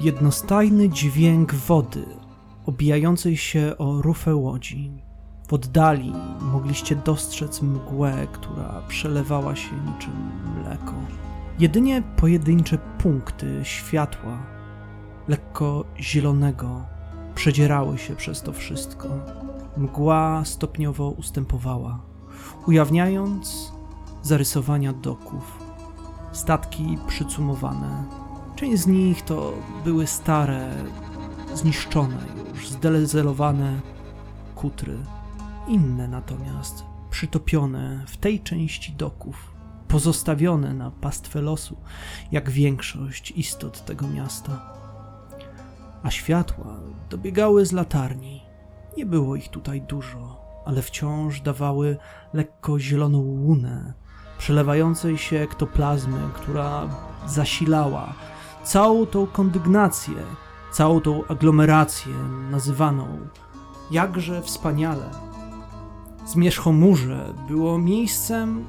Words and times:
Jednostajny 0.00 0.88
dźwięk 0.88 1.54
wody 1.54 2.04
obijającej 2.66 3.36
się 3.36 3.74
o 3.78 4.02
rufę 4.02 4.34
łodzi. 4.34 4.92
W 5.48 5.52
oddali 5.52 6.12
mogliście 6.40 6.96
dostrzec 6.96 7.62
mgłę, 7.62 8.26
która 8.32 8.82
przelewała 8.88 9.56
się 9.56 9.70
niczym 9.86 10.30
mleko. 10.56 10.94
Jedynie 11.58 12.02
pojedyncze 12.16 12.78
punkty 12.98 13.60
światła, 13.62 14.38
lekko 15.28 15.84
zielonego, 16.00 16.84
przedzierały 17.34 17.98
się 17.98 18.16
przez 18.16 18.42
to 18.42 18.52
wszystko. 18.52 19.08
Mgła 19.76 20.44
stopniowo 20.44 21.10
ustępowała, 21.10 22.00
ujawniając 22.66 23.72
zarysowania 24.22 24.92
doków. 24.92 25.58
Statki 26.32 26.98
przycumowane. 27.06 28.17
Część 28.58 28.82
z 28.82 28.86
nich 28.86 29.22
to 29.22 29.52
były 29.84 30.06
stare, 30.06 30.70
zniszczone 31.54 32.18
już, 32.54 32.68
zdelezelowane 32.68 33.80
kutry. 34.54 34.96
Inne 35.68 36.08
natomiast 36.08 36.84
przytopione 37.10 38.04
w 38.06 38.16
tej 38.16 38.40
części 38.40 38.92
doków, 38.92 39.52
pozostawione 39.88 40.74
na 40.74 40.90
pastwę 40.90 41.42
losu, 41.42 41.76
jak 42.32 42.50
większość 42.50 43.30
istot 43.30 43.84
tego 43.84 44.08
miasta. 44.08 44.74
A 46.02 46.10
światła 46.10 46.76
dobiegały 47.10 47.66
z 47.66 47.72
latarni. 47.72 48.42
Nie 48.96 49.06
było 49.06 49.36
ich 49.36 49.48
tutaj 49.48 49.82
dużo, 49.82 50.40
ale 50.66 50.82
wciąż 50.82 51.40
dawały 51.40 51.96
lekko 52.32 52.78
zieloną 52.78 53.18
łunę, 53.18 53.92
przelewającej 54.38 55.18
się 55.18 55.40
ektoplazmy, 55.40 56.18
która 56.34 56.88
zasilała 57.26 58.14
całą 58.68 59.06
tą 59.06 59.26
kondygnację, 59.26 60.14
całą 60.72 61.00
tą 61.00 61.26
aglomerację 61.26 62.14
nazywaną 62.50 63.18
jakże 63.90 64.42
wspaniale. 64.42 65.10
Zmierzchomórze 66.26 67.34
było 67.48 67.78
miejscem 67.78 68.64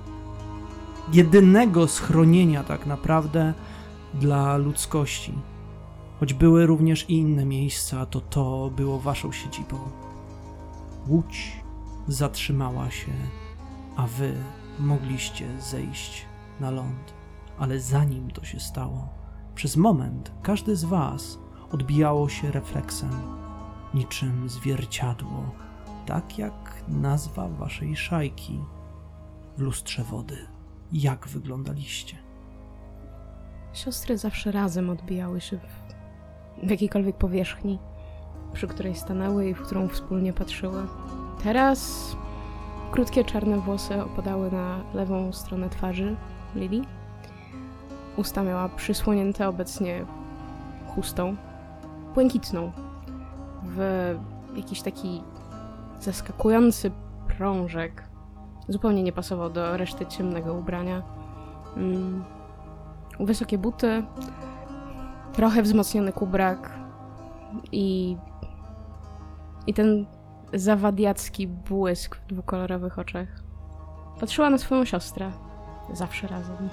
jedynego 1.14 1.88
schronienia 1.88 2.64
tak 2.64 2.86
naprawdę 2.86 3.54
dla 4.14 4.58
ludzkości. 4.58 5.34
Choć 6.20 6.34
były 6.34 6.66
również 6.66 7.10
i 7.10 7.14
inne 7.14 7.46
miejsca, 7.46 8.06
to 8.06 8.22
to 8.22 8.72
było 8.76 9.00
waszą 9.00 9.32
siedzibą. 9.32 9.78
Łódź 11.08 11.64
zatrzymała 12.08 12.92
się, 12.92 13.12
a 13.96 14.08
wy 14.08 14.34
mogliście 14.80 15.62
zejść 15.62 16.26
na 16.60 16.72
ląd. 16.72 17.14
Ale 17.58 17.80
zanim 17.80 18.32
to 18.32 18.44
się 18.44 18.60
stało, 18.60 19.19
przez 19.60 19.78
moment 19.78 20.32
każdy 20.44 20.76
z 20.76 20.84
was 20.84 21.40
odbijało 21.72 22.30
się 22.30 22.52
refleksem, 22.52 23.10
niczym 23.94 24.50
zwierciadło, 24.50 25.52
tak 26.06 26.38
jak 26.38 26.84
nazwa 26.88 27.48
waszej 27.48 27.96
szajki 27.96 28.60
w 29.58 29.62
lustrze 29.62 30.04
wody. 30.04 30.38
Jak 30.92 31.28
wyglądaliście? 31.28 32.18
Siostry 33.74 34.18
zawsze 34.18 34.52
razem 34.52 34.90
odbijały 34.90 35.42
się 35.42 35.58
w, 35.58 36.66
w 36.68 36.70
jakiejkolwiek 36.70 37.18
powierzchni, 37.18 37.80
przy 38.54 38.68
której 38.68 38.96
stanęły 38.96 39.50
i 39.50 39.54
w 39.54 39.62
którą 39.62 39.88
wspólnie 39.88 40.34
patrzyły. 40.34 40.88
Teraz 41.44 42.12
krótkie 42.92 43.24
czarne 43.24 43.58
włosy 43.58 44.04
opadały 44.04 44.52
na 44.52 44.84
lewą 44.94 45.34
stronę 45.34 45.70
twarzy 45.70 46.16
Lili. 46.56 46.99
Usta 48.20 48.44
miała 48.44 48.70
przysłonięte 48.70 49.48
obecnie 49.48 50.06
chustą, 50.88 51.36
błękitną, 52.14 52.72
w 53.64 54.16
jakiś 54.56 54.82
taki 54.82 55.24
zaskakujący 56.00 56.92
prążek. 57.28 58.04
Zupełnie 58.68 59.04
nie 59.04 59.12
pasował 59.12 59.50
do 59.50 59.78
reszty 59.78 60.06
ciemnego 60.06 60.54
ubrania. 60.54 61.04
Mm. 61.78 62.24
Wysokie 63.20 63.58
buty, 63.58 64.04
trochę 65.34 65.62
wzmocniony 65.62 66.14
kubrak 66.14 66.74
i, 67.72 68.18
i 69.68 69.74
ten 69.74 70.06
zawadiacki 70.54 71.48
błysk 71.48 72.16
w 72.16 72.26
dwukolorowych 72.28 73.00
oczach. 73.00 73.28
Patrzyła 74.20 74.50
na 74.50 74.58
swoją 74.58 74.86
siostrę, 74.86 75.32
zawsze 75.94 76.28
razem. 76.28 76.70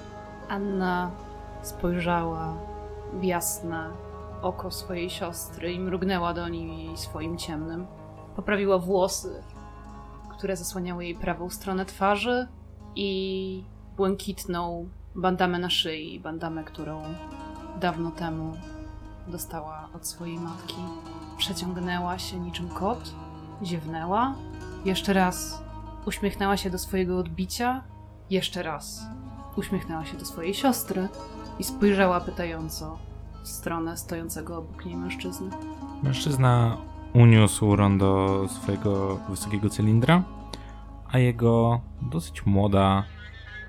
Anna 0.49 1.11
spojrzała 1.67 2.53
w 3.13 3.23
jasne 3.23 3.89
oko 4.41 4.71
swojej 4.71 5.09
siostry 5.09 5.73
i 5.73 5.79
mrugnęła 5.79 6.33
do 6.33 6.49
niej 6.49 6.97
swoim 6.97 7.37
ciemnym. 7.37 7.87
Poprawiła 8.35 8.79
włosy, 8.79 9.43
które 10.37 10.57
zasłaniały 10.57 11.05
jej 11.05 11.15
prawą 11.15 11.49
stronę 11.49 11.85
twarzy 11.85 12.47
i 12.95 13.63
błękitną 13.97 14.89
bandamę 15.15 15.59
na 15.59 15.69
szyi, 15.69 16.19
bandamę, 16.19 16.63
którą 16.63 17.03
dawno 17.79 18.11
temu 18.11 18.53
dostała 19.27 19.89
od 19.95 20.07
swojej 20.07 20.39
matki. 20.39 20.81
Przeciągnęła 21.37 22.19
się 22.19 22.39
niczym 22.39 22.69
kot, 22.69 23.11
ziewnęła, 23.63 24.35
jeszcze 24.85 25.13
raz 25.13 25.63
uśmiechnęła 26.05 26.57
się 26.57 26.69
do 26.69 26.79
swojego 26.79 27.17
odbicia, 27.17 27.83
jeszcze 28.29 28.63
raz 28.63 29.01
uśmiechnęła 29.55 30.05
się 30.05 30.17
do 30.17 30.25
swojej 30.25 30.53
siostry 30.53 31.07
i 31.59 31.63
spojrzała 31.63 32.19
pytająco 32.19 32.97
w 33.43 33.47
stronę 33.47 33.97
stojącego 33.97 34.57
obok 34.57 34.85
niej 34.85 34.95
mężczyzny. 34.95 35.49
Mężczyzna 36.03 36.77
uniósł 37.13 37.75
rondo 37.75 38.41
swojego 38.47 39.19
wysokiego 39.29 39.69
cylindra, 39.69 40.23
a 41.11 41.19
jego 41.19 41.81
dosyć 42.01 42.45
młoda, 42.45 43.03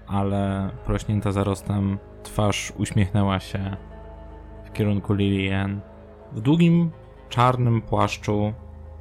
ale 0.06 0.71
prośnięta 0.84 1.32
zarostem 1.32 1.99
twarz 2.22 2.72
uśmiechnęła 2.78 3.41
się 3.41 3.76
w 4.65 4.72
kierunku 4.72 5.15
Lillian. 5.15 5.81
W 6.32 6.41
długim, 6.41 6.91
czarnym 7.28 7.82
płaszczu 7.82 8.53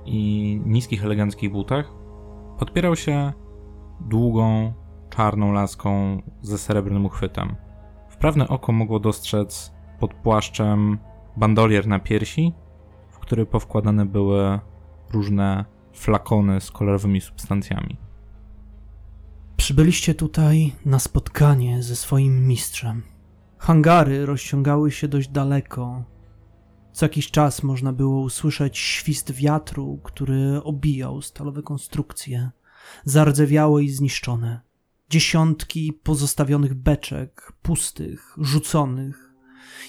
i 0.05 0.61
niskich, 0.65 1.05
eleganckich 1.05 1.51
butach 1.51 1.91
podpierał 2.59 2.95
się 2.95 3.33
długą, 3.99 4.73
czarną 5.09 5.51
laską 5.51 6.21
ze 6.41 6.57
srebrnym 6.57 7.05
uchwytem. 7.05 7.55
Wprawne 8.17 8.47
oko 8.47 8.71
mogło 8.71 8.99
dostrzec 8.99 9.73
pod 9.99 10.13
płaszczem 10.13 10.97
bandolier 11.37 11.87
na 11.87 11.99
piersi, 11.99 12.53
w 13.09 13.19
który 13.19 13.45
powkładane 13.45 14.05
były 14.05 14.59
różne 15.13 15.65
flakony 15.93 16.61
z 16.61 16.71
kolorowymi 16.71 17.21
substancjami. 17.21 17.97
Przybyliście 19.57 20.15
tutaj 20.15 20.75
na 20.85 20.99
spotkanie 20.99 21.83
ze 21.83 21.95
swoim 21.95 22.47
mistrzem. 22.47 23.03
Hangary 23.57 24.25
rozciągały 24.25 24.91
się 24.91 25.07
dość 25.07 25.29
daleko. 25.29 26.03
Co 26.91 27.05
jakiś 27.05 27.31
czas 27.31 27.63
można 27.63 27.93
było 27.93 28.21
usłyszeć 28.21 28.77
świst 28.77 29.31
wiatru, 29.31 29.99
który 30.03 30.63
obijał 30.63 31.21
stalowe 31.21 31.63
konstrukcje, 31.63 32.51
zardzewiałe 33.05 33.83
i 33.83 33.89
zniszczone. 33.89 34.66
Dziesiątki 35.09 35.93
pozostawionych 36.03 36.73
beczek, 36.73 37.53
pustych, 37.61 38.35
rzuconych. 38.37 39.33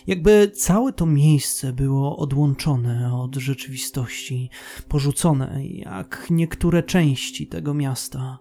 Jakby 0.06 0.50
całe 0.50 0.92
to 0.92 1.06
miejsce 1.06 1.72
było 1.72 2.16
odłączone 2.16 3.14
od 3.14 3.36
rzeczywistości, 3.36 4.50
porzucone 4.88 5.66
jak 5.66 6.26
niektóre 6.30 6.82
części 6.82 7.46
tego 7.46 7.74
miasta 7.74 8.38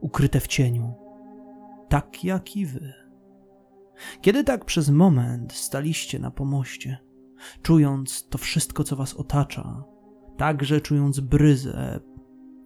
ukryte 0.00 0.40
w 0.40 0.46
cieniu, 0.46 0.94
tak 1.88 2.24
jak 2.24 2.56
i 2.56 2.66
wy. 2.66 2.92
Kiedy 4.20 4.44
tak 4.44 4.64
przez 4.64 4.90
moment 4.90 5.52
staliście 5.52 6.18
na 6.18 6.30
pomoście, 6.30 6.98
czując 7.62 8.28
to 8.28 8.38
wszystko, 8.38 8.84
co 8.84 8.96
was 8.96 9.14
otacza, 9.14 9.84
także 10.36 10.80
czując 10.80 11.20
bryzę 11.20 12.00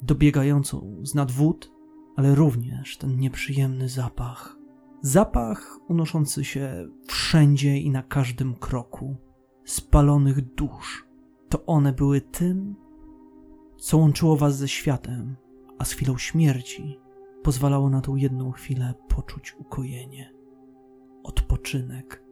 dobiegającą 0.03 1.01
z 1.03 1.15
nad 1.15 1.31
wód, 1.31 1.73
ale 2.17 2.35
również 2.35 2.97
ten 2.97 3.17
nieprzyjemny 3.17 3.89
zapach. 3.89 4.57
Zapach 5.03 5.79
unoszący 5.89 6.45
się 6.45 6.89
wszędzie 7.07 7.79
i 7.79 7.91
na 7.91 8.03
każdym 8.03 8.55
kroku, 8.55 9.17
spalonych 9.65 10.55
dusz. 10.55 11.07
To 11.49 11.67
one 11.67 11.93
były 11.93 12.21
tym, 12.21 12.77
co 13.79 13.99
łączyło 13.99 14.37
was 14.37 14.57
ze 14.57 14.69
światem, 14.69 15.37
a 15.79 15.85
z 15.85 15.93
chwilą 15.93 16.19
śmierci 16.19 16.99
pozwalało 17.43 17.91
na 17.91 18.01
tą 18.01 18.17
jedną 18.17 18.53
chwilę 18.53 18.95
poczuć 19.09 19.57
ukojenie, 19.59 20.33
odpoczynek. 21.23 22.25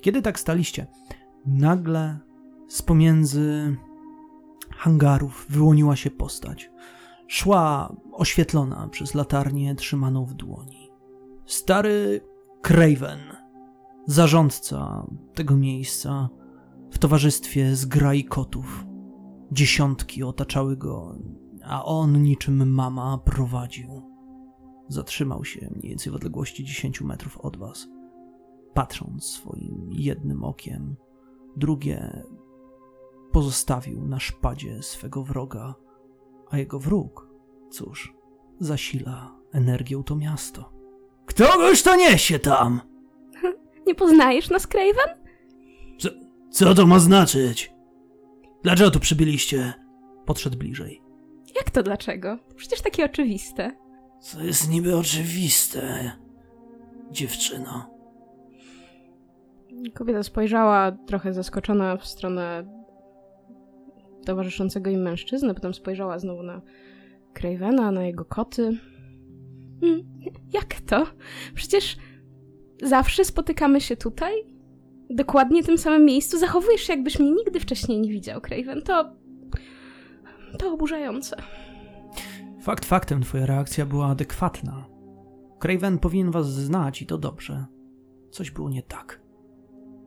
Kiedy 0.00 0.22
tak 0.22 0.40
staliście, 0.40 0.86
nagle 1.46 2.18
z 2.68 2.82
pomiędzy 2.82 3.76
hangarów 4.76 5.46
wyłoniła 5.48 5.96
się 5.96 6.10
postać. 6.10 6.70
Szła 7.28 7.96
oświetlona 8.12 8.88
przez 8.88 9.14
latarnię 9.14 9.74
trzymaną 9.74 10.24
w 10.24 10.34
dłoni. 10.34 10.90
Stary 11.46 12.20
Craven, 12.62 13.20
zarządca 14.06 15.06
tego 15.34 15.56
miejsca, 15.56 16.28
w 16.90 16.98
towarzystwie 16.98 17.76
zgrai 17.76 18.24
kotów. 18.24 18.86
Dziesiątki 19.52 20.22
otaczały 20.22 20.76
go, 20.76 21.14
a 21.64 21.84
on 21.84 22.22
niczym 22.22 22.72
mama 22.72 23.18
prowadził. 23.18 24.02
Zatrzymał 24.88 25.44
się 25.44 25.70
mniej 25.70 25.90
więcej 25.90 26.12
w 26.12 26.16
odległości 26.16 26.64
10 26.64 27.00
metrów 27.00 27.38
od 27.38 27.56
was, 27.56 27.88
patrząc 28.74 29.24
swoim 29.24 29.88
jednym 29.92 30.44
okiem, 30.44 30.96
drugie 31.56 32.22
pozostawił 33.32 34.06
na 34.06 34.20
szpadzie 34.20 34.82
swego 34.82 35.22
wroga, 35.22 35.74
a 36.50 36.58
jego 36.58 36.78
wróg, 36.78 37.28
cóż, 37.70 38.14
zasila 38.60 39.36
energią 39.52 40.04
to 40.04 40.16
miasto. 40.16 40.72
Ktoś 41.26 41.82
to 41.82 41.96
niesie 41.96 42.38
tam! 42.38 42.80
Nie 43.86 43.94
poznajesz 43.94 44.50
nas, 44.50 44.66
Craven? 44.66 45.26
Co 46.50 46.74
to 46.74 46.86
ma 46.86 46.98
znaczyć? 46.98 47.72
Dlaczego 48.62 48.90
tu 48.90 49.00
przybyliście? 49.00 49.72
Podszedł 50.24 50.58
bliżej. 50.58 51.02
Jak 51.56 51.70
to 51.70 51.82
dlaczego? 51.82 52.38
Przecież 52.56 52.80
takie 52.82 53.04
oczywiste. 53.04 53.72
Co 54.20 54.42
jest 54.42 54.70
niby 54.70 54.96
oczywiste, 54.96 56.12
dziewczyno. 57.10 57.90
Kobieta 59.94 60.22
spojrzała 60.22 60.92
trochę 60.92 61.32
zaskoczona 61.32 61.96
w 61.96 62.06
stronę 62.06 62.66
towarzyszącego 64.26 64.90
im 64.90 65.02
mężczyzny, 65.02 65.54
potem 65.54 65.74
spojrzała 65.74 66.18
znowu 66.18 66.42
na 66.42 66.62
Cravena, 67.34 67.90
na 67.92 68.04
jego 68.06 68.24
koty. 68.24 68.78
Mm, 69.82 70.02
Jak 70.52 70.80
to? 70.80 71.06
Przecież 71.54 71.96
zawsze 72.82 73.24
spotykamy 73.24 73.80
się 73.80 73.96
tutaj? 73.96 74.32
Dokładnie 75.10 75.62
w 75.62 75.66
tym 75.66 75.78
samym 75.78 76.04
miejscu? 76.04 76.38
Zachowujesz 76.38 76.80
się, 76.80 76.92
jakbyś 76.92 77.18
mnie 77.18 77.30
nigdy 77.30 77.60
wcześniej 77.60 78.00
nie 78.00 78.10
widział, 78.10 78.40
Craven. 78.40 78.82
To... 78.82 79.12
to 80.58 80.72
oburzające. 80.72 81.36
Fakt 82.62 82.84
faktem, 82.84 83.22
twoja 83.22 83.46
reakcja 83.46 83.86
była 83.86 84.06
adekwatna. 84.06 84.86
Craven 85.58 85.98
powinien 85.98 86.30
was 86.30 86.52
znać 86.52 87.02
i 87.02 87.06
to 87.06 87.18
dobrze. 87.18 87.66
Coś 88.30 88.50
było 88.50 88.70
nie 88.70 88.82
tak. 88.82 89.20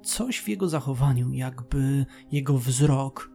Coś 0.03 0.39
w 0.39 0.47
jego 0.49 0.69
zachowaniu, 0.69 1.33
jakby 1.33 2.05
jego 2.31 2.57
wzrok, 2.57 3.31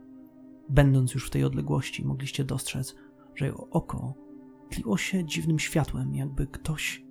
będąc 0.69 1.15
już 1.15 1.27
w 1.27 1.31
tej 1.31 1.45
odległości, 1.45 2.05
mogliście 2.05 2.45
dostrzec, 2.45 2.95
że 3.35 3.47
jego 3.47 3.69
oko 3.71 4.15
tliło 4.69 4.97
się 4.97 5.25
dziwnym 5.25 5.59
światłem, 5.59 6.15
jakby 6.15 6.47
ktoś 6.47 7.05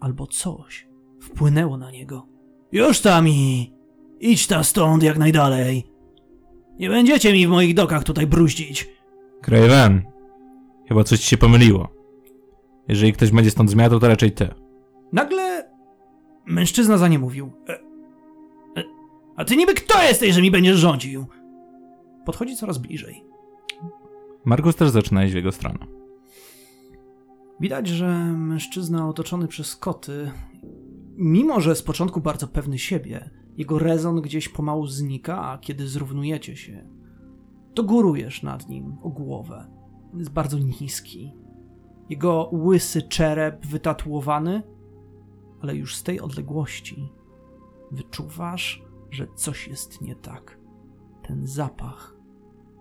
albo 0.00 0.26
coś 0.26 0.88
wpłynęło 1.20 1.76
na 1.76 1.90
niego. 1.90 2.26
Już 2.72 3.00
tami! 3.00 3.74
Idź 4.20 4.46
ta 4.46 4.64
stąd 4.64 5.02
jak 5.02 5.18
najdalej! 5.18 5.84
Nie 6.78 6.88
będziecie 6.88 7.32
mi 7.32 7.46
w 7.46 7.50
moich 7.50 7.74
dokach 7.74 8.04
tutaj 8.04 8.26
bruździć! 8.26 8.88
Craven, 9.42 10.02
chyba 10.88 11.04
coś 11.04 11.20
ci 11.20 11.26
się 11.26 11.36
pomyliło. 11.36 11.88
Jeżeli 12.88 13.12
ktoś 13.12 13.30
będzie 13.30 13.50
stąd 13.50 13.70
zmiatał, 13.70 14.00
to 14.00 14.08
raczej 14.08 14.32
ty. 14.32 14.48
Nagle 15.12 15.70
mężczyzna 16.46 16.98
za 16.98 17.08
nie 17.08 17.18
mówił. 17.18 17.52
E, 17.68 17.72
e, 18.80 18.84
a 19.36 19.44
ty 19.44 19.56
niby 19.56 19.74
kto 19.74 20.02
jesteś, 20.02 20.34
że 20.34 20.42
mi 20.42 20.50
będziesz 20.50 20.76
rządził? 20.76 21.26
Podchodzi 22.28 22.56
coraz 22.56 22.78
bliżej. 22.78 23.24
Markus 24.44 24.76
też 24.76 24.90
zaczyna 24.90 25.24
iść 25.24 25.32
w 25.32 25.36
jego 25.36 25.52
stronę. 25.52 25.78
Widać, 27.60 27.88
że 27.88 28.32
mężczyzna 28.36 29.08
otoczony 29.08 29.48
przez 29.48 29.76
koty, 29.76 30.30
mimo 31.16 31.60
że 31.60 31.74
z 31.74 31.82
początku 31.82 32.20
bardzo 32.20 32.48
pewny 32.48 32.78
siebie, 32.78 33.30
jego 33.56 33.78
rezon 33.78 34.20
gdzieś 34.20 34.48
pomału 34.48 34.86
znika, 34.86 35.42
a 35.42 35.58
kiedy 35.58 35.88
zrównujecie 35.88 36.56
się, 36.56 36.88
to 37.74 37.82
górujesz 37.82 38.42
nad 38.42 38.68
nim 38.68 38.96
o 39.02 39.08
głowę. 39.08 39.70
Jest 40.14 40.30
bardzo 40.30 40.58
niski. 40.58 41.34
Jego 42.08 42.50
łysy 42.52 43.02
czerep 43.02 43.66
wytatuowany, 43.66 44.62
ale 45.60 45.76
już 45.76 45.96
z 45.96 46.02
tej 46.02 46.20
odległości 46.20 47.12
wyczuwasz, 47.90 48.82
że 49.10 49.26
coś 49.34 49.68
jest 49.68 50.00
nie 50.00 50.16
tak. 50.16 50.58
Ten 51.22 51.46
zapach, 51.46 52.17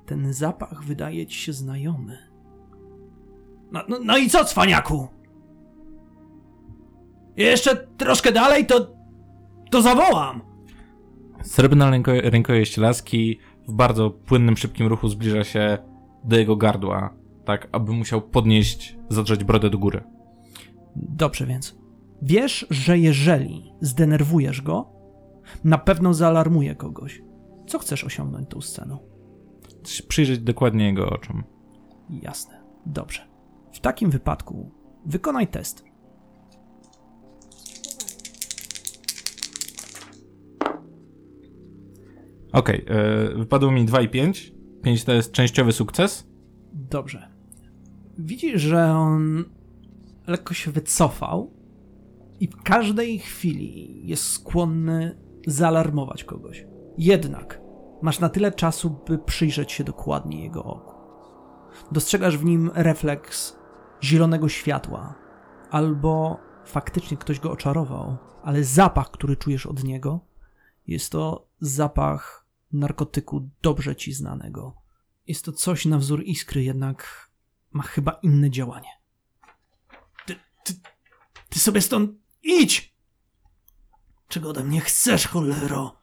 ten 0.07 0.33
zapach 0.33 0.83
wydaje 0.83 1.27
ci 1.27 1.39
się 1.39 1.53
znajomy. 1.53 2.17
No, 3.71 3.81
no, 3.89 3.99
no 4.05 4.17
i 4.17 4.29
co, 4.29 4.45
cwaniaku? 4.45 5.07
Jeszcze 7.37 7.75
troszkę 7.75 8.31
dalej, 8.31 8.65
to. 8.65 8.95
to 9.71 9.81
zawołam! 9.81 10.41
Srebrna 11.43 11.89
ręko 11.89 12.11
rękojeść 12.21 12.77
laski 12.77 13.39
w 13.67 13.73
bardzo 13.73 14.09
płynnym, 14.09 14.57
szybkim 14.57 14.87
ruchu 14.87 15.09
zbliża 15.09 15.43
się 15.43 15.77
do 16.23 16.37
jego 16.37 16.55
gardła, 16.55 17.13
tak 17.45 17.67
aby 17.71 17.91
musiał 17.91 18.21
podnieść, 18.21 18.97
zadrzeć 19.09 19.43
brodę 19.43 19.69
do 19.69 19.77
góry. 19.77 20.03
Dobrze 20.95 21.45
więc. 21.45 21.77
Wiesz, 22.21 22.67
że 22.69 22.97
jeżeli 22.97 23.73
zdenerwujesz 23.81 24.61
go, 24.61 24.89
na 25.63 25.77
pewno 25.77 26.13
zaalarmuje 26.13 26.75
kogoś. 26.75 27.21
Co 27.67 27.79
chcesz 27.79 28.03
osiągnąć 28.03 28.49
tą 28.49 28.61
sceną? 28.61 29.16
Przyjrzeć 30.07 30.39
dokładnie 30.39 30.85
jego 30.85 31.09
oczom. 31.09 31.43
Jasne. 32.09 32.63
Dobrze. 32.85 33.27
W 33.71 33.79
takim 33.79 34.09
wypadku 34.09 34.71
wykonaj 35.05 35.47
test. 35.47 35.83
Okej, 42.51 42.85
okay, 42.85 43.35
wypadło 43.35 43.71
mi 43.71 43.85
2 43.85 44.01
i 44.01 44.09
5. 44.09 44.53
5 44.83 45.03
to 45.03 45.13
jest 45.13 45.31
częściowy 45.31 45.71
sukces. 45.71 46.27
Dobrze. 46.73 47.29
Widzisz, 48.17 48.61
że 48.61 48.91
on 48.91 49.45
lekko 50.27 50.53
się 50.53 50.71
wycofał 50.71 51.53
i 52.39 52.47
w 52.47 52.55
każdej 52.63 53.19
chwili 53.19 54.07
jest 54.07 54.23
skłonny 54.23 55.17
zaalarmować 55.47 56.23
kogoś. 56.23 56.65
Jednak 56.97 57.66
masz 58.01 58.19
na 58.19 58.29
tyle 58.29 58.51
czasu, 58.51 58.89
by 59.07 59.19
przyjrzeć 59.19 59.71
się 59.71 59.83
dokładnie 59.83 60.43
jego 60.43 60.63
oku. 60.63 60.95
Dostrzegasz 61.91 62.37
w 62.37 62.45
nim 62.45 62.71
refleks 62.73 63.57
zielonego 64.03 64.49
światła, 64.49 65.15
albo 65.71 66.39
faktycznie 66.65 67.17
ktoś 67.17 67.39
go 67.39 67.51
oczarował, 67.51 68.17
ale 68.43 68.63
zapach, 68.63 69.11
który 69.11 69.35
czujesz 69.35 69.65
od 69.65 69.83
niego, 69.83 70.19
jest 70.87 71.11
to 71.11 71.47
zapach 71.59 72.45
narkotyku 72.71 73.49
dobrze 73.61 73.95
ci 73.95 74.13
znanego. 74.13 74.75
Jest 75.27 75.45
to 75.45 75.51
coś 75.51 75.85
na 75.85 75.97
wzór 75.97 76.23
iskry, 76.23 76.63
jednak 76.63 77.29
ma 77.71 77.83
chyba 77.83 78.11
inne 78.11 78.49
działanie. 78.49 78.89
Ty, 80.25 80.35
ty, 80.63 80.73
ty 81.49 81.59
sobie 81.59 81.81
stąd 81.81 82.11
idź! 82.43 82.97
Czego 84.27 84.49
ode 84.49 84.63
mnie 84.63 84.81
chcesz, 84.81 85.27
cholero? 85.27 85.96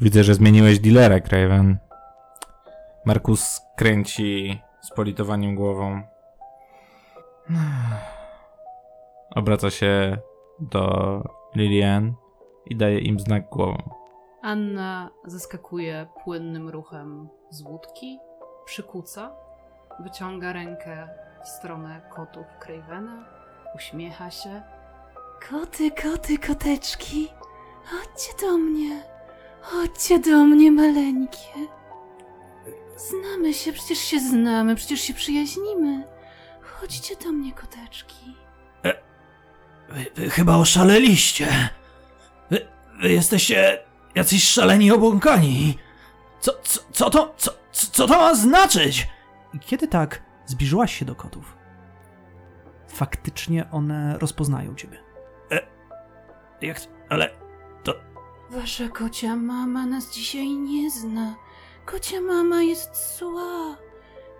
Widzę, 0.00 0.24
że 0.24 0.34
zmieniłeś 0.34 0.78
dealera, 0.78 1.20
Craven. 1.20 1.78
Markus 3.04 3.60
kręci 3.76 4.60
z 4.80 4.90
politowaniem 4.90 5.54
głową. 5.54 6.02
Obraca 9.36 9.70
się 9.70 10.18
do 10.60 11.22
Lilian 11.56 12.14
i 12.66 12.76
daje 12.76 12.98
im 12.98 13.20
znak 13.20 13.48
głową. 13.48 13.90
Anna 14.42 15.10
zaskakuje 15.24 16.06
płynnym 16.24 16.68
ruchem 16.68 17.28
z 17.50 17.62
łódki, 17.62 18.18
przykuca, 18.64 19.32
wyciąga 20.04 20.52
rękę 20.52 21.08
w 21.44 21.48
stronę 21.48 22.00
kotów 22.10 22.46
Cravena, 22.60 23.24
uśmiecha 23.76 24.30
się. 24.30 24.62
Koty, 25.50 25.90
koty, 25.90 26.38
koteczki, 26.38 27.28
chodźcie 27.84 28.46
do 28.46 28.58
mnie, 28.58 29.02
chodźcie 29.60 30.18
do 30.18 30.44
mnie, 30.44 30.72
maleńkie. 30.72 31.68
Znamy 32.96 33.54
się, 33.54 33.72
przecież 33.72 33.98
się 33.98 34.20
znamy, 34.20 34.76
przecież 34.76 35.00
się 35.00 35.14
przyjaźnimy. 35.14 36.04
Chodźcie 36.62 37.16
do 37.16 37.32
mnie, 37.32 37.52
koteczki. 37.52 38.36
Wy, 39.88 40.06
wy 40.14 40.30
chyba 40.30 40.56
oszaleliście. 40.56 41.68
Wy, 42.50 42.68
wy 43.00 43.12
jesteście 43.12 43.78
jacyś 44.14 44.44
szaleni 44.44 44.92
obłąkani. 44.92 45.78
Co, 46.40 46.52
co, 46.62 46.80
co 46.92 47.10
to, 47.10 47.34
co, 47.36 47.50
co 47.72 48.06
to 48.06 48.18
ma 48.18 48.34
znaczyć? 48.34 49.08
I 49.54 49.58
kiedy 49.58 49.88
tak 49.88 50.22
zbliżyłaś 50.46 50.98
się 50.98 51.04
do 51.04 51.14
kotów, 51.14 51.56
faktycznie 52.88 53.70
one 53.70 54.18
rozpoznają 54.18 54.74
ciebie. 54.74 54.98
E, 55.52 55.66
jak, 56.60 56.80
ale 57.08 57.39
Wasza 58.50 58.88
kocia 58.88 59.36
mama 59.36 59.86
nas 59.86 60.14
dzisiaj 60.14 60.48
nie 60.48 60.90
zna. 60.90 61.34
Kocia 61.86 62.20
mama 62.20 62.62
jest 62.62 63.18
zła. 63.18 63.76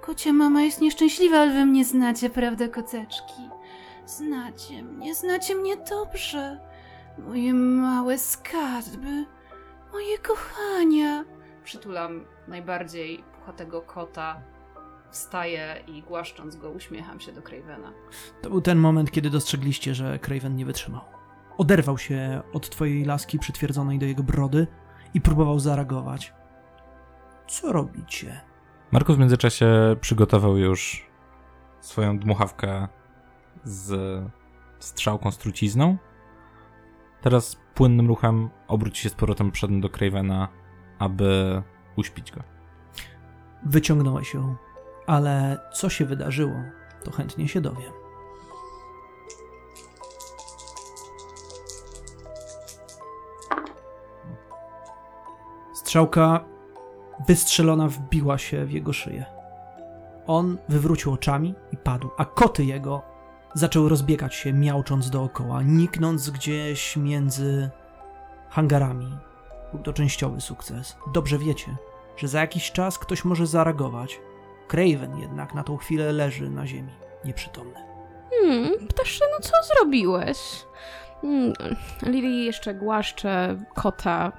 Kocia 0.01 0.33
mama 0.33 0.63
jest 0.63 0.81
nieszczęśliwa, 0.81 1.39
ale 1.39 1.53
wy 1.53 1.67
mnie 1.67 1.85
znacie, 1.85 2.31
prawda, 2.31 2.69
koteczki? 2.69 3.43
Znacie 4.07 4.83
mnie, 4.83 5.15
znacie 5.15 5.55
mnie 5.55 5.77
dobrze. 5.77 6.61
Moje 7.19 7.55
małe 7.55 8.19
skarby, 8.19 9.27
Moje 9.93 10.19
kochanie! 10.19 11.25
Przytulam 11.65 12.25
najbardziej 12.49 13.25
puchatego 13.39 13.83
kota. 13.83 14.43
Wstaję 15.11 15.85
i 15.87 16.03
głaszcząc 16.03 16.57
go 16.57 16.71
uśmiecham 16.71 17.21
się 17.21 17.33
do 17.33 17.43
Cravena. 17.43 17.93
To 18.43 18.51
był 18.51 18.61
ten 18.61 18.79
moment, 18.79 19.11
kiedy 19.11 19.31
dostrzegliście, 19.31 19.95
że 19.95 20.19
Craven 20.19 20.57
nie 20.57 20.65
wytrzymał. 20.67 21.20
Oderwał 21.59 21.99
się 21.99 22.43
od 22.53 22.71
twojej 22.71 23.05
laski 23.05 23.39
przytwierdzonej 23.39 23.99
do 23.99 24.07
jego 24.07 24.23
brody 24.23 24.67
i 25.15 25.21
próbował 25.21 25.59
zareagować. 25.59 26.35
Co 27.49 27.73
robicie? 27.73 28.41
Markus 28.93 29.17
w 29.17 29.19
międzyczasie 29.19 29.97
przygotował 30.01 30.57
już 30.57 31.11
swoją 31.81 32.19
dmuchawkę 32.19 32.89
z 33.65 34.23
strzałką 34.79 35.31
z 35.31 35.39
trucizną. 35.39 35.97
Teraz 37.21 37.57
płynnym 37.75 38.09
ruchem 38.09 38.51
obróci 38.69 39.03
się 39.03 39.09
z 39.09 39.15
powrotem 39.15 39.51
przodem 39.51 39.81
do 39.81 39.89
Cravena, 39.89 40.49
aby 40.99 41.63
uśpić 41.97 42.33
go. 42.33 42.43
Wyciągnąłeś 43.67 44.35
ją, 44.35 44.57
ale 45.07 45.59
co 45.73 45.89
się 45.89 46.05
wydarzyło, 46.05 46.55
to 47.05 47.11
chętnie 47.11 47.49
się 47.49 47.61
dowiem. 47.61 48.00
Strzałka 55.91 56.45
wystrzelona 57.29 57.89
wbiła 57.89 58.39
się 58.39 58.65
w 58.65 58.73
jego 58.73 58.93
szyję. 58.93 59.25
On 60.27 60.59
wywrócił 60.69 61.13
oczami 61.13 61.55
i 61.73 61.77
padł, 61.77 62.11
a 62.17 62.25
koty 62.25 62.65
jego 62.65 63.03
zaczęły 63.55 63.89
rozbiegać 63.89 64.35
się, 64.35 64.53
miaucząc 64.53 65.11
dookoła, 65.11 65.63
niknąc 65.63 66.31
gdzieś 66.31 66.97
między 66.97 67.71
hangarami. 68.49 69.17
Był 69.73 69.83
to 69.83 69.93
częściowy 69.93 70.41
sukces. 70.41 70.97
Dobrze 71.13 71.39
wiecie, 71.39 71.77
że 72.17 72.29
za 72.29 72.41
jakiś 72.41 72.73
czas 72.73 72.99
ktoś 72.99 73.25
może 73.25 73.47
zareagować. 73.47 74.21
Craven 74.69 75.19
jednak 75.19 75.55
na 75.55 75.63
tą 75.63 75.77
chwilę 75.77 76.13
leży 76.13 76.51
na 76.51 76.67
ziemi, 76.67 76.93
nieprzytomny. 77.25 77.81
Hmm, 78.31 78.87
ptaszyno, 78.89 79.37
co 79.43 79.75
zrobiłeś? 79.75 80.39
Hmm, 81.21 81.53
Lili 82.03 82.45
jeszcze 82.45 82.75
głaszcze 82.75 83.57
kota, 83.75 84.33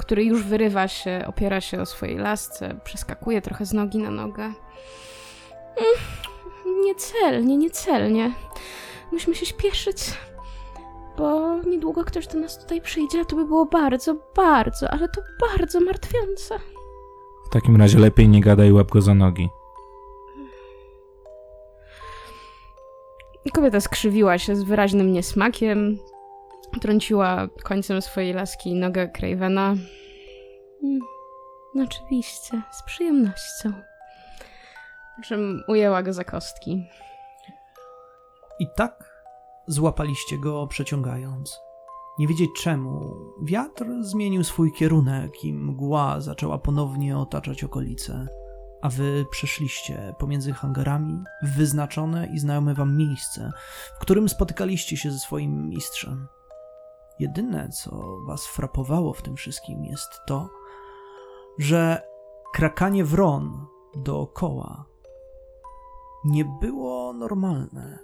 który 0.00 0.24
już 0.24 0.42
wyrywa 0.42 0.88
się, 0.88 1.24
opiera 1.26 1.60
się 1.60 1.80
o 1.80 1.86
swojej 1.86 2.18
lasce, 2.18 2.80
przeskakuje 2.84 3.42
trochę 3.42 3.66
z 3.66 3.72
nogi 3.72 3.98
na 3.98 4.10
nogę. 4.10 4.52
Hmm, 5.76 6.84
niecelnie, 6.84 7.56
niecelnie. 7.56 8.32
Musimy 9.12 9.36
się 9.36 9.46
śpieszyć, 9.46 9.96
bo 11.18 11.56
niedługo 11.62 12.04
ktoś 12.04 12.26
do 12.26 12.38
nas 12.38 12.58
tutaj 12.58 12.80
przyjdzie, 12.80 13.20
a 13.20 13.24
to 13.24 13.36
by 13.36 13.44
było 13.44 13.66
bardzo, 13.66 14.16
bardzo, 14.36 14.90
ale 14.90 15.08
to 15.08 15.20
bardzo 15.48 15.80
martwiące. 15.80 16.58
W 17.46 17.48
takim 17.48 17.76
razie 17.76 17.98
lepiej 17.98 18.28
nie 18.28 18.40
gadaj 18.40 18.72
łap 18.72 18.90
go 18.90 19.00
za 19.00 19.14
nogi. 19.14 19.48
Kobieta 23.52 23.80
skrzywiła 23.80 24.38
się 24.38 24.56
z 24.56 24.62
wyraźnym 24.62 25.12
niesmakiem, 25.12 25.98
trąciła 26.80 27.48
końcem 27.62 28.02
swojej 28.02 28.32
laski 28.32 28.74
nogę 28.74 29.08
Cravena. 29.08 29.74
Mm, 30.82 31.00
oczywiście, 31.86 32.62
z 32.72 32.82
przyjemnością. 32.82 33.72
Czym 35.24 35.62
ujęła 35.68 36.02
go 36.02 36.12
za 36.12 36.24
kostki. 36.24 36.86
I 38.60 38.66
tak 38.76 39.10
złapaliście 39.66 40.38
go 40.38 40.66
przeciągając. 40.66 41.60
Nie 42.18 42.28
wiedzieć 42.28 42.50
czemu, 42.62 43.16
wiatr 43.42 43.86
zmienił 44.00 44.44
swój 44.44 44.72
kierunek 44.72 45.44
i 45.44 45.52
mgła 45.52 46.20
zaczęła 46.20 46.58
ponownie 46.58 47.18
otaczać 47.18 47.64
okolice, 47.64 48.26
a 48.82 48.88
wy 48.88 49.26
przeszliście 49.30 50.14
pomiędzy 50.18 50.52
hangarami 50.52 51.24
w 51.42 51.56
wyznaczone 51.56 52.28
i 52.34 52.38
znajome 52.38 52.74
wam 52.74 52.96
miejsce, 52.96 53.52
w 53.96 54.00
którym 54.00 54.28
spotykaliście 54.28 54.96
się 54.96 55.10
ze 55.10 55.18
swoim 55.18 55.68
mistrzem. 55.68 56.28
Jedyne, 57.20 57.68
co 57.68 58.20
was 58.26 58.46
frapowało 58.46 59.12
w 59.12 59.22
tym 59.22 59.36
wszystkim, 59.36 59.84
jest 59.84 60.20
to, 60.26 60.50
że 61.58 62.02
krakanie 62.52 63.04
wron 63.04 63.66
dookoła 63.96 64.86
nie 66.24 66.44
było 66.44 67.12
normalne. 67.12 67.98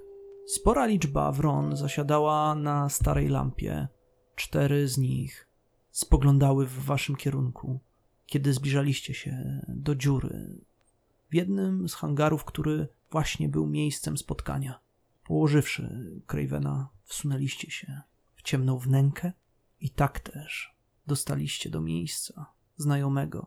Spora 0.46 0.86
liczba 0.86 1.32
wron 1.32 1.76
zasiadała 1.76 2.54
na 2.54 2.88
starej 2.88 3.28
lampie. 3.28 3.88
Cztery 4.34 4.88
z 4.88 4.98
nich 4.98 5.48
spoglądały 5.90 6.66
w 6.66 6.84
waszym 6.84 7.16
kierunku, 7.16 7.80
kiedy 8.26 8.52
zbliżaliście 8.52 9.14
się 9.14 9.62
do 9.68 9.94
dziury 9.94 10.48
w 11.30 11.34
jednym 11.34 11.88
z 11.88 11.94
hangarów, 11.94 12.44
który 12.44 12.88
właśnie 13.10 13.48
był 13.48 13.66
miejscem 13.66 14.18
spotkania. 14.18 14.80
Położywszy 15.24 16.12
Cravena, 16.26 16.88
wsunęliście 17.04 17.70
się 17.70 18.02
ciemną 18.46 18.78
wnękę 18.78 19.32
i 19.80 19.90
tak 19.90 20.20
też 20.20 20.76
dostaliście 21.06 21.70
do 21.70 21.80
miejsca 21.80 22.46
znajomego. 22.76 23.46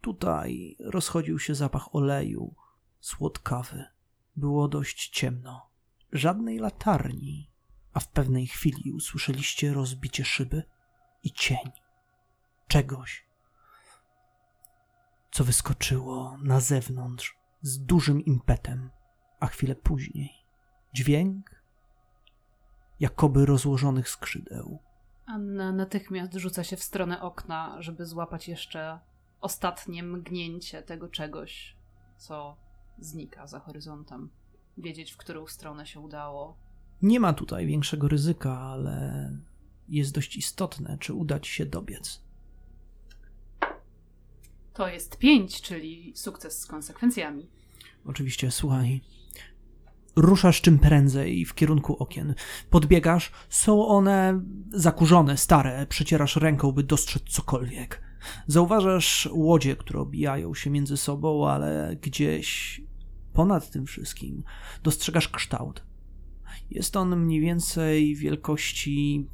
Tutaj 0.00 0.76
rozchodził 0.80 1.38
się 1.38 1.54
zapach 1.54 1.94
oleju, 1.94 2.54
słodkawy. 3.00 3.84
Było 4.36 4.68
dość 4.68 5.08
ciemno. 5.08 5.70
Żadnej 6.12 6.58
latarni, 6.58 7.50
a 7.92 8.00
w 8.00 8.08
pewnej 8.08 8.46
chwili 8.46 8.92
usłyszeliście 8.92 9.72
rozbicie 9.72 10.24
szyby 10.24 10.62
i 11.22 11.32
cień 11.32 11.70
czegoś, 12.68 13.26
co 15.30 15.44
wyskoczyło 15.44 16.38
na 16.42 16.60
zewnątrz 16.60 17.38
z 17.62 17.78
dużym 17.78 18.24
impetem, 18.24 18.90
a 19.40 19.46
chwilę 19.46 19.74
później 19.74 20.34
dźwięk 20.92 21.57
jakoby 23.00 23.46
rozłożonych 23.46 24.08
skrzydeł. 24.08 24.78
Anna 25.26 25.72
natychmiast 25.72 26.34
rzuca 26.34 26.64
się 26.64 26.76
w 26.76 26.82
stronę 26.82 27.22
okna, 27.22 27.82
żeby 27.82 28.06
złapać 28.06 28.48
jeszcze 28.48 28.98
ostatnie 29.40 30.02
mgnięcie 30.02 30.82
tego 30.82 31.08
czegoś, 31.08 31.76
co 32.16 32.56
znika 32.98 33.46
za 33.46 33.60
horyzontem. 33.60 34.30
Wiedzieć, 34.78 35.12
w 35.12 35.16
którą 35.16 35.46
stronę 35.46 35.86
się 35.86 36.00
udało. 36.00 36.56
Nie 37.02 37.20
ma 37.20 37.32
tutaj 37.32 37.66
większego 37.66 38.08
ryzyka, 38.08 38.60
ale 38.60 39.30
jest 39.88 40.14
dość 40.14 40.36
istotne, 40.36 40.96
czy 41.00 41.14
uda 41.14 41.40
ci 41.40 41.52
się 41.52 41.66
dobiec. 41.66 42.22
To 44.74 44.88
jest 44.88 45.18
pięć, 45.18 45.62
czyli 45.62 46.12
sukces 46.16 46.60
z 46.60 46.66
konsekwencjami. 46.66 47.46
Oczywiście, 48.04 48.50
słuchaj. 48.50 49.00
Ruszasz 50.20 50.60
czym 50.60 50.78
prędzej 50.78 51.44
w 51.44 51.54
kierunku 51.54 52.02
okien. 52.02 52.34
Podbiegasz, 52.70 53.32
są 53.48 53.86
one 53.86 54.40
zakurzone, 54.72 55.36
stare, 55.36 55.86
przecierasz 55.86 56.36
ręką, 56.36 56.72
by 56.72 56.82
dostrzec 56.82 57.22
cokolwiek. 57.22 58.02
Zauważasz 58.46 59.28
łodzie, 59.32 59.76
które 59.76 60.00
obijają 60.00 60.54
się 60.54 60.70
między 60.70 60.96
sobą, 60.96 61.48
ale 61.48 61.96
gdzieś 62.02 62.80
ponad 63.32 63.70
tym 63.70 63.86
wszystkim 63.86 64.42
dostrzegasz 64.82 65.28
kształt. 65.28 65.86
Jest 66.70 66.96
on 66.96 67.16
mniej 67.16 67.40
więcej 67.40 68.16
wielkości 68.16 69.28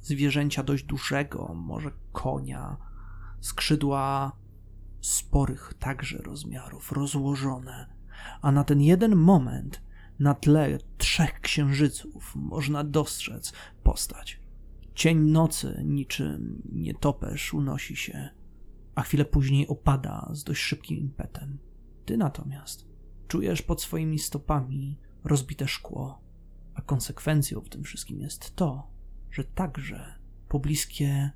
zwierzęcia 0.00 0.62
dość 0.62 0.84
dużego, 0.84 1.54
może 1.54 1.90
konia. 2.12 2.76
Skrzydła 3.40 4.32
sporych 5.00 5.74
także 5.78 6.18
rozmiarów, 6.18 6.92
rozłożone, 6.92 7.96
a 8.42 8.52
na 8.52 8.64
ten 8.64 8.80
jeden 8.80 9.16
moment 9.16 9.85
na 10.18 10.34
tle 10.34 10.78
trzech 10.98 11.40
księżyców 11.40 12.32
można 12.36 12.84
dostrzec 12.84 13.52
postać. 13.82 14.40
Cień 14.94 15.18
nocy, 15.18 15.82
niczym 15.84 16.62
nietoperz, 16.72 17.54
unosi 17.54 17.96
się, 17.96 18.28
a 18.94 19.02
chwilę 19.02 19.24
później 19.24 19.68
opada 19.68 20.30
z 20.32 20.44
dość 20.44 20.62
szybkim 20.62 20.98
impetem. 20.98 21.58
Ty 22.04 22.16
natomiast 22.16 22.86
czujesz 23.28 23.62
pod 23.62 23.82
swoimi 23.82 24.18
stopami 24.18 24.98
rozbite 25.24 25.68
szkło, 25.68 26.20
a 26.74 26.82
konsekwencją 26.82 27.60
w 27.60 27.68
tym 27.68 27.84
wszystkim 27.84 28.20
jest 28.20 28.56
to, 28.56 28.90
że 29.30 29.44
także 29.44 30.14
pobliskie 30.48 31.30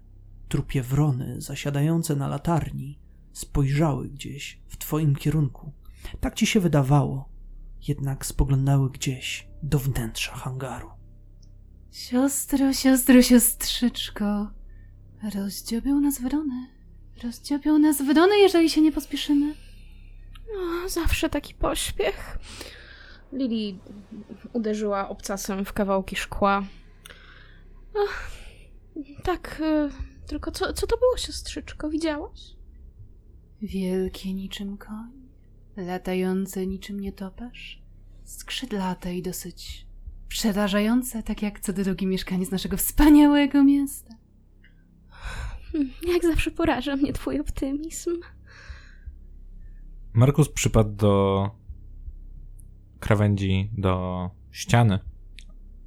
trupie 0.48 0.82
wrony 0.82 1.40
zasiadające 1.40 2.16
na 2.16 2.28
latarni 2.28 2.98
spojrzały 3.32 4.08
gdzieś 4.08 4.60
w 4.68 4.76
twoim 4.76 5.16
kierunku. 5.16 5.72
Tak 6.20 6.34
ci 6.34 6.46
się 6.46 6.60
wydawało, 6.60 7.28
jednak 7.88 8.26
spoglądały 8.26 8.90
gdzieś 8.90 9.48
do 9.62 9.78
wnętrza 9.78 10.32
hangaru. 10.32 10.90
Siostro, 11.92 12.72
siostro, 12.72 13.22
siostrzyczko. 13.22 14.50
Rozdziobią 15.34 16.00
nas 16.00 16.20
wrony. 16.20 16.66
Rozdziobią 17.22 17.78
nas 17.78 18.02
wrony, 18.02 18.38
jeżeli 18.38 18.70
się 18.70 18.80
nie 18.80 18.92
pospieszymy. 18.92 19.54
O, 20.84 20.88
zawsze 20.88 21.30
taki 21.30 21.54
pośpiech. 21.54 22.38
Lili 23.32 23.78
uderzyła 24.52 25.08
obcasem 25.08 25.64
w 25.64 25.72
kawałki 25.72 26.16
szkła. 26.16 26.64
Ach, 28.06 28.30
tak, 29.24 29.60
y, 29.60 30.10
Tylko 30.30 30.50
co, 30.50 30.72
co 30.72 30.86
to 30.86 30.96
było, 30.96 31.16
siostrzyczko? 31.16 31.90
Widziałaś? 31.90 32.56
Wielkie 33.62 34.34
niczym 34.34 34.78
koń, 34.78 35.19
latające 35.76 36.66
niczym 36.66 37.00
nietoperz, 37.00 37.82
skrzydlate 38.24 39.14
i 39.14 39.22
dosyć 39.22 39.86
przerażające, 40.28 41.22
tak 41.22 41.42
jak 41.42 41.60
co 41.60 41.72
drugi 41.72 42.06
mieszkaniec 42.06 42.50
naszego 42.50 42.76
wspaniałego 42.76 43.64
miasta. 43.64 44.14
Hmm, 45.72 45.90
Jak 46.14 46.22
zawsze 46.22 46.50
poraża 46.50 46.96
mnie 46.96 47.12
twój 47.12 47.40
optymizm. 47.40 48.10
Markus 50.12 50.48
przypadł 50.48 50.96
do 50.96 51.50
krawędzi, 53.00 53.70
do 53.78 54.30
ściany 54.50 54.98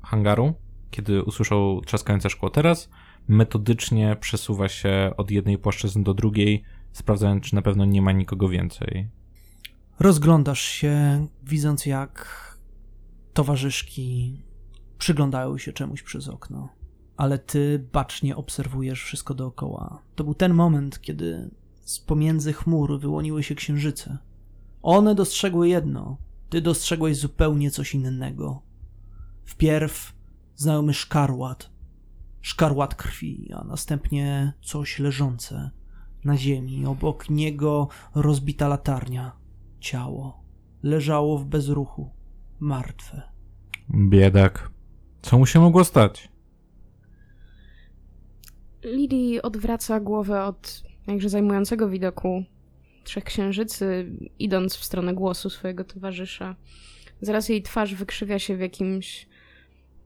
hangaru, 0.02 0.54
kiedy 0.92 1.24
usłyszał 1.24 1.82
trzaskające 1.82 2.30
szkło. 2.30 2.50
Teraz 2.50 2.90
metodycznie 3.28 4.18
przesuwa 4.20 4.68
się 4.70 5.12
od 5.18 5.32
jednej 5.32 5.58
płaszczyzny 5.58 6.04
do 6.04 6.14
drugiej, 6.14 6.64
sprawdzając, 6.92 7.44
czy 7.44 7.56
na 7.56 7.62
pewno 7.62 7.86
nie 7.86 8.02
ma 8.02 8.12
nikogo 8.12 8.50
więcej. 8.50 9.10
Rozglądasz 10.04 10.62
się, 10.62 11.28
widząc 11.44 11.86
jak 11.86 12.28
towarzyszki 13.34 14.42
przyglądają 14.98 15.58
się 15.58 15.74
czemuś 15.74 16.04
przez 16.04 16.28
okno, 16.28 16.70
ale 17.18 17.40
ty 17.40 17.88
bacznie 17.94 18.36
obserwujesz 18.36 19.04
wszystko 19.04 19.34
dookoła. 19.34 20.02
To 20.16 20.24
był 20.24 20.34
ten 20.34 20.54
moment, 20.54 21.02
kiedy 21.02 21.50
z 21.84 22.00
pomiędzy 22.00 22.54
chmur 22.54 23.00
wyłoniły 23.00 23.44
się 23.44 23.56
księżyce. 23.56 24.18
One 24.82 25.16
dostrzegły 25.16 25.70
jedno, 25.70 26.18
ty 26.50 26.62
dostrzegłeś 26.62 27.18
zupełnie 27.18 27.72
coś 27.72 27.94
innego. 27.94 28.62
Wpierw 29.46 30.14
znajomy 30.56 30.94
szkarłat, 30.94 31.70
szkarłat 32.42 32.96
krwi, 32.96 33.54
a 33.54 33.64
następnie 33.64 34.54
coś 34.62 35.00
leżące 35.00 35.72
na 36.24 36.38
ziemi, 36.38 36.86
obok 36.86 37.30
niego 37.30 37.88
rozbita 38.16 38.68
latarnia. 38.68 39.43
Ciało 39.84 40.44
leżało 40.84 41.38
w 41.38 41.46
bezruchu, 41.46 42.10
martwe. 42.60 43.22
Biedak. 44.10 44.72
Co 45.22 45.38
mu 45.38 45.46
się 45.46 45.60
mogło 45.60 45.84
stać? 45.84 46.30
Lili 48.84 49.42
odwraca 49.42 50.00
głowę 50.00 50.44
od 50.44 50.84
jakże 51.08 51.30
zajmującego 51.30 51.90
widoku 51.90 52.44
trzech 53.04 53.24
księżycy, 53.24 54.12
idąc 54.40 54.76
w 54.76 54.84
stronę 54.84 55.14
głosu 55.14 55.50
swojego 55.50 55.84
towarzysza. 55.84 56.56
Zaraz 57.22 57.50
jej 57.50 57.64
twarz 57.64 57.96
wykrzywia 57.96 58.40
się 58.40 58.58
w 58.58 58.60
jakimś 58.60 59.28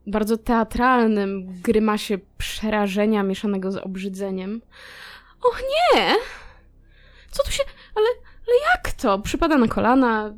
bardzo 0.07 0.37
teatralnym 0.37 1.61
grymasie 1.61 2.17
przerażenia 2.37 3.23
mieszanego 3.23 3.71
z 3.71 3.77
obrzydzeniem. 3.77 4.61
Och 5.41 5.61
nie! 5.61 6.15
Co 7.31 7.43
tu 7.43 7.51
się... 7.51 7.63
Ale, 7.95 8.07
ale 8.47 8.71
jak 8.75 8.91
to? 8.93 9.19
Przypada 9.19 9.57
na 9.57 9.67
kolana, 9.67 10.33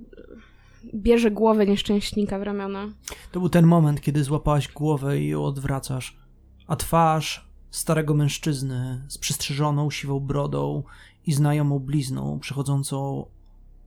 bierze 0.95 1.31
głowę 1.31 1.65
nieszczęśnika 1.65 2.39
w 2.39 2.43
ramiona. 2.43 2.87
To 3.31 3.39
był 3.39 3.49
ten 3.49 3.65
moment, 3.65 4.01
kiedy 4.01 4.23
złapałaś 4.23 4.67
głowę 4.67 5.19
i 5.19 5.27
ją 5.27 5.45
odwracasz, 5.45 6.19
a 6.67 6.75
twarz 6.75 7.49
starego 7.71 8.13
mężczyzny 8.13 9.05
z 9.07 9.17
przystrzyżoną 9.17 9.91
siwą 9.91 10.19
brodą 10.19 10.83
i 11.25 11.33
znajomą 11.33 11.79
blizną 11.79 12.39
przechodzącą 12.39 13.25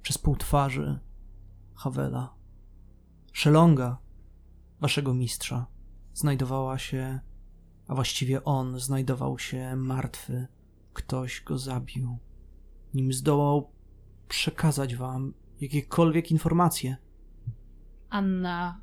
przez 0.02 0.18
pół 0.18 0.36
twarzy 0.36 0.98
Hawela. 1.74 2.34
Szelonga, 3.32 3.98
waszego 4.80 5.14
mistrza, 5.14 5.66
znajdowała 6.14 6.78
się, 6.78 7.20
a 7.88 7.94
właściwie 7.94 8.44
on 8.44 8.80
znajdował 8.80 9.38
się 9.38 9.76
martwy. 9.76 10.46
Ktoś 10.92 11.42
go 11.42 11.58
zabił, 11.58 12.18
nim 12.94 13.12
zdołał 13.12 13.71
przekazać 14.32 14.96
wam 14.96 15.34
jakiekolwiek 15.60 16.30
informacje. 16.30 16.96
Anna 18.10 18.80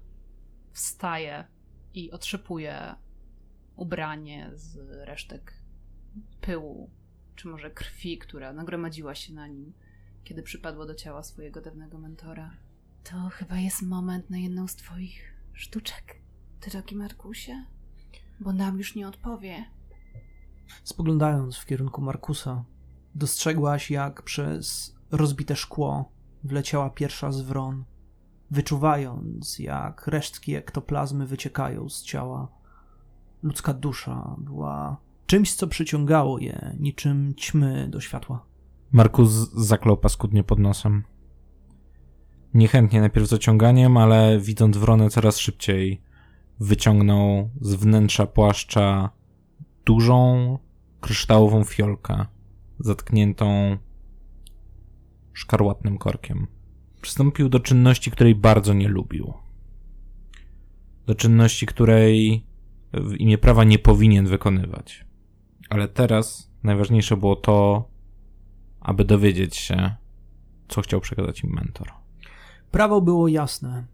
wstaje 0.72 1.48
i 1.94 2.12
otrzepuje 2.12 2.96
ubranie 3.76 4.52
z 4.54 4.78
resztek 5.06 5.54
pyłu, 6.42 6.90
czy 7.36 7.48
może 7.48 7.72
krwi, 7.72 8.18
która 8.18 8.54
nagromadziła 8.54 9.16
się 9.16 9.34
na 9.34 9.48
nim, 9.48 9.74
kiedy 10.24 10.44
przypadło 10.44 10.86
do 10.86 10.96
ciała 10.96 11.24
swojego 11.24 11.62
dawnego 11.62 11.98
mentora. 11.98 12.52
To 13.04 13.30
chyba 13.30 13.58
jest 13.58 13.82
moment 13.82 14.30
na 14.30 14.38
jedną 14.38 14.68
z 14.68 14.76
twoich 14.76 15.34
sztuczek, 15.54 16.22
drogi 16.62 16.96
Markusie, 16.96 17.66
bo 18.40 18.54
nam 18.54 18.78
już 18.78 18.96
nie 18.96 19.08
odpowie. 19.08 19.66
Spoglądając 20.84 21.58
w 21.58 21.66
kierunku 21.66 22.02
Markusa, 22.02 22.66
dostrzegłaś, 23.16 23.92
jak 23.92 24.22
przez 24.22 24.99
rozbite 25.12 25.56
szkło 25.56 26.12
wleciała 26.44 26.90
pierwsza 26.90 27.32
z 27.32 27.42
wron, 27.42 27.84
wyczuwając, 28.52 29.60
jak 29.60 30.08
resztki 30.08 30.56
ektoplazmy 30.56 31.26
wyciekają 31.26 31.90
z 31.90 32.04
ciała. 32.04 32.48
Ludzka 33.44 33.74
dusza 33.74 34.36
była 34.38 34.98
czymś, 35.26 35.54
co 35.56 35.68
przyciągało 35.68 36.40
je, 36.40 36.76
niczym 36.80 37.36
ćmy 37.36 37.88
do 37.90 38.02
światła. 38.02 38.46
Markus 38.92 39.32
zaklął 39.54 39.98
paskudnie 39.98 40.44
pod 40.44 40.60
nosem. 40.60 41.04
Niechętnie 42.54 43.00
najpierw 43.00 43.28
z 43.28 43.34
ociąganiem, 43.34 43.98
ale 43.98 44.40
widząc 44.40 44.78
wronę 44.78 45.10
coraz 45.10 45.38
szybciej, 45.38 46.02
wyciągnął 46.60 47.50
z 47.62 47.74
wnętrza 47.76 48.26
płaszcza 48.26 49.10
dużą, 49.86 50.58
kryształową 51.02 51.64
fiolkę, 51.64 52.26
zatkniętą 52.80 53.78
szkarłatnym 55.40 55.98
korkiem. 55.98 56.48
Przystąpił 57.02 57.50
do 57.50 57.60
czynności, 57.60 58.12
której 58.12 58.36
bardzo 58.36 58.74
nie 58.74 58.88
lubił. 58.88 59.34
Do 61.06 61.16
czynności, 61.16 61.66
której 61.66 62.46
w 62.94 63.16
imię 63.16 63.38
prawa 63.38 63.64
nie 63.64 63.80
powinien 63.80 64.28
wykonywać. 64.28 65.06
Ale 65.70 65.88
teraz 65.88 66.52
najważniejsze 66.64 67.18
było 67.18 67.36
to, 67.36 67.90
aby 68.80 69.06
dowiedzieć 69.06 69.56
się, 69.56 69.96
co 70.68 70.82
chciał 70.82 71.02
przekazać 71.02 71.44
im 71.44 71.54
mentor. 71.54 71.92
Prawo 72.72 73.02
było 73.02 73.28
jasne. 73.28 73.86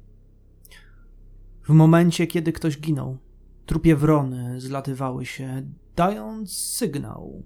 W 1.63 1.69
momencie, 1.69 2.27
kiedy 2.27 2.53
ktoś 2.53 2.79
ginął, 2.79 3.17
trupie 3.65 3.95
wrony 3.95 4.61
zlatywały 4.61 5.25
się, 5.25 5.63
dając 5.95 6.57
sygnał 6.57 7.43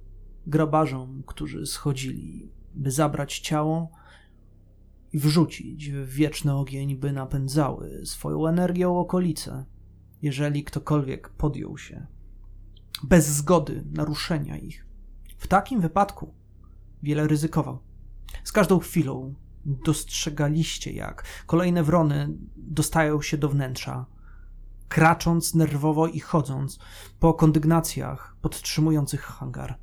grabarzom, 0.47 1.23
którzy 1.25 1.65
schodzili, 1.65 2.49
by 2.73 2.91
zabrać 2.91 3.39
ciało 3.39 3.91
i 5.13 5.19
wrzucić 5.19 5.91
w 5.91 6.10
wieczny 6.10 6.55
ogień, 6.55 6.95
by 6.95 7.12
napędzały 7.12 8.05
swoją 8.05 8.47
energią 8.47 8.99
okolice, 8.99 9.65
jeżeli 10.21 10.63
ktokolwiek 10.63 11.29
podjął 11.29 11.77
się 11.77 12.08
bez 13.03 13.27
zgody 13.27 13.86
naruszenia 13.91 14.58
ich. 14.58 14.86
W 15.38 15.47
takim 15.47 15.82
wypadku 15.82 16.34
wiele 17.03 17.27
ryzykował. 17.27 17.79
Z 18.43 18.51
każdą 18.51 18.79
chwilą 18.79 19.34
dostrzegaliście, 19.65 20.91
jak 20.91 21.23
kolejne 21.45 21.84
wrony 21.84 22.38
dostają 22.58 23.21
się 23.21 23.38
do 23.38 23.49
wnętrza, 23.49 24.05
kracząc 24.88 25.55
nerwowo 25.55 26.08
i 26.08 26.19
chodząc 26.19 26.79
po 27.19 27.34
kondygnacjach 27.34 28.36
podtrzymujących 28.41 29.21
hangar. 29.21 29.79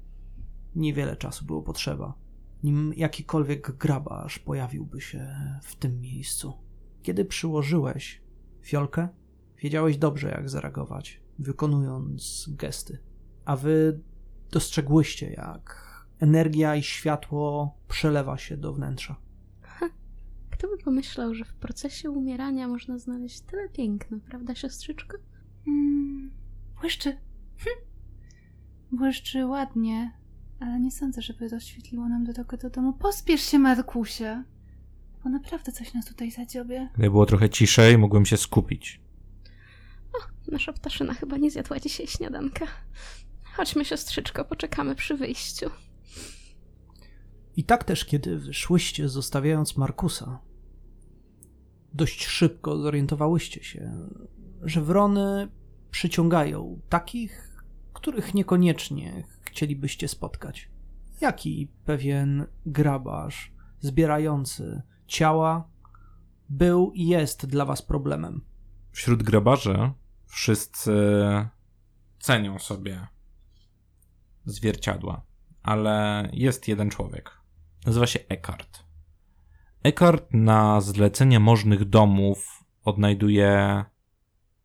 Niewiele 0.75 1.17
czasu 1.17 1.45
było 1.45 1.63
potrzeba, 1.63 2.15
nim 2.67 2.93
jakikolwiek 2.97 3.77
grabarz 3.77 4.39
pojawiłby 4.39 5.01
się 5.01 5.35
w 5.63 5.77
tym 5.77 6.01
miejscu. 6.01 6.53
Kiedy 7.03 7.25
przyłożyłeś 7.25 8.23
fiolkę, 8.63 9.09
wiedziałeś 9.59 9.99
dobrze, 9.99 10.29
jak 10.29 10.51
zareagować, 10.51 11.21
wykonując 11.39 12.49
gesty. 12.49 12.99
A 13.45 13.57
wy 13.57 14.01
dostrzegłyście, 14.51 15.31
jak 15.31 15.87
energia 16.21 16.77
i 16.77 16.83
światło 16.83 17.77
przelewa 17.89 18.39
się 18.39 18.57
do 18.57 18.73
wnętrza. 18.73 19.17
Kto 20.51 20.69
by 20.69 20.79
pomyślał, 20.79 21.35
że 21.35 21.45
w 21.45 21.55
procesie 21.55 22.11
umierania 22.11 22.69
można 22.69 22.99
znaleźć 22.99 23.41
tyle 23.41 23.69
piękna, 23.69 24.19
prawda, 24.29 24.55
siostrzyczko? 24.55 25.17
Hmm, 25.65 26.31
błyszczy. 26.81 27.17
Hm. 27.57 27.77
Błyszczy 28.99 29.47
ładnie, 29.47 30.13
ale 30.61 30.81
nie 30.81 30.91
sądzę, 30.91 31.23
żeby 31.23 31.49
rozświetliło 31.49 32.09
nam 32.09 32.25
drogę 32.25 32.57
do 32.57 32.71
domu. 32.71 32.93
Pospiesz 32.93 33.41
się, 33.41 33.59
Markusie, 33.59 34.45
bo 35.25 35.31
naprawdę 35.31 35.73
coś 35.73 35.95
nas 35.95 36.07
tutaj 36.07 36.31
zadziobie. 36.31 36.89
Gdyby 36.95 37.11
było 37.11 37.27
trochę 37.27 37.51
ciszej, 37.51 37.99
mógłbym 37.99 38.27
się 38.27 38.37
skupić. 38.37 39.01
Nasza 40.49 40.73
ptaszyna 40.73 41.15
chyba 41.15 41.37
nie 41.37 41.51
zjadła 41.51 41.81
dzisiaj 41.81 42.07
śniadanka. 42.07 42.67
Chodźmy, 43.57 43.85
siostrzyczko, 43.85 44.45
poczekamy 44.45 44.95
przy 44.95 45.17
wyjściu. 45.17 45.71
I 47.57 47.65
tak 47.65 47.85
też, 47.85 48.05
kiedy 48.05 48.39
wyszłyście, 48.39 49.09
zostawiając 49.09 49.77
Markusa, 49.77 50.41
dość 51.93 52.27
szybko 52.27 52.79
zorientowałyście 52.79 53.65
się, 53.65 54.09
że 54.63 54.83
wrony 54.83 55.49
przyciągają 55.91 56.81
takich, 56.89 57.63
których 57.93 58.35
niekoniecznie 58.35 59.25
chcielibyście 59.57 60.09
spotkać? 60.09 60.71
Jaki 61.21 61.73
pewien 61.85 62.47
grabarz 62.67 63.53
zbierający 63.81 64.83
ciała 65.07 65.69
był 66.49 66.93
i 66.95 67.07
jest 67.07 67.47
dla 67.47 67.65
was 67.65 67.83
problemem? 67.83 68.45
Wśród 68.91 69.23
grabarzy 69.23 69.93
wszyscy 70.27 70.93
cenią 72.19 72.59
sobie 72.59 73.07
zwierciadła, 74.45 75.23
ale 75.63 76.29
jest 76.33 76.69
jeden 76.69 76.91
człowiek. 76.91 77.31
Nazywa 77.87 78.07
się 78.07 78.21
Eckhart. 78.29 78.85
Eckhart 79.83 80.35
na 80.35 80.81
zlecenie 80.81 81.41
możnych 81.41 81.85
domów 81.85 82.65
odnajduje 82.85 83.85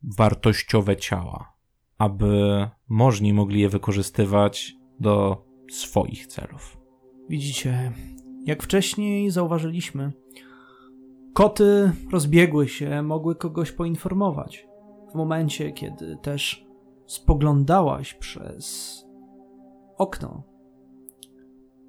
wartościowe 0.03 0.97
ciała, 0.97 1.53
aby 1.97 2.67
możni 2.87 3.33
mogli 3.33 3.61
je 3.61 3.69
wykorzystywać 3.69 4.80
do 5.01 5.45
swoich 5.71 6.27
celów. 6.27 6.77
Widzicie, 7.29 7.91
jak 8.45 8.63
wcześniej 8.63 9.31
zauważyliśmy, 9.31 10.11
koty 11.33 11.91
rozbiegły 12.11 12.67
się, 12.67 13.01
mogły 13.01 13.35
kogoś 13.35 13.71
poinformować. 13.71 14.67
W 15.11 15.15
momencie, 15.15 15.71
kiedy 15.71 16.17
też 16.21 16.65
spoglądałaś 17.05 18.13
przez 18.13 18.97
okno, 19.97 20.43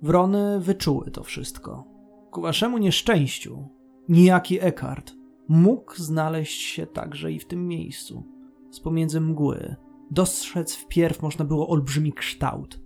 wrony 0.03 0.61
wyczuły 0.61 1.11
to 1.11 1.23
wszystko. 1.23 1.85
Ku 2.31 2.43
waszemu 2.43 2.79
nieszczęściu, 2.79 3.69
niejaki 4.09 4.61
Eckhart 4.61 5.13
mógł 5.49 5.95
znaleźć 5.97 6.63
się 6.63 6.87
także 6.87 7.33
i 7.33 7.39
w 7.39 7.47
tym 7.47 7.69
miejscu. 7.69 8.25
Z 8.71 8.81
pomiędzy 8.81 9.21
mgły 9.21 9.77
dostrzec 10.11 10.75
wpierw 10.75 11.23
można 11.23 11.45
było 11.45 11.69
olbrzymi 11.69 12.13
kształt. 12.13 12.82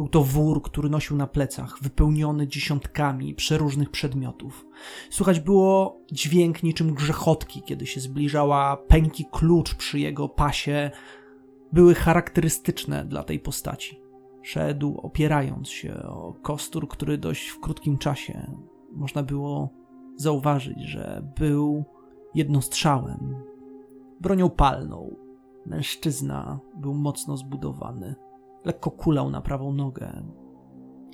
Był 0.00 0.08
to 0.08 0.22
wór, 0.22 0.62
który 0.62 0.88
nosił 0.88 1.16
na 1.16 1.26
plecach, 1.26 1.78
wypełniony 1.82 2.48
dziesiątkami 2.48 3.34
przeróżnych 3.34 3.90
przedmiotów. 3.90 4.66
Słychać 5.10 5.40
było 5.40 6.00
dźwięk 6.12 6.62
niczym 6.62 6.94
grzechotki, 6.94 7.62
kiedy 7.62 7.86
się 7.86 8.00
zbliżała, 8.00 8.76
pęki 8.76 9.26
klucz 9.32 9.74
przy 9.74 9.98
jego 9.98 10.28
pasie 10.28 10.90
były 11.72 11.94
charakterystyczne 11.94 13.04
dla 13.04 13.22
tej 13.22 13.40
postaci. 13.40 14.00
Szedł 14.42 15.00
opierając 15.02 15.68
się 15.68 15.94
o 15.94 16.34
kostur, 16.42 16.88
który 16.88 17.18
dość 17.18 17.48
w 17.48 17.60
krótkim 17.60 17.98
czasie 17.98 18.50
można 18.92 19.22
było 19.22 19.70
zauważyć, 20.16 20.82
że 20.82 21.32
był 21.38 21.84
jednostrzałem, 22.34 23.34
bronią 24.20 24.50
palną. 24.50 25.16
Mężczyzna 25.66 26.60
był 26.76 26.94
mocno 26.94 27.36
zbudowany, 27.36 28.14
lekko 28.64 28.90
kulał 28.90 29.30
na 29.30 29.40
prawą 29.40 29.72
nogę. 29.72 30.22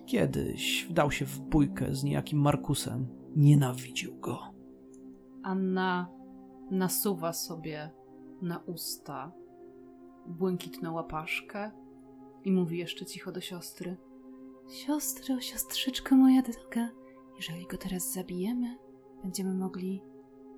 Kiedyś 0.07 0.87
wdał 0.91 1.11
się 1.11 1.25
w 1.25 1.41
bójkę 1.41 1.95
z 1.95 2.05
niejakim 2.05 2.39
Markusem. 2.39 3.07
Nienawidził 3.37 4.21
go. 4.21 4.39
Anna 5.43 6.09
nasuwa 6.71 7.33
sobie 7.33 7.91
na 8.43 8.59
usta 8.59 9.33
błękitną 10.27 10.93
łapaszkę 10.93 11.71
i 12.45 12.53
mówi 12.53 12.79
jeszcze 12.79 13.07
cicho 13.07 13.33
do 13.33 13.41
siostry. 13.41 13.97
Siostro, 14.71 15.41
siostrzyczko 15.41 16.17
moja 16.17 16.43
droga, 16.43 16.91
jeżeli 17.37 17.67
go 17.67 17.79
teraz 17.79 18.13
zabijemy, 18.13 18.79
będziemy 19.23 19.55
mogli 19.55 20.03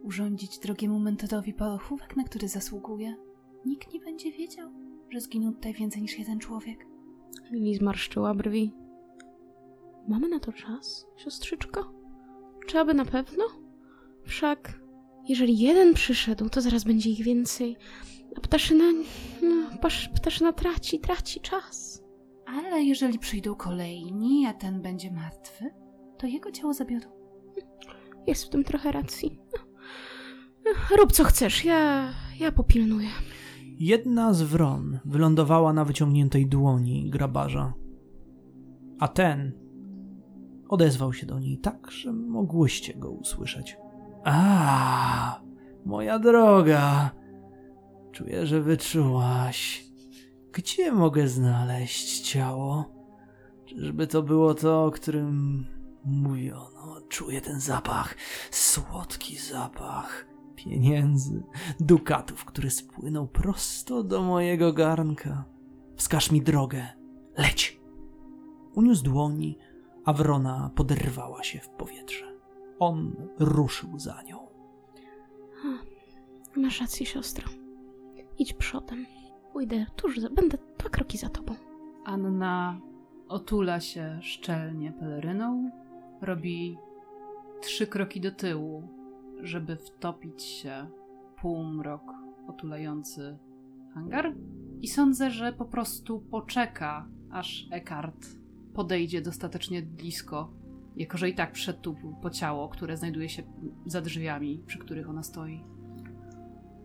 urządzić 0.03 0.59
drogiemu 0.59 0.99
metodowi 0.99 1.55
pochówek, 1.55 2.17
na 2.17 2.25
który 2.25 2.49
zasługuje. 2.49 3.17
Nikt 3.67 3.93
nie 3.93 4.01
będzie 4.01 4.33
wiedział, 4.33 4.71
że 5.11 5.21
zginął 5.21 5.53
tutaj 5.53 5.75
więcej 5.75 6.03
niż 6.03 6.19
jeden 6.19 6.39
człowiek. 6.39 6.87
Lili 7.51 7.75
zmarszczyła 7.75 8.35
brwi. 8.35 8.73
Mamy 10.09 10.29
na 10.29 10.41
to 10.41 10.53
czas, 10.53 11.07
siostrzyczko? 11.17 11.93
Czy 12.67 12.79
aby 12.79 12.95
na 12.95 13.05
pewno? 13.05 13.45
Wszak, 14.25 14.81
jeżeli 15.29 15.59
jeden 15.59 15.95
przyszedł, 15.95 16.49
to 16.49 16.61
zaraz 16.61 16.85
będzie 16.85 17.11
ich 17.11 17.25
więcej. 17.25 17.77
A 18.37 18.41
ptaszyna, 18.41 18.85
no, 19.43 19.91
ptaszyna 20.15 20.53
traci, 20.53 21.01
traci 21.01 21.41
czas. 21.41 22.03
Ale 22.47 22.83
jeżeli 22.83 23.19
przyjdą 23.19 23.55
kolejni, 23.55 24.47
a 24.47 24.55
ten 24.55 24.83
będzie 24.83 25.11
martwy, 25.11 25.71
to 26.19 26.27
jego 26.27 26.51
ciało 26.51 26.75
zabiorą. 26.75 27.11
Jest 28.27 28.45
w 28.45 28.49
tym 28.49 28.65
trochę 28.65 28.93
racji. 28.93 29.39
Rób 30.97 31.13
co 31.13 31.25
chcesz, 31.25 31.65
ja, 31.65 32.13
ja 32.41 32.53
popilnuję. 32.53 33.09
Jedna 33.81 34.35
z 34.35 34.43
wron 34.43 34.99
wylądowała 35.05 35.73
na 35.73 35.85
wyciągniętej 35.85 36.47
dłoni 36.47 37.11
grabarza, 37.11 37.73
a 38.99 39.09
ten 39.09 39.53
odezwał 40.69 41.13
się 41.13 41.27
do 41.27 41.39
niej 41.39 41.59
tak, 41.59 41.91
że 41.91 42.13
mogłyście 42.13 42.95
go 42.95 43.11
usłyszeć. 43.11 43.77
A, 44.25 45.41
moja 45.87 46.19
droga, 46.19 47.11
czuję, 48.13 48.47
że 48.47 48.61
wyczułaś. 48.61 49.85
Gdzie 50.53 50.93
mogę 50.93 51.29
znaleźć 51.29 52.21
ciało? 52.21 52.85
Czyżby 53.65 54.07
to 54.07 54.23
było 54.23 54.55
to, 54.55 54.85
o 54.85 54.91
którym 54.91 55.65
mówiono? 56.05 57.01
Czuję 57.09 57.41
ten 57.41 57.61
zapach, 57.61 58.15
słodki 58.51 59.37
zapach 59.37 60.27
pieniędzy, 60.65 61.43
dukatów, 61.81 62.45
który 62.45 62.71
spłynął 62.71 63.27
prosto 63.27 64.03
do 64.03 64.23
mojego 64.23 64.73
garnka. 64.73 65.45
Wskaż 65.97 66.31
mi 66.31 66.43
drogę. 66.43 66.87
Leć! 67.39 67.81
Uniósł 68.75 69.05
dłoni, 69.05 69.59
a 70.05 70.13
wrona 70.13 70.71
poderwała 70.75 71.43
się 71.43 71.59
w 71.59 71.69
powietrze. 71.69 72.25
On 72.79 73.17
ruszył 73.39 73.99
za 73.99 74.23
nią. 74.23 74.39
Masz 76.57 76.81
rację, 76.81 77.07
siostro. 77.07 77.49
Idź 78.39 78.53
przodem. 78.53 79.07
Pójdę 79.53 79.87
tuż, 79.97 80.19
za, 80.19 80.31
będę 80.31 80.59
dwa 80.79 80.91
kroki 80.91 81.19
za 81.19 81.29
tobą. 81.29 81.55
Anna 82.05 82.81
otula 83.29 83.81
się 83.81 84.19
szczelnie 84.23 84.93
peleryną, 84.93 85.71
robi 86.23 86.79
trzy 87.61 87.87
kroki 87.87 88.21
do 88.21 88.31
tyłu, 88.33 88.89
żeby 89.43 89.77
wtopić 89.77 90.43
się 90.43 90.87
półmrok 91.41 92.03
otulający 92.49 93.39
hangar. 93.95 94.35
I 94.81 94.89
sądzę, 94.89 95.31
że 95.31 95.53
po 95.53 95.65
prostu 95.65 96.21
poczeka, 96.21 97.09
aż 97.31 97.69
Eckhart 97.71 98.27
podejdzie 98.75 99.23
dostatecznie 99.23 99.83
blisko, 99.83 100.53
jako 100.97 101.19
że 101.19 101.29
i 101.29 101.35
tak 101.35 101.55
tu 101.83 101.97
po 102.23 102.31
ciało, 102.31 102.69
które 102.69 102.97
znajduje 102.97 103.29
się 103.29 103.43
za 103.87 104.01
drzwiami, 104.01 104.63
przy 104.67 104.79
których 104.79 105.11
ona 105.11 105.23
stoi. 105.23 105.65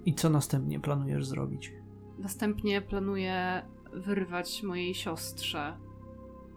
I 0.05 0.13
co 0.13 0.29
następnie 0.29 0.79
planujesz 0.79 1.25
zrobić? 1.25 1.73
Następnie 2.19 2.81
planuję 2.81 3.61
wyrwać 3.93 4.63
mojej 4.63 4.93
siostrze 4.93 5.77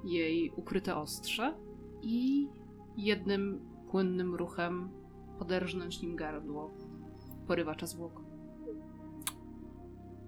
jej 0.05 0.51
ukryte 0.57 0.97
ostrze 0.97 1.55
i 2.03 2.49
jednym 2.97 3.61
płynnym 3.91 4.35
ruchem 4.35 4.89
poderżnąć 5.39 6.03
nim 6.03 6.17
gardło 6.17 6.71
porywacza 7.47 7.87
zwłok. 7.87 8.23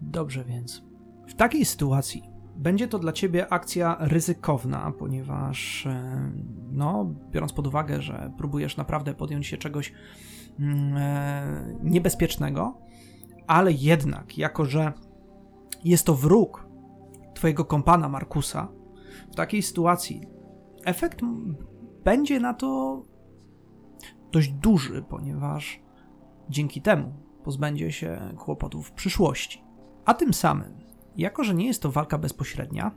Dobrze 0.01 0.45
więc. 0.45 0.83
W 1.29 1.35
takiej 1.35 1.65
sytuacji 1.65 2.23
będzie 2.57 2.89
to 2.89 2.99
dla 2.99 3.13
ciebie 3.13 3.53
akcja 3.53 3.97
ryzykowna, 4.01 4.93
ponieważ, 4.99 5.87
e, 5.87 6.33
no, 6.73 7.15
biorąc 7.31 7.53
pod 7.53 7.67
uwagę, 7.67 8.03
że 8.03 8.33
próbujesz 8.39 8.77
naprawdę 8.77 9.15
podjąć 9.15 9.47
się 9.47 9.57
czegoś 9.57 9.93
mm, 10.59 10.97
e, 10.97 11.79
niebezpiecznego, 11.83 12.79
ale 13.47 13.73
jednak, 13.73 14.39
jako 14.39 14.65
że 14.65 14.93
jest 15.85 16.07
to 16.07 16.15
wróg 16.15 16.69
twojego 17.35 17.65
kompana 17.65 18.09
Markusa, 18.09 18.69
w 19.33 19.35
takiej 19.35 19.63
sytuacji 19.63 20.23
efekt 20.85 21.21
będzie 22.05 22.41
na 22.41 22.55
to 22.55 23.03
dość 24.33 24.53
duży, 24.53 25.05
ponieważ 25.09 25.81
dzięki 26.49 26.83
temu 26.83 27.13
pozbędzie 27.45 27.93
się 27.93 28.21
kłopotów 28.39 28.89
w 28.89 28.93
przyszłości. 28.93 29.65
A 30.05 30.15
tym 30.15 30.35
samym, 30.35 30.79
jako 31.17 31.45
że 31.45 31.55
nie 31.55 31.67
jest 31.67 31.83
to 31.83 31.93
walka 31.93 32.19
bezpośrednia, 32.19 32.91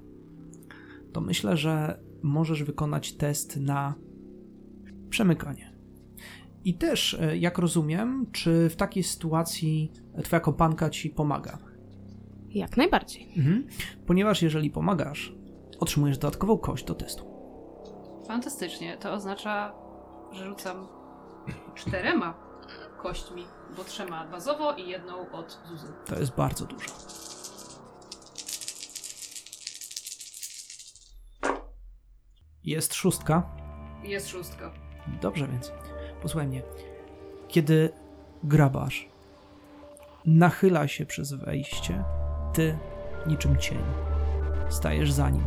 to 1.14 1.22
myślę, 1.22 1.58
że 1.58 2.00
możesz 2.24 2.64
wykonać 2.64 3.14
test 3.14 3.58
na 3.58 3.96
przemykanie. 5.10 5.72
I 6.64 6.74
też, 6.74 7.14
e, 7.14 7.38
jak 7.38 7.58
rozumiem, 7.58 8.26
czy 8.32 8.70
w 8.70 8.76
takiej 8.76 9.04
sytuacji 9.04 9.92
twoja 10.24 10.40
kompanka 10.40 10.90
ci 10.90 11.10
pomaga? 11.10 11.58
Jak 12.50 12.78
najbardziej. 12.78 13.34
Mhm. 13.38 13.68
Ponieważ 14.06 14.42
jeżeli 14.42 14.70
pomagasz, 14.70 15.36
otrzymujesz 15.80 16.18
dodatkową 16.18 16.58
kość 16.58 16.86
do 16.86 16.96
testu. 16.96 17.26
Fantastycznie. 18.28 18.98
To 18.98 19.14
oznacza, 19.14 19.74
że 20.32 20.46
rzucam 20.46 20.88
czterema 21.76 22.34
kośćmi, 23.02 23.46
bo 23.78 23.84
trzema 23.84 24.26
bazowo 24.26 24.74
i 24.74 24.88
jedną 24.88 25.32
od 25.32 25.60
Zuzy. 25.70 25.94
To 26.06 26.20
jest 26.20 26.36
bardzo 26.36 26.66
dużo. 26.66 26.92
Jest 32.64 32.94
szóstka. 32.94 33.44
Jest 34.04 34.30
szóstka. 34.30 34.72
Dobrze 35.22 35.48
więc, 35.48 35.72
posłuchaj 36.22 36.48
mnie. 36.48 36.62
Kiedy 37.48 37.90
grabarz 38.44 39.10
nachyla 40.26 40.88
się 40.88 41.06
przez 41.06 41.34
wejście, 41.34 42.04
ty 42.54 42.78
niczym 43.28 43.58
cień 43.58 43.80
stajesz 44.70 45.12
za 45.12 45.30
nim, 45.30 45.44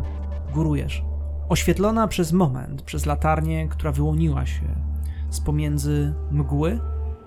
górujesz. 0.54 1.02
Oświetlona 1.48 2.08
przez 2.08 2.32
moment, 2.32 2.82
przez 2.82 3.06
latarnię, 3.06 3.68
która 3.68 3.92
wyłoniła 3.92 4.46
się 4.46 4.93
z 5.34 5.40
pomiędzy 5.40 6.14
mgły, 6.30 6.80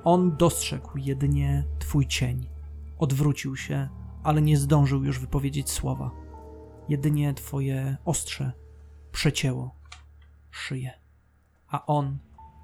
on 0.04 0.38
dostrzegł 0.38 0.98
jedynie 0.98 1.64
twój 1.80 2.08
cień. 2.08 2.50
Odwrócił 2.98 3.56
się, 3.56 3.90
ale 4.24 4.42
nie 4.42 4.58
zdążył 4.58 5.04
już 5.04 5.20
wypowiedzieć 5.20 5.70
słowa. 5.70 6.12
Jedynie 6.90 7.34
twoje 7.34 7.98
ostrze 8.06 8.52
przecięło 9.12 9.76
szyję 10.52 11.08
a 11.68 11.86
on 11.86 12.18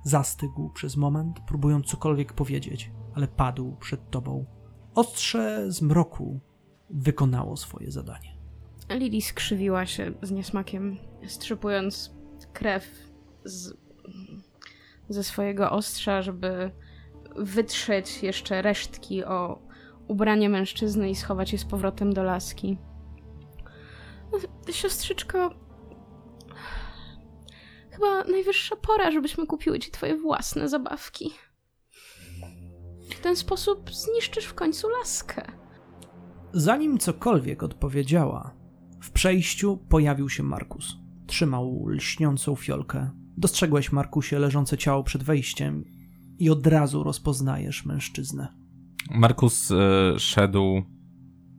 zastygł 0.03 0.69
przez 0.69 0.97
moment, 0.97 1.39
próbując 1.47 1.85
cokolwiek 1.85 2.33
powiedzieć, 2.33 2.91
ale 3.15 3.27
padł 3.27 3.75
przed 3.79 4.09
tobą. 4.09 4.45
Ostrze 4.95 5.71
z 5.71 5.81
mroku 5.81 6.39
wykonało 6.89 7.57
swoje 7.57 7.91
zadanie. 7.91 8.37
Lili 8.89 9.21
skrzywiła 9.21 9.85
się 9.85 10.13
z 10.21 10.31
niesmakiem, 10.31 10.97
strzypując 11.27 12.11
krew 12.53 12.83
z, 13.45 13.73
ze 15.13 15.23
swojego 15.23 15.71
ostrza, 15.71 16.21
żeby 16.21 16.71
wytrzeć 17.35 18.23
jeszcze 18.23 18.61
resztki 18.61 19.23
o 19.23 19.61
ubranie 20.07 20.49
mężczyzny 20.49 21.09
i 21.09 21.15
schować 21.15 21.53
je 21.53 21.59
z 21.59 21.65
powrotem 21.65 22.13
do 22.13 22.23
laski. 22.23 22.77
Siostrzyczko, 24.71 25.49
chyba 27.91 28.23
najwyższa 28.23 28.75
pora, 28.75 29.11
żebyśmy 29.11 29.47
kupiły 29.47 29.79
ci 29.79 29.91
twoje 29.91 30.17
własne 30.17 30.69
zabawki. 30.69 31.31
W 33.11 33.19
ten 33.21 33.35
sposób 33.35 33.91
zniszczysz 33.91 34.45
w 34.45 34.53
końcu 34.53 34.89
laskę. 34.89 35.51
Zanim 36.53 36.97
cokolwiek 36.97 37.63
odpowiedziała, 37.63 38.55
w 39.01 39.11
przejściu 39.11 39.77
pojawił 39.89 40.29
się 40.29 40.43
Markus. 40.43 40.95
Trzymał 41.27 41.87
lśniącą 41.87 42.55
fiolkę. 42.55 43.22
Dostrzegłeś, 43.37 43.91
Markusie, 43.91 44.39
leżące 44.39 44.77
ciało 44.77 45.03
przed 45.03 45.23
wejściem 45.23 45.85
i 46.39 46.49
od 46.49 46.67
razu 46.67 47.03
rozpoznajesz 47.03 47.85
mężczyznę. 47.85 48.47
Markus 49.11 49.71
y, 49.71 49.75
szedł 50.17 50.83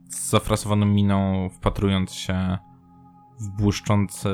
z 0.09 0.29
zafrasowaną 0.29 0.85
miną, 0.85 1.49
wpatrując 1.49 2.11
się 2.11 2.57
w 3.39 3.49
błyszczący, 3.61 4.29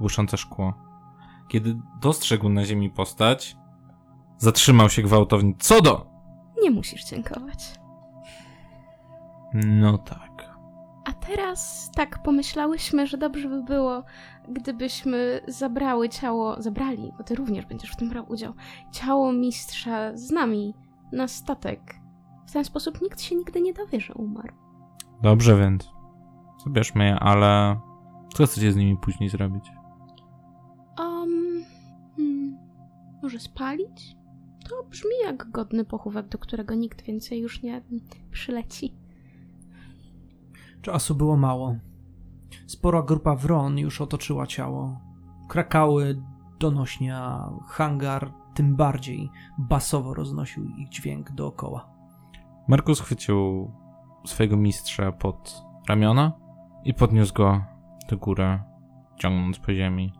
błyszczące 0.00 0.36
szkło. 0.36 0.74
Kiedy 1.48 1.76
dostrzegł 2.00 2.48
na 2.48 2.64
ziemi 2.64 2.90
postać, 2.90 3.56
zatrzymał 4.38 4.90
się 4.90 5.02
gwałtownie. 5.02 5.54
Co 5.58 5.80
do? 5.80 6.06
Nie 6.62 6.70
musisz 6.70 7.04
dziękować. 7.04 7.80
No 9.54 9.98
tak. 9.98 10.31
A 11.04 11.12
teraz 11.12 11.90
tak 11.96 12.22
pomyślałyśmy, 12.22 13.06
że 13.06 13.18
dobrze 13.18 13.48
by 13.48 13.62
było, 13.62 14.02
gdybyśmy 14.48 15.40
zabrały 15.48 16.08
ciało, 16.08 16.62
zabrali, 16.62 17.12
bo 17.18 17.24
ty 17.24 17.34
również 17.34 17.66
będziesz 17.66 17.90
w 17.90 17.96
tym 17.96 18.08
brał 18.08 18.24
udział, 18.28 18.52
ciało 18.92 19.32
mistrza 19.32 20.16
z 20.16 20.30
nami 20.30 20.74
na 21.12 21.28
statek. 21.28 21.94
W 22.46 22.52
ten 22.52 22.64
sposób 22.64 23.02
nikt 23.02 23.20
się 23.20 23.36
nigdy 23.36 23.60
nie 23.60 23.72
dowie, 23.72 24.00
że 24.00 24.14
umarł. 24.14 24.54
Dobrze 25.22 25.58
więc. 25.58 25.90
Zabierzmy 26.64 27.04
je, 27.04 27.14
ale 27.14 27.80
co 28.34 28.46
chcecie 28.46 28.72
z 28.72 28.76
nimi 28.76 28.96
później 28.96 29.28
zrobić? 29.28 29.64
Um, 30.98 31.64
hmm, 32.16 32.58
może 33.22 33.40
spalić? 33.40 34.16
To 34.68 34.84
brzmi 34.90 35.10
jak 35.24 35.50
godny 35.50 35.84
pochówek, 35.84 36.28
do 36.28 36.38
którego 36.38 36.74
nikt 36.74 37.02
więcej 37.02 37.40
już 37.40 37.62
nie 37.62 37.82
przyleci. 38.30 39.01
Czasu 40.82 41.14
było 41.14 41.36
mało. 41.36 41.76
Spora 42.66 43.02
grupa 43.02 43.34
wron 43.34 43.78
już 43.78 44.00
otoczyła 44.00 44.46
ciało. 44.46 45.00
Krakały 45.48 46.22
donośnie, 46.60 47.16
a 47.16 47.52
hangar 47.66 48.32
tym 48.54 48.76
bardziej 48.76 49.30
basowo 49.58 50.14
roznosił 50.14 50.64
ich 50.64 50.88
dźwięk 50.88 51.30
dookoła. 51.30 51.88
Markus 52.68 53.00
chwycił 53.00 53.70
swojego 54.26 54.56
mistrza 54.56 55.12
pod 55.12 55.62
ramiona 55.88 56.32
i 56.84 56.94
podniósł 56.94 57.34
go 57.34 57.60
do 58.10 58.16
góry, 58.16 58.58
ciągnąc 59.16 59.58
po 59.58 59.74
ziemi. 59.74 60.12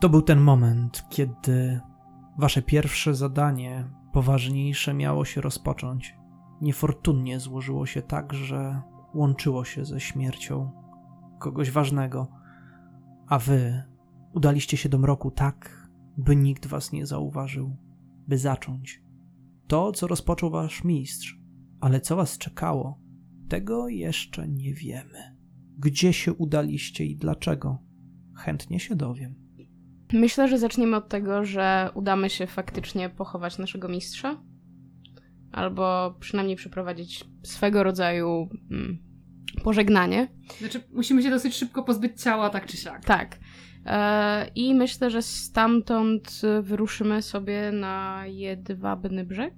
To 0.00 0.08
był 0.08 0.22
ten 0.22 0.40
moment, 0.40 1.04
kiedy 1.08 1.80
wasze 2.38 2.62
pierwsze 2.62 3.14
zadanie, 3.14 3.90
poważniejsze, 4.12 4.94
miało 4.94 5.24
się 5.24 5.40
rozpocząć. 5.40 6.19
Niefortunnie 6.60 7.40
złożyło 7.40 7.86
się 7.86 8.02
tak, 8.02 8.32
że 8.34 8.82
łączyło 9.14 9.64
się 9.64 9.84
ze 9.84 10.00
śmiercią 10.00 10.70
kogoś 11.38 11.70
ważnego, 11.70 12.28
a 13.26 13.38
wy 13.38 13.82
udaliście 14.34 14.76
się 14.76 14.88
do 14.88 14.98
mroku 14.98 15.30
tak, 15.30 15.88
by 16.16 16.36
nikt 16.36 16.66
was 16.66 16.92
nie 16.92 17.06
zauważył, 17.06 17.76
by 18.28 18.38
zacząć 18.38 19.02
to, 19.70 19.92
co 19.92 20.06
rozpoczął 20.06 20.50
wasz 20.50 20.84
mistrz. 20.84 21.40
Ale 21.80 22.00
co 22.00 22.16
was 22.16 22.38
czekało, 22.38 23.00
tego 23.48 23.88
jeszcze 23.88 24.48
nie 24.48 24.74
wiemy. 24.74 25.36
Gdzie 25.78 26.12
się 26.12 26.32
udaliście 26.32 27.04
i 27.04 27.16
dlaczego? 27.16 27.78
Chętnie 28.34 28.80
się 28.80 28.96
dowiem. 28.96 29.34
Myślę, 30.12 30.48
że 30.48 30.58
zaczniemy 30.58 30.96
od 30.96 31.08
tego, 31.08 31.44
że 31.44 31.90
udamy 31.94 32.30
się 32.30 32.46
faktycznie 32.46 33.10
pochować 33.10 33.58
naszego 33.58 33.88
mistrza. 33.88 34.42
Albo 35.52 36.14
przynajmniej 36.20 36.56
przeprowadzić 36.56 37.24
swego 37.42 37.82
rodzaju 37.82 38.48
mm, 38.70 38.98
pożegnanie. 39.64 40.28
Znaczy, 40.58 40.80
musimy 40.92 41.22
się 41.22 41.30
dosyć 41.30 41.54
szybko 41.54 41.82
pozbyć 41.82 42.22
ciała, 42.22 42.50
tak 42.50 42.66
czy 42.66 42.76
siak. 42.76 43.04
Tak. 43.04 43.38
E, 43.86 44.48
I 44.54 44.74
myślę, 44.74 45.10
że 45.10 45.22
stamtąd 45.22 46.40
wyruszymy 46.62 47.22
sobie 47.22 47.72
na 47.72 48.22
jedwabny 48.26 49.24
brzeg, 49.24 49.54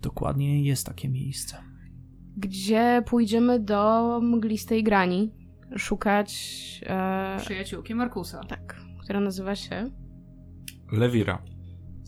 Dokładnie 0.00 0.64
jest 0.64 0.86
takie 0.86 1.08
miejsce. 1.08 1.56
gdzie 2.36 3.02
pójdziemy 3.06 3.60
do 3.60 4.20
mglistej 4.22 4.82
grani 4.82 5.32
szukać. 5.76 6.30
E, 6.86 7.36
Przyjaciółki 7.40 7.94
Markusa. 7.94 8.40
tak, 8.48 8.76
która 9.02 9.20
nazywa 9.20 9.54
się. 9.54 9.90
Lewira. 10.92 11.42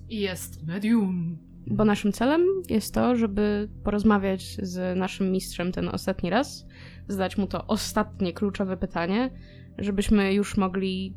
I 0.09 0.20
jest 0.20 0.66
medium. 0.66 1.38
Bo 1.66 1.85
naszym 1.85 2.12
celem 2.12 2.42
jest 2.68 2.94
to, 2.94 3.16
żeby 3.16 3.68
porozmawiać 3.85 4.57
z 4.62 4.98
naszym 4.98 5.33
mistrzem 5.33 5.72
ten 5.72 5.88
ostatni 5.88 6.31
raz, 6.31 6.66
zadać 7.09 7.38
mu 7.38 7.46
to 7.46 7.66
ostatnie 7.66 8.33
kluczowe 8.33 8.77
pytanie, 8.77 9.31
żebyśmy 9.79 10.35
już 10.35 10.57
mogli 10.57 11.16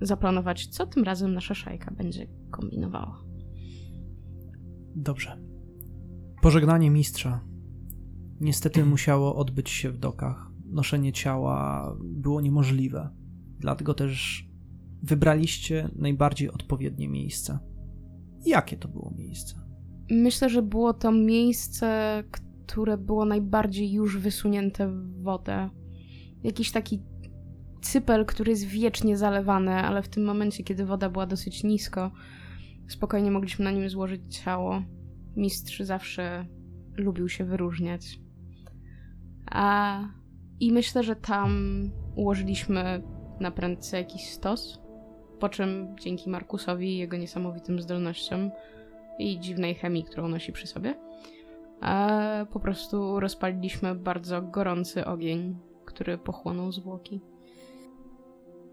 zaplanować, 0.00 0.66
co 0.66 0.86
tym 0.86 1.04
razem 1.04 1.34
nasza 1.34 1.54
szajka 1.54 1.90
będzie 1.90 2.26
kombinowała. 2.50 3.24
Dobrze. 4.96 5.38
Pożegnanie 6.42 6.90
mistrza. 6.90 7.40
Niestety 8.40 8.84
musiało 8.94 9.36
odbyć 9.36 9.70
się 9.70 9.90
w 9.90 9.98
dokach. 9.98 10.50
Noszenie 10.66 11.12
ciała 11.12 11.96
było 12.00 12.40
niemożliwe. 12.40 13.10
Dlatego 13.58 13.94
też 13.94 14.48
wybraliście 15.02 15.88
najbardziej 15.96 16.50
odpowiednie 16.50 17.08
miejsce. 17.08 17.58
Jakie 18.46 18.76
to 18.76 18.88
było 18.88 19.14
miejsce? 19.16 19.61
Myślę, 20.10 20.48
że 20.48 20.62
było 20.62 20.94
to 20.94 21.12
miejsce, 21.12 22.22
które 22.66 22.98
było 22.98 23.24
najbardziej 23.24 23.92
już 23.92 24.18
wysunięte 24.18 24.88
w 24.88 25.22
wodę. 25.22 25.70
Jakiś 26.42 26.72
taki 26.72 27.02
cypel, 27.82 28.26
który 28.26 28.50
jest 28.50 28.64
wiecznie 28.64 29.16
zalewany, 29.16 29.74
ale 29.74 30.02
w 30.02 30.08
tym 30.08 30.24
momencie, 30.24 30.64
kiedy 30.64 30.84
woda 30.84 31.08
była 31.10 31.26
dosyć 31.26 31.64
nisko, 31.64 32.10
spokojnie 32.88 33.30
mogliśmy 33.30 33.64
na 33.64 33.70
nim 33.70 33.88
złożyć 33.88 34.36
ciało. 34.38 34.82
Mistrz 35.36 35.80
zawsze 35.80 36.46
lubił 36.96 37.28
się 37.28 37.44
wyróżniać. 37.44 38.20
A 39.46 40.00
i 40.60 40.72
myślę, 40.72 41.02
że 41.02 41.16
tam 41.16 41.82
ułożyliśmy 42.16 43.02
na 43.40 43.50
prędce 43.50 43.98
jakiś 43.98 44.30
stos, 44.30 44.78
po 45.40 45.48
czym 45.48 45.96
dzięki 46.00 46.30
Markusowi 46.30 46.94
i 46.94 46.98
jego 46.98 47.16
niesamowitym 47.16 47.80
zdolnościom 47.80 48.50
i 49.18 49.40
dziwnej 49.40 49.74
chemii, 49.74 50.04
którą 50.04 50.28
nosi 50.28 50.52
przy 50.52 50.66
sobie, 50.66 50.94
a 51.80 52.08
po 52.52 52.60
prostu 52.60 53.20
rozpaliliśmy 53.20 53.94
bardzo 53.94 54.42
gorący 54.42 55.04
ogień, 55.06 55.58
który 55.84 56.18
pochłonął 56.18 56.72
zwłoki. 56.72 57.20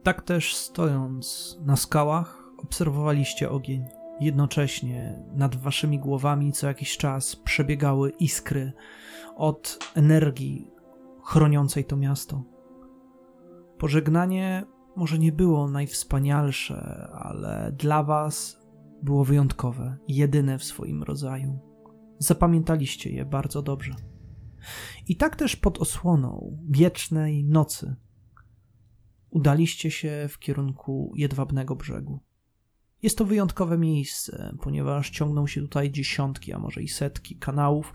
Tak 0.03 0.21
też 0.21 0.55
stojąc 0.55 1.57
na 1.65 1.75
skałach, 1.75 2.43
obserwowaliście 2.57 3.49
ogień. 3.49 3.85
Jednocześnie 4.19 5.23
nad 5.35 5.55
waszymi 5.55 5.99
głowami 5.99 6.51
co 6.51 6.67
jakiś 6.67 6.97
czas 6.97 7.35
przebiegały 7.35 8.09
iskry 8.09 8.73
od 9.35 9.79
energii 9.95 10.71
chroniącej 11.23 11.85
to 11.85 11.97
miasto. 11.97 12.43
Pożegnanie 13.77 14.65
może 14.95 15.19
nie 15.19 15.31
było 15.31 15.67
najwspanialsze, 15.67 17.07
ale 17.13 17.71
dla 17.77 18.03
was 18.03 18.58
było 19.03 19.25
wyjątkowe, 19.25 19.97
jedyne 20.07 20.57
w 20.57 20.63
swoim 20.63 21.03
rodzaju. 21.03 21.59
Zapamiętaliście 22.19 23.09
je 23.09 23.25
bardzo 23.25 23.61
dobrze. 23.61 23.95
I 25.07 25.15
tak 25.15 25.35
też 25.35 25.55
pod 25.55 25.77
osłoną 25.77 26.57
wiecznej 26.69 27.43
nocy 27.43 27.95
udaliście 29.29 29.91
się 29.91 30.27
w 30.29 30.39
kierunku 30.39 31.13
jedwabnego 31.15 31.75
brzegu. 31.75 32.19
Jest 33.01 33.17
to 33.17 33.25
wyjątkowe 33.25 33.77
miejsce, 33.77 34.55
ponieważ 34.61 35.09
ciągną 35.09 35.47
się 35.47 35.61
tutaj 35.61 35.91
dziesiątki, 35.91 36.53
a 36.53 36.59
może 36.59 36.83
i 36.83 36.87
setki 36.87 37.37
kanałów 37.37 37.93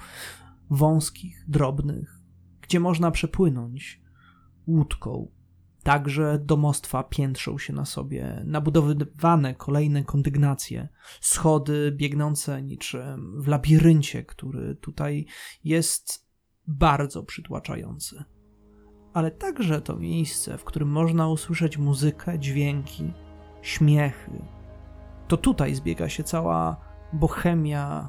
wąskich, 0.71 1.45
drobnych, 1.49 2.21
gdzie 2.61 2.81
można 2.81 3.11
przepłynąć 3.11 4.03
łódką. 4.67 5.31
Także 5.85 6.39
domostwa 6.39 7.03
piętrzą 7.03 7.59
się 7.59 7.73
na 7.73 7.85
sobie, 7.85 8.43
nabudowywane 8.45 9.55
kolejne 9.55 10.05
kondygnacje, 10.05 10.89
schody 11.21 11.93
biegnące 11.97 12.63
niczym 12.63 13.43
w 13.43 13.49
labiryncie, 13.49 14.23
który 14.23 14.77
tutaj 14.77 15.27
jest 15.65 16.29
bardzo 16.67 17.23
przytłaczający. 17.23 18.25
Ale 19.13 19.31
także 19.31 19.81
to 19.81 19.97
miejsce, 19.97 20.59
w 20.59 20.65
którym 20.65 20.89
można 20.89 21.29
usłyszeć 21.29 21.79
muzykę, 21.79 22.39
dźwięki, 22.39 23.13
śmiechy. 23.63 24.45
To 25.29 25.37
tutaj 25.37 25.75
zbiega 25.75 26.09
się 26.09 26.23
cała 26.23 26.77
bohemia, 27.13 28.09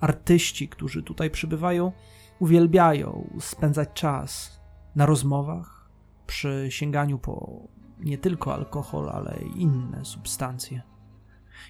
artyści, 0.00 0.68
którzy 0.68 1.02
tutaj 1.02 1.30
przybywają, 1.30 1.92
uwielbiają 2.38 3.30
spędzać 3.40 3.88
czas 3.94 4.60
na 4.96 5.06
rozmowach, 5.06 5.83
przy 6.26 6.66
sięganiu 6.70 7.18
po 7.18 7.62
nie 8.00 8.18
tylko 8.18 8.54
alkohol, 8.54 9.10
ale 9.10 9.38
inne 9.56 10.04
substancje. 10.04 10.82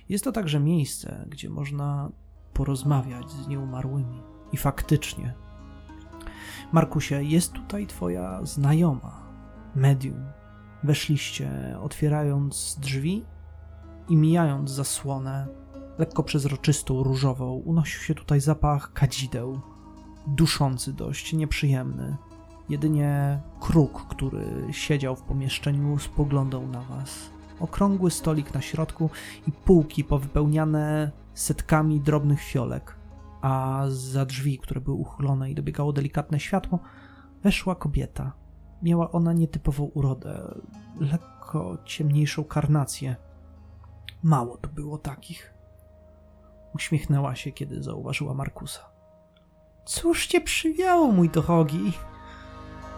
Jest 0.09 0.25
to 0.25 0.33
także 0.33 0.61
miejsce, 0.61 1.27
gdzie 1.29 1.51
można 1.51 2.11
porozmawiać 2.53 3.31
z 3.31 3.49
nieumarłymi. 3.49 4.23
I 4.53 4.57
faktycznie, 4.57 5.35
Markusie, 6.73 7.23
jest 7.23 7.53
tutaj 7.53 7.87
twoja 7.87 8.45
znajoma, 8.45 9.23
medium. 9.75 10.25
Weszliście, 10.85 11.79
otwierając 11.83 12.79
drzwi 12.81 13.25
i 14.09 14.17
mijając 14.17 14.71
zasłonę, 14.71 15.47
lekko 15.99 16.23
przezroczystą, 16.23 17.03
różową, 17.03 17.53
unosił 17.53 18.01
się 18.01 18.15
tutaj 18.15 18.41
zapach 18.41 18.93
kadzideł, 18.93 19.61
duszący 20.27 20.93
dość, 20.93 21.33
nieprzyjemny. 21.33 22.17
Jedynie 22.69 23.41
kruk, 23.61 24.07
który 24.09 24.45
siedział 24.71 25.17
w 25.17 25.23
pomieszczeniu, 25.23 25.99
spoglądał 25.99 26.67
na 26.67 26.81
was. 26.81 27.31
Okrągły 27.61 28.11
stolik 28.11 28.55
na 28.55 28.61
środku 28.61 29.11
i 29.47 29.53
półki 29.53 30.05
powypełniane 30.05 31.11
setkami 31.35 32.01
drobnych 32.01 32.41
fiolek, 32.41 32.97
a 33.43 33.85
za 33.89 34.27
drzwi, 34.27 34.59
które 34.59 34.81
były 34.81 34.97
uchylone 34.97 35.51
i 35.51 35.55
dobiegało 35.55 35.93
delikatne 35.93 36.41
światło, 36.41 36.79
weszła 37.43 37.75
kobieta. 37.75 38.33
Miała 38.83 39.13
ona 39.13 39.33
nietypową 39.33 39.85
urodę, 39.85 40.55
lekko 41.01 41.79
ciemniejszą 41.85 42.45
karnację. 42.45 43.17
Mało 44.23 44.57
tu 44.57 44.71
było 44.71 44.99
takich. 44.99 45.55
Uśmiechnęła 46.75 47.35
się, 47.35 47.53
kiedy 47.53 47.83
zauważyła 47.83 48.35
Markusa. 48.35 48.81
Cóż 49.85 50.27
cię 50.27 50.41
przywiało, 50.41 51.13
mój 51.13 51.31
drogi? 51.31 51.93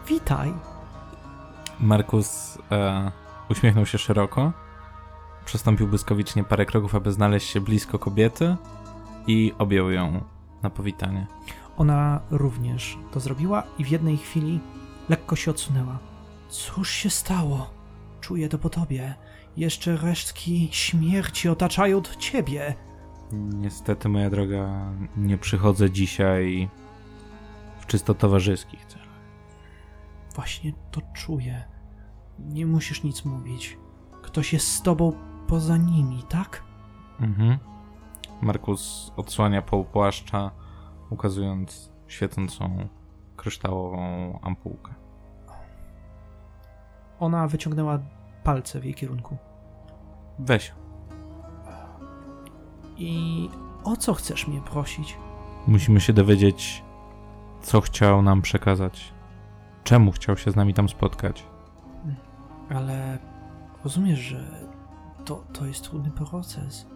Witaj. 0.08 0.54
Markus 1.80 2.58
e, 2.70 3.12
uśmiechnął 3.50 3.86
się 3.86 3.98
szeroko, 3.98 4.52
przestąpił 5.44 5.88
błyskawicznie 5.88 6.44
parę 6.44 6.66
kroków, 6.66 6.94
aby 6.94 7.12
znaleźć 7.12 7.50
się 7.50 7.60
blisko 7.60 7.98
kobiety 7.98 8.56
i 9.26 9.52
objął 9.58 9.90
ją 9.90 10.24
na 10.62 10.70
powitanie. 10.70 11.26
Ona 11.76 12.20
również 12.30 12.98
to 13.12 13.20
zrobiła 13.20 13.62
i 13.78 13.84
w 13.84 13.88
jednej 13.88 14.16
chwili 14.16 14.60
lekko 15.08 15.36
się 15.36 15.50
odsunęła. 15.50 15.98
Cóż 16.48 16.90
się 16.90 17.10
stało? 17.10 17.70
Czuję 18.20 18.48
to 18.48 18.58
po 18.58 18.70
tobie. 18.70 19.14
Jeszcze 19.56 19.96
resztki 19.96 20.68
śmierci 20.72 21.48
otaczają 21.48 22.02
ciebie. 22.18 22.74
Niestety, 23.32 24.08
moja 24.08 24.30
droga, 24.30 24.92
nie 25.16 25.38
przychodzę 25.38 25.90
dzisiaj 25.90 26.68
w 27.80 27.86
czysto 27.86 28.14
towarzyskich 28.14 28.84
celach. 28.86 29.05
Właśnie 30.36 30.72
to 30.90 31.00
czuję. 31.14 31.64
Nie 32.38 32.66
musisz 32.66 33.02
nic 33.02 33.24
mówić. 33.24 33.78
Ktoś 34.22 34.52
jest 34.52 34.72
z 34.72 34.82
tobą 34.82 35.12
poza 35.48 35.76
nimi, 35.76 36.22
tak? 36.28 36.62
Mhm. 37.20 37.58
Markus 38.42 39.12
odsłania 39.16 39.62
pół 39.62 39.84
płaszcza, 39.84 40.50
ukazując 41.10 41.92
świecącą 42.06 42.88
kryształową 43.36 44.38
ampułkę. 44.42 44.94
Ona 47.20 47.48
wyciągnęła 47.48 47.98
palce 48.44 48.80
w 48.80 48.84
jej 48.84 48.94
kierunku. 48.94 49.36
Weź. 50.38 50.74
I 52.96 53.48
o 53.84 53.96
co 53.96 54.14
chcesz 54.14 54.46
mnie 54.48 54.60
prosić? 54.60 55.18
Musimy 55.66 56.00
się 56.00 56.12
dowiedzieć, 56.12 56.84
co 57.62 57.80
chciał 57.80 58.22
nam 58.22 58.42
przekazać. 58.42 59.15
Czemu 59.86 60.12
chciał 60.12 60.36
się 60.36 60.50
z 60.50 60.56
nami 60.56 60.74
tam 60.74 60.88
spotkać. 60.88 61.46
Ale 62.68 63.18
rozumiesz, 63.84 64.18
że 64.18 64.44
to, 65.24 65.44
to 65.52 65.66
jest 65.66 65.82
trudny 65.82 66.10
proces. 66.10 66.86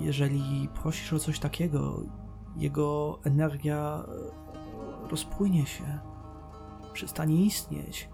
Jeżeli 0.00 0.68
prosisz 0.74 1.12
o 1.12 1.18
coś 1.18 1.38
takiego, 1.38 2.02
jego 2.56 3.18
energia 3.24 4.04
e, 5.04 5.08
rozpłynie 5.08 5.66
się, 5.66 5.98
przestanie 6.92 7.44
istnieć. 7.44 8.08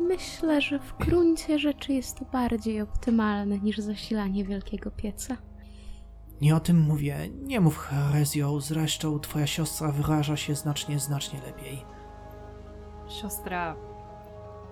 Myślę, 0.00 0.60
że 0.60 0.78
w 0.78 0.96
gruncie 0.98 1.58
rzeczy 1.58 1.92
jest 1.92 2.18
to 2.18 2.24
bardziej 2.24 2.80
optymalne 2.80 3.58
niż 3.58 3.78
zasilanie 3.78 4.44
wielkiego 4.44 4.90
pieca. 4.90 5.36
Nie 6.42 6.56
o 6.56 6.60
tym 6.60 6.80
mówię, 6.80 7.16
nie 7.42 7.60
mów 7.60 7.78
herezją, 7.78 8.60
zresztą 8.60 9.20
twoja 9.20 9.46
siostra 9.46 9.92
wyraża 9.92 10.36
się 10.36 10.54
znacznie, 10.54 10.98
znacznie 10.98 11.40
lepiej. 11.40 11.84
Siostra 13.08 13.76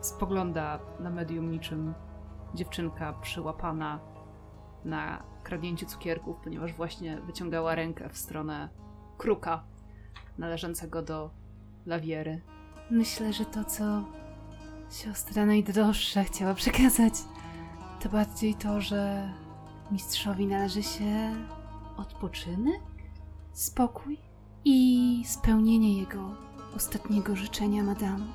spogląda 0.01 0.79
na 1.01 1.11
medium 1.11 1.51
niczym 1.51 1.95
dziewczynka 2.55 3.13
przyłapana 3.13 4.01
na 4.85 5.23
kradnięciu 5.43 5.87
cukierków, 5.87 6.37
ponieważ 6.45 6.73
właśnie 6.73 7.21
wyciągała 7.21 7.75
rękę 7.75 8.09
w 8.09 8.19
stronę 8.19 8.69
kruka 9.19 9.65
należącego 10.39 11.03
do 11.03 11.31
lawiery. 11.87 12.41
Myślę, 12.91 13.33
że 13.33 13.45
to, 13.45 13.65
co 13.65 14.05
siostra 14.91 15.47
najdroższa 15.47 16.25
chciała 16.25 16.55
przekazać, 16.55 17.15
to 18.01 18.09
bardziej 18.09 18.55
to, 18.55 18.81
że 18.81 19.33
mistrzowi 19.91 20.47
należy 20.47 20.83
się 20.83 21.33
odpoczynek, 22.01 22.81
spokój 23.53 24.19
i 24.65 25.23
spełnienie 25.27 25.99
jego 25.99 26.31
ostatniego 26.77 27.37
życzenia, 27.37 27.83
madame. 27.83 28.27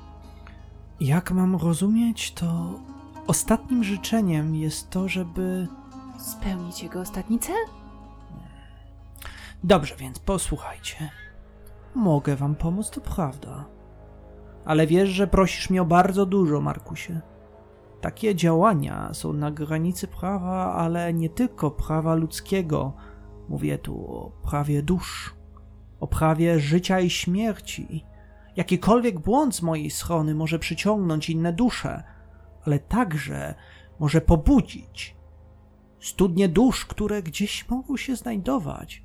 Jak 1.00 1.30
mam 1.30 1.56
rozumieć, 1.56 2.32
to 2.32 2.80
ostatnim 3.26 3.84
życzeniem 3.84 4.54
jest 4.54 4.90
to, 4.90 5.08
żeby. 5.08 5.68
Spełnić 6.18 6.82
jego 6.82 7.00
ostatni 7.00 7.38
cel? 7.38 7.66
Dobrze, 9.64 9.96
więc 9.96 10.18
posłuchajcie. 10.18 11.10
Mogę 11.94 12.36
wam 12.36 12.54
pomóc, 12.54 12.90
to 12.90 13.00
prawda. 13.00 13.64
Ale 14.64 14.86
wiesz, 14.86 15.08
że 15.08 15.26
prosisz 15.26 15.70
mnie 15.70 15.82
o 15.82 15.84
bardzo 15.84 16.26
dużo, 16.26 16.60
Markusie. 16.60 17.20
Takie 18.00 18.34
działania 18.34 19.14
są 19.14 19.32
na 19.32 19.50
granicy 19.50 20.08
prawa, 20.08 20.74
ale 20.74 21.14
nie 21.14 21.30
tylko 21.30 21.70
prawa 21.70 22.14
ludzkiego. 22.14 22.92
Mówię 23.48 23.78
tu 23.78 24.12
o 24.12 24.30
prawie 24.30 24.82
dusz, 24.82 25.34
o 26.00 26.06
prawie 26.06 26.60
życia 26.60 27.00
i 27.00 27.10
śmierci. 27.10 28.04
Jakikolwiek 28.56 29.20
błąd 29.20 29.56
z 29.56 29.62
mojej 29.62 29.90
strony 29.90 30.34
może 30.34 30.58
przyciągnąć 30.58 31.30
inne 31.30 31.52
dusze, 31.52 32.02
ale 32.64 32.78
także 32.78 33.54
może 33.98 34.20
pobudzić 34.20 35.16
studnie 36.00 36.48
dusz, 36.48 36.86
które 36.86 37.22
gdzieś 37.22 37.68
mogą 37.68 37.96
się 37.96 38.16
znajdować. 38.16 39.04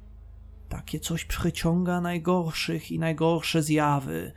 Takie 0.70 1.00
coś 1.00 1.26
przyciąga 1.26 2.02
najgorszych 2.02 2.92
i 2.92 3.00
najgorsze 3.00 3.64
zjawy. 3.64 4.34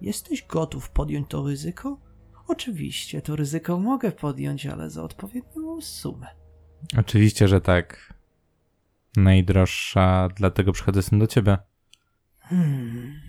Jesteś 0.00 0.46
gotów 0.46 0.90
podjąć 0.90 1.28
to 1.28 1.46
ryzyko? 1.46 2.00
Oczywiście, 2.48 3.22
to 3.22 3.36
ryzyko 3.36 3.78
mogę 3.78 4.12
podjąć, 4.12 4.66
ale 4.66 4.90
za 4.90 5.02
odpowiednią 5.02 5.80
sumę. 5.80 6.26
Oczywiście, 6.98 7.48
że 7.48 7.60
tak. 7.60 8.14
Najdroższa, 9.16 10.28
dlatego 10.36 10.72
przychodzę 10.72 11.02
z 11.02 11.10
tym 11.10 11.18
do 11.18 11.26
ciebie. 11.26 11.58
Hmm. 12.38 13.20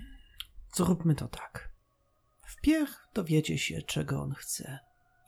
Zróbmy 0.73 1.15
to 1.15 1.27
tak. 1.27 1.73
Wpierw 2.45 3.07
dowiecie 3.13 3.57
się, 3.57 3.81
czego 3.81 4.21
on 4.21 4.33
chce. 4.33 4.79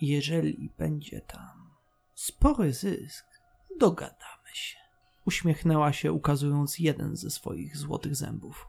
Jeżeli 0.01 0.71
będzie 0.77 1.21
tam 1.21 1.69
spory 2.13 2.73
zysk, 2.73 3.25
dogadamy 3.79 4.49
się. 4.53 4.77
Uśmiechnęła 5.25 5.93
się, 5.93 6.11
ukazując 6.11 6.79
jeden 6.79 7.15
ze 7.15 7.29
swoich 7.29 7.77
złotych 7.77 8.15
zębów. 8.15 8.67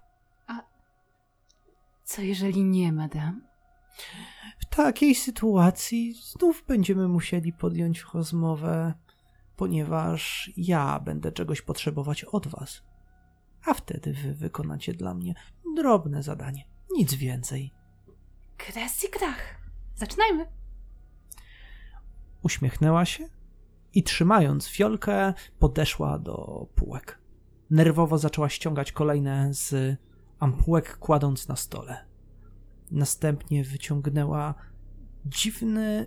Co 2.05 2.23
jeżeli 2.23 2.65
nie, 2.65 2.93
madam? 2.93 3.47
W 4.59 4.67
takiej 4.67 5.15
sytuacji 5.15 6.15
znów 6.15 6.65
będziemy 6.69 7.09
musieli 7.09 7.53
podjąć 7.53 8.05
rozmowę, 8.15 8.95
ponieważ 9.57 10.51
ja 10.57 11.01
będę 11.01 11.33
czegoś 11.33 11.63
potrzebować 11.63 12.25
od 12.25 12.47
was. 12.47 12.83
A 13.65 13.75
wtedy 13.75 14.13
wy 14.13 14.35
wykonacie 14.35 14.95
dla 14.95 15.15
mnie 15.15 15.35
drobne 15.77 16.23
zadanie, 16.23 16.65
nic 16.91 17.15
więcej. 17.15 17.75
Kres 18.57 19.05
i 19.05 19.09
krach. 19.09 19.61
Zaczynajmy. 19.95 20.47
Uśmiechnęła 22.43 23.05
się 23.05 23.29
i 23.95 24.03
trzymając 24.03 24.69
fiolkę, 24.69 25.35
podeszła 25.59 26.19
do 26.19 26.67
półek. 26.75 27.19
Nerwowo 27.71 28.19
zaczęła 28.19 28.49
ściągać 28.49 28.93
kolejne 28.93 29.55
z 29.55 29.97
ampułek, 30.39 30.99
kładąc 30.99 31.49
na 31.49 31.57
stole. 31.57 32.05
Następnie 32.91 33.65
wyciągnęła 33.65 34.55
dziwny 35.27 36.07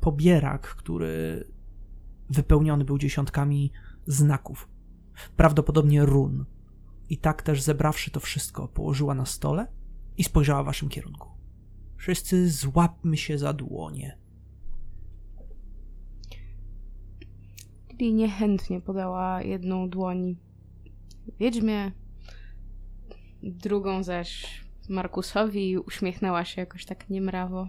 pobierak, 0.00 0.62
który 0.62 1.44
wypełniony 2.30 2.84
był 2.84 2.98
dziesiątkami 2.98 3.72
znaków, 4.06 4.68
prawdopodobnie 5.36 6.04
run. 6.04 6.44
I 7.08 7.18
tak 7.18 7.42
też 7.42 7.62
zebrawszy 7.62 8.10
to 8.10 8.20
wszystko, 8.20 8.68
położyła 8.68 9.14
na 9.14 9.26
stole 9.26 9.66
i 10.16 10.24
spojrzała 10.24 10.62
w 10.62 10.66
waszym 10.66 10.88
kierunku. 10.88 11.28
Wszyscy 11.96 12.50
złapmy 12.50 13.16
się 13.16 13.38
za 13.38 13.52
dłonie. 13.52 14.18
Lili 17.90 18.14
niechętnie 18.14 18.80
podała 18.80 19.42
jedną 19.42 19.88
dłoń 19.90 20.36
wiedźmie, 21.38 21.92
drugą 23.42 24.02
zaś 24.02 24.60
Markusowi 24.88 25.70
i 25.70 25.78
uśmiechnęła 25.78 26.44
się 26.44 26.60
jakoś 26.60 26.84
tak 26.84 27.10
niemrawo. 27.10 27.68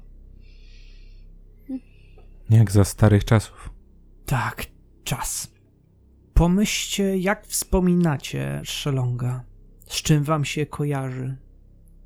Jak 2.50 2.72
za 2.72 2.86
starych 2.86 3.26
czasów. 3.26 3.77
Tak, 4.28 4.66
czas. 5.04 5.54
Pomyślcie, 6.34 7.18
jak 7.18 7.48
wspominacie 7.48 8.62
Szelonga. 8.64 9.44
Z 9.86 10.02
czym 10.02 10.24
wam 10.24 10.46
się 10.46 10.66
kojarzy? 10.66 11.38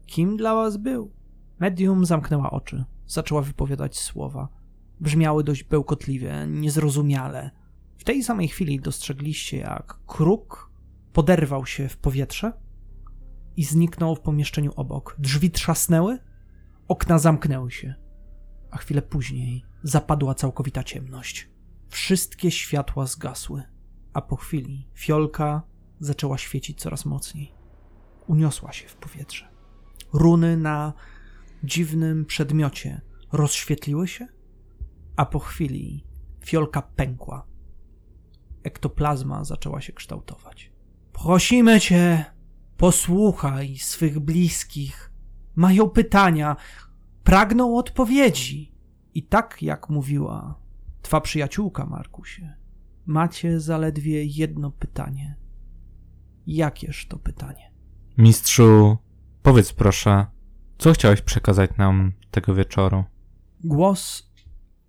Kim 0.05 0.37
dla 0.37 0.55
was 0.55 0.77
był? 0.77 1.11
Medium 1.59 2.05
zamknęła 2.05 2.51
oczy. 2.51 2.85
Zaczęła 3.07 3.41
wypowiadać 3.41 3.99
słowa. 3.99 4.49
Brzmiały 4.99 5.43
dość 5.43 5.63
bełkotliwie, 5.63 6.47
niezrozumiale. 6.47 7.51
W 7.97 8.03
tej 8.03 8.23
samej 8.23 8.47
chwili 8.47 8.79
dostrzegliście, 8.79 9.57
jak 9.57 9.99
kruk 10.05 10.71
poderwał 11.13 11.65
się 11.65 11.89
w 11.89 11.97
powietrze 11.97 12.53
i 13.57 13.63
zniknął 13.63 14.15
w 14.15 14.21
pomieszczeniu 14.21 14.71
obok. 14.75 15.15
Drzwi 15.19 15.51
trzasnęły, 15.51 16.17
okna 16.87 17.19
zamknęły 17.19 17.71
się, 17.71 17.93
a 18.71 18.77
chwilę 18.77 19.01
później 19.01 19.63
zapadła 19.83 20.35
całkowita 20.35 20.83
ciemność. 20.83 21.50
Wszystkie 21.91 22.51
światła 22.51 23.05
zgasły, 23.05 23.63
a 24.13 24.21
po 24.21 24.35
chwili 24.35 24.87
fiolka 24.93 25.61
zaczęła 25.99 26.37
świecić 26.37 26.79
coraz 26.79 27.05
mocniej. 27.05 27.53
Uniosła 28.27 28.71
się 28.71 28.87
w 28.87 28.95
powietrze. 28.95 29.47
Runy 30.13 30.57
na 30.57 30.93
dziwnym 31.63 32.25
przedmiocie 32.25 33.01
rozświetliły 33.31 34.07
się, 34.07 34.27
a 35.15 35.25
po 35.25 35.39
chwili 35.39 36.05
fiolka 36.45 36.81
pękła. 36.81 37.45
Ektoplazma 38.63 39.43
zaczęła 39.43 39.81
się 39.81 39.93
kształtować. 39.93 40.71
Prosimy 41.13 41.79
cię, 41.79 42.25
posłuchaj 42.77 43.77
swych 43.77 44.19
bliskich. 44.19 45.11
Mają 45.55 45.89
pytania, 45.89 46.55
pragną 47.23 47.77
odpowiedzi. 47.77 48.71
I 49.13 49.23
tak 49.23 49.61
jak 49.61 49.89
mówiła 49.89 50.60
twa 51.01 51.21
przyjaciółka, 51.21 51.85
Markusie, 51.85 52.55
macie 53.05 53.59
zaledwie 53.59 54.23
jedno 54.25 54.71
pytanie. 54.71 55.35
Jakież 56.47 57.07
to 57.07 57.19
pytanie? 57.19 57.71
Mistrzu, 58.17 58.97
powiedz 59.41 59.73
proszę, 59.73 60.25
co 60.77 60.93
chciałeś 60.93 61.21
przekazać 61.21 61.77
nam 61.77 62.11
tego 62.31 62.55
wieczoru? 62.55 63.03
Głos, 63.63 64.31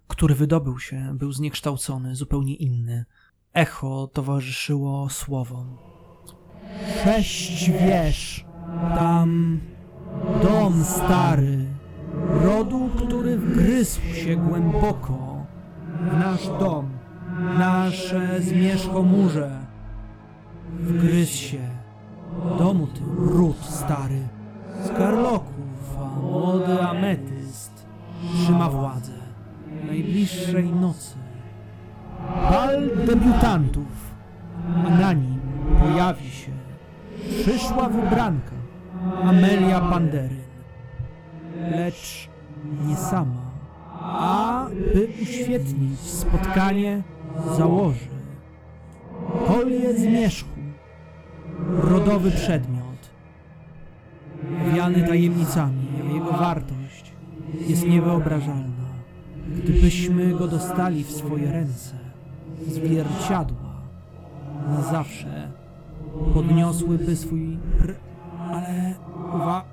który 0.08 0.34
wydobył 0.34 0.78
się, 0.78 1.14
był 1.18 1.32
zniekształcony, 1.32 2.16
zupełnie 2.16 2.54
inny. 2.54 3.04
Echo 3.52 4.10
towarzyszyło 4.12 5.08
słowom. 5.08 5.76
Sześć 7.04 7.70
wież, 7.70 8.44
tam 8.94 9.60
dom 10.42 10.84
stary, 10.84 11.66
rodu, 12.28 12.90
który 12.96 13.38
wgryzł 13.38 14.00
się 14.00 14.36
głęboko 14.36 15.31
w 16.10 16.18
nasz 16.18 16.48
dom, 16.60 16.88
nasze 17.58 18.40
zmierzchomurze. 18.40 19.50
Wgryzł 20.80 21.32
się 21.32 21.60
domu 22.58 22.86
tym 22.86 23.06
ród 23.18 23.64
stary, 23.64 24.28
z 24.84 24.88
karloków, 24.88 25.98
a 26.00 26.20
młody 26.20 26.82
ametyst 26.82 27.86
trzyma 28.34 28.70
władzę 28.70 29.12
najbliższej 29.86 30.66
nocy. 30.66 31.16
Bal 32.50 32.90
debiutantów, 33.06 34.14
a 34.86 34.90
na 34.90 35.12
nim 35.12 35.40
pojawi 35.80 36.30
się 36.30 36.52
przyszła 37.42 37.88
wybranka 37.88 38.52
Amelia 39.24 39.80
Panderyn. 39.80 40.42
Lecz 41.70 42.28
nie 42.86 42.96
sama, 42.96 43.51
a 44.02 44.66
by 44.94 45.08
uświetnić 45.22 46.00
spotkanie 46.00 47.02
założy. 47.56 48.08
Kolię 49.46 49.98
zmierzchu, 49.98 50.60
rodowy 51.78 52.30
przedmiot, 52.30 53.10
wiany 54.74 55.08
tajemnicami, 55.08 55.88
a 56.00 56.12
jego 56.12 56.32
wartość 56.32 57.12
jest 57.68 57.86
niewyobrażalna. 57.86 58.82
Gdybyśmy 59.56 60.34
go 60.34 60.48
dostali 60.48 61.04
w 61.04 61.10
swoje 61.10 61.52
ręce, 61.52 61.94
zwierciadła 62.68 63.72
na 64.68 64.82
zawsze 64.82 65.48
podniosłyby 66.34 67.16
swój 67.16 67.58
pr... 67.78 67.94
ale 68.50 68.94
uwa... 69.34 69.64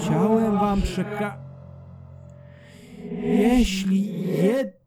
Chciałem 0.00 0.58
wam 0.58 0.82
przeka... 0.82 1.43
Jeśli 3.58 4.22
jed... 4.22 4.84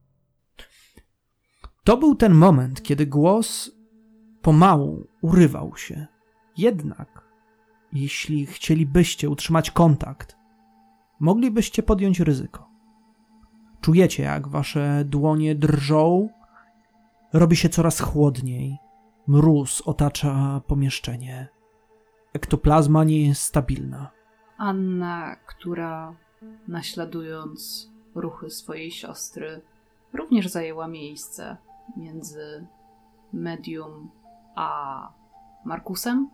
To 1.83 1.97
był 1.97 2.15
ten 2.15 2.33
moment, 2.33 2.83
kiedy 2.83 3.05
głos 3.05 3.71
pomału 4.41 5.07
urywał 5.21 5.77
się. 5.77 6.07
Jednak, 6.57 7.21
jeśli 7.93 8.45
chcielibyście 8.45 9.29
utrzymać 9.29 9.71
kontakt, 9.71 10.35
moglibyście 11.19 11.83
podjąć 11.83 12.19
ryzyko. 12.19 12.69
Czujecie, 13.81 14.23
jak 14.23 14.47
wasze 14.47 15.05
dłonie 15.05 15.55
drżą, 15.55 16.29
robi 17.33 17.55
się 17.55 17.69
coraz 17.69 17.99
chłodniej. 17.99 18.77
Mróz 19.27 19.81
otacza 19.85 20.61
pomieszczenie. 20.67 21.47
Ektoplazma 22.33 23.03
nie 23.03 23.27
jest 23.27 23.41
stabilna. 23.41 24.11
Anna, 24.57 25.35
która 25.35 26.15
naśladując 26.67 27.91
ruchy 28.19 28.49
swojej 28.49 28.91
siostry, 28.91 29.61
również 30.13 30.47
zajęła 30.47 30.87
miejsce 30.87 31.57
między 31.97 32.67
medium 33.33 34.09
a 34.55 35.09
Markusem. 35.65 36.29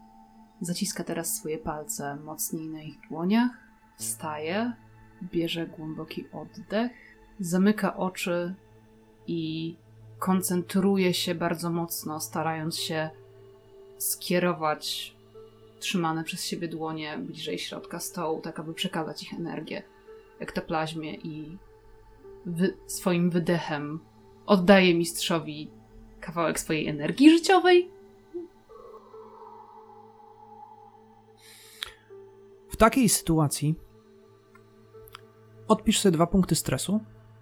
Zaciska 0.62 1.04
teraz 1.04 1.36
swoje 1.36 1.58
palce 1.58 2.16
mocniej 2.16 2.70
na 2.70 2.82
ich 2.82 3.00
dłoniach, 3.10 3.52
wstaje, 3.98 4.74
bierze 5.24 5.68
głęboki 5.68 6.26
oddech, 6.32 6.92
zamyka 7.40 7.98
oczy 7.98 8.56
i 9.28 9.76
koncentruje 10.20 11.14
się 11.14 11.36
bardzo 11.36 11.70
mocno, 11.70 12.20
starając 12.20 12.78
się 12.78 13.10
skierować 13.98 15.16
trzymane 15.80 16.24
przez 16.24 16.46
siebie 16.46 16.68
dłonie 16.68 17.18
bliżej 17.18 17.60
środka 17.60 18.00
stołu, 18.00 18.42
tak 18.42 18.60
aby 18.60 18.74
przekazać 18.74 19.24
ich 19.24 19.34
energię 19.34 19.84
ektoplazmie 20.40 21.16
i 21.16 21.58
wy- 22.46 22.78
swoim 22.86 23.30
wydechem 23.30 24.00
oddaje 24.46 24.96
mistrzowi 24.96 25.72
kawałek 26.20 26.60
swojej 26.60 26.88
energii 26.88 27.30
życiowej. 27.30 27.91
W 32.70 32.76
takiej 32.76 33.10
sytuacji 33.10 33.76
Odpisz 35.68 36.00
sobie 36.00 36.12
dwa 36.12 36.28
punkty 36.28 36.56
stresu. 36.56 37.00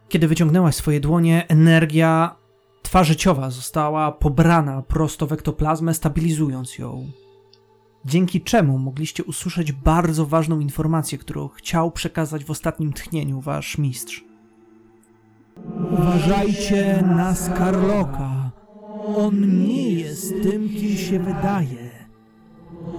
Kiedy 0.09 0.27
wyciągnęłaś 0.27 0.75
swoje 0.75 0.99
dłonie, 0.99 1.45
energia 1.47 2.35
twa 2.81 3.03
życiowa 3.03 3.49
została 3.49 4.11
pobrana 4.11 4.81
prosto 4.81 5.27
w 5.27 5.33
ektoplazmę, 5.33 5.93
stabilizując 5.93 6.77
ją. 6.77 7.11
Dzięki 8.05 8.41
czemu 8.41 8.77
mogliście 8.77 9.23
usłyszeć 9.23 9.71
bardzo 9.71 10.25
ważną 10.25 10.59
informację, 10.59 11.17
którą 11.17 11.47
chciał 11.47 11.91
przekazać 11.91 12.45
w 12.45 12.51
ostatnim 12.51 12.93
tchnieniu 12.93 13.41
wasz 13.41 13.77
mistrz. 13.77 14.30
Uważajcie 15.91 17.01
na 17.01 17.35
Skarloka. 17.35 18.51
On 19.15 19.65
nie 19.67 19.91
jest 19.91 20.33
tym, 20.43 20.69
kim 20.69 20.97
się 20.97 21.19
wydaje. 21.19 21.91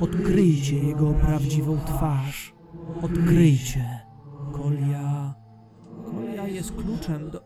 Odkryjcie 0.01 0.79
jego 0.79 1.15
prawdziwą 1.15 1.79
twarz. 1.87 2.55
Odkryjcie. 3.03 4.01
Kolia. 4.53 5.35
Kolia 6.05 6.47
jest 6.49 6.73
kluczem 6.73 7.31
do. 7.31 7.45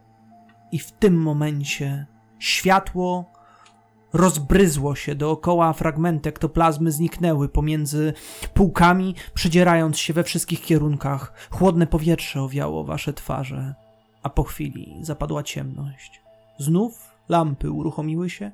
I 0.72 0.78
w 0.78 0.92
tym 0.92 1.22
momencie 1.22 2.06
światło 2.38 3.32
rozbryzło 4.12 4.94
się 4.94 5.14
dookoła, 5.14 5.72
fragmenty 5.72 6.28
ektoplazmy 6.28 6.92
zniknęły 6.92 7.48
pomiędzy 7.48 8.12
półkami, 8.54 9.14
przedzierając 9.34 9.98
się 9.98 10.12
we 10.12 10.24
wszystkich 10.24 10.62
kierunkach. 10.62 11.48
Chłodne 11.50 11.86
powietrze 11.86 12.42
owiało 12.42 12.84
wasze 12.84 13.12
twarze, 13.12 13.74
a 14.26 14.30
po 14.30 14.42
chwili 14.42 14.98
zapadła 15.00 15.42
ciemność. 15.42 16.22
Znów 16.58 17.16
lampy 17.28 17.70
uruchomiły 17.70 18.30
się. 18.30 18.50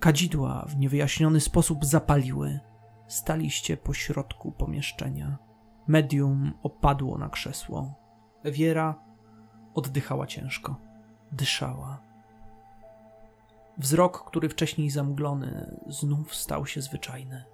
Kadzidła 0.00 0.64
w 0.68 0.76
niewyjaśniony 0.76 1.40
sposób 1.40 1.84
zapaliły. 1.84 2.60
Staliście 3.08 3.76
po 3.76 3.94
środku 3.94 4.52
pomieszczenia. 4.52 5.38
Medium 5.86 6.52
opadło 6.62 7.18
na 7.18 7.28
krzesło. 7.28 7.94
Ewiera 8.42 8.94
oddychała 9.74 10.26
ciężko. 10.26 10.76
Dyszała. 11.32 12.00
Wzrok, 13.78 14.24
który 14.24 14.48
wcześniej 14.48 14.90
zamglony, 14.90 15.76
znów 15.86 16.34
stał 16.34 16.66
się 16.66 16.82
zwyczajny. 16.82 17.44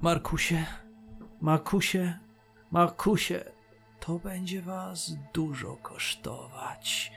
Markusie, 0.00 0.64
Markusie, 1.40 2.18
Markusie, 2.70 3.55
to 4.06 4.18
będzie 4.18 4.62
was 4.62 5.12
dużo 5.34 5.76
kosztować. 5.76 7.12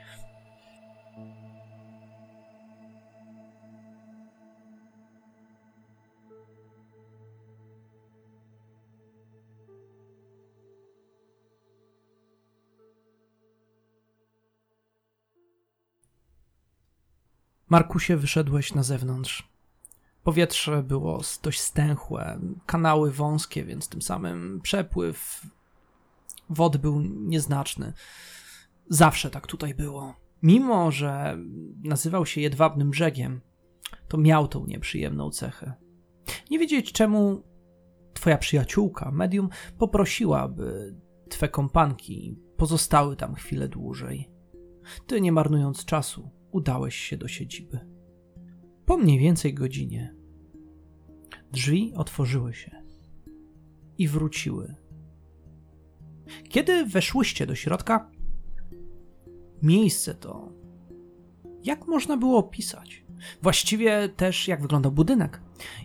Markusie, 17.68 18.16
wyszedłeś 18.16 18.74
na 18.74 18.82
zewnątrz. 18.82 19.48
Powietrze 20.22 20.82
było 20.82 21.20
dość 21.42 21.60
stęchłe, 21.60 22.40
kanały 22.66 23.10
wąskie, 23.12 23.64
więc 23.64 23.88
tym 23.88 24.02
samym 24.02 24.60
przepływ 24.62 25.46
wody 26.50 26.78
był 26.78 27.00
nieznaczny. 27.00 27.92
Zawsze 28.88 29.30
tak 29.30 29.46
tutaj 29.46 29.74
było. 29.74 30.14
Mimo, 30.42 30.90
że 30.90 31.38
nazywał 31.84 32.26
się 32.26 32.40
Jedwabnym 32.40 32.90
Brzegiem, 32.90 33.40
to 34.08 34.18
miał 34.18 34.48
tą 34.48 34.66
nieprzyjemną 34.66 35.30
cechę. 35.30 35.74
Nie 36.50 36.58
wiedzieć 36.58 36.92
czemu 36.92 37.42
twoja 38.14 38.38
przyjaciółka, 38.38 39.10
medium, 39.10 39.48
poprosiła, 39.78 40.48
by 40.48 40.94
twe 41.28 41.48
kompanki 41.48 42.38
pozostały 42.56 43.16
tam 43.16 43.34
chwilę 43.34 43.68
dłużej. 43.68 44.30
Ty, 45.06 45.20
nie 45.20 45.32
marnując 45.32 45.84
czasu, 45.84 46.30
udałeś 46.50 46.96
się 46.96 47.16
do 47.16 47.28
siedziby. 47.28 47.78
Po 48.86 48.96
mniej 48.96 49.18
więcej 49.18 49.54
godzinie 49.54 50.14
drzwi 51.52 51.94
otworzyły 51.94 52.54
się 52.54 52.82
i 53.98 54.08
wróciły. 54.08 54.79
Kiedy 56.48 56.84
weszłyście 56.84 57.46
do 57.46 57.54
środka, 57.54 58.10
miejsce 59.62 60.14
to 60.14 60.60
jak 61.64 61.86
można 61.86 62.16
było 62.16 62.38
opisać? 62.38 63.04
Właściwie 63.42 64.08
też 64.08 64.48
jak 64.48 64.62
wyglądał 64.62 64.92
budynek? 64.92 65.40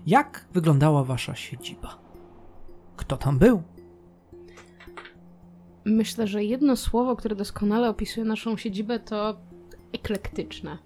Jak 0.07 0.45
wyglądała 0.53 1.03
wasza 1.03 1.35
siedziba? 1.35 1.99
Kto 2.95 3.17
tam 3.17 3.39
był? 3.39 3.63
Myślę, 5.85 6.27
że 6.27 6.43
jedno 6.43 6.75
słowo, 6.75 7.15
które 7.15 7.35
doskonale 7.35 7.89
opisuje 7.89 8.25
naszą 8.25 8.57
siedzibę, 8.57 8.99
to 8.99 9.37
eklektyczne. 9.93 10.77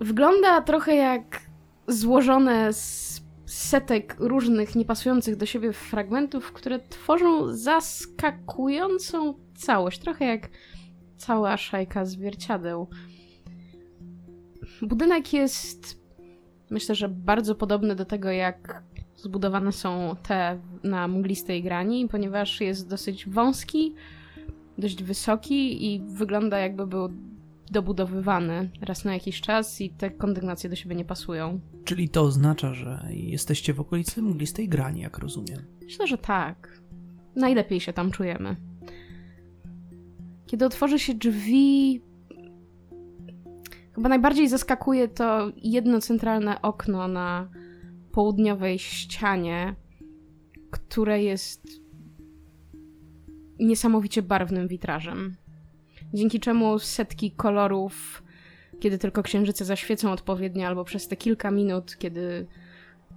Wygląda 0.00 0.60
trochę 0.60 0.96
jak 0.96 1.40
złożone 1.88 2.72
z 2.72 3.15
setek 3.46 4.16
różnych, 4.18 4.76
niepasujących 4.76 5.36
do 5.36 5.46
siebie 5.46 5.72
fragmentów, 5.72 6.52
które 6.52 6.80
tworzą 6.88 7.54
zaskakującą 7.54 9.34
całość. 9.54 9.98
Trochę 9.98 10.24
jak 10.24 10.48
cała 11.16 11.56
szajka 11.56 12.04
zwierciadeł. 12.04 12.88
Budynek 14.82 15.32
jest, 15.32 16.00
myślę, 16.70 16.94
że 16.94 17.08
bardzo 17.08 17.54
podobny 17.54 17.94
do 17.94 18.04
tego, 18.04 18.30
jak 18.30 18.82
zbudowane 19.16 19.72
są 19.72 20.16
te 20.22 20.60
na 20.84 21.08
mglistej 21.08 21.62
grani, 21.62 22.08
ponieważ 22.08 22.60
jest 22.60 22.88
dosyć 22.88 23.28
wąski, 23.28 23.94
dość 24.78 25.02
wysoki 25.02 25.94
i 25.94 26.00
wygląda 26.00 26.58
jakby 26.58 26.86
był 26.86 27.08
dobudowywany 27.70 28.70
raz 28.80 29.04
na 29.04 29.14
jakiś 29.14 29.40
czas 29.40 29.80
i 29.80 29.90
te 29.90 30.10
kondygnacje 30.10 30.70
do 30.70 30.76
siebie 30.76 30.96
nie 30.96 31.04
pasują. 31.04 31.60
Czyli 31.84 32.08
to 32.08 32.22
oznacza, 32.22 32.74
że 32.74 33.08
jesteście 33.10 33.74
w 33.74 33.80
okolicy 33.80 34.22
mglistej 34.22 34.68
grani, 34.68 35.00
jak 35.00 35.18
rozumiem. 35.18 35.62
Myślę, 35.82 36.06
że 36.06 36.18
tak. 36.18 36.80
Najlepiej 37.36 37.80
się 37.80 37.92
tam 37.92 38.10
czujemy. 38.10 38.56
Kiedy 40.46 40.64
otworzy 40.64 40.98
się 40.98 41.14
drzwi, 41.14 42.02
chyba 43.94 44.08
najbardziej 44.08 44.48
zaskakuje 44.48 45.08
to 45.08 45.52
jedno 45.56 46.00
centralne 46.00 46.62
okno 46.62 47.08
na 47.08 47.48
południowej 48.12 48.78
ścianie, 48.78 49.74
które 50.70 51.22
jest 51.22 51.62
niesamowicie 53.58 54.22
barwnym 54.22 54.68
witrażem. 54.68 55.36
Dzięki 56.14 56.40
czemu 56.40 56.78
setki 56.78 57.30
kolorów, 57.30 58.22
kiedy 58.80 58.98
tylko 58.98 59.22
księżyce 59.22 59.64
zaświecą 59.64 60.12
odpowiednio, 60.12 60.66
albo 60.66 60.84
przez 60.84 61.08
te 61.08 61.16
kilka 61.16 61.50
minut, 61.50 61.96
kiedy 61.98 62.46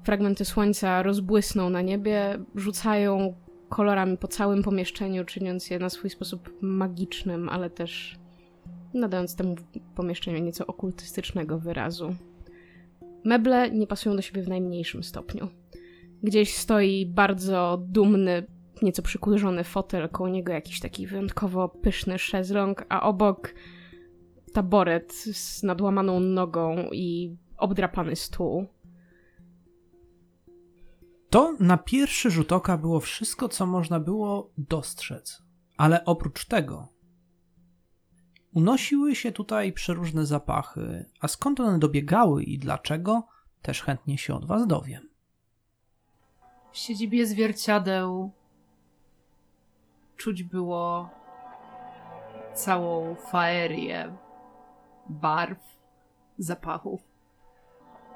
fragmenty 0.03 0.45
słońca 0.45 1.03
rozbłysną 1.03 1.69
na 1.69 1.81
niebie, 1.81 2.39
rzucają 2.55 3.33
kolorami 3.69 4.17
po 4.17 4.27
całym 4.27 4.63
pomieszczeniu, 4.63 5.25
czyniąc 5.25 5.69
je 5.69 5.79
na 5.79 5.89
swój 5.89 6.09
sposób 6.09 6.53
magicznym, 6.61 7.49
ale 7.49 7.69
też 7.69 8.19
nadając 8.93 9.35
temu 9.35 9.55
pomieszczeniu 9.95 10.43
nieco 10.43 10.67
okultystycznego 10.67 11.59
wyrazu. 11.59 12.15
Meble 13.23 13.71
nie 13.71 13.87
pasują 13.87 14.15
do 14.15 14.21
siebie 14.21 14.41
w 14.41 14.47
najmniejszym 14.47 15.03
stopniu. 15.03 15.47
Gdzieś 16.23 16.55
stoi 16.55 17.05
bardzo 17.05 17.81
dumny, 17.87 18.43
nieco 18.81 19.01
przykurzony 19.01 19.63
fotel, 19.63 20.09
koło 20.09 20.29
niego 20.29 20.53
jakiś 20.53 20.79
taki 20.79 21.07
wyjątkowo 21.07 21.69
pyszny 21.69 22.19
szezlong, 22.19 22.85
a 22.89 23.01
obok 23.01 23.53
taboret 24.53 25.13
z 25.13 25.63
nadłamaną 25.63 26.19
nogą 26.19 26.89
i 26.91 27.37
obdrapany 27.57 28.15
stół. 28.15 28.67
To 31.29 31.55
na 31.59 31.77
pierwszy 31.77 32.31
rzut 32.31 32.51
oka 32.51 32.77
było 32.77 32.99
wszystko, 32.99 33.49
co 33.49 33.65
można 33.65 33.99
było 33.99 34.51
dostrzec. 34.57 35.43
Ale 35.77 36.05
oprócz 36.05 36.45
tego 36.45 36.87
unosiły 38.53 39.15
się 39.15 39.31
tutaj 39.31 39.73
przeróżne 39.73 40.25
zapachy, 40.25 41.05
a 41.21 41.27
skąd 41.27 41.59
one 41.59 41.79
dobiegały 41.79 42.43
i 42.43 42.57
dlaczego, 42.57 43.27
też 43.61 43.81
chętnie 43.81 44.17
się 44.17 44.35
od 44.35 44.45
was 44.45 44.67
dowiem. 44.67 45.09
W 46.71 46.77
siedzibie 46.77 47.25
zwierciadeł 47.25 48.31
czuć 50.19 50.43
było 50.43 51.09
całą 52.53 53.15
faerię 53.15 54.15
barw, 55.09 55.59
zapachów. 56.37 57.01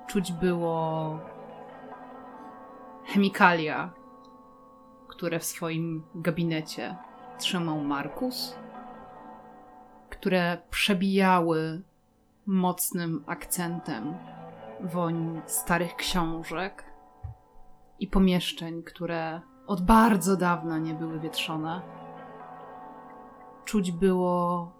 Czuć 0.07 0.31
było 0.31 1.19
chemikalia, 3.05 3.93
które 5.07 5.39
w 5.39 5.43
swoim 5.43 6.03
gabinecie 6.15 6.95
trzymał 7.37 7.79
Markus, 7.79 8.55
które 10.09 10.57
przebijały 10.69 11.81
mocnym 12.45 13.23
akcentem 13.27 14.17
woń 14.79 15.41
starych 15.45 15.95
książek 15.95 16.83
i 17.99 18.07
pomieszczeń, 18.07 18.83
które 18.83 19.41
od 19.67 19.81
bardzo 19.81 20.37
dawna 20.37 20.77
nie 20.77 20.93
były 20.93 21.19
wietrzone. 21.19 21.81
Czuć 23.65 23.91
było 23.91 24.71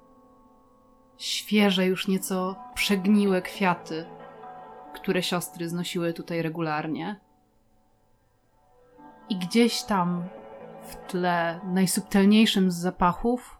świeże, 1.17 1.85
już 1.85 2.07
nieco 2.07 2.55
przegniłe 2.75 3.41
kwiaty, 3.41 4.05
które 4.93 5.23
siostry 5.23 5.69
znosiły 5.69 6.13
tutaj 6.13 6.41
regularnie. 6.41 7.19
I 9.29 9.35
gdzieś 9.35 9.83
tam 9.83 10.23
w 10.87 10.95
tle, 10.95 11.59
najsubtelniejszym 11.63 12.71
z 12.71 12.75
zapachów, 12.75 13.57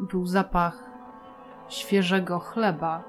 był 0.00 0.26
zapach 0.26 0.90
świeżego 1.68 2.38
chleba, 2.38 3.04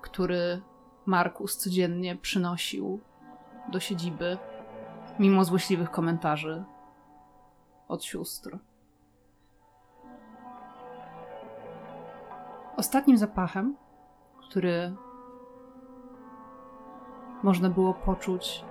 który 0.00 0.62
Markus 1.06 1.56
codziennie 1.56 2.16
przynosił 2.16 3.00
do 3.72 3.80
siedziby, 3.80 4.38
mimo 5.20 5.44
złośliwych 5.44 5.90
komentarzy 5.90 6.64
od 7.88 8.04
sióstr. 8.04 8.58
Ostatnim 12.76 13.16
zapachem, 13.18 13.76
który 14.38 14.94
można 17.42 17.70
było 17.70 17.94
poczuć, 17.94 18.64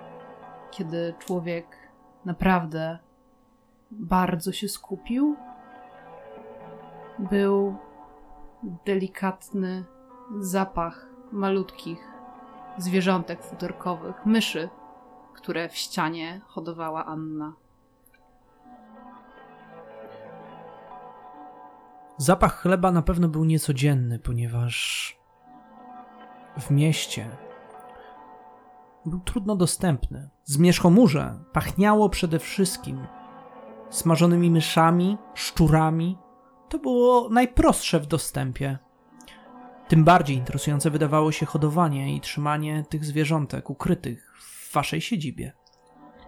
kiedy 0.72 1.14
człowiek 1.20 1.78
naprawdę 2.26 3.00
bardzo 3.92 4.52
się 4.52 4.68
skupił, 4.68 5.36
był 7.20 7.76
delikatny 8.86 9.84
zapach 10.40 11.10
malutkich 11.32 12.08
zwierzątek 12.78 13.44
futerkowych, 13.44 14.26
myszy, 14.26 14.70
które 15.40 15.70
w 15.70 15.76
ścianie 15.76 16.42
hodowała 16.48 17.06
Anna. 17.06 17.54
Zapach 22.18 22.62
chleba 22.62 22.92
na 22.92 23.02
pewno 23.02 23.28
był 23.28 23.46
niecodzienny, 23.46 24.20
ponieważ 24.20 25.18
w 26.58 26.72
mieście 26.72 27.30
był 29.06 29.20
trudno 29.20 29.56
dostępny. 29.56 30.30
Zmierzchomórze 30.44 31.40
pachniało 31.54 32.10
przede 32.10 32.40
wszystkim 32.40 33.08
smażonymi 33.90 34.52
myszami, 34.52 35.18
szczurami. 35.34 36.18
To 36.70 36.80
było 36.80 37.30
najprostsze 37.30 38.00
w 38.00 38.08
dostępie. 38.08 38.78
Tym 39.88 40.04
bardziej 40.04 40.38
interesujące 40.38 40.90
wydawało 40.90 41.32
się 41.32 41.46
hodowanie 41.46 42.16
i 42.16 42.22
trzymanie 42.22 42.86
tych 42.90 43.06
zwierzątek 43.06 43.70
ukrytych 43.70 44.34
w 44.40 44.59
waszej 44.74 45.02
siedzibie. 45.02 45.54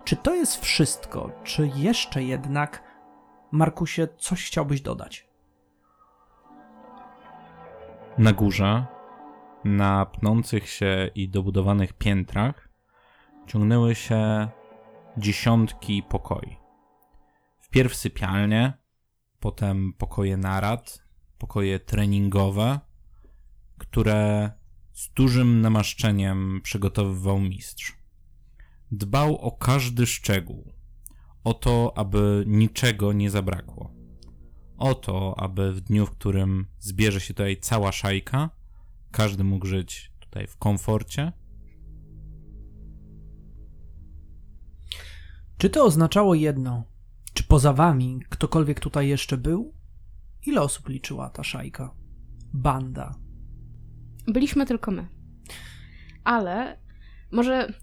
Czy 0.04 0.16
to 0.16 0.36
jest 0.36 0.62
wszystko? 0.62 1.32
Czy 1.44 1.72
jeszcze 1.76 2.24
jednak, 2.24 2.84
Markusie, 3.52 4.08
coś 4.18 4.46
chciałbyś 4.46 4.82
dodać? 4.82 5.30
Na 8.18 8.34
górze, 8.34 8.86
na 9.64 10.06
pnących 10.06 10.70
się 10.70 11.10
i 11.16 11.30
dobudowanych 11.30 11.94
piętrach, 11.94 12.70
ciągnęły 13.48 13.96
się 13.96 14.48
dziesiątki 15.18 16.04
pokoi. 16.04 16.58
Wpierw 17.60 17.96
sypialnie, 17.96 18.74
potem 19.40 19.94
pokoje 19.94 20.38
narad, 20.38 21.04
pokoje 21.38 21.80
treningowe, 21.80 22.80
które 23.78 24.52
z 24.94 25.14
dużym 25.14 25.62
namaszczeniem 25.62 26.62
przygotowywał 26.64 27.40
mistrz. 27.40 28.01
Dbał 28.92 29.38
o 29.38 29.52
każdy 29.52 30.06
szczegół, 30.06 30.74
o 31.44 31.54
to, 31.54 31.94
aby 31.96 32.44
niczego 32.48 33.14
nie 33.14 33.30
zabrakło. 33.30 33.94
O 34.78 34.96
to, 34.96 35.40
aby 35.40 35.74
w 35.74 35.82
dniu, 35.82 36.06
w 36.06 36.12
którym 36.12 36.66
zbierze 36.80 37.20
się 37.20 37.34
tutaj 37.34 37.58
cała 37.58 37.92
szajka, 37.92 38.50
każdy 39.12 39.44
mógł 39.44 39.66
żyć 39.66 40.12
tutaj 40.20 40.48
w 40.48 40.58
komforcie. 40.58 41.32
Czy 45.58 45.70
to 45.70 45.86
oznaczało 45.86 46.36
jedno? 46.36 46.84
Czy 47.34 47.44
poza 47.44 47.74
wami 47.74 48.20
ktokolwiek 48.30 48.80
tutaj 48.80 49.08
jeszcze 49.08 49.38
był? 49.38 49.74
Ile 50.46 50.62
osób 50.62 50.90
liczyła 50.90 51.30
ta 51.30 51.44
szajka? 51.44 51.96
Banda. 52.54 53.16
Byliśmy 54.28 54.66
tylko 54.66 54.92
my. 54.92 55.08
Ale 56.24 56.78
może, 57.32 57.74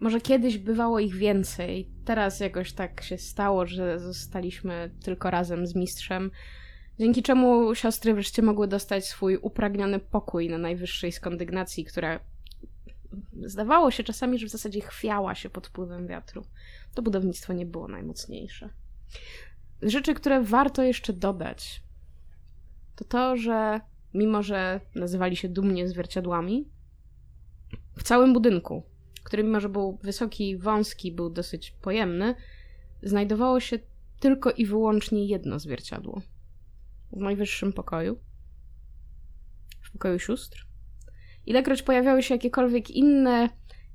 może 0.00 0.20
kiedyś 0.20 0.58
bywało 0.58 1.00
ich 1.00 1.14
więcej. 1.14 1.90
Teraz 2.04 2.40
jakoś 2.40 2.72
tak 2.72 3.02
się 3.02 3.18
stało, 3.18 3.66
że 3.66 4.00
zostaliśmy 4.00 4.90
tylko 5.04 5.30
razem 5.30 5.66
z 5.66 5.74
mistrzem. 5.74 6.30
Dzięki 6.98 7.22
czemu 7.22 7.74
siostry 7.74 8.14
wreszcie 8.14 8.42
mogły 8.42 8.68
dostać 8.68 9.06
swój 9.06 9.36
upragniony 9.36 9.98
pokój 9.98 10.48
na 10.48 10.58
najwyższej 10.58 11.12
z 11.12 11.20
kondygnacji, 11.20 11.84
która 11.84 12.20
zdawało 13.44 13.90
się 13.90 14.04
czasami, 14.04 14.38
że 14.38 14.46
w 14.46 14.50
zasadzie 14.50 14.80
chwiała 14.80 15.34
się 15.34 15.50
pod 15.50 15.66
wpływem 15.66 16.06
wiatru. 16.06 16.44
To 16.94 17.02
budownictwo 17.02 17.52
nie 17.52 17.66
było 17.66 17.88
najmocniejsze. 17.88 18.70
Rzeczy, 19.82 20.14
które 20.14 20.42
warto 20.42 20.82
jeszcze 20.82 21.12
dodać, 21.12 21.82
to 22.96 23.04
to, 23.04 23.36
że 23.36 23.80
mimo 24.14 24.42
że 24.42 24.80
nazywali 24.94 25.36
się 25.36 25.48
dumnie 25.48 25.88
zwierciadłami, 25.88 26.68
w 27.96 28.02
całym 28.02 28.32
budynku, 28.32 28.82
który 29.26 29.44
mimo 29.44 29.60
że 29.60 29.68
był 29.68 29.98
wysoki 30.02 30.50
i 30.50 30.56
wąski, 30.56 31.12
był 31.12 31.30
dosyć 31.30 31.70
pojemny, 31.70 32.34
znajdowało 33.02 33.60
się 33.60 33.78
tylko 34.20 34.50
i 34.50 34.66
wyłącznie 34.66 35.26
jedno 35.26 35.58
zwierciadło. 35.58 36.22
W 37.12 37.20
najwyższym 37.20 37.72
pokoju, 37.72 38.18
w 39.82 39.92
pokoju 39.92 40.18
sióstr. 40.18 40.66
Ilekroć 41.46 41.82
pojawiały 41.82 42.22
się 42.22 42.34
jakiekolwiek 42.34 42.90
inne, 42.90 43.48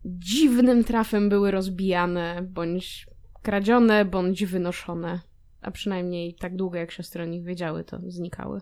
dziwnym 0.05 0.83
trafem 0.83 1.29
były 1.29 1.51
rozbijane, 1.51 2.41
bądź 2.41 3.07
kradzione, 3.41 4.05
bądź 4.05 4.45
wynoszone. 4.45 5.19
A 5.61 5.71
przynajmniej 5.71 6.35
tak 6.35 6.55
długo, 6.55 6.77
jak 6.77 6.91
siostry 6.91 7.23
o 7.23 7.25
nich 7.25 7.43
wiedziały, 7.43 7.83
to 7.83 7.99
znikały. 8.07 8.61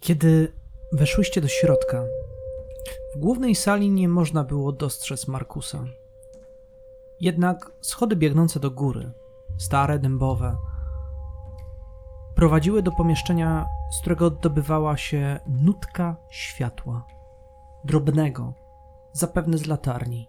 Kiedy 0.00 0.52
weszłyście 0.92 1.40
do 1.40 1.48
środka, 1.48 2.04
w 3.14 3.18
głównej 3.18 3.54
sali 3.54 3.90
nie 3.90 4.08
można 4.08 4.44
było 4.44 4.72
dostrzec 4.72 5.28
Markusa. 5.28 5.84
Jednak 7.20 7.72
schody 7.80 8.16
biegnące 8.16 8.60
do 8.60 8.70
góry, 8.70 9.12
stare, 9.58 9.98
dębowe, 9.98 10.56
prowadziły 12.34 12.82
do 12.82 12.92
pomieszczenia, 12.92 13.66
z 13.92 14.00
którego 14.00 14.26
oddobywała 14.26 14.96
się 14.96 15.40
nutka 15.46 16.16
światła. 16.30 17.06
Drobnego, 17.84 18.54
zapewne 19.12 19.58
z 19.58 19.66
latarni. 19.66 20.28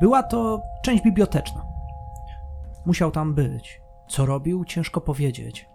Była 0.00 0.22
to 0.22 0.62
część 0.84 1.04
biblioteczna. 1.04 1.64
Musiał 2.86 3.10
tam 3.10 3.34
być. 3.34 3.82
Co 4.08 4.26
robił, 4.26 4.64
ciężko 4.64 5.00
powiedzieć. 5.00 5.68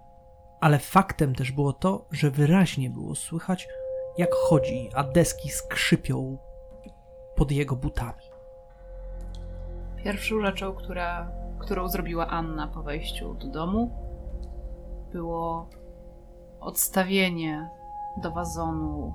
Ale 0.59 0.79
faktem 0.79 1.35
też 1.35 1.51
było 1.51 1.73
to, 1.73 2.05
że 2.11 2.31
wyraźnie 2.31 2.89
było 2.89 3.15
słychać, 3.15 3.67
jak 4.17 4.35
chodzi, 4.35 4.89
a 4.93 5.03
deski 5.03 5.49
skrzypią 5.49 6.37
pod 7.35 7.51
jego 7.51 7.75
butami. 7.75 8.23
Pierwszą 10.03 10.41
rzeczą, 10.41 10.73
która, 10.73 11.31
którą 11.59 11.87
zrobiła 11.87 12.27
Anna 12.27 12.67
po 12.67 12.83
wejściu 12.83 13.33
do 13.33 13.47
domu, 13.47 13.91
było 15.11 15.69
odstawienie 16.59 17.69
do 18.23 18.31
wazonu 18.31 19.13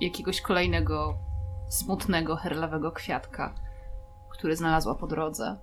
jakiegoś 0.00 0.40
kolejnego 0.40 1.18
smutnego, 1.68 2.36
herlawego 2.36 2.92
kwiatka, 2.92 3.54
który 4.30 4.56
znalazła 4.56 4.94
po 4.94 5.06
drodze. 5.06 5.56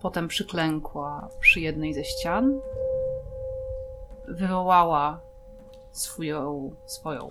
Potem 0.00 0.28
przyklękła 0.28 1.28
przy 1.40 1.60
jednej 1.60 1.94
ze 1.94 2.04
ścian, 2.04 2.60
wywołała 4.28 5.20
swoją, 5.90 6.70
swoją 6.86 7.30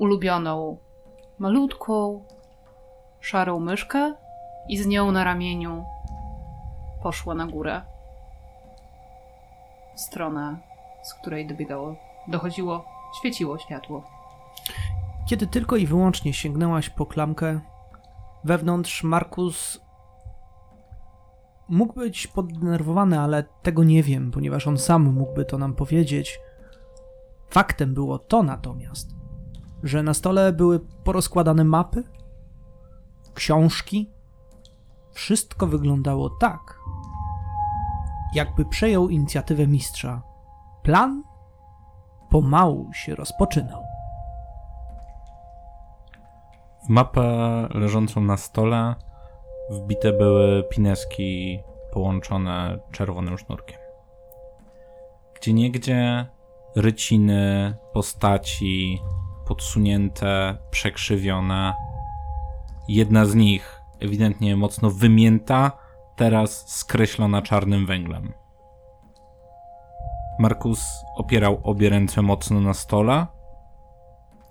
ulubioną, 0.00 0.76
malutką, 1.38 2.24
szarą 3.20 3.60
myszkę 3.60 4.14
i 4.68 4.78
z 4.78 4.86
nią 4.86 5.12
na 5.12 5.24
ramieniu 5.24 5.84
poszła 7.02 7.34
na 7.34 7.46
górę. 7.46 7.82
W 9.96 10.00
stronę, 10.00 10.58
z 11.02 11.14
której 11.14 11.46
dobiegało, 11.46 11.96
dochodziło, 12.28 12.84
świeciło 13.18 13.58
światło. 13.58 14.02
Kiedy 15.28 15.46
tylko 15.46 15.76
i 15.76 15.86
wyłącznie 15.86 16.32
sięgnęłaś 16.32 16.90
po 16.90 17.06
klamkę, 17.06 17.60
wewnątrz 18.44 19.04
Markus 19.04 19.80
mógł 21.68 21.94
być 21.94 22.26
poddenerwowany, 22.26 23.20
ale 23.20 23.44
tego 23.62 23.84
nie 23.84 24.02
wiem, 24.02 24.30
ponieważ 24.30 24.66
on 24.66 24.78
sam 24.78 25.02
mógłby 25.02 25.44
to 25.44 25.58
nam 25.58 25.74
powiedzieć. 25.74 26.40
Faktem 27.50 27.94
było 27.94 28.18
to 28.18 28.42
natomiast, 28.42 29.19
że 29.82 30.02
na 30.02 30.14
stole 30.14 30.52
były 30.52 30.80
porozkładane 30.80 31.64
mapy, 31.64 32.04
książki, 33.34 34.10
wszystko 35.12 35.66
wyglądało 35.66 36.30
tak, 36.30 36.78
jakby 38.34 38.64
przejął 38.64 39.08
inicjatywę 39.08 39.66
mistrza. 39.66 40.22
Plan 40.82 41.22
pomału 42.30 42.92
się 42.92 43.14
rozpoczynał. 43.14 43.82
W 46.86 46.88
mapę 46.88 47.22
leżącą 47.74 48.20
na 48.20 48.36
stole 48.36 48.94
wbite 49.70 50.12
były 50.12 50.64
pineski 50.70 51.60
połączone 51.92 52.78
czerwonym 52.92 53.38
sznurkiem. 53.38 53.78
Gdzie 55.34 55.52
niegdzie 55.52 56.26
ryciny, 56.76 57.74
postaci 57.92 59.00
podsunięte, 59.50 60.56
przekrzywione. 60.70 61.74
Jedna 62.88 63.24
z 63.24 63.34
nich 63.34 63.80
ewidentnie 64.00 64.56
mocno 64.56 64.90
wymięta, 64.90 65.72
teraz 66.16 66.76
skreślona 66.78 67.42
czarnym 67.42 67.86
węglem. 67.86 68.32
Markus 70.38 70.84
opierał 71.16 71.60
obie 71.62 71.88
ręce 71.90 72.22
mocno 72.22 72.60
na 72.60 72.74
stole 72.74 73.26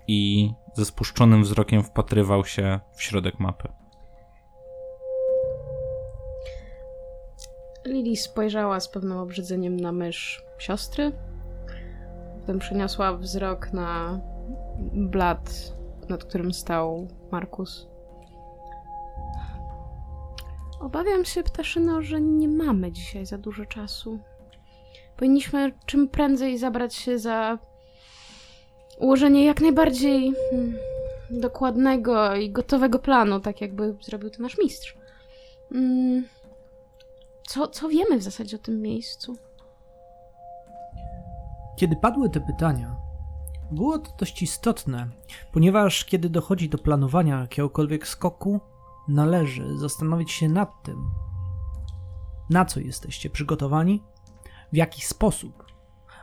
i 0.08 0.50
ze 0.74 0.84
spuszczonym 0.84 1.42
wzrokiem 1.42 1.82
wpatrywał 1.82 2.44
się 2.44 2.80
w 2.92 3.02
środek 3.02 3.40
mapy. 3.40 3.68
Lili 7.86 8.16
spojrzała 8.16 8.80
z 8.80 8.88
pewnym 8.88 9.18
obrzydzeniem 9.18 9.76
na 9.76 9.92
mysz 9.92 10.44
siostry. 10.58 11.12
Potem 12.40 12.58
przeniosła 12.58 13.16
wzrok 13.16 13.72
na 13.72 14.20
blat, 14.92 15.74
nad 16.08 16.24
którym 16.24 16.52
stał 16.52 17.08
Markus. 17.30 17.88
Obawiam 20.80 21.24
się, 21.24 21.42
Ptaszyno, 21.42 22.02
że 22.02 22.20
nie 22.20 22.48
mamy 22.48 22.92
dzisiaj 22.92 23.26
za 23.26 23.38
dużo 23.38 23.66
czasu. 23.66 24.18
Powinniśmy 25.16 25.72
czym 25.86 26.08
prędzej 26.08 26.58
zabrać 26.58 26.94
się 26.94 27.18
za 27.18 27.58
ułożenie 28.98 29.44
jak 29.44 29.60
najbardziej 29.60 30.32
hmm, 30.50 30.74
dokładnego 31.30 32.36
i 32.36 32.50
gotowego 32.50 32.98
planu, 32.98 33.40
tak 33.40 33.60
jakby 33.60 33.96
zrobił 34.00 34.30
to 34.30 34.42
nasz 34.42 34.58
mistrz. 34.58 34.96
Mm, 35.72 36.24
co, 37.48 37.68
co 37.68 37.88
wiemy 37.88 38.18
w 38.18 38.22
zasadzie 38.22 38.56
o 38.56 38.60
tym 38.60 38.82
miejscu? 38.82 39.36
Kiedy 41.76 41.96
padły 41.96 42.30
te 42.30 42.40
pytania, 42.40 42.96
było 43.70 43.98
to 43.98 44.10
dość 44.18 44.42
istotne, 44.42 45.08
ponieważ 45.52 46.04
kiedy 46.04 46.30
dochodzi 46.30 46.68
do 46.68 46.78
planowania 46.78 47.40
jakiegokolwiek 47.40 48.08
skoku, 48.08 48.60
należy 49.08 49.78
zastanowić 49.78 50.32
się 50.32 50.48
nad 50.48 50.82
tym, 50.82 51.10
na 52.50 52.64
co 52.64 52.80
jesteście 52.80 53.30
przygotowani, 53.30 54.02
w 54.72 54.76
jaki 54.76 55.02
sposób, 55.02 55.64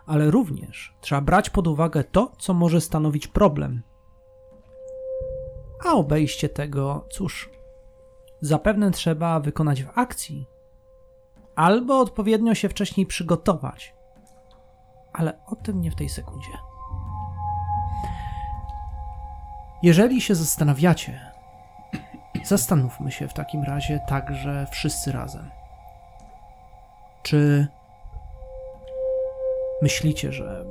ale 0.06 0.32
również 0.32 0.96
trzeba 1.02 1.22
brać 1.22 1.50
pod 1.50 1.68
uwagę 1.68 2.04
to, 2.04 2.32
co 2.38 2.54
może 2.54 2.82
stanowić 2.82 3.28
problem. 3.28 3.82
A 5.86 5.94
obejście 5.94 6.50
tego, 6.50 7.06
cóż, 7.12 7.50
zapewne 8.42 8.92
trzeba 8.92 9.40
wykonać 9.40 9.84
w 9.84 9.90
akcji, 9.96 10.48
albo 11.56 12.00
odpowiednio 12.00 12.56
się 12.56 12.70
wcześniej 12.70 13.06
przygotować. 13.06 13.96
Ale 15.14 15.40
o 15.46 15.56
tym 15.56 15.82
nie 15.82 15.92
w 15.92 15.96
tej 15.96 16.10
sekundzie. 16.10 16.52
Jeżeli 19.84 20.22
się 20.22 20.36
zastanawiacie, 20.36 21.32
zastanówmy 22.44 23.12
się 23.12 23.28
w 23.28 23.34
takim 23.34 23.64
razie 23.64 24.00
także 24.08 24.68
wszyscy 24.72 25.12
razem. 25.12 25.50
Czy 27.24 27.68
myślicie, 29.82 30.32
że 30.32 30.66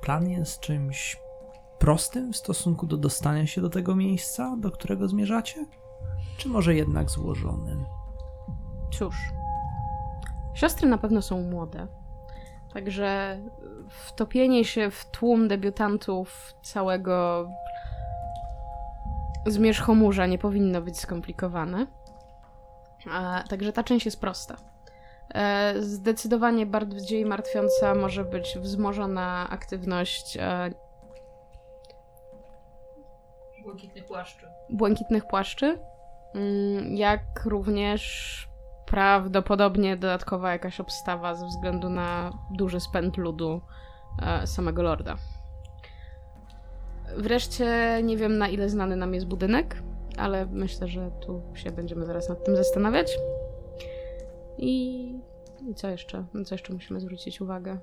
plan 0.00 0.28
jest 0.28 0.60
czymś 0.60 1.16
prostym 1.78 2.32
w 2.32 2.36
stosunku 2.36 2.86
do 2.86 2.96
dostania 2.96 3.46
się 3.46 3.60
do 3.60 3.70
tego 3.70 3.94
miejsca, 3.94 4.56
do 4.58 4.70
którego 4.70 5.08
zmierzacie? 5.08 5.66
Czy 6.36 6.48
może 6.48 6.74
jednak 6.74 7.10
złożonym? 7.10 7.84
Cóż, 8.92 9.16
siostry 10.54 10.88
na 10.88 10.98
pewno 10.98 11.22
są 11.22 11.42
młode. 11.42 11.86
Także 12.74 13.40
wtopienie 13.88 14.64
się 14.64 14.90
w 14.90 15.04
tłum 15.10 15.48
debiutantów 15.48 16.54
całego 16.62 17.48
zmierzchomurza 19.46 20.26
nie 20.26 20.38
powinno 20.38 20.82
być 20.82 21.00
skomplikowane. 21.00 21.86
A, 23.10 23.44
także 23.48 23.72
ta 23.72 23.84
część 23.84 24.04
jest 24.04 24.20
prosta. 24.20 24.56
E, 25.34 25.74
zdecydowanie 25.78 26.66
bardziej 26.66 27.24
martwiąca 27.26 27.94
może 27.94 28.24
być 28.24 28.58
wzmożona 28.58 29.46
aktywność 29.50 30.36
e, 30.36 30.70
Błękitnych 33.62 34.06
płaszczy. 34.06 34.46
błękitnych 34.70 35.26
płaszczy, 35.26 35.78
mm, 36.34 36.96
jak 36.96 37.44
również 37.44 38.04
prawdopodobnie 38.86 39.96
dodatkowa 39.96 40.52
jakaś 40.52 40.80
obstawa 40.80 41.34
ze 41.34 41.46
względu 41.46 41.88
na 41.88 42.30
duży 42.50 42.80
spęd 42.80 43.16
ludu 43.16 43.60
e, 44.22 44.46
samego 44.46 44.82
lorda. 44.82 45.16
Wreszcie 47.16 48.00
nie 48.02 48.16
wiem 48.16 48.38
na 48.38 48.48
ile 48.48 48.68
znany 48.68 48.96
nam 48.96 49.14
jest 49.14 49.26
budynek, 49.26 49.82
ale 50.16 50.46
myślę, 50.46 50.88
że 50.88 51.10
tu 51.20 51.42
się 51.54 51.70
będziemy 51.70 52.06
zaraz 52.06 52.28
nad 52.28 52.44
tym 52.44 52.56
zastanawiać. 52.56 53.18
I, 54.58 55.04
i 55.70 55.74
co 55.74 55.88
jeszcze? 55.88 56.24
Na 56.34 56.44
co 56.44 56.54
jeszcze 56.54 56.72
musimy 56.72 57.00
zwrócić 57.00 57.40
uwagę? 57.40 57.78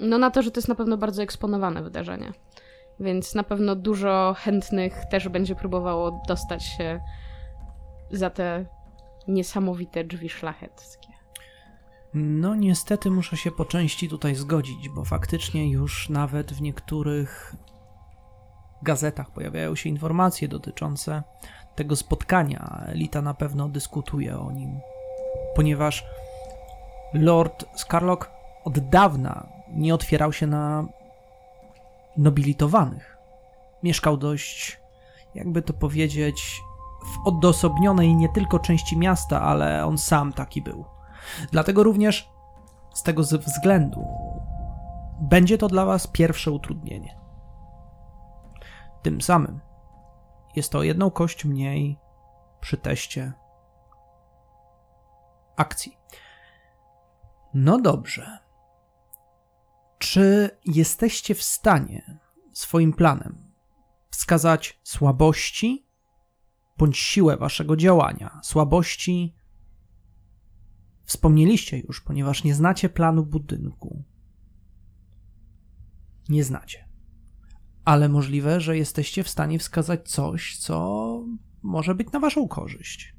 No 0.00 0.18
na 0.18 0.30
to, 0.30 0.42
że 0.42 0.50
to 0.50 0.58
jest 0.58 0.68
na 0.68 0.74
pewno 0.74 0.96
bardzo 0.96 1.22
eksponowane 1.22 1.82
wydarzenie. 1.82 2.32
Więc 3.00 3.34
na 3.34 3.42
pewno 3.42 3.76
dużo 3.76 4.34
chętnych 4.38 5.04
też 5.10 5.28
będzie 5.28 5.54
próbowało 5.54 6.22
dostać 6.28 6.64
się 6.64 7.00
za 8.10 8.30
te 8.30 8.66
niesamowite 9.28 10.04
drzwi 10.04 10.28
szlacheckie. 10.28 11.08
No, 12.14 12.54
niestety 12.54 13.10
muszę 13.10 13.36
się 13.36 13.50
po 13.50 13.64
części 13.64 14.08
tutaj 14.08 14.34
zgodzić, 14.34 14.88
bo 14.88 15.04
faktycznie 15.04 15.70
już 15.70 16.08
nawet 16.08 16.52
w 16.52 16.62
niektórych 16.62 17.54
gazetach 18.82 19.30
pojawiają 19.30 19.74
się 19.74 19.88
informacje 19.88 20.48
dotyczące 20.48 21.22
tego 21.74 21.96
spotkania. 21.96 22.84
Elita 22.86 23.22
na 23.22 23.34
pewno 23.34 23.68
dyskutuje 23.68 24.38
o 24.38 24.52
nim, 24.52 24.80
ponieważ 25.54 26.04
Lord 27.14 27.64
Scarlock 27.74 28.30
od 28.64 28.78
dawna 28.78 29.48
nie 29.72 29.94
otwierał 29.94 30.32
się 30.32 30.46
na 30.46 30.84
nobilitowanych. 32.16 33.16
Mieszkał 33.82 34.16
dość, 34.16 34.80
jakby 35.34 35.62
to 35.62 35.72
powiedzieć, 35.72 36.60
w 37.04 37.28
odosobnionej 37.28 38.14
nie 38.14 38.28
tylko 38.28 38.58
części 38.58 38.98
miasta, 38.98 39.42
ale 39.42 39.86
on 39.86 39.98
sam 39.98 40.32
taki 40.32 40.62
był. 40.62 40.84
Dlatego 41.52 41.82
również 41.82 42.28
z 42.94 43.02
tego 43.02 43.22
względu 43.22 44.04
będzie 45.20 45.58
to 45.58 45.68
dla 45.68 45.84
Was 45.84 46.06
pierwsze 46.06 46.50
utrudnienie. 46.50 47.19
Tym 49.02 49.20
samym 49.20 49.60
jest 50.56 50.72
to 50.72 50.82
jedną 50.82 51.10
kość 51.10 51.44
mniej 51.44 51.98
przy 52.60 52.76
teście 52.76 53.32
akcji. 55.56 55.96
No 57.54 57.80
dobrze. 57.80 58.38
Czy 59.98 60.50
jesteście 60.64 61.34
w 61.34 61.42
stanie 61.42 62.18
swoim 62.52 62.92
planem 62.92 63.52
wskazać 64.10 64.80
słabości 64.82 65.86
bądź 66.78 66.98
siłę 66.98 67.36
waszego 67.36 67.76
działania? 67.76 68.40
Słabości 68.42 69.36
wspomnieliście 71.04 71.78
już, 71.78 72.00
ponieważ 72.00 72.44
nie 72.44 72.54
znacie 72.54 72.88
planu 72.88 73.26
budynku. 73.26 74.04
Nie 76.28 76.44
znacie. 76.44 76.89
Ale 77.90 78.08
możliwe, 78.08 78.60
że 78.60 78.76
jesteście 78.76 79.24
w 79.24 79.28
stanie 79.28 79.58
wskazać 79.58 80.08
coś, 80.08 80.56
co 80.56 81.24
może 81.62 81.94
być 81.94 82.12
na 82.12 82.20
waszą 82.20 82.48
korzyść. 82.48 83.14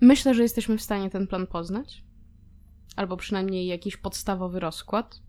Myślę, 0.00 0.34
że 0.34 0.42
jesteśmy 0.42 0.78
w 0.78 0.82
stanie 0.82 1.10
ten 1.10 1.26
plan 1.26 1.46
poznać, 1.46 2.04
albo 2.96 3.16
przynajmniej 3.16 3.66
jakiś 3.66 3.96
podstawowy 3.96 4.60
rozkład, 4.60 5.20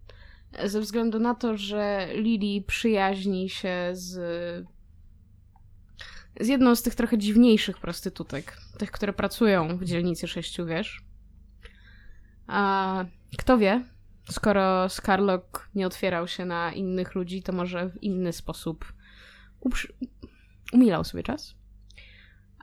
ze 0.65 0.81
względu 0.81 1.19
na 1.19 1.35
to, 1.35 1.57
że 1.57 2.07
Lili 2.13 2.61
przyjaźni 2.61 3.49
się 3.49 3.89
z, 3.91 4.13
z 6.39 6.47
jedną 6.47 6.75
z 6.75 6.81
tych 6.81 6.95
trochę 6.95 7.17
dziwniejszych 7.17 7.77
prostytutek, 7.77 8.57
tych, 8.77 8.91
które 8.91 9.13
pracują 9.13 9.77
w 9.77 9.85
dzielnicy 9.85 10.27
Sześciu 10.27 10.65
Wież. 10.65 11.03
A 12.47 13.05
kto 13.37 13.57
wie, 13.57 13.85
skoro 14.29 14.89
Scarlock 14.89 15.69
nie 15.75 15.87
otwierał 15.87 16.27
się 16.27 16.45
na 16.45 16.73
innych 16.73 17.15
ludzi, 17.15 17.43
to 17.43 17.53
może 17.53 17.89
w 17.89 18.03
inny 18.03 18.33
sposób 18.33 18.93
uprz- 19.61 19.93
umilał 20.73 21.03
sobie 21.03 21.23
czas. 21.23 21.55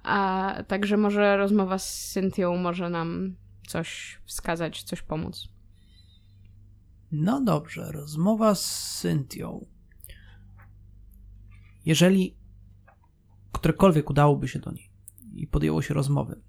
A 0.03 0.55
także 0.69 0.97
może 0.97 1.37
rozmowa 1.37 1.79
z 1.79 2.11
Cynthią 2.13 2.57
może 2.57 2.91
nam 2.91 3.37
coś 3.67 4.21
wskazać, 4.25 4.83
coś 4.83 5.03
pomóc. 5.03 5.49
No 7.13 7.41
dobrze, 7.41 7.93
rozmowa 7.93 8.55
z 8.55 8.99
Cynthią. 9.01 9.67
Jeżeli 11.85 12.37
którekolwiek 13.53 14.11
udałoby 14.11 14.49
się 14.49 14.59
do 14.59 14.73
niej 14.73 14.91
i 15.35 15.47
podjęło 15.47 15.83
się 15.83 15.95
rozmowy, 15.95 16.41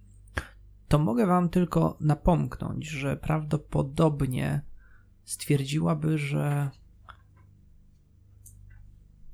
to 0.88 1.00
mogę 1.00 1.26
wam 1.26 1.50
tylko 1.50 1.98
napomknąć, 2.02 2.88
że 2.88 3.18
prawdopodobnie 3.18 4.62
stwierdziłaby, 5.28 6.18
że 6.18 6.70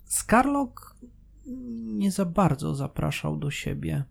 Skarlok 0.05 0.95
nie 1.85 2.11
za 2.11 2.25
bardzo 2.25 2.75
zapraszał 2.75 3.37
do 3.37 3.51
siebie. 3.51 4.03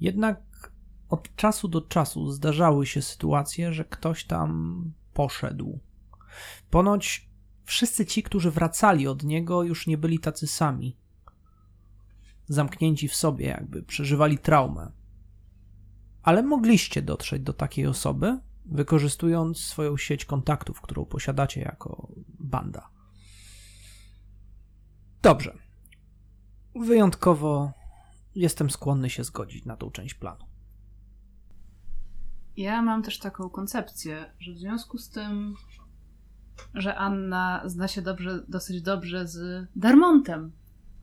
Jednak 0.00 0.72
od 1.08 1.36
czasu 1.36 1.68
do 1.68 1.80
czasu 1.80 2.30
zdarzały 2.30 2.86
się 2.86 3.02
sytuacje, 3.02 3.72
że 3.72 3.84
ktoś 3.84 4.24
tam 4.24 4.92
poszedł. 5.14 5.80
Ponoć 6.70 7.30
wszyscy 7.64 8.06
ci, 8.06 8.22
którzy 8.22 8.50
wracali 8.50 9.08
od 9.08 9.24
niego, 9.24 9.62
już 9.62 9.86
nie 9.86 9.98
byli 9.98 10.18
tacy 10.18 10.46
sami. 10.46 10.96
Zamknięci 12.46 13.08
w 13.08 13.14
sobie, 13.14 13.46
jakby 13.46 13.82
przeżywali 13.82 14.38
traumę. 14.38 14.92
Ale 16.22 16.42
mogliście 16.42 17.02
dotrzeć 17.02 17.42
do 17.42 17.52
takiej 17.52 17.86
osoby, 17.86 18.40
wykorzystując 18.64 19.58
swoją 19.58 19.96
sieć 19.96 20.24
kontaktów, 20.24 20.80
którą 20.80 21.04
posiadacie 21.04 21.60
jako 21.60 22.08
banda. 22.40 22.88
Dobrze. 25.22 25.58
Wyjątkowo 26.74 27.72
jestem 28.34 28.70
skłonny 28.70 29.10
się 29.10 29.24
zgodzić 29.24 29.64
na 29.64 29.76
tą 29.76 29.90
część 29.90 30.14
planu. 30.14 30.44
Ja 32.56 32.82
mam 32.82 33.02
też 33.02 33.18
taką 33.18 33.50
koncepcję, 33.50 34.34
że 34.38 34.52
w 34.52 34.58
związku 34.58 34.98
z 34.98 35.10
tym, 35.10 35.54
że 36.74 36.96
Anna 36.96 37.62
zna 37.64 37.88
się 37.88 38.02
dobrze, 38.02 38.44
dosyć 38.48 38.82
dobrze 38.82 39.26
z 39.26 39.66
Darmontem, 39.76 40.52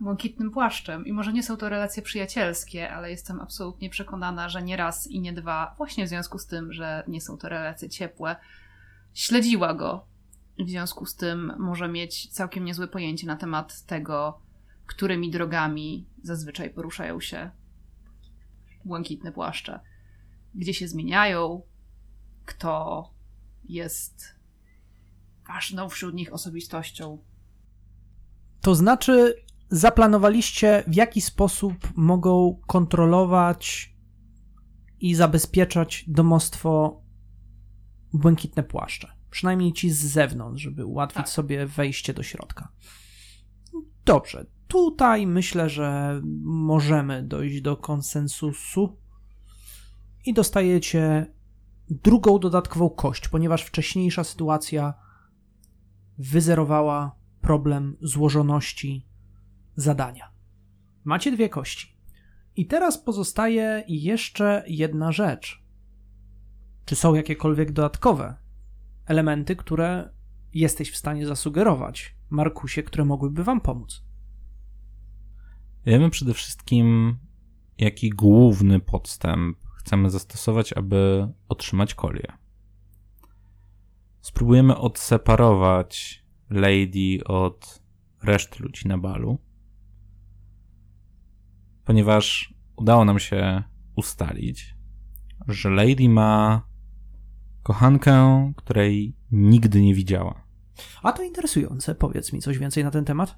błękitnym 0.02 0.52
płaszczem, 0.52 1.06
i 1.06 1.14
może 1.14 1.34
nie 1.34 1.44
są 1.44 1.58
to 1.58 1.70
relacje 1.70 2.04
przyjacielskie, 2.04 2.92
ale 2.92 3.12
jestem 3.12 3.40
absolutnie 3.40 3.90
przekonana, 3.90 4.50
że 4.50 4.64
nie 4.64 4.78
raz 4.78 5.08
i 5.08 5.20
nie 5.20 5.34
dwa, 5.34 5.76
właśnie 5.78 6.06
w 6.06 6.10
związku 6.10 6.40
z 6.40 6.46
tym, 6.46 6.74
że 6.74 7.04
nie 7.08 7.22
są 7.22 7.38
to 7.38 7.50
relacje 7.50 7.90
ciepłe, 7.90 8.36
śledziła 9.14 9.74
go. 9.74 10.06
W 10.60 10.70
związku 10.70 11.06
z 11.06 11.16
tym 11.16 11.54
może 11.60 11.88
mieć 11.88 12.30
całkiem 12.30 12.66
niezłe 12.66 12.88
pojęcie 12.88 13.28
na 13.28 13.36
temat 13.36 13.82
tego, 13.82 14.42
którymi 14.86 15.32
drogami 15.32 16.10
zazwyczaj 16.24 16.70
poruszają 16.70 17.20
się 17.20 17.52
błękitne 18.86 19.32
płaszcze 19.32 19.80
gdzie 20.56 20.74
się 20.74 20.88
zmieniają, 20.88 21.62
kto 22.46 23.10
jest 23.64 24.36
ważną 25.48 25.90
wśród 25.90 26.16
nich 26.16 26.34
osobistością. 26.34 27.24
To 28.62 28.76
znaczy, 28.76 29.36
zaplanowaliście, 29.72 30.84
w 30.88 30.96
jaki 30.96 31.22
sposób 31.22 31.74
mogą 31.96 32.60
kontrolować 32.68 33.96
i 35.00 35.16
zabezpieczać 35.16 36.06
domostwo 36.08 37.02
błękitne 38.14 38.64
płaszcze. 38.64 39.08
Przynajmniej 39.30 39.74
ci 39.74 39.90
z 39.90 40.00
zewnątrz, 40.06 40.64
żeby 40.64 40.86
ułatwić 40.86 41.18
Tak. 41.18 41.30
sobie 41.30 41.66
wejście 41.66 42.14
do 42.14 42.24
środka. 42.24 42.72
Dobrze. 44.06 44.46
Tutaj 44.68 45.28
myślę, 45.28 45.70
że 45.70 46.22
możemy 46.44 47.24
dojść 47.24 47.62
do 47.62 47.78
konsensusu 47.78 48.98
i 50.26 50.34
dostajecie 50.34 51.34
drugą 51.90 52.40
dodatkową 52.40 52.90
kość, 52.90 53.28
ponieważ 53.28 53.64
wcześniejsza 53.64 54.24
sytuacja 54.24 54.94
wyzerowała 56.18 57.16
problem 57.42 57.98
złożoności 58.02 59.11
zadania. 59.76 60.32
Macie 61.04 61.32
dwie 61.32 61.50
kości. 61.50 61.98
I 62.56 62.66
teraz 62.66 62.98
pozostaje 62.98 63.84
jeszcze 63.88 64.64
jedna 64.68 65.12
rzecz. 65.12 65.64
Czy 66.86 66.96
są 66.96 67.14
jakiekolwiek 67.14 67.72
dodatkowe 67.72 68.36
elementy, 69.06 69.56
które 69.56 70.14
jesteś 70.54 70.92
w 70.92 70.98
stanie 70.98 71.28
zasugerować 71.28 72.16
Markusie, 72.30 72.84
które 72.84 73.06
mogłyby 73.06 73.44
wam 73.44 73.62
pomóc? 73.62 74.04
Wiemy 75.86 76.10
przede 76.10 76.34
wszystkim, 76.34 77.18
jaki 77.78 78.10
główny 78.10 78.80
podstęp 78.80 79.58
chcemy 79.78 80.10
zastosować, 80.10 80.74
aby 80.74 81.28
otrzymać 81.50 81.96
kolię. 81.96 82.28
Spróbujemy 84.22 84.78
odseparować 84.78 86.24
Lady 86.50 87.24
od 87.26 87.82
reszty 88.24 88.64
ludzi 88.64 88.88
na 88.88 88.98
balu, 88.98 89.40
ponieważ 91.86 92.54
udało 92.76 93.06
nam 93.06 93.20
się 93.20 93.64
ustalić, 93.96 94.76
że 95.48 95.70
Lady 95.70 96.10
ma 96.10 96.62
kochankę, 97.64 98.52
której 98.56 99.16
nigdy 99.32 99.82
nie 99.82 99.96
widziała. 99.96 100.44
A 101.04 101.12
to 101.12 101.24
interesujące. 101.24 101.96
Powiedz 101.96 102.34
mi 102.34 102.42
coś 102.42 102.58
więcej 102.58 102.84
na 102.84 102.92
ten 102.92 103.06
temat. 103.06 103.38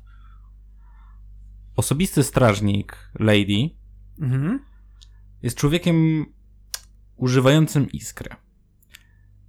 Osobisty 1.75 2.23
strażnik 2.23 3.11
Lady 3.19 3.69
Mhm. 4.21 4.59
jest 5.41 5.57
człowiekiem 5.57 6.25
używającym 7.15 7.91
iskrę. 7.91 8.35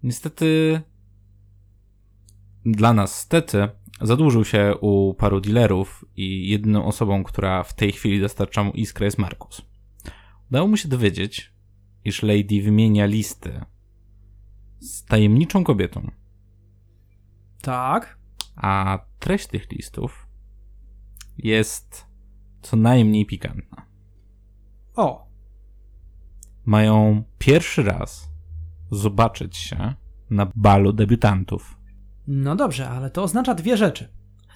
Niestety, 0.03 0.81
dla 2.65 2.93
nas 2.93 3.21
stety, 3.21 3.69
zadłużył 4.01 4.45
się 4.45 4.75
u 4.81 5.15
paru 5.15 5.41
dealerów 5.41 6.05
i 6.17 6.49
jedyną 6.49 6.85
osobą, 6.85 7.25
która 7.25 7.63
w 7.63 7.75
tej 7.75 7.93
chwili 7.93 8.21
dostarcza 8.21 8.65
mu 8.65 8.73
iskrę 8.73 9.05
jest 9.05 9.19
Markus. 9.19 9.63
Udało 10.51 10.69
mu 10.69 10.77
się 10.77 10.89
dowiedzieć, 10.89 11.53
iż 12.05 12.23
Lady 12.23 12.63
wymienia 12.63 13.07
listy 13.07 13.61
z 14.81 15.05
tajemniczą 15.05 15.65
kobietą, 15.65 16.11
Tak. 17.63 18.19
a 18.57 18.99
treść 19.19 19.47
tych 19.47 19.71
listów 19.73 20.29
jest 21.39 22.07
co 22.63 22.77
najmniej 22.77 23.27
pikantna. 23.27 23.87
O, 24.97 25.29
mają 26.65 27.25
pierwszy 27.39 27.83
raz 27.83 28.31
zobaczyć 28.91 29.57
się 29.57 29.95
na 30.31 30.53
balu 30.55 30.93
debiutantów. 30.93 31.79
No 32.29 32.57
dobrze, 32.57 32.89
ale 32.89 33.11
to 33.11 33.23
oznacza 33.23 33.55
dwie 33.55 33.77
rzeczy. 33.77 34.09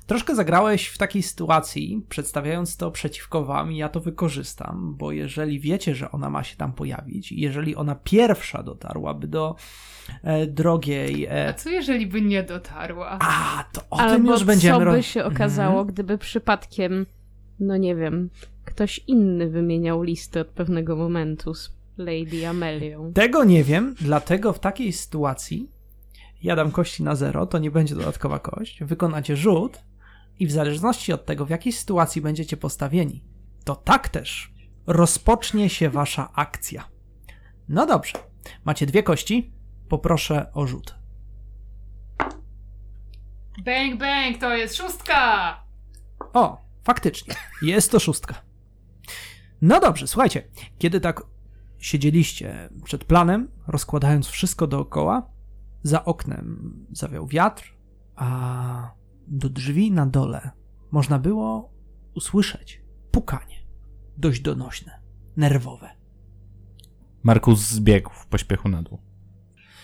Troszkę 0.07 0.35
zagrałeś 0.35 0.87
w 0.89 0.99
takiej 0.99 1.23
sytuacji, 1.23 2.07
przedstawiając 2.09 2.77
to 2.77 2.91
przeciwko 2.91 3.45
wam, 3.45 3.73
i 3.73 3.77
ja 3.77 3.89
to 3.89 4.01
wykorzystam, 4.01 4.95
bo 4.99 5.13
jeżeli 5.13 5.61
wiecie, 5.61 5.95
że 5.95 6.11
ona 6.11 6.31
ma 6.31 6.45
się 6.45 6.57
tam 6.57 6.73
pojawić, 6.73 7.33
i 7.33 7.41
jeżeli 7.41 7.77
ona 7.77 7.95
pierwsza 7.95 8.63
dotarłaby 8.63 9.27
do 9.27 9.57
e, 10.23 10.47
drogiej. 10.47 11.29
A 11.29 11.33
E, 11.33 11.55
co 11.55 11.71
jeżeli 11.71 12.07
by 12.07 12.21
nie 12.23 12.43
dotarła? 12.43 13.19
a, 13.21 13.65
to 13.73 13.81
o 13.91 14.01
Albo 14.01 14.15
tym 14.15 14.27
już 14.27 14.45
będziemy 14.45 14.85
co 14.85 14.91
by 14.91 15.03
się 15.03 15.25
okazało, 15.25 15.71
Mhm. 15.81 15.87
gdyby 15.87 16.19
przypadkiem, 16.19 17.07
no 17.61 17.77
nie 17.77 17.97
wiem, 17.97 18.31
ktoś 18.65 18.99
inny 19.07 19.49
wymieniał 19.51 20.03
listy 20.03 20.41
od 20.41 20.49
pewnego 20.49 20.97
momentu 20.97 21.55
z 21.55 21.73
Lady 21.99 22.47
Amelią. 22.49 23.13
Tego 23.13 23.45
nie 23.45 23.65
wiem, 23.65 23.95
dlatego 24.01 24.53
w 24.53 24.59
takiej 24.61 24.93
sytuacji 24.93 25.69
ja 26.43 26.57
dam 26.57 26.71
kości 26.71 27.03
na 27.03 27.15
zero, 27.15 27.47
to 27.47 27.59
nie 27.59 27.71
będzie 27.71 27.95
dodatkowa 27.95 28.39
kość. 28.39 28.85
Wykonacie 28.85 29.37
rzut 29.37 29.79
i 30.39 30.47
w 30.47 30.53
zależności 30.53 31.13
od 31.13 31.27
tego, 31.27 31.47
w 31.47 31.51
jakiej 31.51 31.73
sytuacji 31.73 32.23
będziecie 32.23 32.57
postawieni, 32.57 33.25
to 33.65 33.77
tak 33.77 34.09
też 34.09 34.53
rozpocznie 34.87 35.71
się 35.71 35.91
wasza 35.91 36.33
akcja. 36.35 36.89
No 37.69 37.87
dobrze, 37.87 38.13
macie 38.65 38.87
dwie 38.87 39.03
kości, 39.03 39.53
poproszę 39.89 40.53
o 40.53 40.67
rzut. 40.67 40.95
Bang, 43.65 44.01
bang, 44.01 44.39
to 44.41 44.57
jest 44.57 44.77
szóstka! 44.77 45.19
O, 46.33 46.65
faktycznie, 46.85 47.35
jest 47.63 47.91
to 47.91 48.01
szóstka. 48.01 48.35
No 49.63 49.81
dobrze, 49.81 50.07
słuchajcie, 50.07 50.49
kiedy 50.79 51.01
tak 51.01 51.23
siedzieliście 51.79 52.69
przed 52.85 53.05
planem, 53.05 53.51
rozkładając 53.67 54.27
wszystko 54.29 54.67
dookoła, 54.67 55.31
za 55.83 56.05
oknem 56.05 56.77
zawiał 56.93 57.27
wiatr, 57.27 57.77
a 58.17 58.91
do 59.29 59.49
drzwi 59.49 59.93
na 59.93 60.07
dole 60.07 60.51
można 60.91 61.19
było 61.19 61.73
usłyszeć 62.15 62.83
pukanie. 63.11 63.57
Dość 64.17 64.41
donośne, 64.41 65.01
nerwowe. 65.37 65.91
Markus 67.23 67.71
zbiegł 67.71 68.11
w 68.11 68.27
pośpiechu 68.27 68.69
na 68.69 68.83
dół. 68.83 68.99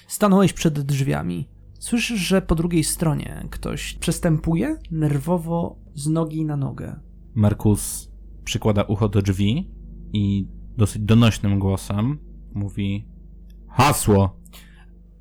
Stanąłeś 0.06 0.52
przed 0.52 0.80
drzwiami. 0.80 1.48
Słyszysz, 1.78 2.20
że 2.20 2.42
po 2.42 2.54
drugiej 2.54 2.84
stronie 2.84 3.46
ktoś 3.50 3.94
przestępuje 3.94 4.78
nerwowo 4.90 5.78
z 5.94 6.06
nogi 6.06 6.44
na 6.44 6.56
nogę. 6.56 7.00
Markus 7.34 8.10
przykłada 8.44 8.82
ucho 8.82 9.08
do 9.08 9.22
drzwi 9.22 9.70
i 10.12 10.48
dosyć 10.76 11.02
donośnym 11.02 11.58
głosem 11.58 12.18
mówi 12.54 13.08
hasło. 13.68 14.40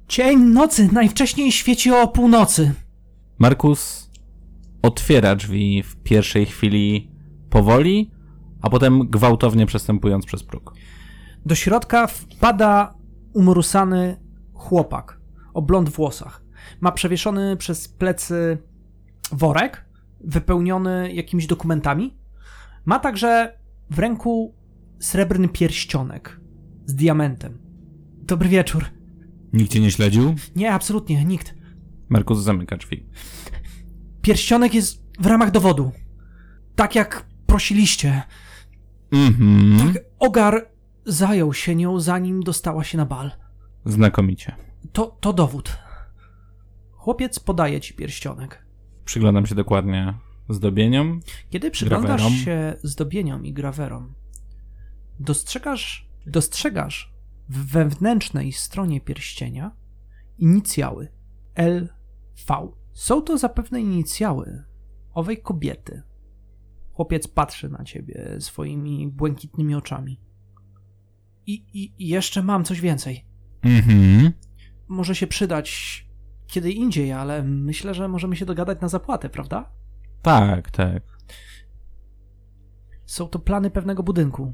Cień 0.07 0.39
nocy 0.39 0.89
najwcześniej 0.93 1.51
świeci 1.51 1.91
o 1.91 2.07
północy. 2.07 2.73
Markus 3.39 4.09
otwiera 4.81 5.35
drzwi 5.35 5.83
w 5.83 5.95
pierwszej 5.95 6.45
chwili 6.45 7.11
powoli, 7.49 8.11
a 8.61 8.69
potem 8.69 9.09
gwałtownie 9.09 9.65
przestępując 9.65 10.25
przez 10.25 10.43
próg. 10.43 10.73
Do 11.45 11.55
środka 11.55 12.07
wpada 12.07 12.95
umrusany 13.33 14.17
chłopak 14.53 15.19
o 15.53 15.61
blond 15.61 15.89
włosach. 15.89 16.43
Ma 16.81 16.91
przewieszony 16.91 17.57
przez 17.57 17.87
plecy 17.87 18.57
worek 19.31 19.85
wypełniony 20.23 21.13
jakimiś 21.13 21.47
dokumentami. 21.47 22.17
Ma 22.85 22.99
także 22.99 23.57
w 23.89 23.99
ręku 23.99 24.55
srebrny 24.99 25.47
pierścionek 25.49 26.39
z 26.85 26.95
diamentem. 26.95 27.57
Dobry 28.21 28.49
wieczór. 28.49 28.85
Nikt 29.53 29.71
cię 29.71 29.79
nie 29.79 29.91
śledził? 29.91 30.35
Nie, 30.55 30.71
absolutnie, 30.73 31.25
nikt. 31.25 31.55
Markus 32.09 32.39
zamyka 32.39 32.77
drzwi. 32.77 33.05
Pierścionek 34.21 34.73
jest 34.73 35.03
w 35.19 35.25
ramach 35.25 35.51
dowodu. 35.51 35.91
Tak 36.75 36.95
jak 36.95 37.25
prosiliście. 37.45 38.21
Mhm. 39.11 39.93
Tak, 39.93 40.03
Ogar 40.19 40.69
zajął 41.05 41.53
się 41.53 41.75
nią, 41.75 41.99
zanim 41.99 42.43
dostała 42.43 42.83
się 42.83 42.97
na 42.97 43.05
bal. 43.05 43.31
Znakomicie. 43.85 44.55
To, 44.93 45.17
to 45.21 45.33
dowód. 45.33 45.77
Chłopiec 46.91 47.39
podaje 47.39 47.81
ci 47.81 47.93
pierścionek. 47.93 48.65
Przyglądam 49.05 49.45
się 49.45 49.55
dokładnie 49.55 50.13
zdobieniom. 50.49 51.19
Kiedy 51.49 51.71
przyglądasz 51.71 52.21
Grawerom. 52.21 52.33
się 52.33 52.73
zdobieniom 52.83 53.45
i 53.45 53.53
grawerom, 53.53 54.13
dostrzegasz, 55.19 56.09
dostrzegasz 56.27 57.12
w 57.53 57.71
wewnętrznej 57.71 58.51
stronie 58.51 59.01
pierścienia 59.01 59.75
inicjały 60.37 61.07
LV. 61.55 62.71
Są 62.93 63.21
to 63.21 63.37
zapewne 63.37 63.81
inicjały 63.81 64.63
owej 65.13 65.41
kobiety. 65.41 66.01
Chłopiec 66.91 67.27
patrzy 67.27 67.69
na 67.69 67.83
ciebie 67.83 68.37
swoimi 68.39 69.07
błękitnymi 69.07 69.75
oczami. 69.75 70.19
I, 71.45 71.53
i, 71.53 71.93
i 72.03 72.07
jeszcze 72.07 72.43
mam 72.43 72.63
coś 72.63 72.81
więcej. 72.81 73.25
Mhm. 73.61 74.31
Może 74.87 75.15
się 75.15 75.27
przydać 75.27 76.03
kiedy 76.47 76.71
indziej, 76.71 77.11
ale 77.11 77.43
myślę, 77.43 77.93
że 77.93 78.07
możemy 78.07 78.35
się 78.35 78.45
dogadać 78.45 78.81
na 78.81 78.87
zapłatę, 78.87 79.29
prawda? 79.29 79.69
Tak, 80.21 80.71
tak. 80.71 81.03
Są 83.05 83.27
to 83.27 83.39
plany 83.39 83.69
pewnego 83.71 84.03
budynku. 84.03 84.53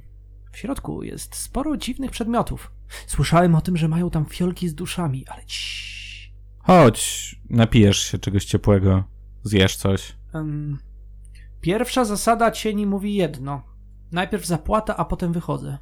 W 0.51 0.57
środku 0.57 1.03
jest 1.03 1.35
sporo 1.35 1.77
dziwnych 1.77 2.11
przedmiotów. 2.11 2.71
Słyszałem 3.07 3.55
o 3.55 3.61
tym, 3.61 3.77
że 3.77 3.87
mają 3.87 4.09
tam 4.09 4.25
fiolki 4.25 4.69
z 4.69 4.75
duszami, 4.75 5.27
ale 5.27 5.45
ciii. 5.45 6.33
Chodź, 6.59 7.35
napijesz 7.49 7.99
się 7.99 8.19
czegoś 8.19 8.45
ciepłego, 8.45 9.03
zjesz 9.43 9.75
coś. 9.75 10.15
Em, 10.33 10.77
pierwsza 11.61 12.05
zasada 12.05 12.51
cieni 12.51 12.85
mówi 12.85 13.15
jedno. 13.15 13.63
Najpierw 14.11 14.45
zapłata, 14.45 14.97
a 14.97 15.05
potem 15.05 15.33
wychodzę. 15.33 15.77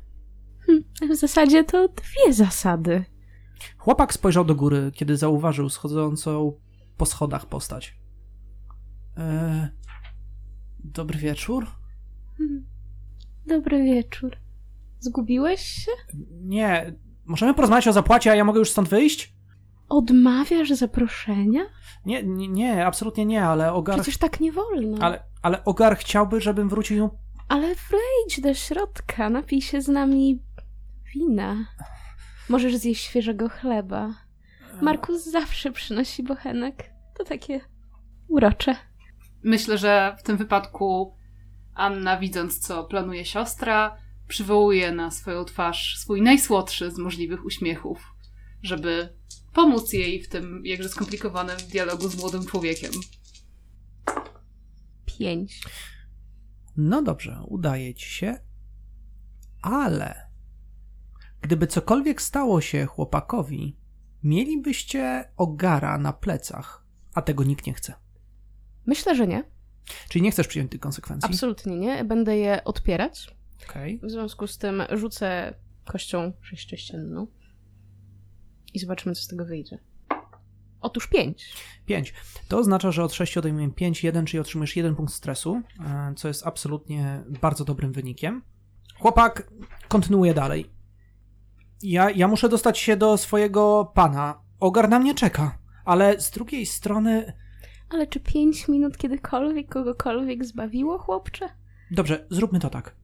W 1.12 1.16
zasadzie 1.16 1.64
to 1.64 1.88
dwie 1.88 2.34
zasady. 2.34 3.06
Chłopak 3.78 4.14
spojrzał 4.14 4.46
do 4.46 4.56
góry, 4.56 4.92
kiedy 4.94 5.18
zauważył 5.18 5.70
schodzącą 5.70 6.60
po 6.98 7.06
schodach 7.06 7.46
postać. 7.46 7.98
E, 9.18 9.70
dobry 10.80 11.20
wieczór? 11.20 11.68
Hmm. 12.38 12.66
Dobry 13.46 13.84
wieczór. 13.84 14.38
Zgubiłeś 15.00 15.62
się? 15.62 15.92
Nie, 16.32 16.94
możemy 17.26 17.54
porozmawiać 17.54 17.88
o 17.88 17.94
zapłacie, 17.94 18.32
a 18.32 18.36
ja 18.36 18.44
mogę 18.44 18.60
już 18.60 18.72
stąd 18.72 18.90
wyjść? 18.90 19.34
Odmawiasz 19.90 20.70
zaproszenia? 20.70 21.62
Nie, 22.06 22.24
nie, 22.24 22.48
nie 22.48 22.86
absolutnie 22.86 23.26
nie, 23.26 23.44
ale 23.44 23.74
Ogar... 23.74 23.96
Przecież 23.96 24.18
tak 24.18 24.40
nie 24.40 24.52
wolno. 24.52 24.98
Ale, 25.02 25.24
ale 25.42 25.64
Ogar 25.64 25.98
chciałby, 25.98 26.42
żebym 26.42 26.70
wrócił 26.70 26.98
ją 26.98 27.10
Ale 27.48 27.68
wejdź 27.68 28.42
do 28.42 28.54
środka, 28.54 29.30
napij 29.30 29.62
się 29.62 29.82
z 29.82 29.88
nami 29.88 30.44
wina. 31.14 31.56
Możesz 32.50 32.76
zjeść 32.76 33.04
świeżego 33.04 33.50
chleba. 33.50 34.14
Markus 34.82 35.26
zawsze 35.26 35.72
przynosi 35.72 36.24
bochenek. 36.24 36.94
To 37.18 37.24
takie 37.24 37.62
urocze. 38.28 38.76
Myślę, 39.44 39.78
że 39.78 40.16
w 40.20 40.24
tym 40.24 40.38
wypadku 40.38 41.16
Anna, 41.76 42.18
widząc 42.18 42.60
co 42.60 42.84
planuje 42.84 43.26
siostra, 43.26 43.98
przywołuje 44.28 44.92
na 44.92 45.12
swoją 45.12 45.46
twarz 45.46 45.98
swój 45.98 46.22
najsłodszy 46.22 46.92
z 46.92 46.98
możliwych 46.98 47.46
uśmiechów, 47.46 48.14
żeby 48.64 49.18
pomóc 49.54 49.94
jej 49.94 50.24
w 50.24 50.30
tym 50.30 50.62
jakże 50.66 50.90
skomplikowanym 50.90 51.58
dialogu 51.58 52.10
z 52.10 52.18
młodym 52.18 52.46
człowiekiem. 52.46 52.92
Pięć. 55.06 55.62
No 56.78 57.02
dobrze, 57.02 57.44
udaje 57.48 57.94
ci 57.94 58.10
się, 58.10 58.40
ale 59.62 60.30
gdyby 61.42 61.68
cokolwiek 61.68 62.22
stało 62.22 62.62
się 62.62 62.86
chłopakowi, 62.86 63.78
mielibyście 64.24 65.32
ogara 65.38 65.98
na 65.98 66.14
plecach, 66.14 66.86
a 67.14 67.22
tego 67.22 67.44
nikt 67.44 67.66
nie 67.66 67.74
chce. 67.74 67.94
Myślę, 68.86 69.16
że 69.16 69.28
nie. 69.28 69.44
Czyli 70.10 70.22
nie 70.22 70.32
chcesz 70.32 70.48
przyjąć 70.48 70.72
tych 70.72 70.80
konsekwencji? 70.80 71.30
Absolutnie 71.30 71.78
nie. 71.80 72.06
Będę 72.06 72.38
je 72.38 72.64
odpierać. 72.64 73.37
Okej. 73.70 74.00
W 74.04 74.12
związku 74.12 74.48
z 74.48 74.58
tym 74.58 74.84
rzucę 74.92 75.54
kością 75.86 76.34
sześciościenną 76.42 77.28
i 78.74 78.80
zobaczymy, 78.80 79.16
co 79.16 79.22
z 79.22 79.28
tego 79.28 79.46
wyjdzie. 79.46 79.80
Otóż 80.82 81.08
pięć. 81.08 81.54
5. 81.86 82.14
To 82.48 82.58
oznacza, 82.58 82.92
że 82.92 83.04
od 83.04 83.14
6 83.14 83.38
odejmujemy 83.38 83.74
5, 83.74 84.04
1, 84.04 84.26
czyli 84.26 84.40
otrzymujesz 84.40 84.76
1 84.76 84.96
punkt 84.96 85.14
stresu, 85.14 85.62
e, 85.86 86.14
co 86.16 86.28
jest 86.28 86.48
absolutnie 86.48 87.24
bardzo 87.42 87.66
dobrym 87.66 87.94
wynikiem. 87.94 88.42
Chłopak 89.00 89.52
kontynuuje 89.88 90.34
dalej. 90.34 90.70
Ja, 91.84 92.10
ja 92.10 92.28
muszę 92.28 92.50
dostać 92.50 92.80
się 92.80 92.98
do 92.98 93.18
swojego 93.18 93.92
pana. 93.96 94.42
Ogar 94.60 94.90
na 94.90 95.00
mnie 95.00 95.16
czeka, 95.16 95.58
ale 95.86 96.22
z 96.22 96.32
drugiej 96.32 96.66
strony 96.66 97.34
Ale 97.90 98.08
czy 98.08 98.20
pięć 98.20 98.68
minut 98.68 98.98
kiedykolwiek 98.98 99.70
kogokolwiek 99.70 100.46
zbawiło, 100.46 100.98
chłopcze? 100.98 101.50
Dobrze, 101.92 102.28
zróbmy 102.30 102.60
to 102.60 102.70
tak. 102.70 102.96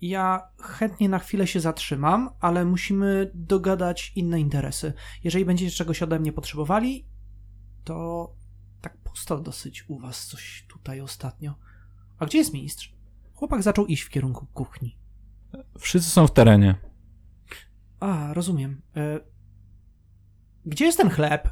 Ja 0.00 0.48
chętnie 0.58 1.08
na 1.08 1.18
chwilę 1.18 1.46
się 1.46 1.60
zatrzymam, 1.60 2.30
ale 2.40 2.64
musimy 2.64 3.30
dogadać 3.34 4.12
inne 4.16 4.40
interesy. 4.40 4.92
Jeżeli 5.24 5.44
będziecie 5.44 5.76
czegoś 5.76 6.02
ode 6.02 6.20
mnie 6.20 6.32
potrzebowali, 6.32 7.06
to 7.84 8.30
tak 8.80 8.96
pusto 8.98 9.38
dosyć 9.38 9.84
u 9.88 9.98
was 9.98 10.26
coś 10.26 10.66
tutaj 10.68 11.00
ostatnio. 11.00 11.54
A 12.18 12.26
gdzie 12.26 12.38
jest 12.38 12.52
mistrz? 12.52 12.94
Chłopak 13.34 13.62
zaczął 13.62 13.86
iść 13.86 14.02
w 14.02 14.10
kierunku 14.10 14.46
kuchni. 14.46 14.98
Wszyscy 15.78 16.10
są 16.10 16.26
w 16.26 16.32
terenie. 16.32 16.74
A, 18.00 18.34
rozumiem. 18.34 18.82
E, 18.96 19.20
gdzie 20.66 20.84
jest 20.84 20.98
ten 20.98 21.10
chleb? 21.10 21.48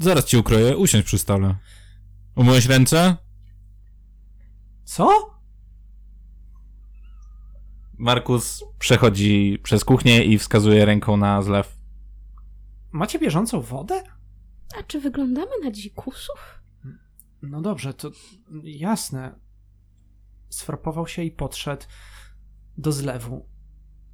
Zaraz 0.00 0.24
ci 0.24 0.36
ukroję, 0.36 0.76
usiądź 0.76 1.06
przy 1.06 1.18
stole. 1.18 1.56
Umyłeś 2.34 2.66
ręce? 2.66 3.16
Co? 4.84 5.37
Markus 7.98 8.64
przechodzi 8.78 9.58
przez 9.62 9.84
kuchnię 9.84 10.24
i 10.24 10.38
wskazuje 10.38 10.84
ręką 10.84 11.16
na 11.16 11.42
zlew. 11.42 11.78
Macie 12.92 13.18
bieżącą 13.18 13.60
wodę? 13.60 14.02
A 14.78 14.82
czy 14.82 15.00
wyglądamy 15.00 15.50
na 15.64 15.70
dzikusów? 15.70 16.60
No 17.42 17.60
dobrze, 17.60 17.94
to 17.94 18.10
jasne. 18.62 19.38
Sfrapował 20.48 21.06
się 21.06 21.22
i 21.22 21.30
podszedł 21.30 21.82
do 22.78 22.92
zlewu. 22.92 23.46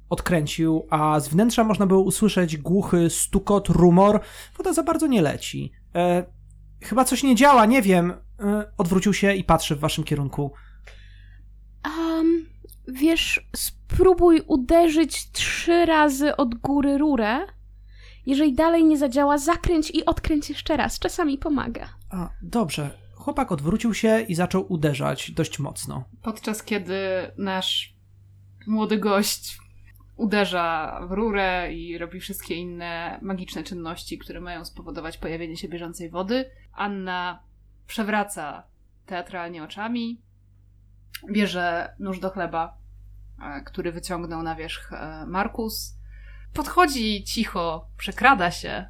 Odkręcił, 0.09 0.87
a 0.89 1.19
z 1.19 1.27
wnętrza 1.27 1.63
można 1.63 1.87
było 1.87 2.01
usłyszeć 2.01 2.57
głuchy 2.57 3.09
stukot, 3.09 3.69
rumor. 3.69 4.19
Woda 4.57 4.73
za 4.73 4.83
bardzo 4.83 5.07
nie 5.07 5.21
leci. 5.21 5.71
E, 5.95 6.25
chyba 6.81 7.05
coś 7.05 7.23
nie 7.23 7.35
działa, 7.35 7.65
nie 7.65 7.81
wiem. 7.81 8.13
E, 8.39 8.71
odwrócił 8.77 9.13
się 9.13 9.33
i 9.33 9.43
patrzy 9.43 9.75
w 9.75 9.79
waszym 9.79 10.03
kierunku. 10.03 10.51
Wiesz, 12.87 13.47
spróbuj 13.55 14.41
uderzyć 14.47 15.31
trzy 15.31 15.85
razy 15.85 16.35
od 16.35 16.55
góry 16.55 16.97
rurę. 16.97 17.47
Jeżeli 18.25 18.53
dalej 18.53 18.85
nie 18.85 18.97
zadziała, 18.97 19.37
zakręć 19.37 19.91
i 19.91 20.05
odkręć 20.05 20.49
jeszcze 20.49 20.77
raz. 20.77 20.99
Czasami 20.99 21.37
pomaga. 21.37 21.89
A, 22.09 22.29
dobrze. 22.41 22.89
Chłopak 23.15 23.51
odwrócił 23.51 23.93
się 23.93 24.21
i 24.21 24.35
zaczął 24.35 24.65
uderzać 24.73 25.31
dość 25.31 25.59
mocno. 25.59 26.03
Podczas 26.21 26.63
kiedy 26.63 26.97
nasz 27.37 27.95
młody 28.67 28.97
gość 28.97 29.57
uderza 30.15 30.99
w 31.07 31.11
rurę 31.11 31.73
i 31.73 31.97
robi 31.97 32.19
wszystkie 32.19 32.55
inne 32.55 33.19
magiczne 33.21 33.63
czynności, 33.63 34.17
które 34.17 34.41
mają 34.41 34.65
spowodować 34.65 35.17
pojawienie 35.17 35.57
się 35.57 35.67
bieżącej 35.67 36.09
wody, 36.09 36.49
Anna 36.73 37.43
przewraca 37.87 38.63
teatralnie 39.05 39.63
oczami, 39.63 40.21
bierze 41.31 41.95
nóż 41.99 42.19
do 42.19 42.29
chleba 42.29 42.77
e, 43.41 43.61
który 43.61 43.91
wyciągnął 43.91 44.43
na 44.43 44.55
wierzch 44.55 44.93
e, 44.93 45.25
Markus. 45.27 45.95
Podchodzi 46.53 47.23
cicho, 47.23 47.87
przekrada 47.97 48.51
się 48.51 48.89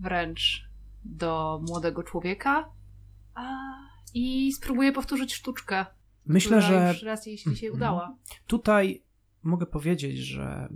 wręcz 0.00 0.68
do 1.04 1.60
młodego 1.68 2.02
człowieka 2.02 2.68
i 4.14 4.52
spróbuje 4.52 4.92
powtórzyć 4.92 5.34
sztuczkę. 5.34 5.86
Myślę, 6.26 6.62
że 6.62 6.88
już 6.92 7.02
raz 7.02 7.26
jej 7.26 7.38
się 7.38 7.50
Mhm. 7.50 7.72
udała. 7.74 8.16
tutaj 8.46 9.02
mogę 9.42 9.66
powiedzieć, 9.66 10.18
że 10.18 10.68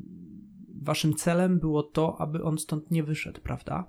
waszym 0.83 1.15
celem 1.15 1.59
było 1.61 1.83
to, 1.83 2.21
aby 2.21 2.45
on 2.45 2.59
stąd 2.59 2.91
nie 2.91 3.03
wyszedł, 3.03 3.41
prawda? 3.41 3.85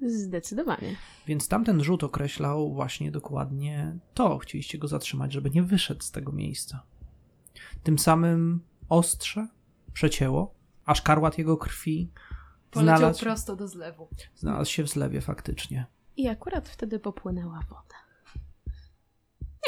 Zdecydowanie. 0.00 0.96
Więc 1.26 1.48
tamten 1.48 1.84
rzut 1.84 2.04
określał 2.04 2.74
właśnie 2.74 3.10
dokładnie 3.10 3.96
to. 4.14 4.38
Chcieliście 4.38 4.78
go 4.78 4.88
zatrzymać, 4.88 5.32
żeby 5.32 5.50
nie 5.50 5.62
wyszedł 5.62 6.02
z 6.02 6.10
tego 6.10 6.32
miejsca. 6.32 6.82
Tym 7.82 7.98
samym 7.98 8.60
ostrze 8.88 9.48
przecięło, 9.92 10.54
a 10.84 10.94
szkarłat 10.94 11.38
jego 11.38 11.56
krwi 11.56 12.10
Poleciał 12.70 12.98
znalazł, 12.98 13.20
prosto 13.20 13.56
do 13.56 13.68
zlewu. 13.68 14.08
znalazł 14.34 14.70
się 14.70 14.84
w 14.84 14.88
zlewie 14.88 15.20
faktycznie. 15.20 15.86
I 16.16 16.28
akurat 16.28 16.68
wtedy 16.68 16.98
popłynęła 16.98 17.60
woda. 17.68 17.96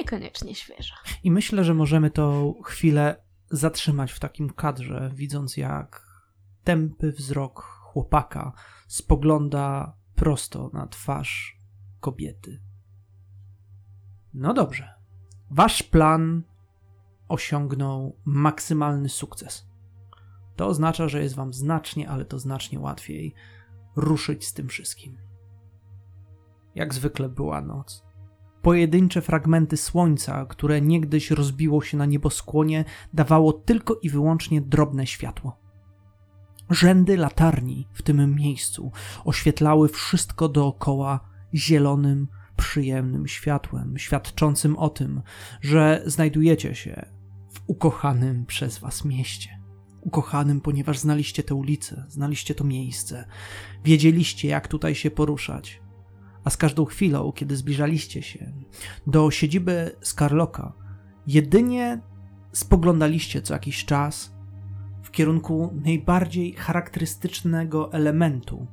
Niekoniecznie 0.00 0.54
świeża. 0.54 0.94
I 1.24 1.30
myślę, 1.30 1.64
że 1.64 1.74
możemy 1.74 2.10
to 2.10 2.54
chwilę 2.64 3.16
zatrzymać 3.50 4.12
w 4.12 4.20
takim 4.20 4.50
kadrze, 4.50 5.10
widząc 5.14 5.56
jak 5.56 6.08
tępy 6.64 7.12
wzrok 7.12 7.62
chłopaka 7.62 8.52
spogląda 8.88 9.96
prosto 10.18 10.70
na 10.72 10.86
twarz 10.86 11.58
kobiety. 12.00 12.60
No 14.34 14.54
dobrze. 14.54 14.94
Wasz 15.50 15.82
plan 15.82 16.42
osiągnął 17.28 18.16
maksymalny 18.24 19.08
sukces. 19.08 19.68
To 20.56 20.66
oznacza, 20.66 21.08
że 21.08 21.22
jest 21.22 21.34
wam 21.34 21.52
znacznie, 21.52 22.08
ale 22.08 22.24
to 22.24 22.38
znacznie 22.38 22.80
łatwiej 22.80 23.34
ruszyć 23.96 24.46
z 24.46 24.52
tym 24.52 24.68
wszystkim. 24.68 25.18
Jak 26.74 26.94
zwykle 26.94 27.28
była 27.28 27.60
noc. 27.60 28.04
Pojedyncze 28.62 29.22
fragmenty 29.22 29.76
słońca, 29.76 30.46
które 30.46 30.80
niegdyś 30.80 31.30
rozbiło 31.30 31.82
się 31.82 31.96
na 31.96 32.06
nieboskłonie, 32.06 32.84
dawało 33.12 33.52
tylko 33.52 33.94
i 33.94 34.10
wyłącznie 34.10 34.60
drobne 34.60 35.06
światło. 35.06 35.67
Rzędy 36.70 37.16
latarni 37.16 37.88
w 37.92 38.02
tym 38.02 38.34
miejscu 38.34 38.92
oświetlały 39.24 39.88
wszystko 39.88 40.48
dookoła 40.48 41.20
zielonym, 41.54 42.28
przyjemnym 42.56 43.28
światłem, 43.28 43.98
świadczącym 43.98 44.76
o 44.76 44.88
tym, 44.88 45.22
że 45.60 46.02
znajdujecie 46.06 46.74
się 46.74 47.06
w 47.52 47.60
ukochanym 47.66 48.46
przez 48.46 48.78
was 48.78 49.04
mieście. 49.04 49.50
Ukochanym, 50.00 50.60
ponieważ 50.60 50.98
znaliście 50.98 51.42
tę 51.42 51.54
ulicę, 51.54 52.04
znaliście 52.08 52.54
to 52.54 52.64
miejsce, 52.64 53.24
wiedzieliście, 53.84 54.48
jak 54.48 54.68
tutaj 54.68 54.94
się 54.94 55.10
poruszać, 55.10 55.80
a 56.44 56.50
z 56.50 56.56
każdą 56.56 56.84
chwilą, 56.84 57.32
kiedy 57.32 57.56
zbliżaliście 57.56 58.22
się 58.22 58.52
do 59.06 59.30
siedziby 59.30 59.96
Skarloka, 60.00 60.72
jedynie 61.26 62.00
spoglądaliście 62.52 63.42
co 63.42 63.54
jakiś 63.54 63.84
czas 63.84 64.37
w 65.08 65.10
kierunku 65.10 65.74
najbardziej 65.84 66.52
charakterystycznego 66.52 67.92
elementu 67.92 68.66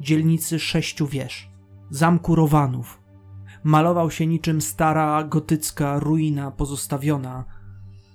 dzielnicy 0.00 0.58
sześciu 0.58 1.06
wież, 1.06 1.50
zamku 1.90 2.34
Rowanów. 2.34 3.00
Malował 3.64 4.10
się 4.10 4.26
niczym 4.26 4.60
stara 4.60 5.24
gotycka 5.24 5.98
ruina 5.98 6.50
pozostawiona 6.50 7.44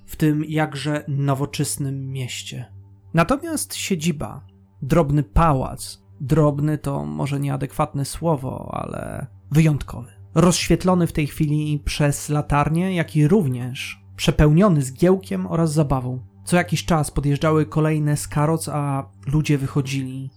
w 0.05 0.15
tym 0.15 0.43
jakże 0.47 1.05
nowoczesnym 1.07 2.11
mieście. 2.11 2.65
Natomiast 3.13 3.75
siedziba, 3.75 4.45
drobny 4.81 5.23
pałac, 5.23 6.03
drobny 6.21 6.77
to 6.77 7.05
może 7.05 7.39
nieadekwatne 7.39 8.05
słowo, 8.05 8.69
ale 8.73 9.27
wyjątkowy. 9.51 10.11
Rozświetlony 10.33 11.07
w 11.07 11.13
tej 11.13 11.27
chwili 11.27 11.81
przez 11.85 12.29
latarnię, 12.29 12.95
jak 12.95 13.15
i 13.15 13.27
również 13.27 14.01
przepełniony 14.15 14.81
zgiełkiem 14.81 15.47
oraz 15.47 15.73
zabawą. 15.73 16.34
Co 16.45 16.57
jakiś 16.57 16.85
czas 16.85 17.11
podjeżdżały 17.11 17.65
kolejne 17.65 18.17
z 18.17 18.27
karoc, 18.27 18.69
a 18.69 19.09
ludzie 19.27 19.57
wychodzili 19.57 20.29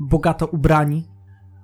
bogato 0.00 0.46
ubrani. 0.46 1.08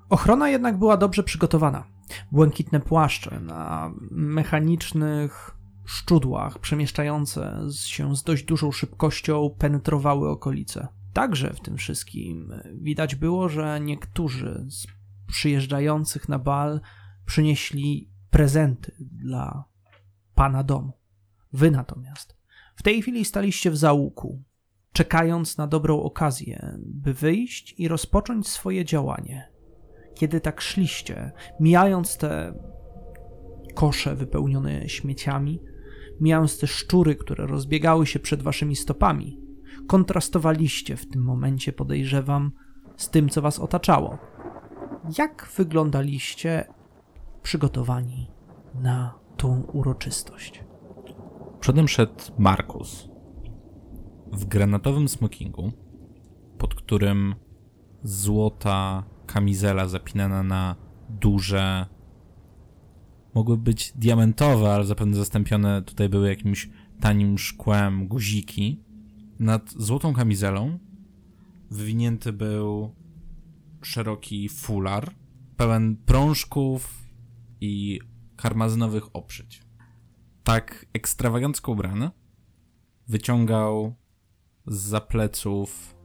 Ochrona 0.08 0.48
jednak 0.48 0.78
była 0.78 0.96
dobrze 0.96 1.22
przygotowana. 1.22 1.84
Błękitne 2.32 2.80
płaszcze 2.80 3.40
na 3.40 3.92
mechanicznych 4.10 5.56
szczudłach 5.84 6.58
przemieszczające 6.58 7.60
się 7.72 8.16
z 8.16 8.22
dość 8.22 8.44
dużą 8.44 8.72
szybkością 8.72 9.50
penetrowały 9.58 10.28
okolice. 10.28 10.88
Także 11.12 11.54
w 11.54 11.60
tym 11.60 11.76
wszystkim 11.76 12.52
widać 12.74 13.14
było, 13.14 13.48
że 13.48 13.80
niektórzy 13.80 14.66
z 14.68 14.86
przyjeżdżających 15.26 16.28
na 16.28 16.38
bal 16.38 16.80
przynieśli 17.26 18.10
prezenty 18.30 18.92
dla 19.00 19.64
pana 20.34 20.62
domu. 20.62 20.92
Wy 21.52 21.70
natomiast 21.70 22.35
w 22.76 22.82
tej 22.82 23.02
chwili 23.02 23.24
staliście 23.24 23.70
w 23.70 23.76
załuku, 23.76 24.42
czekając 24.92 25.58
na 25.58 25.66
dobrą 25.66 26.02
okazję, 26.02 26.78
by 26.78 27.14
wyjść 27.14 27.74
i 27.78 27.88
rozpocząć 27.88 28.48
swoje 28.48 28.84
działanie. 28.84 29.52
Kiedy 30.14 30.40
tak 30.40 30.60
szliście, 30.60 31.32
mijając 31.60 32.16
te 32.16 32.54
kosze 33.74 34.14
wypełnione 34.14 34.88
śmieciami, 34.88 35.62
mijając 36.20 36.58
te 36.58 36.66
szczury, 36.66 37.16
które 37.16 37.46
rozbiegały 37.46 38.06
się 38.06 38.18
przed 38.18 38.42
waszymi 38.42 38.76
stopami, 38.76 39.40
kontrastowaliście 39.86 40.96
w 40.96 41.08
tym 41.08 41.22
momencie, 41.22 41.72
podejrzewam, 41.72 42.52
z 42.96 43.10
tym, 43.10 43.28
co 43.28 43.42
was 43.42 43.58
otaczało. 43.58 44.18
Jak 45.18 45.48
wyglądaliście 45.56 46.64
przygotowani 47.42 48.30
na 48.74 49.14
tą 49.36 49.62
uroczystość? 49.72 50.65
Przodem 51.66 51.88
szedł 51.88 52.24
Markus 52.38 53.08
w 54.32 54.44
granatowym 54.44 55.08
smokingu, 55.08 55.72
pod 56.58 56.74
którym 56.74 57.34
złota 58.02 59.04
kamizela 59.26 59.88
zapinana 59.88 60.42
na 60.42 60.76
duże, 61.08 61.86
mogły 63.34 63.56
być 63.56 63.92
diamentowe, 63.96 64.74
ale 64.74 64.84
zapewne 64.84 65.16
zastąpione 65.16 65.82
tutaj 65.82 66.08
były 66.08 66.28
jakimś 66.28 66.70
tanim 67.00 67.38
szkłem 67.38 68.08
guziki. 68.08 68.84
Nad 69.38 69.72
złotą 69.72 70.14
kamizelą 70.14 70.78
wywinięty 71.70 72.32
był 72.32 72.94
szeroki 73.82 74.48
fular, 74.48 75.14
pełen 75.56 75.96
prążków 75.96 77.04
i 77.60 78.00
karmazynowych 78.36 79.16
oprzyć. 79.16 79.65
Tak 80.46 80.86
ekstrawagancko 80.94 81.72
ubrany, 81.72 82.10
wyciągał 83.08 83.94
z 84.66 85.04
pleców 85.04 85.96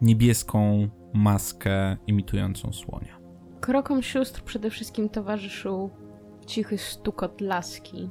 niebieską 0.00 0.88
maskę 1.14 1.96
imitującą 2.06 2.72
słonia. 2.72 3.18
Krokom 3.60 4.02
sióstr 4.02 4.42
przede 4.42 4.70
wszystkim 4.70 5.08
towarzyszył 5.08 5.90
cichy 6.46 6.78
stukot 6.78 7.40
laski, 7.40 8.10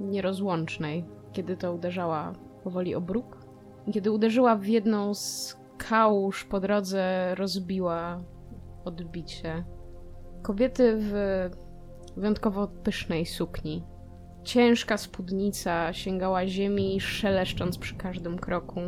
nierozłącznej, 0.00 1.04
kiedy 1.32 1.56
to 1.56 1.74
uderzała 1.74 2.32
powoli 2.64 2.94
o 2.94 3.00
bruk. 3.00 3.46
Kiedy 3.92 4.10
uderzyła 4.10 4.56
w 4.56 4.66
jedną 4.66 5.14
z 5.14 5.56
kałuż 5.78 6.44
po 6.44 6.60
drodze, 6.60 7.34
rozbiła 7.34 8.22
odbicie. 8.84 9.64
Kobiety 10.42 10.96
w 11.00 11.12
wyjątkowo 12.16 12.68
pysznej 12.68 13.26
sukni. 13.26 13.91
Ciężka 14.44 14.96
spódnica 14.96 15.92
sięgała 15.92 16.46
ziemi, 16.46 17.00
szeleszcząc 17.00 17.78
przy 17.78 17.94
każdym 17.94 18.38
kroku. 18.38 18.80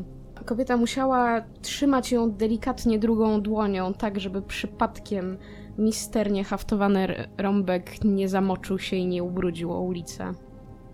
Kobieta 0.44 0.76
musiała 0.76 1.44
trzymać 1.62 2.12
ją 2.12 2.30
delikatnie 2.30 2.98
drugą 2.98 3.40
dłonią, 3.40 3.94
tak 3.94 4.20
żeby 4.20 4.42
przypadkiem 4.42 5.38
misternie 5.78 6.44
haftowany 6.44 7.28
rąbek 7.38 8.04
nie 8.04 8.28
zamoczył 8.28 8.78
się 8.78 8.96
i 8.96 9.06
nie 9.06 9.22
ubrudził 9.22 9.72
o 9.72 9.80
ulicę. 9.80 10.34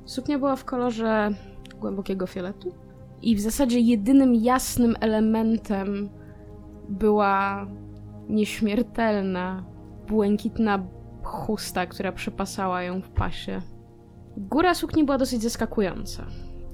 Suknia 0.05 0.39
była 0.39 0.57
w 0.57 0.65
kolorze 0.65 1.31
głębokiego 1.81 2.27
fioletu 2.27 2.75
i 3.23 3.37
w 3.37 3.41
zasadzie 3.41 3.81
jedynym 3.81 4.35
jasnym 4.35 4.97
elementem 5.01 6.11
była 6.89 7.67
nieśmiertelna, 8.29 9.65
błękitna 10.09 10.87
chusta, 11.23 11.87
która 11.87 12.13
przepasała 12.13 12.83
ją 12.83 13.01
w 13.01 13.09
pasie. 13.09 13.63
Góra 14.37 14.75
sukni 14.75 15.05
była 15.05 15.19
dosyć 15.19 15.43
zaskakująca, 15.43 16.27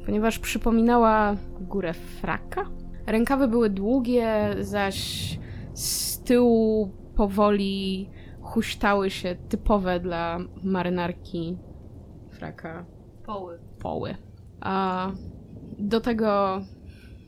ponieważ 0.06 0.38
przypominała 0.38 1.36
górę 1.60 1.92
fraka. 1.94 2.70
Rękawy 3.06 3.48
były 3.48 3.70
długie, 3.70 4.56
zaś 4.60 5.38
z 5.74 6.20
tyłu 6.22 6.92
powoli 7.16 8.10
huśtały 8.40 9.10
się 9.10 9.36
typowe 9.48 10.00
dla 10.00 10.38
marynarki 10.64 11.58
fraka 12.30 12.86
Poły. 13.26 13.58
poły. 13.78 14.14
A 14.60 15.10
Do 15.78 16.00
tego 16.00 16.60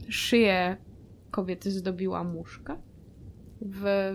szyję 0.09 0.77
kobiety 1.31 1.71
zdobiła 1.71 2.25
muszka 2.25 2.79
w 3.61 4.13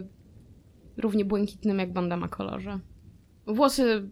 równie 0.97 1.25
błękitnym 1.25 1.79
jak 1.79 1.93
bandama 1.93 2.27
kolorze. 2.27 2.79
Włosy 3.47 4.09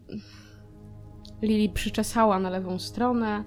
Lili 1.42 1.68
przyczesała 1.68 2.38
na 2.38 2.50
lewą 2.50 2.78
stronę, 2.78 3.44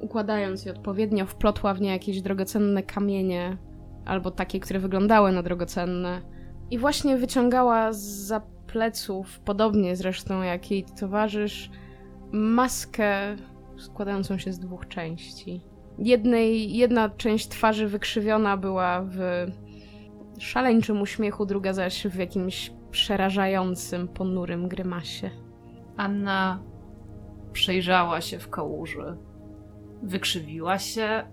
układając 0.00 0.64
je 0.64 0.72
odpowiednio, 0.72 1.26
wplotła 1.26 1.74
w 1.74 1.80
nie 1.80 1.90
jakieś 1.90 2.22
drogocenne 2.22 2.82
kamienie, 2.82 3.56
albo 4.04 4.30
takie, 4.30 4.60
które 4.60 4.80
wyglądały 4.80 5.32
na 5.32 5.42
drogocenne. 5.42 6.22
I 6.70 6.78
właśnie 6.78 7.16
wyciągała 7.16 7.92
za 7.92 8.42
pleców, 8.66 9.40
podobnie 9.40 9.96
zresztą 9.96 10.42
jak 10.42 10.70
jej 10.70 10.84
towarzysz, 11.00 11.70
maskę 12.32 13.36
składającą 13.78 14.38
się 14.38 14.52
z 14.52 14.58
dwóch 14.58 14.88
części. 14.88 15.60
Jednej, 15.98 16.76
jedna 16.76 17.08
część 17.08 17.48
twarzy 17.48 17.88
wykrzywiona 17.88 18.56
była 18.56 19.02
w 19.02 19.46
szaleńczym 20.38 21.00
uśmiechu, 21.00 21.46
druga 21.46 21.72
zaś 21.72 22.06
w 22.06 22.14
jakimś 22.14 22.72
przerażającym, 22.90 24.08
ponurym 24.08 24.68
grymasie. 24.68 25.30
Anna 25.96 26.58
przejrzała 27.54 28.20
się 28.20 28.38
w 28.38 28.50
kałuży. 28.50 29.16
Wykrzywiła 30.02 30.78
się, 30.78 31.24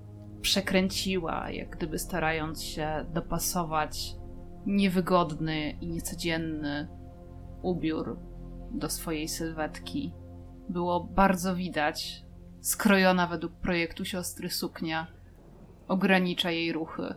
przekręciła, 0.41 1.49
jak 1.49 1.69
gdyby 1.69 1.99
starając 1.99 2.63
się 2.63 3.05
dopasować 3.13 4.15
niewygodny 4.65 5.71
i 5.81 5.87
niecodzienny 5.87 6.87
ubiór 7.61 8.19
do 8.71 8.89
swojej 8.89 9.27
sylwetki. 9.27 10.13
Było 10.69 11.03
bardzo 11.03 11.55
widać, 11.55 12.25
skrojona 12.61 13.27
według 13.27 13.53
projektu 13.53 14.05
siostry 14.05 14.49
suknia 14.49 15.07
ogranicza 15.87 16.51
jej 16.51 16.73
ruchy. 16.73 17.13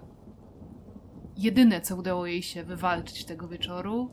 Jedyne, 1.37 1.81
co 1.81 1.97
udało 1.97 2.27
jej 2.27 2.43
się 2.43 2.65
wywalczyć 2.65 3.25
tego 3.25 3.49
wieczoru, 3.49 4.11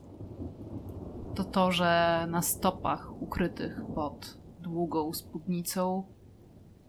to 1.34 1.44
to, 1.44 1.72
że 1.72 2.26
na 2.30 2.42
stopach 2.42 3.22
ukrytych 3.22 3.80
pod 3.94 4.41
długą 4.72 5.12
spódnicą 5.12 6.04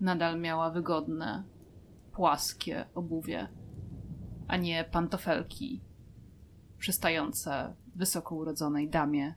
nadal 0.01 0.39
miała 0.39 0.69
wygodne, 0.69 1.43
płaskie 2.11 2.85
obuwie, 2.95 3.47
a 4.47 4.57
nie 4.57 4.83
pantofelki 4.91 5.81
przystające 6.77 7.75
wysoko 7.95 8.35
urodzonej 8.35 8.89
damie, 8.89 9.35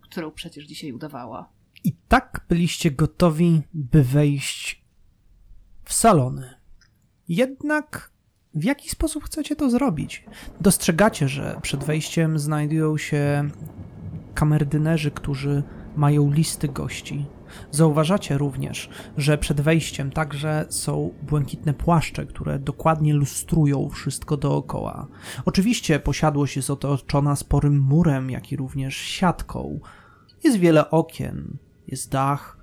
którą 0.00 0.30
przecież 0.30 0.66
dzisiaj 0.66 0.92
udawała. 0.92 1.52
I 1.84 1.96
tak 2.08 2.46
byliście 2.48 2.90
gotowi, 2.90 3.62
by 3.74 4.04
wejść 4.04 4.84
w 5.84 5.92
salony. 5.92 6.54
Jednak 7.28 8.12
w 8.54 8.64
jaki 8.64 8.90
sposób 8.90 9.24
chcecie 9.24 9.56
to 9.56 9.70
zrobić? 9.70 10.24
Dostrzegacie, 10.60 11.28
że 11.28 11.58
przed 11.62 11.84
wejściem 11.84 12.38
znajdują 12.38 12.98
się 12.98 13.50
kamerdynerzy, 14.34 15.10
którzy 15.10 15.62
mają 15.96 16.32
listy 16.32 16.68
gości. 16.68 17.26
Zauważacie 17.70 18.38
również, 18.38 18.88
że 19.16 19.38
przed 19.38 19.60
wejściem 19.60 20.10
także 20.10 20.66
są 20.68 21.10
błękitne 21.22 21.74
płaszcze, 21.74 22.26
które 22.26 22.58
dokładnie 22.58 23.14
lustrują 23.14 23.88
wszystko 23.88 24.36
dookoła. 24.36 25.06
Oczywiście 25.44 26.00
posiadłość 26.00 26.56
jest 26.56 26.70
otoczona 26.70 27.36
sporym 27.36 27.78
murem, 27.78 28.30
jak 28.30 28.52
i 28.52 28.56
również 28.56 28.96
siatką. 28.96 29.80
Jest 30.44 30.56
wiele 30.56 30.90
okien, 30.90 31.56
jest 31.88 32.10
dach, 32.10 32.58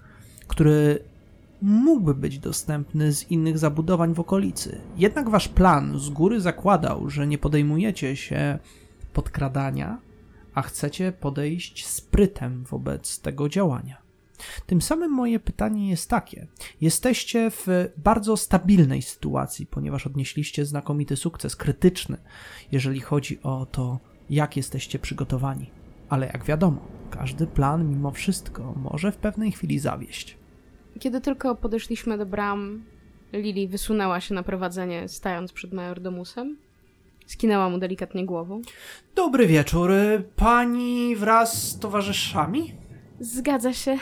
który 0.47 1.03
mógłby 1.61 2.13
być 2.13 2.39
dostępny 2.39 3.13
z 3.13 3.31
innych 3.31 3.57
zabudowań 3.57 4.13
w 4.13 4.19
okolicy. 4.19 4.81
Jednak 4.97 5.29
wasz 5.29 5.47
plan 5.47 5.99
z 5.99 6.09
góry 6.09 6.41
zakładał, 6.41 7.09
że 7.09 7.27
nie 7.27 7.37
podejmujecie 7.37 8.15
się 8.15 8.59
podkradania, 9.13 9.97
a 10.53 10.61
chcecie 10.61 11.11
podejść 11.11 11.87
sprytem 11.87 12.63
wobec 12.63 13.19
tego 13.19 13.49
działania. 13.49 14.00
Tym 14.65 14.81
samym 14.81 15.11
moje 15.11 15.39
pytanie 15.39 15.89
jest 15.89 16.09
takie: 16.09 16.47
jesteście 16.81 17.51
w 17.51 17.67
bardzo 17.97 18.37
stabilnej 18.37 19.01
sytuacji, 19.01 19.65
ponieważ 19.65 20.07
odnieśliście 20.07 20.65
znakomity 20.65 21.15
sukces 21.15 21.55
krytyczny, 21.55 22.17
jeżeli 22.71 22.99
chodzi 22.99 23.39
o 23.43 23.65
to, 23.65 23.99
jak 24.29 24.57
jesteście 24.57 24.99
przygotowani. 24.99 25.71
Ale 26.09 26.27
jak 26.27 26.45
wiadomo, 26.45 26.81
każdy 27.09 27.47
plan 27.47 27.89
mimo 27.89 28.11
wszystko 28.11 28.73
może 28.83 29.11
w 29.11 29.17
pewnej 29.17 29.51
chwili 29.51 29.79
zawieść. 29.79 30.37
Kiedy 30.99 31.21
tylko 31.21 31.55
podeszliśmy 31.55 32.17
do 32.17 32.25
bram, 32.25 32.83
Lili 33.33 33.67
wysunęła 33.67 34.21
się 34.21 34.33
na 34.33 34.43
prowadzenie, 34.43 35.07
stając 35.07 35.53
przed 35.53 35.73
majordomusem. 35.73 36.57
Skinęła 37.25 37.69
mu 37.69 37.77
delikatnie 37.77 38.25
głową. 38.25 38.61
Dobry 39.15 39.47
wieczór. 39.47 39.91
Pani 40.35 41.15
wraz 41.15 41.69
z 41.69 41.79
towarzyszami? 41.79 42.73
Zgadza 43.21 43.73
się. 43.73 43.97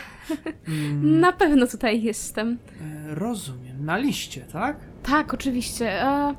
Mm, 0.67 1.19
Na 1.19 1.31
pewno 1.33 1.67
tutaj 1.67 2.03
jestem. 2.03 2.57
e, 2.81 3.15
rozumiem. 3.15 3.85
Na 3.85 3.97
liście, 3.97 4.41
tak? 4.41 4.77
Tak, 5.03 5.33
oczywiście. 5.33 6.01
A 6.03 6.35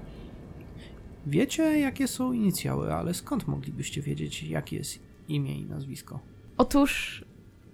Wiecie, 1.26 1.62
jakie 1.80 2.08
są 2.08 2.32
inicjały, 2.32 2.94
ale 2.94 3.14
skąd 3.14 3.48
moglibyście 3.48 4.02
wiedzieć, 4.02 4.42
jakie 4.42 4.76
jest 4.76 4.98
imię 5.28 5.60
i 5.60 5.64
nazwisko? 5.64 6.20
otóż 6.56 7.24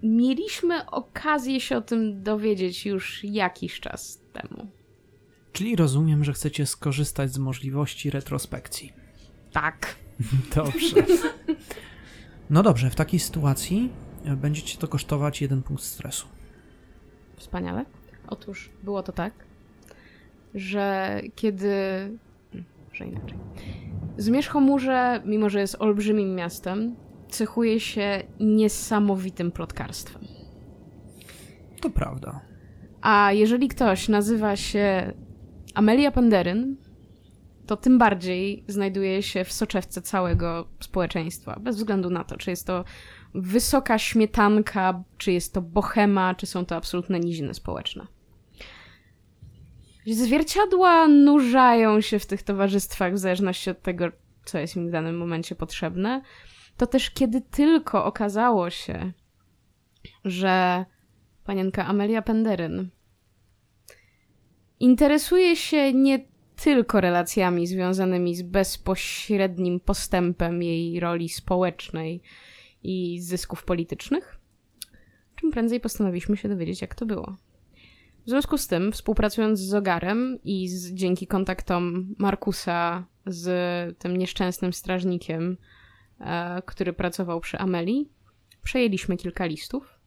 mieliśmy 0.03 0.87
okazję 0.87 1.61
się 1.61 1.77
o 1.77 1.81
tym 1.81 2.23
dowiedzieć 2.23 2.87
już 2.87 3.25
jakiś 3.25 3.81
czas 3.81 4.21
temu. 4.33 4.67
Czyli 5.53 5.77
rozumiem, 5.77 6.25
że 6.25 6.33
chcecie 6.33 6.67
skorzystać 6.67 7.33
z 7.33 7.39
możliwości 7.39 8.11
retrospekcji. 8.11 8.93
Tak. 9.53 9.97
Dobrze. 10.57 11.07
No 12.51 12.63
dobrze, 12.63 12.91
w 12.91 12.95
takiej 12.95 13.21
sytuacji 13.21 13.89
e, 14.27 14.37
będziecie 14.37 14.79
to 14.79 14.89
kosztować 14.89 15.43
jeden 15.43 15.63
punkt 15.63 15.83
stresu. 15.83 16.27
Wspaniale. 17.37 17.85
Otóż 18.29 18.71
było 18.83 19.03
to 19.03 19.13
tak, 19.13 19.33
że 20.55 21.21
kiedy. 21.35 21.71
że 22.93 23.07
inaczej. 23.07 23.39
Zmierzchomórze, 24.19 25.23
mimo 25.25 25.51
że 25.51 25.61
jest 25.61 25.77
olbrzymim 25.79 26.35
miastem, 26.35 26.97
cechuje 27.29 27.81
się 27.81 28.23
niesamowitym 28.41 29.53
plotkarstwem. 29.53 30.23
To 31.81 31.91
prawda. 31.91 32.41
A 33.03 33.33
jeżeli 33.33 33.69
ktoś 33.69 34.09
nazywa 34.09 34.57
się 34.57 35.13
Amelia 35.75 36.11
Penderyn, 36.11 36.77
to 37.67 37.77
tym 37.77 37.99
bardziej 37.99 38.65
znajduje 38.69 39.23
się 39.23 39.45
w 39.45 39.53
soczewce 39.53 40.03
całego 40.03 40.69
społeczeństwa, 40.81 41.61
bez 41.61 41.77
względu 41.77 42.11
na 42.11 42.25
to, 42.25 42.37
czy 42.37 42.51
jest 42.51 42.67
to 42.67 42.85
wysoka 43.37 43.99
śmietanka, 43.99 45.03
czy 45.19 45.33
jest 45.33 45.55
to 45.55 45.63
bohema, 45.63 46.35
czy 46.35 46.47
są 46.47 46.67
to 46.67 46.77
absolutne 46.77 47.21
niziny 47.21 47.55
społeczne. 47.55 48.07
Zwierciadła 50.07 51.09
nurzają 51.09 52.01
się 52.01 52.19
w 52.19 52.27
tych 52.27 52.43
towarzystwach 52.43 53.15
w 53.15 53.19
zależności 53.19 53.71
od 53.71 53.83
tego, 53.83 54.09
co 54.45 54.59
jest 54.59 54.77
im 54.77 54.89
w 54.89 54.91
danym 54.91 55.19
momencie 55.19 55.55
potrzebne. 55.55 56.23
To 56.77 56.87
też 56.87 57.11
kiedy 57.11 57.41
tylko 57.41 58.05
okazało 58.05 58.71
się, 58.71 59.13
że 60.25 60.85
panienka 61.45 61.87
Amelia 61.87 62.23
Penderyn 62.23 62.89
interesuje 64.81 65.57
się 65.57 65.93
nie 65.93 66.19
tylko 66.57 67.01
relacjami 67.01 67.67
związanymi 67.67 68.37
z 68.37 68.43
bezpośrednim 68.43 69.81
postępem 69.81 70.63
jej 70.63 71.01
roli 71.01 71.29
społecznej 71.29 72.23
i 72.87 73.21
zysków 73.21 73.65
politycznych, 73.65 74.39
czym 75.37 75.51
prędzej 75.51 75.81
postanowiliśmy 75.81 76.37
się 76.37 76.49
dowiedzieć, 76.49 76.81
jak 76.81 76.95
to 76.95 77.07
było. 77.07 77.37
W 78.27 78.29
związku 78.29 78.59
z 78.59 78.67
tym, 78.67 78.93
współpracując 78.93 79.59
z 79.59 79.69
Zogarem 79.69 80.39
i 80.45 80.69
z, 80.69 80.93
dzięki 80.93 81.27
kontaktom 81.27 82.15
Markusa 82.19 83.07
z 83.27 83.99
tym 83.99 84.17
nieszczęsnym 84.17 84.73
strażnikiem, 84.73 85.57
e, 86.21 86.63
który 86.67 86.93
pracował 86.93 87.41
przy 87.41 87.59
Ameli, 87.59 88.09
przejęliśmy 88.63 89.17
kilka 89.17 89.47
listów, 89.47 90.01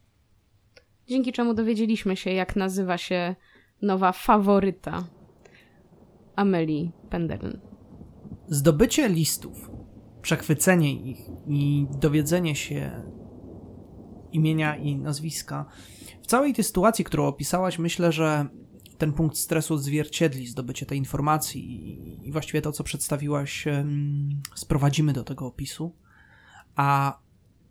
dzięki 1.07 1.31
czemu 1.31 1.53
dowiedzieliśmy 1.53 2.15
się, 2.15 2.31
jak 2.31 2.55
nazywa 2.55 2.97
się 2.97 3.35
nowa 3.81 4.11
faworyta 4.11 5.07
Amelii 6.35 6.91
Penderyn. 7.09 7.59
Zdobycie 8.47 9.09
listów, 9.09 9.69
przechwycenie 10.29 10.93
ich 10.93 11.19
i 11.47 11.87
dowiedzenie 11.99 12.55
się 12.55 13.03
imienia 14.31 14.75
i 14.77 14.95
nazwiska. 14.95 15.65
W 16.21 16.27
całej 16.27 16.53
tej 16.53 16.63
sytuacji, 16.63 17.05
którą 17.05 17.27
opisałaś, 17.27 17.79
myślę, 17.79 18.11
że 18.11 18.47
ten 18.97 19.13
punkt 19.13 19.37
stresu 19.37 19.73
odzwierciedli 19.73 20.47
zdobycie 20.47 20.85
tej 20.85 20.97
informacji 20.97 21.61
i- 22.27 22.31
właściwie 22.31 22.61
to, 22.61 22.71
co 22.71 22.83
przedstawiłaś, 22.83 23.65
sprowadzimy 24.55 25.13
do 25.13 25.23
tego 25.23 25.45
opisu. 25.45 25.95
A 26.75 27.19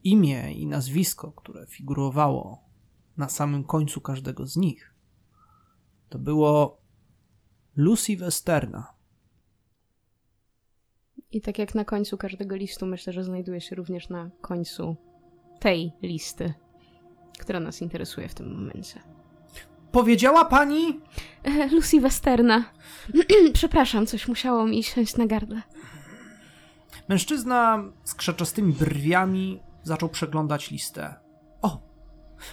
imię 0.05 0.53
i 0.53 0.67
nazwisko, 0.67 1.33
które 1.33 1.67
figurowało 1.67 2.65
na 3.17 3.29
samym 3.29 3.65
końcu 3.65 4.01
każdego 4.01 4.47
z 4.47 4.57
nich, 4.57 4.95
to 6.09 6.19
było 6.19 6.81
Lucy 7.77 8.17
Westerna. 8.17 8.98
I 11.33 11.41
tak 11.41 11.59
jak 11.59 11.75
na 11.75 11.85
końcu 11.85 12.17
każdego 12.17 12.57
listu, 12.57 12.87
myślę, 12.87 13.13
że 13.13 13.25
znajduje 13.25 13.61
się 13.61 13.77
również 13.77 14.09
na 14.09 14.31
końcu 14.41 14.97
tej 15.61 15.93
listy, 16.03 16.55
która 17.39 17.61
nas 17.61 17.83
interesuje 17.83 18.29
w 18.29 18.35
tym 18.35 18.55
momencie. 18.55 19.01
Powiedziała 19.93 20.45
pani? 20.45 21.01
E, 21.45 21.69
Lucy 21.69 22.01
Westerna. 22.01 22.65
Przepraszam, 23.53 24.07
coś 24.07 24.29
musiało 24.29 24.67
mi 24.67 24.83
siąść 24.83 25.17
na 25.17 25.27
gardle. 25.27 25.63
Mężczyzna 27.09 27.85
z 28.05 28.15
krzaczastymi 28.15 28.73
brwiami 28.73 29.61
zaczął 29.83 30.09
przeglądać 30.09 30.71
listę. 30.71 31.15
O, 31.63 31.81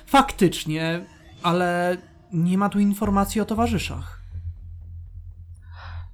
faktycznie, 0.05 1.05
ale 1.43 1.97
nie 2.31 2.57
ma 2.57 2.69
tu 2.69 2.79
informacji 2.79 3.41
o 3.41 3.45
towarzyszach. 3.45 4.24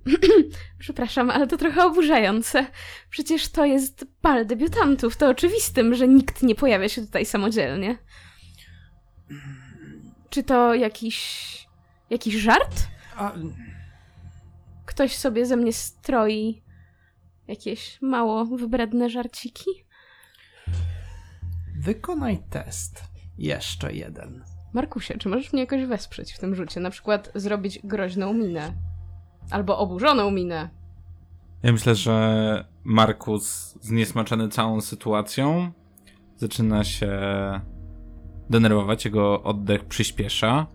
Przepraszam, 0.80 1.30
ale 1.30 1.48
to 1.48 1.58
trochę 1.58 1.86
oburzające. 1.86 2.66
Przecież 3.10 3.50
to 3.50 3.66
jest 3.66 4.06
bal 4.22 4.46
debiutantów. 4.46 5.18
To 5.18 5.30
oczywistym, 5.30 5.96
że 5.96 6.08
nikt 6.08 6.44
nie 6.44 6.56
pojawia 6.56 6.90
się 6.90 7.02
tutaj 7.02 7.26
samodzielnie. 7.26 7.98
Czy 10.30 10.44
to 10.44 10.76
jakiś. 10.76 11.68
jakiś 12.10 12.36
żart? 12.36 12.88
Ktoś 14.86 15.16
sobie 15.16 15.46
ze 15.46 15.56
mnie 15.56 15.74
stroi 15.74 16.64
jakieś 17.48 18.02
mało 18.02 18.46
wybredne 18.46 19.10
żarciki? 19.10 19.70
wykonaj 21.82 22.40
test. 22.50 23.04
Jeszcze 23.38 23.94
jeden. 23.94 24.44
Markusie, 24.74 25.18
czy 25.18 25.30
możesz 25.30 25.54
mnie 25.54 25.62
jakoś 25.62 25.86
wesprzeć 25.86 26.34
w 26.34 26.40
tym 26.40 26.56
rzucie? 26.56 26.80
Na 26.80 26.90
przykład 26.90 27.32
zrobić 27.36 27.80
groźną 27.84 28.34
minę. 28.34 28.74
Albo 29.50 29.78
oburzoną 29.78 30.32
minę. 30.32 30.70
Ja 31.64 31.72
myślę, 31.72 31.96
że 31.96 32.66
Markus, 32.84 33.78
zniesmaczony 33.82 34.50
całą 34.50 34.82
sytuacją, 34.82 35.72
zaczyna 36.38 36.84
się 36.84 37.12
denerwować, 38.50 39.06
jego 39.06 39.44
oddech 39.44 39.86
przyspiesza, 39.86 40.68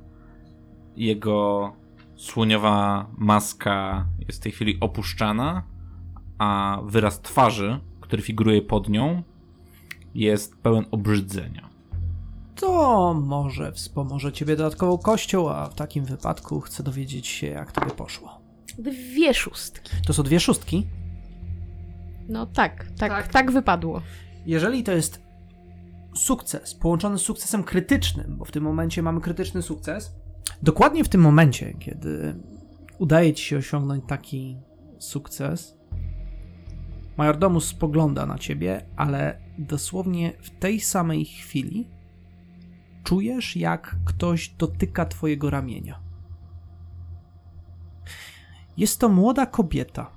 jego 0.96 1.72
słoniowa 2.16 3.06
maska 3.18 4.06
jest 4.26 4.40
w 4.40 4.42
tej 4.42 4.52
chwili 4.52 4.78
opuszczana, 4.80 5.62
a 6.38 6.80
wyraz 6.84 7.20
twarzy, 7.20 7.80
który 8.00 8.22
figuruje 8.22 8.62
pod 8.62 8.88
nią, 8.88 9.22
jest 10.14 10.56
pełen 10.56 10.84
obrzydzenia. 10.90 11.68
To 12.54 13.14
może 13.14 13.72
wspomoże 13.72 14.32
ciebie 14.32 14.56
dodatkową 14.56 14.98
kością, 14.98 15.50
a 15.50 15.66
w 15.66 15.74
takim 15.74 16.04
wypadku 16.04 16.60
chcę 16.60 16.82
dowiedzieć 16.82 17.26
się, 17.26 17.46
jak 17.46 17.72
tobie 17.72 17.90
poszło. 17.90 18.45
Dwie 18.78 19.34
szóstki. 19.34 19.90
To 20.06 20.12
są 20.12 20.22
dwie 20.22 20.40
szóstki. 20.40 20.86
No 22.28 22.46
tak, 22.46 22.86
tak, 22.98 23.10
tak, 23.10 23.28
Tak. 23.32 23.52
wypadło. 23.52 24.02
Jeżeli 24.46 24.82
to 24.84 24.92
jest 24.92 25.22
sukces 26.14 26.74
połączony 26.74 27.18
z 27.18 27.22
sukcesem 27.22 27.64
krytycznym, 27.64 28.36
bo 28.38 28.44
w 28.44 28.52
tym 28.52 28.64
momencie 28.64 29.02
mamy 29.02 29.20
krytyczny 29.20 29.62
sukces, 29.62 30.14
dokładnie 30.62 31.04
w 31.04 31.08
tym 31.08 31.20
momencie, 31.20 31.74
kiedy 31.78 32.34
udaje 32.98 33.34
ci 33.34 33.44
się 33.44 33.56
osiągnąć 33.56 34.04
taki 34.08 34.56
sukces, 34.98 35.76
majordomus 37.16 37.64
spogląda 37.68 38.26
na 38.26 38.38
ciebie, 38.38 38.86
ale 38.96 39.38
dosłownie 39.58 40.32
w 40.40 40.50
tej 40.50 40.80
samej 40.80 41.24
chwili 41.24 41.90
czujesz, 43.04 43.56
jak 43.56 43.96
ktoś 44.04 44.48
dotyka 44.48 45.06
twojego 45.06 45.50
ramienia. 45.50 46.05
Jest 48.76 49.00
to 49.00 49.08
młoda 49.08 49.46
kobieta, 49.46 50.10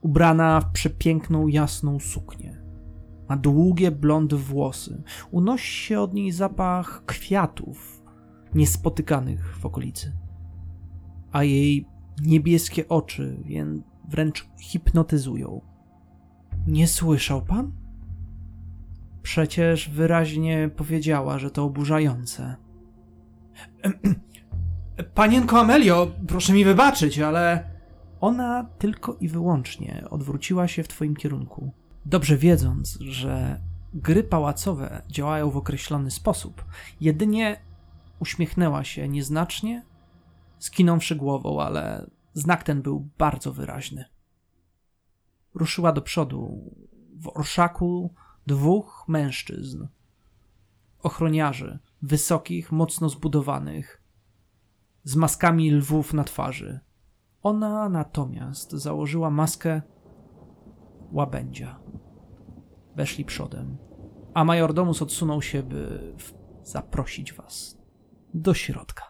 ubrana 0.00 0.60
w 0.60 0.72
przepiękną, 0.72 1.46
jasną 1.46 2.00
suknię. 2.00 2.62
Ma 3.28 3.36
długie, 3.36 3.90
blond 3.90 4.34
włosy. 4.34 5.02
Unosi 5.30 5.86
się 5.86 6.00
od 6.00 6.14
niej 6.14 6.32
zapach 6.32 7.02
kwiatów, 7.06 8.02
niespotykanych 8.54 9.56
w 9.58 9.66
okolicy. 9.66 10.12
A 11.32 11.44
jej 11.44 11.86
niebieskie 12.22 12.88
oczy 12.88 13.42
wręcz 14.08 14.48
hipnotyzują. 14.60 15.60
Nie 16.66 16.88
słyszał 16.88 17.42
pan? 17.42 17.72
Przecież 19.22 19.88
wyraźnie 19.88 20.70
powiedziała, 20.76 21.38
że 21.38 21.50
to 21.50 21.64
oburzające. 21.64 22.56
Panienko 25.04 25.60
Amelio, 25.60 26.12
proszę 26.28 26.52
mi 26.52 26.64
wybaczyć, 26.64 27.18
ale 27.18 27.70
ona 28.20 28.66
tylko 28.78 29.16
i 29.20 29.28
wyłącznie 29.28 30.04
odwróciła 30.10 30.68
się 30.68 30.82
w 30.82 30.88
twoim 30.88 31.16
kierunku. 31.16 31.72
Dobrze 32.06 32.36
wiedząc, 32.36 32.98
że 33.00 33.60
gry 33.94 34.24
pałacowe 34.24 35.02
działają 35.08 35.50
w 35.50 35.56
określony 35.56 36.10
sposób, 36.10 36.64
jedynie 37.00 37.60
uśmiechnęła 38.20 38.84
się 38.84 39.08
nieznacznie, 39.08 39.84
skinąwszy 40.58 41.16
głową, 41.16 41.62
ale 41.62 42.10
znak 42.34 42.62
ten 42.62 42.82
był 42.82 43.08
bardzo 43.18 43.52
wyraźny. 43.52 44.04
Ruszyła 45.54 45.92
do 45.92 46.02
przodu. 46.02 46.70
W 47.16 47.28
orszaku 47.28 48.14
dwóch 48.46 49.04
mężczyzn. 49.08 49.86
Ochroniarzy, 51.02 51.78
wysokich, 52.02 52.72
mocno 52.72 53.08
zbudowanych, 53.08 54.02
z 55.06 55.16
maskami 55.16 55.70
lwów 55.70 56.14
na 56.14 56.24
twarzy. 56.24 56.80
Ona 57.42 57.88
natomiast 57.88 58.70
założyła 58.70 59.30
maskę 59.30 59.82
łabędzia. 61.12 61.78
Weszli 62.96 63.24
przodem, 63.24 63.76
a 64.34 64.44
majordomus 64.44 65.02
odsunął 65.02 65.42
się, 65.42 65.62
by 65.62 66.14
zaprosić 66.62 67.32
was 67.32 67.78
do 68.34 68.54
środka. 68.54 69.02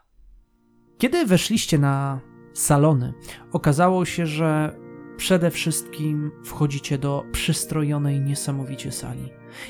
Kiedy 0.99 1.27
weszliście 1.27 1.79
na 1.79 2.21
salony, 2.55 3.15
okazało 3.53 4.05
się, 4.05 4.27
że 4.27 4.77
przede 5.17 5.51
wszystkim 5.51 6.31
wchodzicie 6.45 6.99
do 6.99 7.25
przystrojonej 7.33 8.21
niesamowicie 8.21 8.93
sali. 8.93 9.29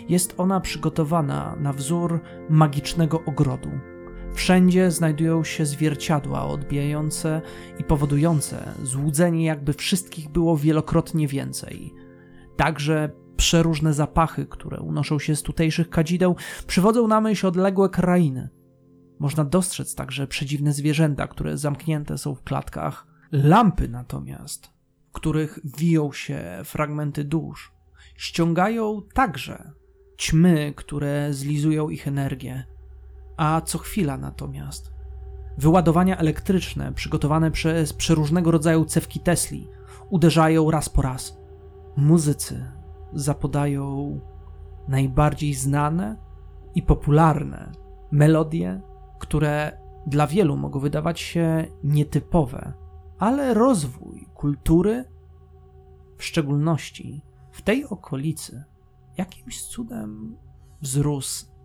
Jest 0.09 0.35
ona 0.39 0.61
przygotowana 0.61 1.57
na 1.61 1.73
wzór 1.73 2.21
magicznego 2.51 3.25
ogrodu. 3.25 3.71
Wszędzie 4.37 4.91
znajdują 4.91 5.45
się 5.45 5.67
zwierciadła 5.67 6.47
odbijające 6.47 7.43
i 7.79 7.85
powodujące 7.85 8.73
złudzenie, 8.83 9.45
jakby 9.45 9.73
wszystkich 9.73 10.29
było 10.29 10.57
wielokrotnie 10.57 11.29
więcej. 11.29 11.95
Także 12.57 13.11
przeróżne 13.37 13.93
zapachy, 13.95 14.47
które 14.47 14.81
unoszą 14.81 15.19
się 15.19 15.37
z 15.37 15.43
tutejszych 15.43 15.91
kadzideł, 15.91 16.37
przywodzą 16.67 17.09
na 17.09 17.21
myśl 17.21 17.47
odległe 17.47 17.89
krainy. 17.89 18.49
Można 19.19 19.45
dostrzec 19.45 19.95
także 19.95 20.27
przedziwne 20.27 20.73
zwierzęta, 20.73 21.27
które 21.27 21.59
zamknięte 21.59 22.19
są 22.19 22.35
w 22.35 22.43
klatkach. 22.43 23.07
Lampy 23.33 23.89
natomiast, 23.89 24.71
w 25.09 25.13
których 25.13 25.59
wiją 25.79 26.13
się 26.13 26.61
fragmenty 26.65 27.25
dusz, 27.25 27.73
ściągają 28.17 29.03
także 29.15 29.73
ćmy, 30.19 30.73
które 30.77 31.29
zlizują 31.33 31.89
ich 31.89 32.09
energię. 32.09 32.76
A 33.37 33.61
co 33.61 33.79
chwila 33.79 34.17
natomiast 34.17 34.93
wyładowania 35.59 36.19
elektryczne 36.19 36.93
przygotowane 36.93 37.51
przez 37.51 37.93
przeróżnego 37.93 38.51
rodzaju 38.51 38.85
cewki 38.85 39.21
Tesli 39.21 39.69
uderzają 40.11 40.71
raz 40.71 40.89
po 40.89 41.03
raz. 41.03 41.39
Muzycy 41.97 42.73
zapodają 43.13 44.21
najbardziej 44.89 45.55
znane 45.55 46.17
i 46.75 46.83
popularne 46.83 47.73
melodie, 48.11 48.81
które 49.19 49.79
dla 50.07 50.27
wielu 50.27 50.57
mogą 50.57 50.81
wydawać 50.81 51.21
się 51.21 51.67
nietypowe, 51.85 52.73
ale 53.19 53.55
rozwój 53.55 54.29
kultury, 54.35 55.05
w 56.17 56.25
szczególności 56.25 57.23
w 57.51 57.63
tej 57.63 57.85
okolicy, 57.85 58.65
jakimś 59.17 59.63
cudem 59.63 60.37
wzrósł. 60.83 61.56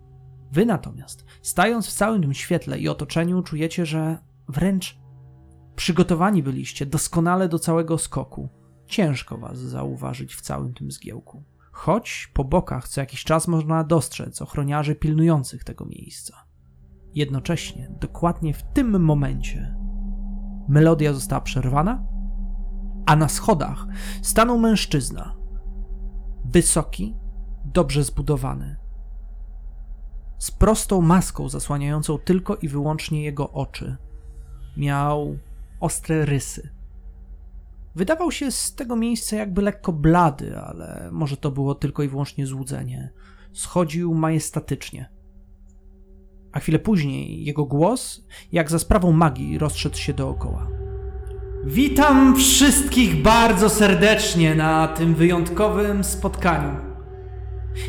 Wy 0.51 0.65
natomiast, 0.65 1.25
stając 1.41 1.87
w 1.87 1.93
całym 1.93 2.21
tym 2.21 2.33
świetle 2.33 2.79
i 2.79 2.89
otoczeniu, 2.89 3.41
czujecie, 3.41 3.85
że 3.85 4.17
wręcz 4.47 4.99
przygotowani 5.75 6.43
byliście 6.43 6.85
doskonale 6.85 7.49
do 7.49 7.59
całego 7.59 7.97
skoku. 7.97 8.49
Ciężko 8.85 9.37
was 9.37 9.59
zauważyć 9.59 10.35
w 10.35 10.41
całym 10.41 10.73
tym 10.73 10.91
zgiełku. 10.91 11.43
Choć 11.71 12.31
po 12.33 12.43
bokach 12.43 12.87
co 12.87 13.01
jakiś 13.01 13.23
czas 13.23 13.47
można 13.47 13.83
dostrzec 13.83 14.41
ochroniarzy 14.41 14.95
pilnujących 14.95 15.63
tego 15.63 15.85
miejsca. 15.85 16.45
Jednocześnie, 17.13 17.91
dokładnie 17.99 18.53
w 18.53 18.63
tym 18.63 19.03
momencie, 19.03 19.75
melodia 20.67 21.13
została 21.13 21.41
przerwana, 21.41 22.03
a 23.05 23.15
na 23.15 23.29
schodach 23.29 23.87
stanął 24.21 24.59
mężczyzna. 24.59 25.35
Wysoki, 26.45 27.15
dobrze 27.65 28.03
zbudowany, 28.03 28.80
z 30.41 30.51
prostą 30.51 31.01
maską 31.01 31.49
zasłaniającą 31.49 32.17
tylko 32.17 32.55
i 32.55 32.67
wyłącznie 32.67 33.23
jego 33.23 33.51
oczy. 33.51 33.95
Miał 34.77 35.37
ostre 35.79 36.25
rysy. 36.25 36.69
Wydawał 37.95 38.31
się 38.31 38.51
z 38.51 38.75
tego 38.75 38.95
miejsca 38.95 39.35
jakby 39.35 39.61
lekko 39.61 39.93
blady, 39.93 40.57
ale 40.57 41.09
może 41.11 41.37
to 41.37 41.51
było 41.51 41.75
tylko 41.75 42.03
i 42.03 42.07
wyłącznie 42.07 42.47
złudzenie. 42.47 43.09
Schodził 43.53 44.13
majestatycznie. 44.13 45.09
A 46.51 46.59
chwilę 46.59 46.79
później 46.79 47.45
jego 47.45 47.65
głos, 47.65 48.25
jak 48.51 48.71
za 48.71 48.79
sprawą 48.79 49.11
magii, 49.11 49.57
rozszedł 49.57 49.97
się 49.97 50.13
dookoła. 50.13 50.67
Witam 51.65 52.35
wszystkich 52.35 53.21
bardzo 53.21 53.69
serdecznie 53.69 54.55
na 54.55 54.87
tym 54.87 55.15
wyjątkowym 55.15 56.03
spotkaniu. 56.03 56.91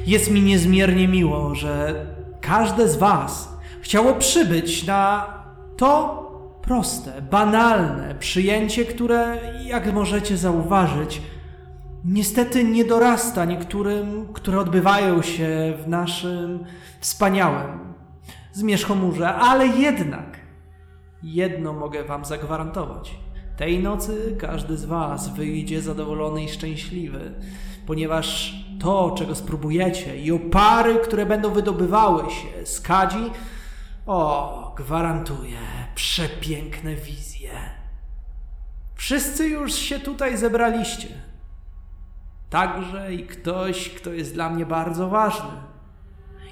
Jest 0.06 0.30
mi 0.30 0.42
niezmiernie 0.42 1.08
miło, 1.08 1.54
że 1.54 2.06
każde 2.42 2.88
z 2.88 2.96
Was 2.96 3.56
chciało 3.80 4.14
przybyć 4.14 4.86
na 4.86 5.26
to 5.76 6.22
proste, 6.62 7.22
banalne 7.30 8.14
przyjęcie, 8.14 8.84
które, 8.84 9.38
jak 9.64 9.92
możecie 9.92 10.36
zauważyć, 10.36 11.22
niestety 12.04 12.64
nie 12.64 12.84
dorasta 12.84 13.44
niektórym, 13.44 14.28
które 14.32 14.58
odbywają 14.58 15.22
się 15.22 15.74
w 15.84 15.88
naszym 15.88 16.64
wspaniałym 17.00 17.94
zmierzchomurze, 18.52 19.34
ale 19.34 19.66
jednak 19.66 20.40
jedno 21.22 21.72
mogę 21.72 22.04
Wam 22.04 22.24
zagwarantować. 22.24 23.18
Tej 23.56 23.82
nocy 23.82 24.36
każdy 24.40 24.76
z 24.76 24.84
Was 24.84 25.28
wyjdzie 25.28 25.82
zadowolony 25.82 26.44
i 26.44 26.48
szczęśliwy, 26.48 27.32
ponieważ 27.86 28.56
to, 28.80 29.14
czego 29.18 29.34
spróbujecie 29.34 30.16
i 30.16 30.32
opary, 30.32 30.94
które 30.94 31.26
będą 31.26 31.50
wydobywały 31.50 32.30
się 32.30 32.66
z 32.66 32.80
kadzi, 32.80 33.30
o, 34.06 34.74
gwarantuję 34.76 35.58
przepiękne 35.94 36.94
wizje. 36.94 37.50
Wszyscy 38.94 39.48
już 39.48 39.74
się 39.74 39.98
tutaj 39.98 40.38
zebraliście. 40.38 41.08
Także 42.50 43.14
i 43.14 43.26
ktoś, 43.26 43.88
kto 43.90 44.12
jest 44.12 44.34
dla 44.34 44.50
mnie 44.50 44.66
bardzo 44.66 45.08
ważny. 45.08 45.50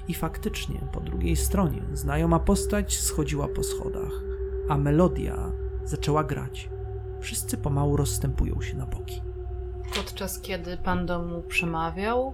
I 0.07 0.13
faktycznie 0.13 0.79
po 0.91 0.99
drugiej 0.99 1.35
stronie 1.35 1.81
znajoma 1.93 2.39
postać 2.39 2.97
schodziła 2.97 3.47
po 3.47 3.63
schodach, 3.63 4.11
a 4.69 4.77
melodia 4.77 5.51
zaczęła 5.83 6.23
grać. 6.23 6.69
Wszyscy 7.19 7.57
pomału 7.57 7.97
rozstępują 7.97 8.61
się 8.61 8.77
na 8.77 8.85
boki. 8.85 9.30
Podczas 9.95 10.41
kiedy 10.41 10.77
pan 10.77 11.05
do 11.05 11.19
mu 11.19 11.41
przemawiał, 11.41 12.33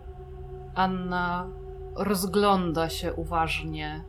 Anna 0.76 1.48
rozgląda 1.96 2.90
się 2.90 3.14
uważnie 3.14 4.04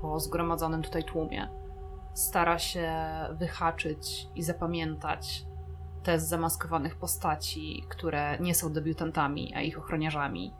po 0.00 0.20
zgromadzonym 0.20 0.82
tutaj 0.82 1.04
tłumie. 1.04 1.48
Stara 2.14 2.58
się 2.58 2.92
wyhaczyć 3.32 4.26
i 4.34 4.42
zapamiętać 4.42 5.44
te 6.02 6.18
z 6.18 6.28
zamaskowanych 6.28 6.96
postaci, 6.96 7.84
które 7.88 8.38
nie 8.40 8.54
są 8.54 8.72
debiutantami, 8.72 9.54
a 9.54 9.60
ich 9.60 9.78
ochroniarzami. 9.78 10.54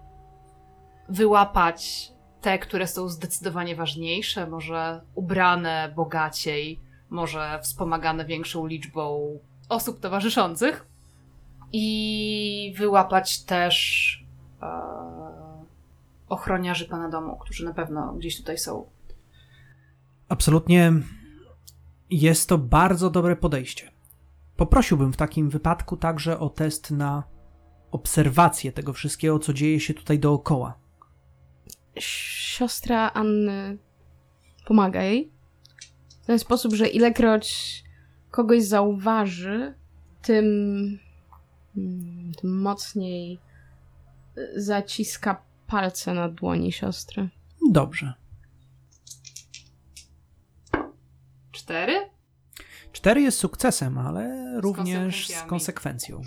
Wyłapać 1.08 2.12
te, 2.40 2.58
które 2.58 2.86
są 2.86 3.08
zdecydowanie 3.08 3.76
ważniejsze, 3.76 4.46
może 4.46 5.00
ubrane 5.14 5.92
bogaciej, 5.96 6.80
może 7.10 7.58
wspomagane 7.62 8.24
większą 8.24 8.66
liczbą 8.66 9.38
osób 9.68 10.00
towarzyszących. 10.00 10.89
I 11.72 12.74
wyłapać 12.78 13.42
też 13.42 14.26
e, 14.62 14.66
ochroniarzy 16.28 16.88
pana 16.88 17.08
domu, 17.08 17.36
którzy 17.36 17.64
na 17.64 17.74
pewno 17.74 18.12
gdzieś 18.12 18.36
tutaj 18.36 18.58
są. 18.58 18.90
Absolutnie 20.28 20.92
jest 22.10 22.48
to 22.48 22.58
bardzo 22.58 23.10
dobre 23.10 23.36
podejście. 23.36 23.90
Poprosiłbym 24.56 25.12
w 25.12 25.16
takim 25.16 25.50
wypadku 25.50 25.96
także 25.96 26.38
o 26.38 26.48
test 26.48 26.90
na 26.90 27.22
obserwację 27.90 28.72
tego 28.72 28.92
wszystkiego, 28.92 29.38
co 29.38 29.52
dzieje 29.52 29.80
się 29.80 29.94
tutaj 29.94 30.18
dookoła. 30.18 30.78
Siostra 31.98 33.10
Anny 33.10 33.78
pomaga 34.66 35.02
jej. 35.02 35.32
W 36.22 36.26
ten 36.26 36.38
sposób, 36.38 36.74
że 36.74 36.88
ilekroć 36.88 37.84
kogoś 38.30 38.62
zauważy, 38.62 39.74
tym, 40.22 40.44
tym 40.98 41.09
mocniej 42.44 43.38
zaciska 44.56 45.42
palce 45.66 46.14
na 46.14 46.28
dłoni 46.28 46.72
siostry. 46.72 47.28
Dobrze. 47.70 48.14
Cztery? 51.52 52.10
Cztery 52.92 53.20
jest 53.20 53.38
sukcesem, 53.38 53.98
ale 53.98 54.54
również 54.60 55.28
z 55.28 55.42
konsekwencją. 55.42 56.22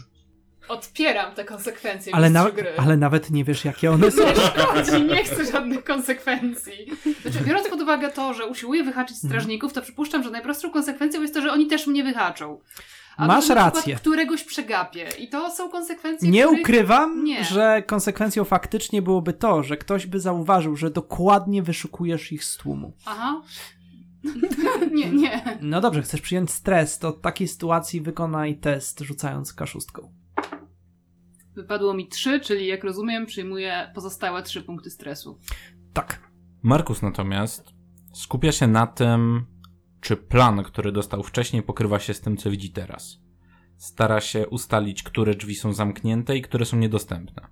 Odpieram 0.68 1.36
te 1.36 1.46
konsekwencje 1.46 2.16
Ale, 2.16 2.30
na, 2.30 2.52
gry. 2.52 2.78
ale 2.78 2.98
nawet 2.98 3.32
nie 3.32 3.44
wiesz, 3.44 3.66
jakie 3.66 3.92
one 3.92 4.12
są. 4.12 4.26
Nie 4.26 4.36
szkodzi, 4.36 5.04
nie 5.04 5.24
chcę 5.24 5.52
żadnych 5.52 5.84
konsekwencji. 5.84 6.74
Znaczy, 7.22 7.40
biorąc 7.46 7.70
pod 7.70 7.82
uwagę 7.82 8.12
to, 8.12 8.34
że 8.34 8.48
usiłuję 8.48 8.84
wyhaczyć 8.84 9.18
strażników, 9.18 9.74
to 9.74 9.82
przypuszczam, 9.82 10.24
że 10.24 10.30
najprostszą 10.32 10.72
konsekwencją 10.72 11.22
jest 11.22 11.34
to, 11.34 11.42
że 11.42 11.52
oni 11.52 11.68
też 11.68 11.88
mnie 11.88 12.04
wyhaczą. 12.04 12.60
A 13.18 13.28
Masz 13.28 13.50
na 13.50 13.56
rację. 13.56 13.96
któregoś 13.96 14.44
przegapię. 14.44 15.08
I 15.20 15.30
to 15.30 15.52
są 15.52 15.70
konsekwencje, 15.70 16.30
Nie 16.30 16.44
których... 16.44 16.62
ukrywam, 16.62 17.24
Nie. 17.24 17.44
że 17.44 17.84
konsekwencją 17.88 18.44
faktycznie 18.44 19.02
byłoby 19.02 19.34
to, 19.34 19.64
że 19.64 19.78
ktoś 19.78 20.06
by 20.08 20.20
zauważył, 20.20 20.76
że 20.76 20.92
dokładnie 20.92 21.64
wyszukujesz 21.64 22.32
ich 22.32 22.44
z 22.44 22.58
tłumu. 22.58 22.94
Aha. 23.06 23.42
nie, 24.96 25.10
nie. 25.12 25.58
No 25.62 25.82
dobrze, 25.82 26.02
chcesz 26.02 26.22
przyjąć 26.22 26.52
stres, 26.52 27.00
to 27.00 27.12
w 27.12 27.22
takiej 27.22 27.48
sytuacji 27.48 28.02
wykonaj 28.02 28.58
test 28.58 29.00
rzucając 29.00 29.54
kaszustką. 29.54 30.14
Wypadło 31.56 31.94
mi 31.94 32.08
trzy, 32.08 32.40
czyli 32.40 32.68
jak 32.68 32.84
rozumiem, 32.84 33.26
przyjmuję 33.26 33.92
pozostałe 33.96 34.44
trzy 34.44 34.62
punkty 34.62 34.90
stresu. 34.90 35.40
Tak. 35.94 36.20
Markus 36.64 37.02
natomiast 37.02 37.74
skupia 38.14 38.52
się 38.52 38.68
na 38.68 38.88
tym, 38.88 39.46
czy 40.04 40.18
plan, 40.18 40.64
który 40.64 40.92
dostał 40.92 41.24
wcześniej, 41.24 41.64
pokrywa 41.64 42.00
się 42.00 42.14
z 42.14 42.22
tym, 42.22 42.38
co 42.38 42.52
widzi 42.52 42.72
teraz. 42.72 43.20
Stara 43.78 44.22
się 44.22 44.48
ustalić, 44.48 45.04
które 45.04 45.36
drzwi 45.36 45.56
są 45.56 45.74
zamknięte 45.74 46.38
i 46.38 46.42
które 46.42 46.66
są 46.66 46.78
niedostępne. 46.78 47.48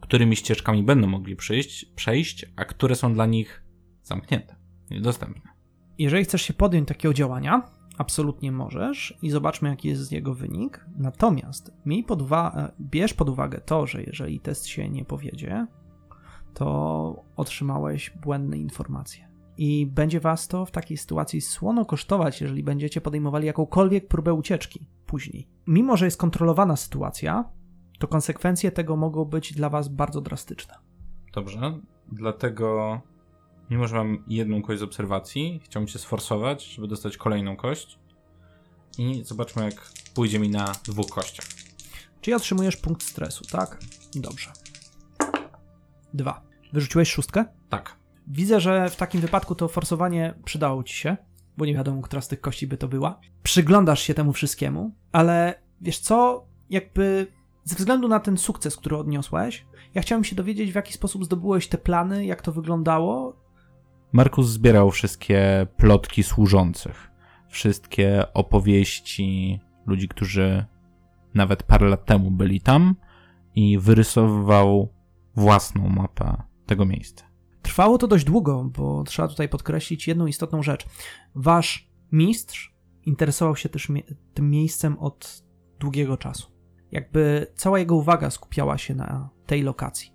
Którymi 0.00 0.36
ścieżkami 0.36 0.82
będą 0.82 1.06
mogli 1.06 1.36
przyjść, 1.36 1.84
przejść, 1.84 2.46
a 2.56 2.64
które 2.64 2.94
są 2.94 3.14
dla 3.14 3.26
nich 3.26 3.64
zamknięte, 4.02 4.56
niedostępne. 4.90 5.50
Jeżeli 5.98 6.24
chcesz 6.24 6.42
się 6.42 6.54
podjąć 6.54 6.88
takiego 6.88 7.14
działania, 7.14 7.70
absolutnie 7.98 8.52
możesz 8.52 9.18
i 9.22 9.30
zobaczmy, 9.30 9.68
jaki 9.68 9.88
jest 9.88 10.12
jego 10.12 10.34
wynik. 10.34 10.86
Natomiast 10.96 11.72
miej 11.86 12.04
pod 12.04 12.22
uwa- 12.22 12.72
bierz 12.80 13.14
pod 13.14 13.28
uwagę 13.28 13.60
to, 13.60 13.86
że 13.86 14.02
jeżeli 14.02 14.40
test 14.40 14.66
się 14.66 14.88
nie 14.88 15.04
powiedzie, 15.04 15.66
to 16.54 17.24
otrzymałeś 17.36 18.10
błędne 18.10 18.58
informacje. 18.58 19.31
I 19.56 19.86
będzie 19.86 20.20
was 20.20 20.48
to 20.48 20.66
w 20.66 20.70
takiej 20.70 20.96
sytuacji 20.96 21.40
słono 21.40 21.84
kosztować, 21.84 22.40
jeżeli 22.40 22.62
będziecie 22.62 23.00
podejmowali 23.00 23.46
jakąkolwiek 23.46 24.08
próbę 24.08 24.34
ucieczki 24.34 24.88
później. 25.06 25.48
Mimo, 25.66 25.96
że 25.96 26.04
jest 26.04 26.16
kontrolowana 26.16 26.76
sytuacja, 26.76 27.44
to 27.98 28.08
konsekwencje 28.08 28.72
tego 28.72 28.96
mogą 28.96 29.24
być 29.24 29.52
dla 29.52 29.68
was 29.70 29.88
bardzo 29.88 30.20
drastyczne. 30.20 30.74
Dobrze, 31.34 31.80
dlatego 32.12 33.00
mimo, 33.70 33.88
że 33.88 33.96
mam 33.96 34.24
jedną 34.28 34.62
kość 34.62 34.80
z 34.80 34.82
obserwacji, 34.82 35.60
chciałbym 35.64 35.88
się 35.88 35.98
sforsować, 35.98 36.64
żeby 36.64 36.88
dostać 36.88 37.16
kolejną 37.16 37.56
kość 37.56 37.98
i 38.98 39.24
zobaczmy, 39.24 39.64
jak 39.64 39.92
pójdzie 40.14 40.38
mi 40.38 40.48
na 40.50 40.72
dwóch 40.84 41.10
kościach. 41.10 41.46
Czyli 42.20 42.34
otrzymujesz 42.34 42.76
punkt 42.76 43.02
stresu, 43.02 43.44
tak? 43.44 43.78
Dobrze. 44.14 44.52
Dwa. 46.14 46.42
Wyrzuciłeś 46.72 47.10
szóstkę? 47.10 47.44
Tak. 47.68 48.01
Widzę, 48.26 48.60
że 48.60 48.90
w 48.90 48.96
takim 48.96 49.20
wypadku 49.20 49.54
to 49.54 49.68
forsowanie 49.68 50.34
przydało 50.44 50.82
ci 50.82 50.94
się, 50.94 51.16
bo 51.56 51.66
nie 51.66 51.74
wiadomo, 51.74 52.02
która 52.02 52.22
z 52.22 52.28
tych 52.28 52.40
kości 52.40 52.66
by 52.66 52.76
to 52.76 52.88
była. 52.88 53.20
Przyglądasz 53.42 54.02
się 54.02 54.14
temu 54.14 54.32
wszystkiemu, 54.32 54.94
ale 55.12 55.62
wiesz 55.80 55.98
co? 55.98 56.46
Jakby 56.70 57.26
ze 57.64 57.76
względu 57.76 58.08
na 58.08 58.20
ten 58.20 58.38
sukces, 58.38 58.76
który 58.76 58.96
odniosłeś, 58.96 59.66
ja 59.94 60.02
chciałem 60.02 60.24
się 60.24 60.36
dowiedzieć, 60.36 60.72
w 60.72 60.74
jaki 60.74 60.92
sposób 60.92 61.24
zdobyłeś 61.24 61.68
te 61.68 61.78
plany, 61.78 62.26
jak 62.26 62.42
to 62.42 62.52
wyglądało. 62.52 63.36
Markus 64.12 64.48
zbierał 64.48 64.90
wszystkie 64.90 65.66
plotki 65.76 66.22
służących, 66.22 67.10
wszystkie 67.48 68.32
opowieści 68.34 69.60
ludzi, 69.86 70.08
którzy 70.08 70.64
nawet 71.34 71.62
parę 71.62 71.88
lat 71.88 72.04
temu 72.04 72.30
byli 72.30 72.60
tam 72.60 72.94
i 73.54 73.78
wyrysowywał 73.78 74.88
własną 75.36 75.88
mapę 75.88 76.42
tego 76.66 76.84
miejsca. 76.84 77.31
Trwało 77.62 77.98
to 77.98 78.08
dość 78.08 78.24
długo, 78.24 78.64
bo 78.64 79.04
trzeba 79.04 79.28
tutaj 79.28 79.48
podkreślić 79.48 80.08
jedną 80.08 80.26
istotną 80.26 80.62
rzecz. 80.62 80.86
Wasz 81.34 81.90
mistrz 82.12 82.74
interesował 83.04 83.56
się 83.56 83.68
też 83.68 83.88
tym 84.34 84.50
miejscem 84.50 84.98
od 84.98 85.44
długiego 85.78 86.16
czasu. 86.16 86.52
Jakby 86.92 87.46
cała 87.56 87.78
jego 87.78 87.96
uwaga 87.96 88.30
skupiała 88.30 88.78
się 88.78 88.94
na 88.94 89.30
tej 89.46 89.62
lokacji, 89.62 90.12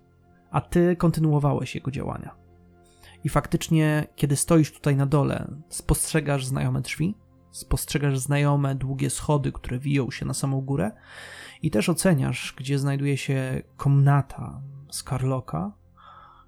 a 0.50 0.60
ty 0.60 0.96
kontynuowałeś 0.96 1.74
jego 1.74 1.90
działania. 1.90 2.36
I 3.24 3.28
faktycznie, 3.28 4.06
kiedy 4.16 4.36
stoisz 4.36 4.72
tutaj 4.72 4.96
na 4.96 5.06
dole, 5.06 5.54
spostrzegasz 5.68 6.46
znajome 6.46 6.80
drzwi, 6.80 7.14
Spostrzegasz 7.50 8.18
znajome 8.18 8.74
długie 8.74 9.10
schody, 9.10 9.52
które 9.52 9.78
wiją 9.78 10.10
się 10.10 10.26
na 10.26 10.34
samą 10.34 10.60
górę 10.60 10.90
i 11.62 11.70
też 11.70 11.88
oceniasz, 11.88 12.54
gdzie 12.56 12.78
znajduje 12.78 13.16
się 13.16 13.62
komnata 13.76 14.62
Skarloka, 14.90 15.72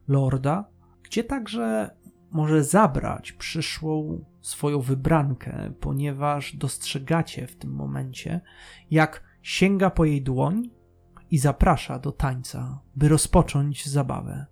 lorda, 0.08 0.64
gdzie 1.10 1.24
także 1.24 1.90
może 2.30 2.64
zabrać 2.64 3.32
przyszłą 3.32 4.24
swoją 4.40 4.80
wybrankę, 4.80 5.72
ponieważ 5.80 6.56
dostrzegacie 6.56 7.46
w 7.46 7.56
tym 7.56 7.72
momencie, 7.72 8.40
jak 8.90 9.24
sięga 9.42 9.90
po 9.90 10.04
jej 10.04 10.22
dłoń 10.22 10.70
i 11.30 11.38
zaprasza 11.38 11.98
do 11.98 12.12
tańca, 12.12 12.80
by 12.96 13.08
rozpocząć 13.08 13.88
zabawę. 13.88 14.46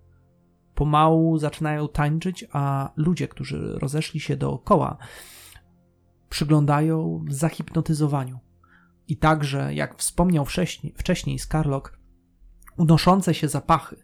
Pomału 0.74 1.38
zaczynają 1.38 1.88
tańczyć, 1.88 2.44
a 2.52 2.92
ludzie, 2.96 3.28
którzy 3.28 3.78
rozeszli 3.78 4.20
się 4.20 4.36
dookoła, 4.36 4.96
przyglądają 6.28 7.24
w 7.28 7.32
zahipnotyzowaniu. 7.32 8.38
I 9.08 9.16
także, 9.16 9.74
jak 9.74 9.98
wspomniał 9.98 10.44
wcześniej, 10.44 10.94
wcześniej 10.96 11.38
Skarlok, 11.38 11.98
unoszące 12.76 13.34
się 13.34 13.48
zapachy 13.48 14.02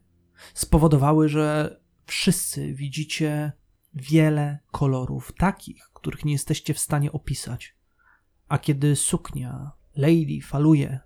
spowodowały, 0.54 1.28
że 1.28 1.76
wszyscy 2.06 2.74
widzicie 2.74 3.52
wiele 3.94 4.58
kolorów, 4.72 5.32
takich, 5.38 5.90
których 5.94 6.24
nie 6.24 6.32
jesteście 6.32 6.74
w 6.74 6.78
stanie 6.78 7.12
opisać. 7.12 7.76
A 8.48 8.58
kiedy 8.58 8.96
suknia 8.96 9.72
Lady 9.96 10.40
faluje 10.42 11.00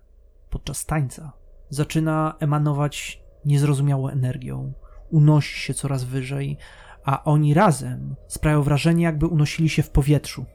podczas 0.49 0.85
tańca, 0.85 1.33
zaczyna 1.69 2.35
emanować 2.39 3.21
niezrozumiałą 3.45 4.07
energią, 4.07 4.73
unosi 5.09 5.59
się 5.59 5.73
coraz 5.73 6.03
wyżej, 6.03 6.57
a 7.03 7.23
oni 7.23 7.53
razem 7.53 8.15
sprawiają 8.27 8.63
wrażenie, 8.63 9.03
jakby 9.03 9.27
unosili 9.27 9.69
się 9.69 9.83
w 9.83 9.89
powietrzu. 9.89 10.45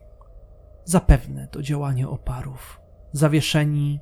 Zapewne 0.85 1.49
to 1.49 1.62
działanie 1.62 2.09
oparów, 2.09 2.81
zawieszeni 3.12 4.01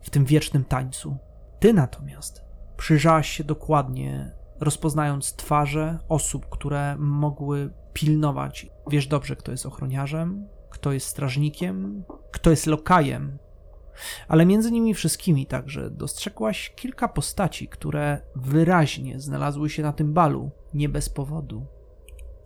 w 0.00 0.10
tym 0.10 0.24
wiecznym 0.24 0.64
tańcu. 0.64 1.16
Ty 1.60 1.72
natomiast 1.72 2.44
przyjrzałaś 2.76 3.30
się 3.30 3.44
dokładnie, 3.44 4.37
rozpoznając 4.60 5.36
twarze 5.36 5.98
osób, 6.08 6.48
które 6.48 6.96
mogły 6.98 7.70
pilnować. 7.92 8.70
Wiesz 8.90 9.06
dobrze, 9.06 9.36
kto 9.36 9.50
jest 9.50 9.66
ochroniarzem, 9.66 10.46
kto 10.70 10.92
jest 10.92 11.06
strażnikiem, 11.06 12.04
kto 12.32 12.50
jest 12.50 12.66
lokajem, 12.66 13.38
ale 14.28 14.46
między 14.46 14.72
nimi 14.72 14.94
wszystkimi 14.94 15.46
także 15.46 15.90
dostrzegłaś 15.90 16.72
kilka 16.76 17.08
postaci, 17.08 17.68
które 17.68 18.20
wyraźnie 18.36 19.20
znalazły 19.20 19.70
się 19.70 19.82
na 19.82 19.92
tym 19.92 20.12
balu, 20.12 20.50
nie 20.74 20.88
bez 20.88 21.08
powodu. 21.08 21.66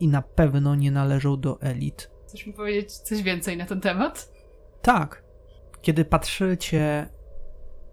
I 0.01 0.09
na 0.09 0.23
pewno 0.23 0.75
nie 0.75 0.91
należą 0.91 1.41
do 1.41 1.61
elit. 1.61 2.11
Chcesz 2.27 2.47
mi 2.47 2.53
powiedzieć 2.53 2.93
coś 2.93 3.23
więcej 3.23 3.57
na 3.57 3.67
ten 3.67 3.81
temat? 3.81 4.33
Tak, 4.83 5.25
kiedy 5.83 6.05
patrzycie 6.05 7.09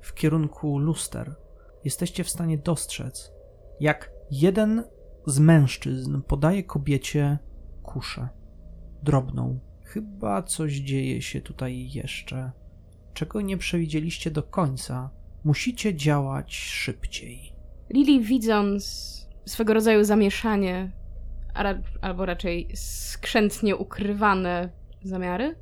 w 0.02 0.14
kierunku 0.14 0.80
luster, 0.80 1.36
jesteście 1.84 2.24
w 2.24 2.30
stanie 2.30 2.58
dostrzec, 2.58 3.32
jak 3.80 4.12
jeden 4.32 4.84
z 5.26 5.40
mężczyzn 5.40 6.22
podaje 6.22 6.64
kobiecie 6.64 7.38
kuszę. 7.84 8.30
Drobną. 9.04 9.60
Chyba 9.84 10.44
coś 10.44 10.74
dzieje 10.74 11.22
się 11.22 11.42
tutaj 11.42 11.90
jeszcze. 11.92 12.52
Czego 13.14 13.42
nie 13.42 13.58
przewidzieliście 13.58 14.32
do 14.32 14.44
końca. 14.44 15.10
Musicie 15.44 15.96
działać 15.96 16.56
szybciej. 16.56 17.54
Lily, 17.90 18.20
widząc 18.20 19.10
swego 19.46 19.74
rodzaju 19.74 20.04
zamieszanie, 20.04 20.92
albo 22.02 22.26
raczej 22.26 22.70
skrzętnie 22.76 23.76
ukrywane 23.76 24.70
zamiary, 25.04 25.56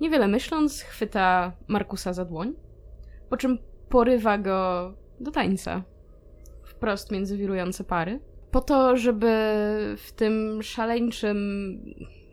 niewiele 0.00 0.28
myśląc, 0.28 0.80
chwyta 0.80 1.52
Markusa 1.68 2.12
za 2.12 2.24
dłoń, 2.24 2.54
po 3.30 3.36
czym 3.36 3.58
porywa 3.88 4.38
go 4.38 4.92
do 5.20 5.30
tańca, 5.30 5.82
wprost 6.78 7.10
między 7.10 7.36
wirujące 7.36 7.84
pary, 7.84 8.20
po 8.50 8.60
to, 8.60 8.96
żeby 8.96 9.26
w 9.96 10.12
tym 10.12 10.62
szaleńczym, 10.62 11.38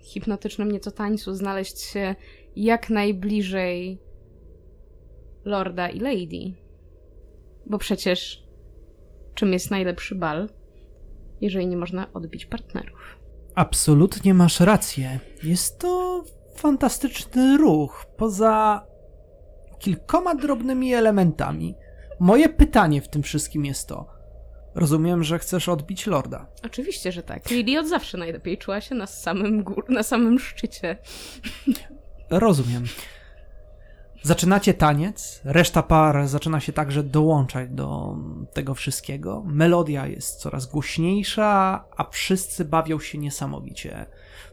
hipnotycznym 0.01 0.71
nieco 0.71 0.91
tańcu 0.91 1.33
znaleźć 1.33 1.81
się 1.81 2.15
jak 2.55 2.89
najbliżej 2.89 4.01
lorda 5.45 5.89
i 5.89 5.99
lady. 5.99 6.53
Bo 7.65 7.77
przecież 7.77 8.43
czym 9.33 9.53
jest 9.53 9.71
najlepszy 9.71 10.15
bal, 10.15 10.49
jeżeli 11.41 11.67
nie 11.67 11.77
można 11.77 12.13
odbić 12.13 12.45
partnerów? 12.45 13.19
Absolutnie 13.55 14.33
masz 14.33 14.59
rację. 14.59 15.19
Jest 15.43 15.79
to 15.79 16.23
fantastyczny 16.55 17.57
ruch, 17.57 18.05
poza 18.17 18.85
kilkoma 19.79 20.35
drobnymi 20.35 20.93
elementami. 20.93 21.75
Moje 22.19 22.49
pytanie 22.49 23.01
w 23.01 23.09
tym 23.09 23.23
wszystkim 23.23 23.65
jest 23.65 23.87
to. 23.87 24.14
Rozumiem, 24.75 25.23
że 25.23 25.39
chcesz 25.39 25.69
odbić 25.69 26.07
lorda. 26.07 26.47
Oczywiście, 26.65 27.11
że 27.11 27.23
tak. 27.23 27.49
Lily 27.49 27.79
od 27.79 27.87
zawsze 27.87 28.17
najlepiej 28.17 28.57
czuła 28.57 28.81
się 28.81 28.95
na 28.95 29.07
samym, 29.07 29.63
gór, 29.63 29.85
na 29.89 30.03
samym 30.03 30.39
szczycie. 30.39 30.97
Rozumiem. 32.29 32.83
Zaczynacie 34.23 34.73
taniec, 34.73 35.41
reszta 35.43 35.83
par 35.83 36.27
zaczyna 36.27 36.59
się 36.59 36.73
także 36.73 37.03
dołączać 37.03 37.69
do 37.69 38.15
tego 38.53 38.73
wszystkiego. 38.73 39.43
Melodia 39.45 40.07
jest 40.07 40.39
coraz 40.39 40.65
głośniejsza, 40.65 41.85
a 41.97 42.03
wszyscy 42.11 42.65
bawią 42.65 42.99
się 42.99 43.17
niesamowicie. 43.17 44.05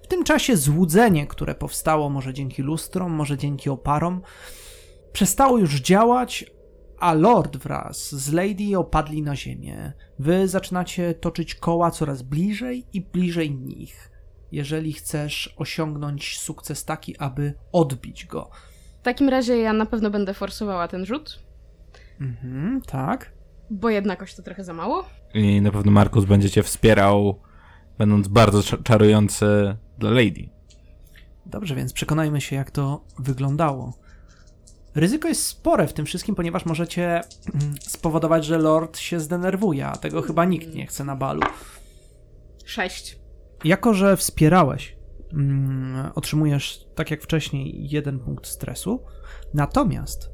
W 0.03 0.07
tym 0.07 0.25
czasie 0.25 0.57
złudzenie, 0.57 1.27
które 1.27 1.55
powstało 1.55 2.11
może 2.11 2.35
dzięki 2.35 2.63
lustrom, 2.63 3.13
może 3.13 3.39
dzięki 3.39 3.71
oparom, 3.71 4.23
przestało 5.13 5.59
już 5.59 5.81
działać, 5.81 6.45
a 7.03 7.13
Lord 7.15 7.57
wraz 7.57 8.15
z 8.15 8.33
Lady 8.33 8.79
opadli 8.79 9.23
na 9.23 9.37
ziemię. 9.37 9.93
Wy 10.19 10.49
zaczynacie 10.49 11.15
toczyć 11.15 11.55
koła 11.55 11.91
coraz 11.91 12.23
bliżej 12.23 12.87
i 12.93 13.01
bliżej 13.01 13.51
nich, 13.51 14.11
jeżeli 14.53 14.93
chcesz 14.93 15.55
osiągnąć 15.57 16.39
sukces 16.39 16.85
taki, 16.85 17.17
aby 17.19 17.55
odbić 17.73 18.27
go. 18.27 18.51
W 19.01 19.03
takim 19.05 19.29
razie 19.29 19.57
ja 19.59 19.73
na 19.73 19.87
pewno 19.87 20.11
będę 20.11 20.35
forsowała 20.35 20.89
ten 20.89 21.07
rzut, 21.07 21.43
Mhm, 22.21 22.81
tak. 22.87 23.33
bo 23.71 23.91
jednakoś 23.91 24.35
to 24.35 24.43
trochę 24.43 24.65
za 24.65 24.73
mało. 24.75 25.05
I 25.35 25.61
na 25.61 25.71
pewno 25.71 25.93
Markus 25.93 26.25
będzie 26.25 26.51
cię 26.51 26.63
wspierał, 26.63 27.41
będąc 27.99 28.29
bardzo 28.29 28.59
cza- 28.61 28.83
czarujący 28.83 29.77
dla 29.99 30.11
Lady. 30.11 30.49
Dobrze, 31.47 31.75
więc 31.75 31.93
przekonajmy 31.93 32.41
się, 32.41 32.57
jak 32.57 32.71
to 32.71 33.05
wyglądało. 33.19 33.93
Ryzyko 34.95 35.29
jest 35.29 35.47
spore 35.47 35.87
w 35.87 35.93
tym 35.93 36.07
wszystkim, 36.07 36.35
ponieważ 36.35 36.67
możecie 36.67 37.05
mm, 37.05 37.75
spowodować, 37.81 38.45
że 38.45 38.59
Lord 38.59 38.99
się 38.99 39.21
zdenerwuje, 39.21 39.87
a 39.87 39.97
tego 39.97 40.23
chyba 40.23 40.45
nikt 40.45 40.75
nie 40.75 40.87
chce 40.87 41.05
na 41.05 41.17
balu. 41.17 41.41
Sześć. 42.65 43.19
Jako, 43.65 43.95
że 43.95 44.17
wspierałeś, 44.17 44.97
mm, 45.33 46.11
otrzymujesz, 46.15 46.87
tak 46.95 47.11
jak 47.11 47.23
wcześniej, 47.23 47.91
jeden 47.91 48.19
punkt 48.19 48.47
stresu. 48.47 49.05
Natomiast 49.55 50.31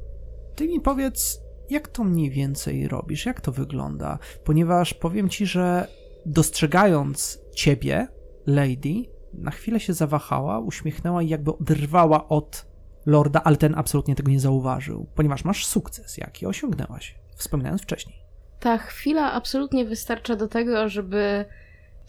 ty 0.55 0.67
mi 0.67 0.81
powiedz, 0.81 1.41
jak 1.69 1.87
to 1.87 2.03
mniej 2.03 2.29
więcej 2.29 2.87
robisz, 2.87 3.25
jak 3.25 3.41
to 3.41 3.51
wygląda, 3.51 4.19
ponieważ 4.43 4.93
powiem 4.93 5.29
ci, 5.29 5.45
że 5.45 5.87
dostrzegając 6.25 7.39
ciebie, 7.55 8.07
Lady, 8.47 9.03
na 9.33 9.51
chwilę 9.51 9.79
się 9.79 9.93
zawahała, 9.93 10.59
uśmiechnęła 10.59 11.23
i 11.23 11.27
jakby 11.29 11.51
oderwała 11.51 12.27
od 12.27 12.68
Lorda, 13.09 13.41
ale 13.43 13.57
ten 13.57 13.75
absolutnie 13.77 14.15
tego 14.15 14.31
nie 14.31 14.39
zauważył, 14.39 15.07
ponieważ 15.15 15.43
masz 15.45 15.65
sukces, 15.65 16.17
jaki 16.17 16.45
osiągnęłaś, 16.45 17.15
wspominając 17.35 17.81
wcześniej. 17.81 18.15
Ta 18.59 18.77
chwila 18.77 19.33
absolutnie 19.33 19.85
wystarcza 19.85 20.35
do 20.35 20.47
tego, 20.47 20.89
żeby 20.89 21.45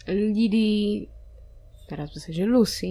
Lily, 0.08 1.06
teraz 1.88 2.10
w 2.10 2.14
zasadzie 2.14 2.46
Lucy, 2.46 2.86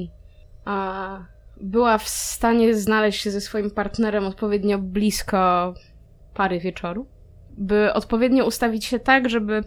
a 0.65 1.19
była 1.61 1.97
w 1.97 2.07
stanie 2.09 2.75
znaleźć 2.75 3.21
się 3.21 3.31
ze 3.31 3.41
swoim 3.41 3.71
partnerem 3.71 4.25
odpowiednio 4.25 4.79
blisko 4.79 5.73
pary 6.33 6.59
wieczoru, 6.59 7.07
by 7.51 7.93
odpowiednio 7.93 8.45
ustawić 8.45 8.85
się 8.85 8.99
tak, 8.99 9.29
żeby 9.29 9.63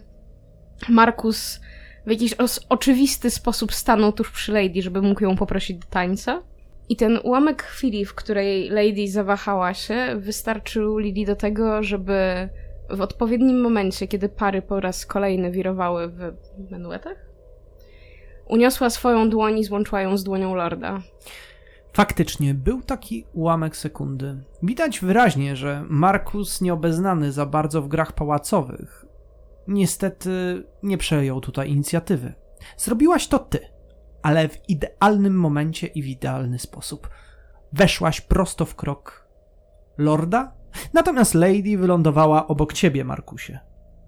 Markus 0.89 1.59
w 2.05 2.09
jakiś 2.09 2.33
oczywisty 2.69 3.29
sposób 3.29 3.73
stanął 3.73 4.11
tuż 4.11 4.31
przy 4.31 4.51
Lady, 4.51 4.81
żeby 4.81 5.01
mógł 5.01 5.23
ją 5.23 5.35
poprosić 5.37 5.77
do 5.77 5.87
tańca. 5.87 6.41
I 6.89 6.95
ten 6.95 7.19
ułamek 7.23 7.63
chwili, 7.63 8.05
w 8.05 8.15
której 8.15 8.69
Lady 8.69 9.07
zawahała 9.07 9.73
się, 9.73 10.15
wystarczył 10.17 10.97
Lily 10.97 11.25
do 11.25 11.35
tego, 11.35 11.83
żeby 11.83 12.49
w 12.89 13.01
odpowiednim 13.01 13.61
momencie, 13.61 14.07
kiedy 14.07 14.29
pary 14.29 14.61
po 14.61 14.79
raz 14.79 15.05
kolejny 15.05 15.51
wirowały 15.51 16.07
w 16.07 16.33
menuetach, 16.71 17.17
uniosła 18.49 18.89
swoją 18.89 19.29
dłoń 19.29 19.59
i 19.59 19.63
złączyła 19.63 20.01
ją 20.01 20.17
z 20.17 20.23
dłonią 20.23 20.55
Lorda. 20.55 21.01
Faktycznie, 21.93 22.53
był 22.53 22.81
taki 22.81 23.25
ułamek 23.33 23.77
sekundy. 23.77 24.43
Widać 24.63 24.99
wyraźnie, 24.99 25.55
że 25.55 25.85
Markus, 25.89 26.61
nieobeznany 26.61 27.31
za 27.31 27.45
bardzo 27.45 27.81
w 27.81 27.87
grach 27.87 28.11
pałacowych, 28.11 29.05
niestety 29.67 30.63
nie 30.83 30.97
przejął 30.97 31.41
tutaj 31.41 31.69
inicjatywy. 31.69 32.33
Zrobiłaś 32.77 33.27
to 33.27 33.39
ty, 33.39 33.59
ale 34.23 34.49
w 34.49 34.69
idealnym 34.69 35.39
momencie 35.39 35.87
i 35.87 36.03
w 36.03 36.07
idealny 36.07 36.59
sposób. 36.59 37.09
weszłaś 37.73 38.21
prosto 38.21 38.65
w 38.65 38.75
krok 38.75 39.27
lorda, 39.97 40.53
natomiast 40.93 41.33
Lady 41.33 41.77
wylądowała 41.77 42.47
obok 42.47 42.73
ciebie, 42.73 43.03
Markusie. 43.03 43.59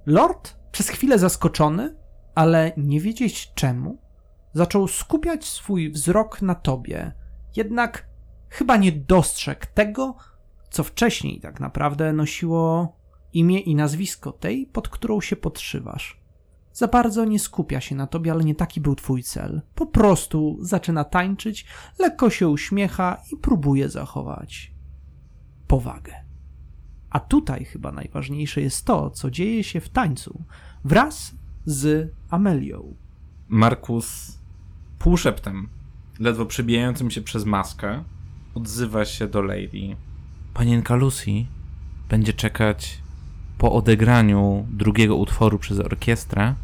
Lord, 0.05 0.55
przez 0.71 0.89
chwilę 0.89 1.19
zaskoczony, 1.19 1.95
ale 2.35 2.71
nie 2.77 2.99
wiedzieć 3.01 3.53
czemu, 3.53 3.97
zaczął 4.53 4.87
skupiać 4.87 5.45
swój 5.45 5.91
wzrok 5.91 6.41
na 6.41 6.55
tobie, 6.55 7.11
jednak 7.55 8.07
chyba 8.49 8.77
nie 8.77 8.91
dostrzegł 8.91 9.65
tego, 9.73 10.15
co 10.69 10.83
wcześniej 10.83 11.39
tak 11.39 11.59
naprawdę 11.59 12.13
nosiło 12.13 12.95
imię 13.33 13.59
i 13.59 13.75
nazwisko 13.75 14.31
tej, 14.31 14.65
pod 14.67 14.89
którą 14.89 15.21
się 15.21 15.35
podszywasz. 15.35 16.24
Za 16.75 16.87
bardzo 16.87 17.25
nie 17.25 17.39
skupia 17.39 17.81
się 17.81 17.95
na 17.95 18.07
tobie, 18.07 18.31
ale 18.31 18.43
nie 18.43 18.55
taki 18.55 18.81
był 18.81 18.95
twój 18.95 19.23
cel. 19.23 19.61
Po 19.75 19.85
prostu 19.85 20.57
zaczyna 20.61 21.03
tańczyć, 21.03 21.65
lekko 21.99 22.29
się 22.29 22.47
uśmiecha 22.47 23.17
i 23.31 23.37
próbuje 23.37 23.89
zachować 23.89 24.71
powagę. 25.67 26.13
A 27.09 27.19
tutaj 27.19 27.65
chyba 27.65 27.91
najważniejsze 27.91 28.61
jest 28.61 28.85
to, 28.85 29.09
co 29.09 29.31
dzieje 29.31 29.63
się 29.63 29.79
w 29.79 29.89
tańcu 29.89 30.43
wraz 30.85 31.35
z 31.65 32.11
Amelią. 32.29 32.95
Markus 33.47 34.37
półszeptem, 34.99 35.69
ledwo 36.19 36.45
przebijającym 36.45 37.11
się 37.11 37.21
przez 37.21 37.45
maskę, 37.45 38.03
odzywa 38.55 39.05
się 39.05 39.27
do 39.27 39.41
Lady. 39.41 39.95
Panienka 40.53 40.95
Lucy 40.95 41.31
będzie 42.09 42.33
czekać 42.33 43.01
po 43.57 43.71
odegraniu 43.71 44.67
drugiego 44.69 45.15
utworu 45.15 45.59
przez 45.59 45.79
orkiestrę 45.79 46.55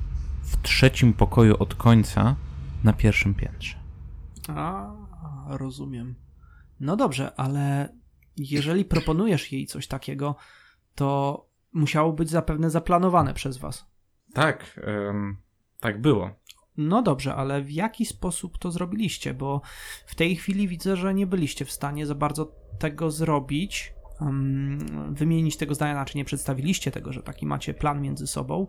w 0.52 0.61
trzecim 0.61 1.14
pokoju 1.14 1.56
od 1.60 1.76
końca 1.76 2.36
na 2.84 2.94
pierwszym 2.94 3.34
piętrze. 3.34 3.78
A, 4.48 4.91
rozumiem. 5.48 6.15
No 6.80 6.95
dobrze, 6.95 7.36
ale 7.36 7.90
jeżeli 8.38 8.86
proponujesz 8.86 9.52
jej 9.52 9.65
coś 9.65 9.88
takiego, 9.88 10.36
to 10.95 11.45
musiało 11.73 12.14
być 12.14 12.30
zapewne 12.30 12.69
zaplanowane 12.69 13.34
przez 13.34 13.57
was. 13.57 13.86
Tak, 14.34 14.80
em, 14.84 15.38
tak 15.80 16.02
było. 16.02 16.30
No 16.78 17.02
dobrze, 17.02 17.36
ale 17.36 17.61
w 17.61 17.72
jaki 17.72 18.06
sposób 18.06 18.57
to 18.57 18.72
zrobiliście? 18.72 19.34
Bo 19.34 19.61
w 20.06 20.15
tej 20.15 20.36
chwili 20.36 20.68
widzę, 20.68 20.95
że 20.95 21.14
nie 21.14 21.28
byliście 21.28 21.65
w 21.65 21.72
stanie 21.72 22.06
za 22.06 22.15
bardzo 22.15 22.56
tego 22.80 23.11
zrobić, 23.11 23.94
um, 24.22 25.15
wymienić 25.15 25.57
tego 25.57 25.76
zdania, 25.76 25.94
znaczy 25.94 26.18
nie 26.18 26.26
przedstawiliście 26.26 26.91
tego, 26.91 27.14
że 27.14 27.23
taki 27.23 27.45
macie 27.45 27.73
plan 27.73 28.02
między 28.02 28.28
sobą, 28.28 28.68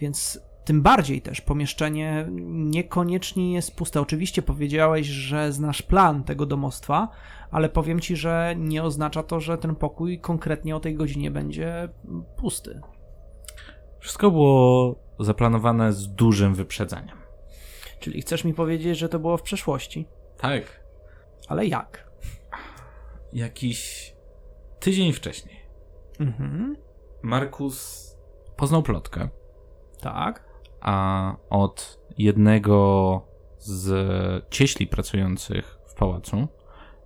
więc 0.00 0.40
tym 0.64 0.82
bardziej 0.82 1.22
też 1.22 1.40
pomieszczenie 1.40 2.26
niekoniecznie 2.48 3.52
jest 3.52 3.76
puste. 3.76 4.00
Oczywiście 4.00 4.42
powiedziałeś, 4.42 5.06
że 5.06 5.52
znasz 5.52 5.82
plan 5.82 6.24
tego 6.24 6.46
domostwa, 6.46 7.08
ale 7.50 7.68
powiem 7.68 8.00
ci, 8.00 8.16
że 8.16 8.54
nie 8.58 8.82
oznacza 8.82 9.22
to, 9.22 9.40
że 9.40 9.58
ten 9.58 9.74
pokój 9.76 10.20
konkretnie 10.20 10.76
o 10.76 10.80
tej 10.80 10.94
godzinie 10.94 11.30
będzie 11.30 11.88
pusty. 12.36 12.80
Wszystko 13.98 14.30
było 14.30 14.94
zaplanowane 15.20 15.92
z 15.92 16.08
dużym 16.08 16.54
wyprzedzeniem. 16.54 17.16
Czyli 18.00 18.22
chcesz 18.22 18.44
mi 18.44 18.54
powiedzieć, 18.54 18.98
że 18.98 19.08
to 19.08 19.18
było 19.18 19.36
w 19.36 19.42
przeszłości? 19.42 20.06
Tak. 20.38 20.84
Ale 21.48 21.66
jak? 21.66 22.10
Jakiś 23.32 24.12
tydzień 24.80 25.12
wcześniej 25.12 25.64
Mhm. 26.20 26.76
Markus 27.22 28.04
poznał 28.56 28.82
plotkę, 28.82 29.28
Tak. 30.00 30.53
A 30.84 31.36
od 31.50 32.00
jednego 32.18 33.22
z 33.58 33.88
cieśli 34.50 34.86
pracujących 34.86 35.78
w 35.86 35.94
pałacu, 35.94 36.48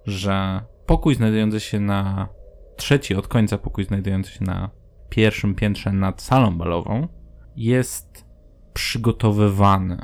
że 0.07 0.65
pokój 0.87 1.15
znajdujący 1.15 1.61
się 1.61 1.81
na 1.81 2.29
trzeci 2.77 3.15
od 3.15 3.29
końca 3.29 3.59
pokój 3.59 3.85
znajdujący 3.85 4.33
się 4.33 4.45
na 4.45 4.71
pierwszym 5.09 5.55
piętrze 5.55 5.93
nad 5.93 6.23
salą 6.23 6.59
balową 6.59 7.09
jest 7.57 8.25
przygotowywany. 8.73 9.99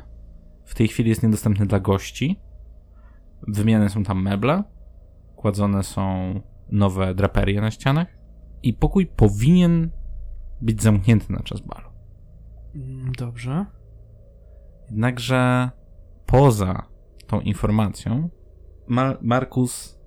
W 0.65 0.75
tej 0.75 0.87
chwili 0.87 1.09
jest 1.09 1.23
niedostępny 1.23 1.65
dla 1.65 1.79
gości. 1.79 2.39
Wymieniane 3.47 3.89
są 3.89 4.03
tam 4.03 4.21
meble, 4.21 4.63
kładzone 5.35 5.83
są 5.83 6.33
nowe 6.71 7.15
draperie 7.15 7.61
na 7.61 7.71
ścianach 7.71 8.07
i 8.63 8.73
pokój 8.73 9.05
powinien 9.05 9.91
być 10.61 10.81
zamknięty 10.81 11.33
na 11.33 11.39
czas 11.39 11.61
balu. 11.61 11.94
Mm, 12.75 13.11
Dobrze. 13.17 13.65
Jednakże 14.89 15.69
poza 16.25 16.83
tą 17.27 17.39
informacją, 17.41 18.29
Mar- 18.87 19.17
Markus 19.21 19.99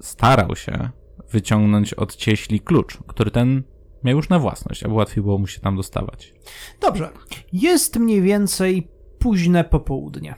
starał 0.00 0.56
się 0.56 0.90
wyciągnąć 1.30 1.94
od 1.94 2.16
cieśli 2.16 2.60
klucz, 2.60 2.98
który 3.06 3.30
ten 3.30 3.62
miał 4.04 4.16
już 4.16 4.28
na 4.28 4.38
własność, 4.38 4.82
aby 4.84 4.94
łatwiej 4.94 5.22
było 5.24 5.38
mu 5.38 5.46
się 5.46 5.60
tam 5.60 5.76
dostawać. 5.76 6.34
Dobrze. 6.80 7.10
Jest 7.52 7.96
mniej 7.96 8.22
więcej 8.22 8.88
późne 9.18 9.64
popołudnie. 9.64 10.34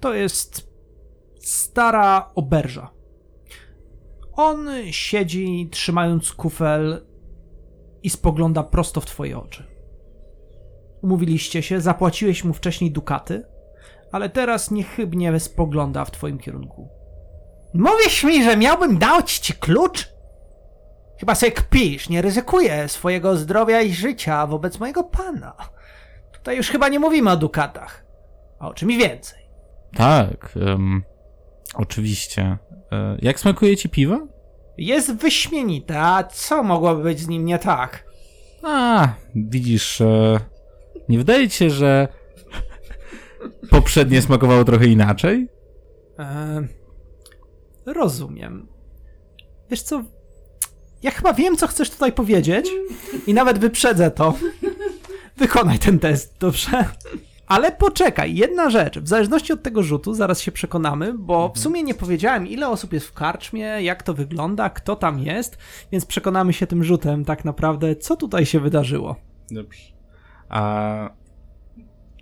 To 0.00 0.14
jest 0.14 0.70
stara 1.40 2.30
oberża. 2.34 2.90
On 4.32 4.68
siedzi 4.90 5.68
trzymając 5.70 6.32
kufel 6.32 7.06
i 8.02 8.10
spogląda 8.10 8.62
prosto 8.62 9.00
w 9.00 9.06
twoje 9.06 9.38
oczy. 9.38 9.75
Umówiliście 11.02 11.62
się, 11.62 11.80
zapłaciłeś 11.80 12.44
mu 12.44 12.52
wcześniej 12.52 12.90
dukaty, 12.90 13.44
ale 14.12 14.28
teraz 14.28 14.70
niechybnie 14.70 15.40
spogląda 15.40 16.04
w 16.04 16.10
twoim 16.10 16.38
kierunku. 16.38 16.88
Mówisz 17.74 18.24
mi, 18.24 18.44
że 18.44 18.56
miałbym 18.56 18.98
dać 18.98 19.38
ci 19.38 19.52
klucz? 19.54 20.08
Chyba 21.20 21.34
sobie 21.34 21.52
kpisz, 21.52 22.08
nie 22.08 22.22
ryzykuję 22.22 22.88
swojego 22.88 23.36
zdrowia 23.36 23.80
i 23.80 23.92
życia 23.92 24.46
wobec 24.46 24.80
mojego 24.80 25.04
pana. 25.04 25.56
Tutaj 26.32 26.56
już 26.56 26.70
chyba 26.70 26.88
nie 26.88 26.98
mówimy 26.98 27.30
o 27.30 27.36
dukatach, 27.36 28.04
a 28.58 28.68
o 28.68 28.74
czymś 28.74 28.96
więcej. 28.96 29.38
Tak, 29.96 30.54
em, 30.66 31.02
oczywiście. 31.74 32.58
E, 32.92 33.16
jak 33.22 33.40
smakuje 33.40 33.76
ci 33.76 33.88
piwo? 33.88 34.26
Jest 34.78 35.14
wyśmienite, 35.14 36.00
a 36.00 36.24
co 36.24 36.62
mogłoby 36.62 37.02
być 37.02 37.20
z 37.20 37.28
nim 37.28 37.44
nie 37.44 37.58
tak? 37.58 38.04
A, 38.62 39.08
widzisz, 39.34 40.00
e, 40.00 40.40
nie 41.08 41.18
wydaje 41.18 41.48
ci 41.48 41.56
się, 41.56 41.70
że 41.70 42.08
poprzednie 43.70 44.22
smakowało 44.22 44.64
trochę 44.64 44.86
inaczej? 44.86 45.48
Eee, 46.18 46.68
rozumiem. 47.86 48.68
Wiesz 49.70 49.82
co? 49.82 50.02
Ja 51.02 51.10
chyba 51.10 51.32
wiem, 51.32 51.56
co 51.56 51.66
chcesz 51.66 51.90
tutaj 51.90 52.12
powiedzieć 52.12 52.70
i 53.26 53.34
nawet 53.34 53.58
wyprzedzę 53.58 54.10
to. 54.10 54.34
Wykonaj 55.36 55.78
ten 55.78 55.98
test, 55.98 56.34
dobrze? 56.40 56.84
Ale 57.46 57.72
poczekaj, 57.72 58.34
jedna 58.34 58.70
rzecz. 58.70 58.98
W 58.98 59.08
zależności 59.08 59.52
od 59.52 59.62
tego 59.62 59.82
rzutu, 59.82 60.14
zaraz 60.14 60.40
się 60.40 60.52
przekonamy, 60.52 61.14
bo 61.18 61.52
w 61.54 61.58
sumie 61.58 61.82
nie 61.82 61.94
powiedziałem, 61.94 62.46
ile 62.46 62.68
osób 62.68 62.92
jest 62.92 63.06
w 63.06 63.12
karczmie, 63.12 63.62
jak 63.62 64.02
to 64.02 64.14
wygląda, 64.14 64.70
kto 64.70 64.96
tam 64.96 65.18
jest, 65.18 65.58
więc 65.92 66.06
przekonamy 66.06 66.52
się 66.52 66.66
tym 66.66 66.84
rzutem 66.84 67.24
tak 67.24 67.44
naprawdę, 67.44 67.96
co 67.96 68.16
tutaj 68.16 68.46
się 68.46 68.60
wydarzyło. 68.60 69.16
Dobrze. 69.50 69.95
A 70.48 71.10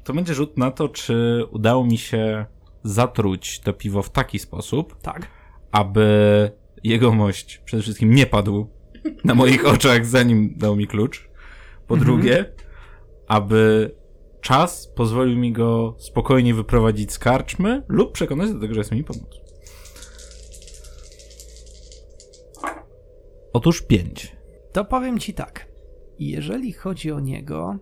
to 0.05 0.13
będzie 0.13 0.35
rzut 0.35 0.59
na 0.59 0.71
to, 0.71 0.89
czy 0.89 1.45
udało 1.51 1.85
mi 1.85 1.99
się 1.99 2.47
zatruć 2.83 3.61
to 3.61 3.73
piwo 3.73 4.03
w 4.03 4.11
taki 4.11 4.39
sposób, 4.39 5.01
Tak. 5.03 5.27
aby 5.73 6.51
jegomość 6.85 7.59
przede 7.65 7.83
wszystkim 7.83 8.15
nie 8.15 8.27
padł 8.27 8.67
na 9.25 9.35
moich 9.35 9.67
oczach, 9.75 10.07
zanim 10.07 10.55
dał 10.57 10.77
mi 10.77 10.87
klucz. 10.87 11.29
Po 11.87 11.95
Mhm. 11.95 12.01
drugie, 12.01 12.53
aby 13.29 13.91
czas 14.41 14.89
pozwolił 14.97 15.39
mi 15.39 15.53
go 15.53 15.95
spokojnie 15.99 16.55
wyprowadzić 16.55 17.13
z 17.13 17.19
karczmy 17.19 17.83
lub 17.89 18.13
przekonać 18.13 18.53
do 18.53 18.61
tego, 18.61 18.75
że 18.75 18.81
jest 18.81 18.93
mi 18.93 19.05
pomóc. 19.05 19.41
Otóż 23.53 23.83
pięć. 23.83 24.37
To 24.73 24.85
powiem 24.85 25.19
ci 25.19 25.35
tak. 25.35 25.67
Jeżeli 26.19 26.73
chodzi 26.73 27.13
o 27.13 27.21
niego, 27.21 27.77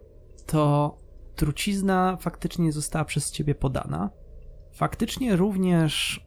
to 0.47 0.99
trucizna 1.37 2.17
faktycznie 2.21 2.73
została 2.73 3.05
przez 3.05 3.31
ciebie 3.31 3.55
podana. 3.55 4.11
Faktycznie 4.73 5.37
również 5.37 6.21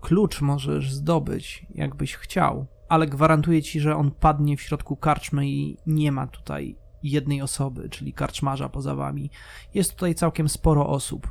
klucz 0.00 0.40
możesz 0.40 0.92
zdobyć, 0.92 1.66
jakbyś 1.70 2.16
chciał, 2.16 2.66
ale 2.88 3.06
gwarantuję 3.06 3.62
ci, 3.62 3.80
że 3.80 3.96
on 3.96 4.10
padnie 4.10 4.56
w 4.56 4.62
środku 4.62 4.96
karczmy 4.96 5.48
i 5.48 5.76
nie 5.86 6.12
ma 6.12 6.26
tutaj 6.26 6.76
jednej 7.02 7.42
osoby, 7.42 7.88
czyli 7.88 8.12
karczmarza 8.12 8.68
poza 8.68 8.94
wami. 8.94 9.30
Jest 9.74 9.92
tutaj 9.92 10.14
całkiem 10.14 10.48
sporo 10.48 10.88
osób. 10.88 11.30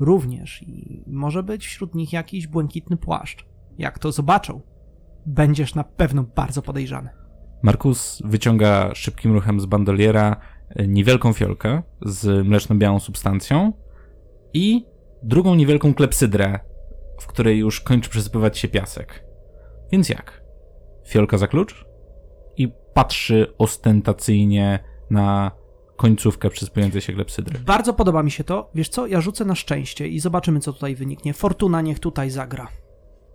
Również 0.00 0.62
i 0.62 1.04
może 1.06 1.42
być 1.42 1.66
wśród 1.66 1.94
nich 1.94 2.12
jakiś 2.12 2.46
błękitny 2.46 2.96
płaszcz. 2.96 3.46
Jak 3.78 3.98
to 3.98 4.12
zobaczą, 4.12 4.60
będziesz 5.26 5.74
na 5.74 5.84
pewno 5.84 6.22
bardzo 6.22 6.62
podejrzany. 6.62 7.10
Markus 7.62 8.22
wyciąga 8.24 8.94
szybkim 8.94 9.32
ruchem 9.32 9.60
z 9.60 9.66
bandoliera 9.66 10.36
niewielką 10.76 11.32
fiolkę 11.32 11.82
z 12.02 12.46
mleczno-białą 12.46 13.00
substancją 13.00 13.72
i 14.54 14.86
drugą 15.22 15.54
niewielką 15.54 15.94
klepsydrę, 15.94 16.60
w 17.20 17.26
której 17.26 17.58
już 17.58 17.80
kończy 17.80 18.10
przesypywać 18.10 18.58
się 18.58 18.68
piasek. 18.68 19.24
Więc 19.92 20.08
jak? 20.08 20.42
Fiolka 21.06 21.38
za 21.38 21.46
klucz? 21.46 21.84
I 22.56 22.72
patrzy 22.94 23.46
ostentacyjnie 23.58 24.78
na 25.10 25.50
końcówkę 25.96 26.50
przyspującej 26.50 27.00
się 27.00 27.12
klepsydry. 27.12 27.58
Bardzo 27.58 27.94
podoba 27.94 28.22
mi 28.22 28.30
się 28.30 28.44
to. 28.44 28.70
Wiesz 28.74 28.88
co, 28.88 29.06
ja 29.06 29.20
rzucę 29.20 29.44
na 29.44 29.54
szczęście 29.54 30.08
i 30.08 30.20
zobaczymy, 30.20 30.60
co 30.60 30.72
tutaj 30.72 30.94
wyniknie. 30.94 31.32
Fortuna 31.34 31.80
niech 31.80 31.98
tutaj 31.98 32.30
zagra. 32.30 32.68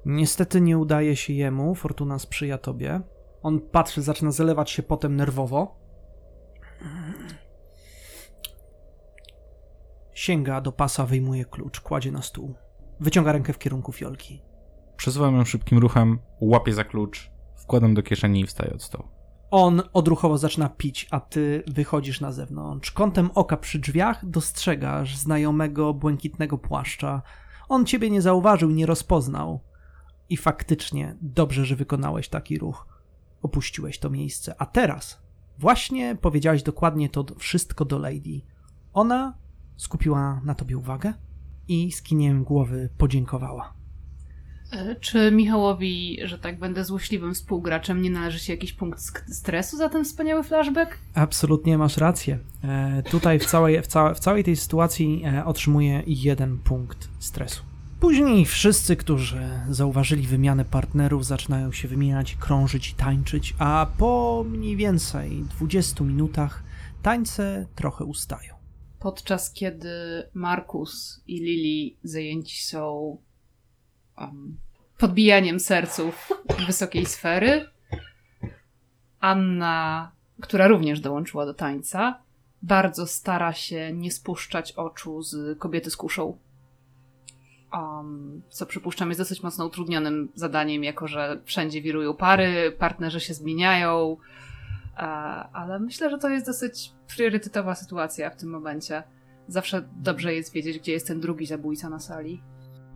Niestety 0.05 0.61
nie 0.61 0.77
udaje 0.77 1.15
się 1.15 1.33
jemu, 1.33 1.75
Fortuna 1.75 2.19
sprzyja 2.19 2.57
tobie. 2.57 3.01
On 3.41 3.59
patrzy, 3.59 4.01
zaczyna 4.01 4.31
zalewać 4.31 4.71
się 4.71 4.83
potem 4.83 5.15
nerwowo. 5.15 5.82
Sięga 10.13 10.61
do 10.61 10.71
pasa, 10.71 11.05
wyjmuje 11.05 11.45
klucz, 11.45 11.81
kładzie 11.81 12.11
na 12.11 12.21
stół. 12.21 12.55
Wyciąga 12.99 13.31
rękę 13.31 13.53
w 13.53 13.57
kierunku 13.57 13.91
fiolki. 13.91 14.41
Przesuwam 14.97 15.35
ją 15.35 15.45
szybkim 15.45 15.77
ruchem, 15.77 16.19
łapię 16.41 16.73
za 16.73 16.83
klucz, 16.83 17.31
wkładam 17.55 17.93
do 17.93 18.03
kieszeni 18.03 18.41
i 18.41 18.47
wstaję 18.47 18.73
od 18.73 18.83
stołu. 18.83 19.07
On 19.51 19.81
odruchowo 19.93 20.37
zaczyna 20.37 20.69
pić, 20.69 21.07
a 21.11 21.19
ty 21.19 21.63
wychodzisz 21.67 22.21
na 22.21 22.31
zewnątrz. 22.31 22.91
Kątem 22.91 23.29
oka 23.35 23.57
przy 23.57 23.79
drzwiach 23.79 24.29
dostrzegasz 24.29 25.17
znajomego 25.17 25.93
błękitnego 25.93 26.57
płaszcza. 26.57 27.21
On 27.69 27.85
ciebie 27.85 28.09
nie 28.09 28.21
zauważył, 28.21 28.69
nie 28.69 28.85
rozpoznał. 28.85 29.59
I 30.29 30.37
faktycznie 30.37 31.17
dobrze, 31.21 31.65
że 31.65 31.75
wykonałeś 31.75 32.29
taki 32.29 32.57
ruch. 32.57 32.87
Opuściłeś 33.41 33.99
to 33.99 34.09
miejsce. 34.09 34.55
A 34.57 34.65
teraz 34.65 35.22
właśnie 35.59 36.17
powiedziałeś 36.21 36.63
dokładnie 36.63 37.09
to 37.09 37.25
wszystko 37.37 37.85
do 37.85 37.99
Lady. 37.99 38.41
Ona 38.93 39.37
skupiła 39.77 40.41
na 40.45 40.55
tobie 40.55 40.77
uwagę 40.77 41.13
i 41.67 41.91
skinieniem 41.91 42.43
głowy 42.43 42.89
podziękowała. 42.97 43.73
E, 44.71 44.95
Czy 44.95 45.31
Michałowi, 45.31 46.19
że 46.23 46.39
tak 46.39 46.59
będę 46.59 46.85
złośliwym 46.85 47.33
współgraczem, 47.33 48.01
nie 48.01 48.09
należy 48.09 48.39
się 48.39 48.53
jakiś 48.53 48.73
punkt 48.73 48.99
stresu 49.35 49.77
za 49.77 49.89
ten 49.89 50.03
wspaniały 50.05 50.43
flashback? 50.43 50.97
Absolutnie 51.13 51.77
masz 51.77 51.97
rację. 51.97 52.39
E, 52.63 53.03
tutaj 53.03 53.39
w 53.39 53.45
całej, 53.45 53.81
w, 53.81 53.87
całe, 53.87 54.15
w 54.15 54.19
całej 54.19 54.43
tej 54.43 54.55
sytuacji 54.55 55.23
e, 55.25 55.45
otrzymuje 55.45 56.03
jeden 56.07 56.57
punkt 56.57 57.09
stresu. 57.19 57.63
Później 58.03 58.45
wszyscy, 58.45 58.95
którzy 58.95 59.49
zauważyli 59.69 60.27
wymianę 60.27 60.65
partnerów, 60.65 61.25
zaczynają 61.25 61.71
się 61.71 61.87
wymieniać, 61.87 62.35
krążyć 62.35 62.89
i 62.89 62.93
tańczyć, 62.93 63.55
a 63.59 63.87
po 63.97 64.43
mniej 64.47 64.75
więcej 64.75 65.43
20 65.57 66.03
minutach 66.03 66.63
tańce 67.01 67.67
trochę 67.75 68.05
ustają. 68.05 68.55
Podczas 68.99 69.53
kiedy 69.53 69.89
Markus 70.33 71.23
i 71.27 71.39
Lili 71.39 71.97
zajęci 72.03 72.63
są 72.63 73.17
um, 74.17 74.57
podbijaniem 74.97 75.59
serców 75.59 76.29
wysokiej 76.67 77.05
sfery, 77.05 77.69
Anna, 79.19 80.11
która 80.41 80.67
również 80.67 80.99
dołączyła 80.99 81.45
do 81.45 81.53
tańca, 81.53 82.21
bardzo 82.61 83.07
stara 83.07 83.53
się 83.53 83.93
nie 83.93 84.11
spuszczać 84.11 84.71
oczu 84.71 85.21
z 85.21 85.59
kobiety 85.59 85.89
z 85.89 85.97
kuszą. 85.97 86.37
Um, 87.73 88.41
co 88.49 88.65
przypuszczam 88.65 89.09
jest 89.09 89.21
dosyć 89.21 89.43
mocno 89.43 89.65
utrudnionym 89.65 90.29
zadaniem, 90.35 90.83
jako 90.83 91.07
że 91.07 91.41
wszędzie 91.45 91.81
wirują 91.81 92.13
pary, 92.13 92.75
partnerzy 92.79 93.19
się 93.19 93.33
zmieniają, 93.33 94.17
e, 94.97 94.99
ale 95.53 95.79
myślę, 95.79 96.09
że 96.09 96.17
to 96.17 96.29
jest 96.29 96.45
dosyć 96.45 96.91
priorytetowa 97.15 97.75
sytuacja 97.75 98.29
w 98.29 98.35
tym 98.35 98.49
momencie. 98.49 99.03
Zawsze 99.47 99.89
dobrze 99.95 100.33
jest 100.33 100.53
wiedzieć, 100.53 100.79
gdzie 100.79 100.91
jest 100.91 101.07
ten 101.07 101.19
drugi 101.19 101.45
zabójca 101.45 101.89
na 101.89 101.99
sali. 101.99 102.41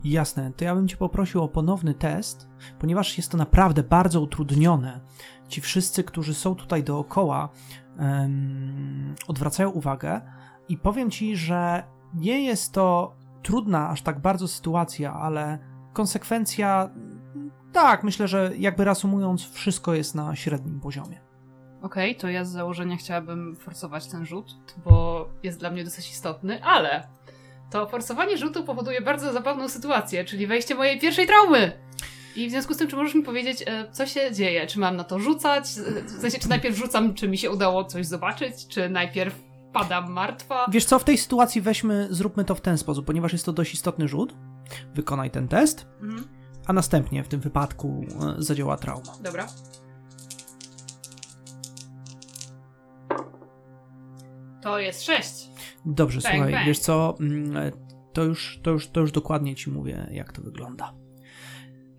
Jasne, 0.03 0.51
to 0.57 0.65
ja 0.65 0.75
bym 0.75 0.87
cię 0.87 0.97
poprosił 0.97 1.43
o 1.43 1.47
ponowny 1.47 1.93
test, 1.93 2.47
ponieważ 2.79 3.17
jest 3.17 3.31
to 3.31 3.37
naprawdę 3.37 3.83
bardzo 3.83 4.21
utrudnione. 4.21 4.99
Ci 5.47 5.61
wszyscy, 5.61 6.03
którzy 6.03 6.33
są 6.33 6.55
tutaj 6.55 6.83
dookoła, 6.83 7.49
em, 7.97 9.15
odwracają 9.27 9.69
uwagę 9.69 10.21
i 10.69 10.77
powiem 10.77 11.11
ci, 11.11 11.37
że 11.37 11.83
nie 12.13 12.45
jest 12.45 12.73
to 12.73 13.15
trudna 13.43 13.89
aż 13.89 14.01
tak 14.01 14.19
bardzo 14.19 14.47
sytuacja, 14.47 15.13
ale 15.13 15.59
konsekwencja, 15.93 16.89
tak, 17.73 18.03
myślę, 18.03 18.27
że 18.27 18.51
jakby 18.57 18.83
reasumując, 18.85 19.49
wszystko 19.51 19.93
jest 19.93 20.15
na 20.15 20.35
średnim 20.35 20.79
poziomie. 20.79 21.19
Okej, 21.81 22.15
to 22.15 22.29
ja 22.29 22.45
z 22.45 22.49
założenia 22.51 22.95
chciałabym 22.97 23.55
forsować 23.55 24.07
ten 24.07 24.25
rzut, 24.25 24.55
bo 24.85 25.27
jest 25.43 25.59
dla 25.59 25.69
mnie 25.69 25.83
dosyć 25.83 26.11
istotny, 26.11 26.63
ale 26.63 27.07
to 27.71 27.87
forsowanie 27.87 28.37
rzutu 28.37 28.63
powoduje 28.63 29.01
bardzo 29.01 29.33
zabawną 29.33 29.69
sytuację, 29.69 30.25
czyli 30.25 30.47
wejście 30.47 30.75
mojej 30.75 30.99
pierwszej 30.99 31.27
traumy. 31.27 31.71
I 32.35 32.47
w 32.47 32.51
związku 32.51 32.73
z 32.73 32.77
tym, 32.77 32.87
czy 32.87 32.95
możesz 32.95 33.15
mi 33.15 33.23
powiedzieć, 33.23 33.63
e, 33.67 33.91
co 33.91 34.05
się 34.05 34.31
dzieje? 34.31 34.67
Czy 34.67 34.79
mam 34.79 34.95
na 34.95 35.03
to 35.03 35.19
rzucać? 35.19 35.63
E, 35.63 36.01
W 36.03 36.21
sensie, 36.21 36.39
czy 36.39 36.49
najpierw 36.49 36.77
rzucam, 36.77 37.13
czy 37.13 37.27
mi 37.27 37.37
się 37.37 37.51
udało 37.51 37.83
coś 37.85 38.05
zobaczyć? 38.05 38.67
Czy 38.67 38.89
najpierw 38.89 39.35
padam 39.79 40.11
martwa? 40.11 40.65
Wiesz 40.71 40.85
co, 40.85 40.99
w 40.99 41.03
tej 41.03 41.17
sytuacji 41.17 41.61
weźmy, 41.61 42.07
zróbmy 42.11 42.45
to 42.45 42.55
w 42.55 42.61
ten 42.61 42.77
sposób, 42.77 43.05
ponieważ 43.05 43.33
jest 43.33 43.45
to 43.45 43.53
dość 43.53 43.73
istotny 43.73 44.07
rzut. 44.07 44.35
Wykonaj 44.95 45.31
ten 45.31 45.47
test, 45.47 45.87
Mhm, 46.01 46.23
a 46.67 46.73
następnie 46.73 47.23
w 47.23 47.27
tym 47.27 47.39
wypadku 47.39 48.05
e, 48.37 48.41
zadziała 48.43 48.77
trauma. 48.77 49.13
dobra. 49.23 49.47
To 54.61 54.79
jest 54.79 55.03
sześć. 55.03 55.49
Dobrze, 55.85 56.19
Bang, 56.21 56.35
słuchaj, 56.35 56.51
bang. 56.53 56.65
wiesz 56.65 56.79
co, 56.79 57.15
mm, 57.19 57.57
e, 57.57 57.71
to 58.13 58.23
już, 58.23 58.59
to, 58.63 58.71
już, 58.71 58.87
to 58.87 58.99
już 59.01 59.11
dokładnie 59.11 59.55
ci 59.55 59.71
mówię, 59.71 60.07
jak 60.11 60.31
to 60.31 60.41
wygląda. 60.41 60.93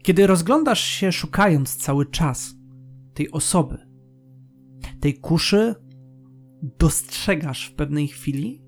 Kiedy 0.03 0.27
rozglądasz 0.27 0.81
się, 0.85 1.13
szukając 1.13 1.77
cały 1.77 2.07
czas 2.07 2.55
tej 3.15 3.31
osoby, 3.31 3.87
tej 5.01 5.21
kuszy, 5.21 5.75
dostrzegasz 6.63 7.67
w 7.67 7.75
pewnej 7.75 8.09
chwili 8.09 8.63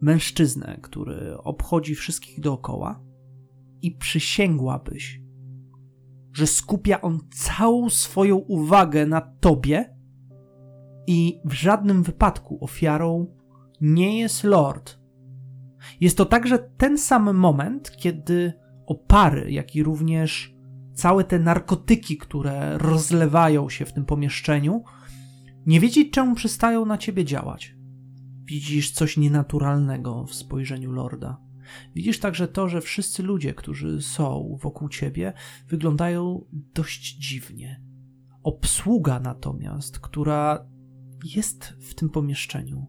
mężczyznę, 0.00 0.78
który 0.82 1.38
obchodzi 1.38 1.94
wszystkich 1.94 2.40
dookoła 2.40 3.00
i 3.82 3.96
przysięgłabyś, 3.96 5.20
że 6.32 6.46
skupia 6.46 7.00
on 7.00 7.18
całą 7.30 7.90
swoją 7.90 8.36
uwagę 8.36 9.06
na 9.06 9.20
tobie 9.20 9.96
i 11.06 11.40
w 11.44 11.52
żadnym 11.52 12.02
wypadku 12.02 12.58
ofiarą 12.64 13.26
nie 13.80 14.18
jest 14.18 14.44
Lord. 14.44 14.98
Jest 16.00 16.16
to 16.16 16.26
także 16.26 16.58
ten 16.58 16.98
sam 16.98 17.34
moment, 17.36 17.96
kiedy 17.96 18.52
opary, 18.86 19.52
jak 19.52 19.76
i 19.76 19.82
również 19.82 20.54
całe 20.94 21.24
te 21.24 21.38
narkotyki, 21.38 22.16
które 22.16 22.78
rozlewają 22.78 23.68
się 23.68 23.84
w 23.84 23.92
tym 23.92 24.04
pomieszczeniu, 24.04 24.84
nie 25.66 25.80
wiedzieć 25.80 26.10
czemu 26.10 26.34
przestają 26.34 26.86
na 26.86 26.98
ciebie 26.98 27.24
działać. 27.24 27.76
Widzisz 28.44 28.90
coś 28.90 29.16
nienaturalnego 29.16 30.24
w 30.24 30.34
spojrzeniu 30.34 30.92
Lorda. 30.92 31.40
Widzisz 31.94 32.18
także 32.18 32.48
to, 32.48 32.68
że 32.68 32.80
wszyscy 32.80 33.22
ludzie, 33.22 33.54
którzy 33.54 34.02
są 34.02 34.58
wokół 34.62 34.88
ciebie, 34.88 35.32
wyglądają 35.68 36.44
dość 36.52 37.16
dziwnie. 37.16 37.82
Obsługa 38.42 39.20
natomiast, 39.20 39.98
która 39.98 40.66
jest 41.24 41.64
w 41.64 41.94
tym 41.94 42.10
pomieszczeniu, 42.10 42.86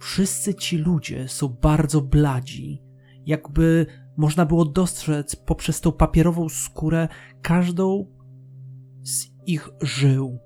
wszyscy 0.00 0.54
ci 0.54 0.78
ludzie 0.78 1.28
są 1.28 1.48
bardzo 1.48 2.00
bladzi, 2.00 2.82
jakby 3.26 3.86
można 4.16 4.46
było 4.46 4.64
dostrzec 4.64 5.36
poprzez 5.36 5.80
tą 5.80 5.92
papierową 5.92 6.48
skórę 6.48 7.08
każdą 7.42 8.06
z 9.02 9.26
ich 9.46 9.68
żył. 9.80 10.38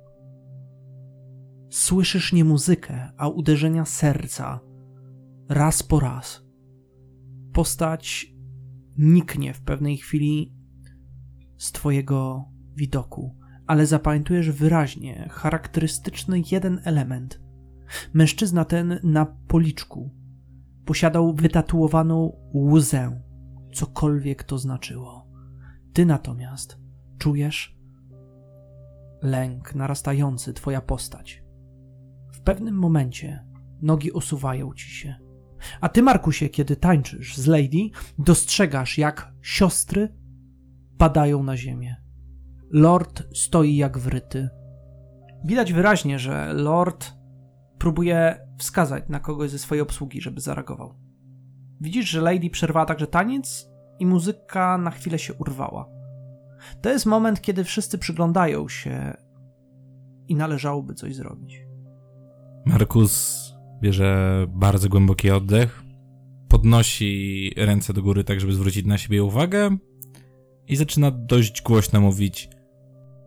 Słyszysz 1.70 2.32
nie 2.32 2.44
muzykę, 2.44 3.12
a 3.16 3.28
uderzenia 3.28 3.84
serca, 3.84 4.60
raz 5.48 5.82
po 5.82 6.00
raz. 6.00 6.46
Postać 7.52 8.34
niknie 8.98 9.54
w 9.54 9.60
pewnej 9.60 9.96
chwili 9.96 10.54
z 11.56 11.72
twojego 11.72 12.44
widoku, 12.74 13.36
ale 13.66 13.86
zapamiętujesz 13.86 14.50
wyraźnie 14.50 15.28
charakterystyczny 15.32 16.42
jeden 16.52 16.80
element. 16.84 17.40
Mężczyzna 18.12 18.64
ten 18.64 19.00
na 19.02 19.26
policzku 19.26 20.10
posiadał 20.84 21.34
wytatuowaną 21.34 22.36
łzę, 22.54 23.22
cokolwiek 23.72 24.44
to 24.44 24.58
znaczyło. 24.58 25.28
Ty 25.92 26.06
natomiast 26.06 26.78
czujesz 27.18 27.78
lęk 29.22 29.74
narastający, 29.74 30.52
twoja 30.52 30.80
postać. 30.80 31.47
W 32.38 32.40
pewnym 32.40 32.74
momencie 32.74 33.44
nogi 33.82 34.12
osuwają 34.12 34.74
ci 34.74 34.90
się. 34.90 35.14
A 35.80 35.88
ty, 35.88 36.02
Markusie, 36.02 36.48
kiedy 36.48 36.76
tańczysz 36.76 37.36
z 37.36 37.46
Lady, 37.46 37.90
dostrzegasz, 38.18 38.98
jak 38.98 39.32
siostry 39.42 40.14
padają 40.98 41.42
na 41.42 41.56
ziemię. 41.56 41.96
Lord 42.70 43.22
stoi 43.34 43.76
jak 43.76 43.98
wryty. 43.98 44.48
Widać 45.44 45.72
wyraźnie, 45.72 46.18
że 46.18 46.52
Lord 46.52 47.12
próbuje 47.78 48.46
wskazać 48.58 49.04
na 49.08 49.20
kogoś 49.20 49.50
ze 49.50 49.58
swojej 49.58 49.82
obsługi, 49.82 50.20
żeby 50.20 50.40
zareagował. 50.40 50.94
Widzisz, 51.80 52.08
że 52.08 52.20
Lady 52.20 52.50
przerwała 52.50 52.86
także 52.86 53.06
taniec 53.06 53.70
i 53.98 54.06
muzyka 54.06 54.78
na 54.78 54.90
chwilę 54.90 55.18
się 55.18 55.34
urwała. 55.34 55.88
To 56.82 56.90
jest 56.90 57.06
moment, 57.06 57.40
kiedy 57.40 57.64
wszyscy 57.64 57.98
przyglądają 57.98 58.68
się 58.68 59.16
i 60.28 60.34
należałoby 60.34 60.94
coś 60.94 61.14
zrobić. 61.14 61.67
Markus 62.68 63.38
bierze 63.80 64.46
bardzo 64.48 64.88
głęboki 64.88 65.30
oddech, 65.30 65.82
podnosi 66.48 67.52
ręce 67.56 67.92
do 67.92 68.02
góry, 68.02 68.24
tak 68.24 68.40
żeby 68.40 68.52
zwrócić 68.52 68.86
na 68.86 68.98
siebie 68.98 69.24
uwagę 69.24 69.76
i 70.66 70.76
zaczyna 70.76 71.10
dość 71.10 71.62
głośno 71.62 72.00
mówić: 72.00 72.48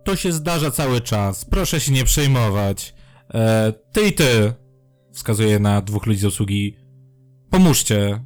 To 0.06 0.16
się 0.16 0.32
zdarza 0.32 0.72
cały 0.72 1.02
czas, 1.02 1.46
proszę 1.46 1.80
się 1.80 1.92
nie 1.92 2.04
przejmować. 2.04 2.96
E, 3.34 3.74
ty 3.92 4.08
i 4.08 4.14
ty, 4.14 4.54
wskazuje 5.14 5.60
na 5.60 5.82
dwóch 5.82 6.06
ludzi 6.06 6.20
z 6.20 6.26
obsługi. 6.26 6.76
Pomóżcie. 7.50 8.24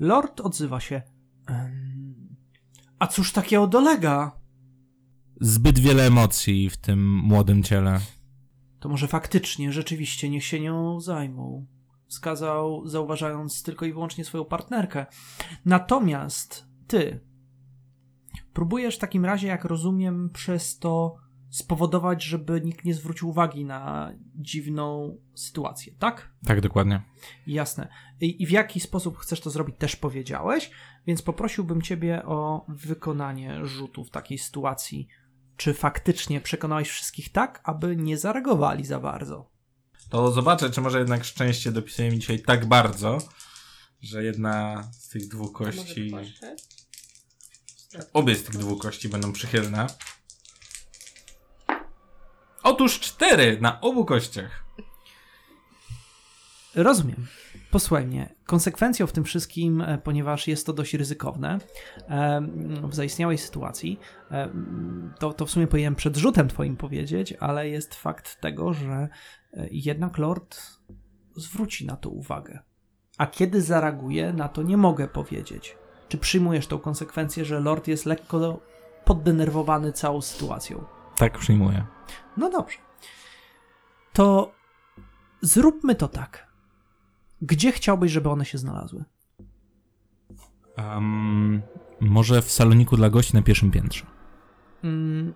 Lord 0.00 0.40
odzywa 0.40 0.80
się. 0.80 1.02
"Em, 1.46 2.36
A 2.98 3.06
cóż 3.06 3.32
takiego 3.32 3.66
dolega? 3.66 4.40
Zbyt 5.40 5.78
wiele 5.78 6.06
emocji 6.06 6.70
w 6.70 6.76
tym 6.76 7.18
młodym 7.18 7.62
ciele. 7.62 8.00
To 8.80 8.88
może 8.88 9.08
faktycznie, 9.08 9.72
rzeczywiście, 9.72 10.30
niech 10.30 10.44
się 10.44 10.60
nią 10.60 11.00
zajmą. 11.00 11.66
Wskazał, 12.06 12.86
zauważając 12.86 13.62
tylko 13.62 13.86
i 13.86 13.92
wyłącznie 13.92 14.24
swoją 14.24 14.44
partnerkę. 14.44 15.06
Natomiast 15.64 16.66
ty 16.86 17.20
próbujesz 18.52 18.96
w 18.96 18.98
takim 18.98 19.24
razie, 19.24 19.48
jak 19.48 19.64
rozumiem, 19.64 20.30
przez 20.32 20.78
to 20.78 21.16
spowodować, 21.50 22.24
żeby 22.24 22.60
nikt 22.60 22.84
nie 22.84 22.94
zwrócił 22.94 23.28
uwagi 23.28 23.64
na 23.64 24.12
dziwną 24.34 25.16
sytuację, 25.34 25.92
tak? 25.98 26.32
Tak, 26.46 26.60
dokładnie. 26.60 27.02
Jasne. 27.46 27.88
I, 28.20 28.46
w 28.46 28.50
jaki 28.50 28.80
sposób 28.80 29.18
chcesz 29.18 29.40
to 29.40 29.50
zrobić, 29.50 29.76
też 29.76 29.96
powiedziałeś, 29.96 30.70
więc 31.06 31.22
poprosiłbym 31.22 31.82
ciebie 31.82 32.22
o 32.24 32.66
wykonanie 32.68 33.66
rzutu 33.66 34.04
w 34.04 34.10
takiej 34.10 34.38
sytuacji. 34.38 35.08
Czy 35.58 35.74
faktycznie 35.74 36.40
przekonałeś 36.40 36.88
wszystkich 36.88 37.32
tak, 37.32 37.60
aby 37.64 37.96
nie 37.96 38.18
zareagowali 38.18 38.84
za 38.84 39.00
bardzo? 39.00 39.50
To 40.08 40.32
zobaczę, 40.32 40.70
czy 40.70 40.80
może 40.80 40.98
jednak 40.98 41.24
szczęście 41.24 41.72
dopisuje 41.72 42.10
mi 42.10 42.18
dzisiaj 42.18 42.40
tak 42.40 42.66
bardzo, 42.66 43.18
że 44.02 44.24
jedna 44.24 44.82
z 44.92 45.08
tych 45.08 45.28
dwóch 45.28 45.52
kości. 45.52 46.12
Obie 48.12 48.34
z 48.34 48.42
tych 48.42 48.56
dwóch 48.56 48.82
kości 48.82 49.08
będą 49.08 49.32
przychylne. 49.32 49.86
Otóż 52.62 53.00
cztery 53.00 53.58
na 53.60 53.80
obu 53.80 54.04
kościach. 54.04 54.67
Rozumiem. 56.74 57.26
Posłuchaj 57.70 58.06
mnie. 58.06 58.34
Konsekwencją 58.44 59.06
w 59.06 59.12
tym 59.12 59.24
wszystkim, 59.24 59.80
e, 59.80 59.98
ponieważ 59.98 60.48
jest 60.48 60.66
to 60.66 60.72
dość 60.72 60.94
ryzykowne 60.94 61.58
w 62.82 62.94
zaistniałej 62.94 63.38
sytuacji, 63.38 64.00
to, 65.18 65.32
to 65.32 65.46
w 65.46 65.50
sumie 65.50 65.66
powinienem 65.66 65.94
przed 65.94 66.16
rzutem 66.16 66.48
twoim 66.48 66.76
powiedzieć, 66.76 67.34
ale 67.40 67.68
jest 67.68 67.94
fakt 67.94 68.40
tego, 68.40 68.72
że 68.72 69.08
e, 69.52 69.68
jednak 69.70 70.18
Lord 70.18 70.60
zwróci 71.36 71.86
na 71.86 71.96
to 71.96 72.10
uwagę. 72.10 72.58
A 73.18 73.26
kiedy 73.26 73.62
zareaguje, 73.62 74.32
na 74.32 74.48
to 74.48 74.62
nie 74.62 74.76
mogę 74.76 75.08
powiedzieć. 75.08 75.76
Czy 76.08 76.18
przyjmujesz 76.18 76.66
tą 76.66 76.78
konsekwencję, 76.78 77.44
że 77.44 77.60
Lord 77.60 77.88
jest 77.88 78.06
lekko 78.06 78.60
poddenerwowany 79.04 79.92
całą 79.92 80.20
sytuacją? 80.20 80.84
Tak 81.16 81.38
przyjmuję. 81.38 81.86
No 82.36 82.50
dobrze. 82.50 82.78
To 84.12 84.52
zróbmy 85.40 85.94
to 85.94 86.08
tak. 86.08 86.47
Gdzie 87.42 87.72
chciałbyś, 87.72 88.12
żeby 88.12 88.28
one 88.28 88.44
się 88.44 88.58
znalazły? 88.58 89.04
Um, 90.76 91.62
może 92.00 92.42
w 92.42 92.50
saloniku 92.50 92.96
dla 92.96 93.10
gości 93.10 93.34
na 93.34 93.42
pierwszym 93.42 93.70
piętrze. 93.70 94.06
Mm, 94.84 95.34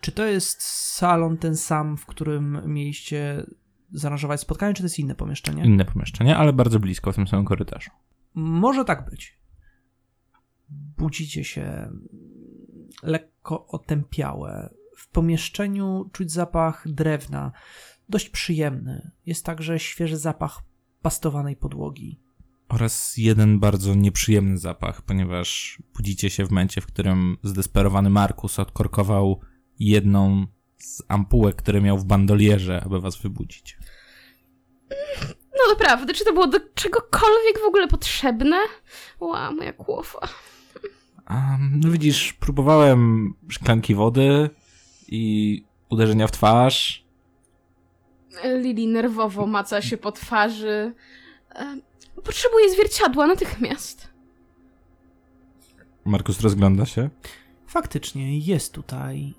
czy 0.00 0.12
to 0.12 0.26
jest 0.26 0.62
salon 0.62 1.36
ten 1.36 1.56
sam, 1.56 1.96
w 1.96 2.06
którym 2.06 2.62
mieliście 2.66 3.46
zaaranżować 3.92 4.40
spotkanie, 4.40 4.74
czy 4.74 4.82
to 4.82 4.86
jest 4.86 4.98
inne 4.98 5.14
pomieszczenie? 5.14 5.64
Inne 5.64 5.84
pomieszczenie, 5.84 6.36
ale 6.36 6.52
bardzo 6.52 6.80
blisko, 6.80 7.12
w 7.12 7.14
tym 7.14 7.26
samym 7.26 7.44
korytarzu. 7.44 7.90
Może 8.34 8.84
tak 8.84 9.10
być. 9.10 9.38
Budzicie 10.98 11.44
się 11.44 11.90
lekko 13.02 13.66
otępiałe. 13.66 14.74
W 14.96 15.08
pomieszczeniu 15.08 16.10
czuć 16.12 16.32
zapach 16.32 16.84
drewna, 16.88 17.52
dość 18.08 18.28
przyjemny. 18.28 19.10
Jest 19.26 19.46
także 19.46 19.78
świeży 19.78 20.16
zapach 20.16 20.62
pastowanej 21.04 21.56
podłogi. 21.56 22.20
Oraz 22.68 23.16
jeden 23.16 23.58
bardzo 23.58 23.94
nieprzyjemny 23.94 24.58
zapach, 24.58 25.02
ponieważ 25.02 25.78
budzicie 25.96 26.30
się 26.30 26.46
w 26.46 26.50
momencie, 26.50 26.80
w 26.80 26.86
którym 26.86 27.36
zdesperowany 27.42 28.10
Markus 28.10 28.58
odkorkował 28.58 29.40
jedną 29.78 30.46
z 30.78 31.02
ampułek, 31.08 31.56
które 31.56 31.80
miał 31.80 31.98
w 31.98 32.04
bandolierze, 32.04 32.82
aby 32.84 33.00
was 33.00 33.16
wybudzić. 33.16 33.78
No 35.30 35.72
naprawdę, 35.72 36.14
czy 36.14 36.24
to 36.24 36.32
było 36.32 36.46
do 36.46 36.58
czegokolwiek 36.74 37.58
w 37.64 37.68
ogóle 37.68 37.88
potrzebne? 37.88 38.56
Ła, 39.20 39.50
moja 39.50 39.72
głowa. 39.72 40.28
Um, 41.30 41.80
no 41.84 41.90
widzisz, 41.90 42.32
próbowałem 42.32 43.34
szklanki 43.48 43.94
wody 43.94 44.50
i 45.08 45.64
uderzenia 45.90 46.26
w 46.26 46.32
twarz. 46.32 47.03
Lili 48.44 48.88
nerwowo 48.88 49.46
maca 49.46 49.82
się 49.82 49.96
po 49.96 50.12
twarzy. 50.12 50.94
E, 51.54 51.76
Potrzebuję 52.24 52.70
zwierciadła 52.70 53.26
natychmiast. 53.26 54.08
Markus 56.04 56.40
rozgląda 56.40 56.86
się. 56.86 57.10
Faktycznie 57.66 58.38
jest 58.38 58.72
tutaj 58.72 59.34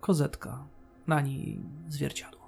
kozetka. 0.00 0.64
Na 1.06 1.20
niej 1.20 1.60
zwierciadło. 1.88 2.40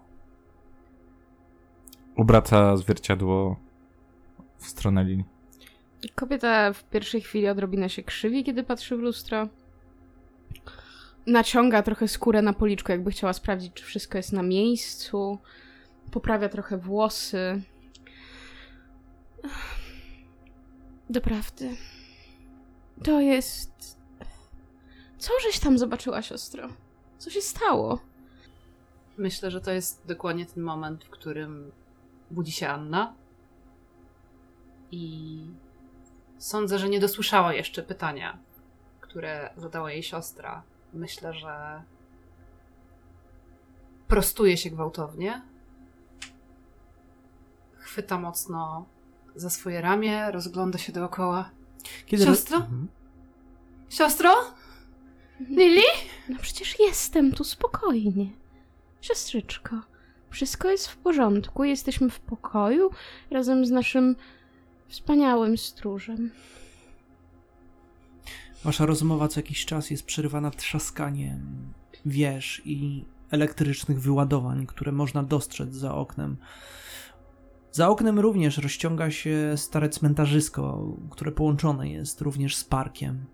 Obraca 2.16 2.76
zwierciadło 2.76 3.56
w 4.58 4.66
stronę 4.66 5.04
Lili. 5.04 5.24
Kobieta 6.14 6.72
w 6.72 6.84
pierwszej 6.84 7.20
chwili 7.20 7.48
odrobinę 7.48 7.88
się 7.90 8.02
krzywi, 8.02 8.44
kiedy 8.44 8.62
patrzy 8.64 8.96
w 8.96 9.00
lustro. 9.00 9.48
Naciąga 11.26 11.82
trochę 11.82 12.08
skórę 12.08 12.42
na 12.42 12.52
policzku, 12.52 12.92
jakby 12.92 13.10
chciała 13.10 13.32
sprawdzić, 13.32 13.72
czy 13.74 13.84
wszystko 13.84 14.18
jest 14.18 14.32
na 14.32 14.42
miejscu. 14.42 15.38
Poprawia 16.10 16.48
trochę 16.48 16.78
włosy. 16.78 17.62
Doprawdy. 21.10 21.76
To 23.04 23.20
jest. 23.20 23.98
Co 25.18 25.32
żeś 25.42 25.58
tam 25.58 25.78
zobaczyła, 25.78 26.22
siostro? 26.22 26.68
Co 27.18 27.30
się 27.30 27.40
stało? 27.40 28.00
Myślę, 29.16 29.50
że 29.50 29.60
to 29.60 29.70
jest 29.70 30.06
dokładnie 30.06 30.46
ten 30.46 30.62
moment, 30.62 31.04
w 31.04 31.10
którym 31.10 31.72
budzi 32.30 32.52
się 32.52 32.68
Anna. 32.68 33.14
I 34.90 35.40
sądzę, 36.38 36.78
że 36.78 36.88
nie 36.88 37.00
dosłyszała 37.00 37.54
jeszcze 37.54 37.82
pytania, 37.82 38.38
które 39.00 39.50
zadała 39.56 39.92
jej 39.92 40.02
siostra. 40.02 40.62
Myślę, 40.92 41.34
że 41.34 41.82
prostuje 44.08 44.56
się 44.56 44.70
gwałtownie. 44.70 45.42
Chwyta 47.78 48.18
mocno 48.18 48.86
za 49.34 49.50
swoje 49.50 49.80
ramię, 49.80 50.30
rozgląda 50.30 50.78
się 50.78 50.92
dookoła. 50.92 51.50
Kiedy 52.06 52.24
Siostro? 52.24 52.56
Mhm. 52.56 52.88
Siostro? 53.88 54.34
Lili? 55.40 55.82
No 56.28 56.38
przecież 56.42 56.80
jestem 56.80 57.32
tu 57.32 57.44
spokojnie. 57.44 58.26
Siostryczko, 59.00 59.76
wszystko 60.30 60.70
jest 60.70 60.88
w 60.88 60.96
porządku. 60.96 61.64
Jesteśmy 61.64 62.10
w 62.10 62.20
pokoju 62.20 62.90
razem 63.30 63.66
z 63.66 63.70
naszym 63.70 64.16
wspaniałym 64.88 65.58
stróżem. 65.58 66.30
Wasza 68.64 68.86
rozmowa 68.86 69.28
co 69.28 69.40
jakiś 69.40 69.66
czas 69.66 69.90
jest 69.90 70.06
przerywana 70.06 70.50
trzaskaniem 70.50 71.72
wież 72.06 72.62
i 72.64 73.04
elektrycznych 73.30 74.00
wyładowań, 74.00 74.66
które 74.66 74.92
można 74.92 75.22
dostrzec 75.22 75.74
za 75.74 75.94
oknem. 75.94 76.36
Za 77.72 77.88
oknem 77.88 78.18
również 78.18 78.58
rozciąga 78.58 79.10
się 79.10 79.54
stare 79.56 79.88
cmentarzysko, 79.88 80.96
które 81.10 81.32
połączone 81.32 81.90
jest 81.90 82.20
również 82.20 82.56
z 82.56 82.64
parkiem. 82.64 83.24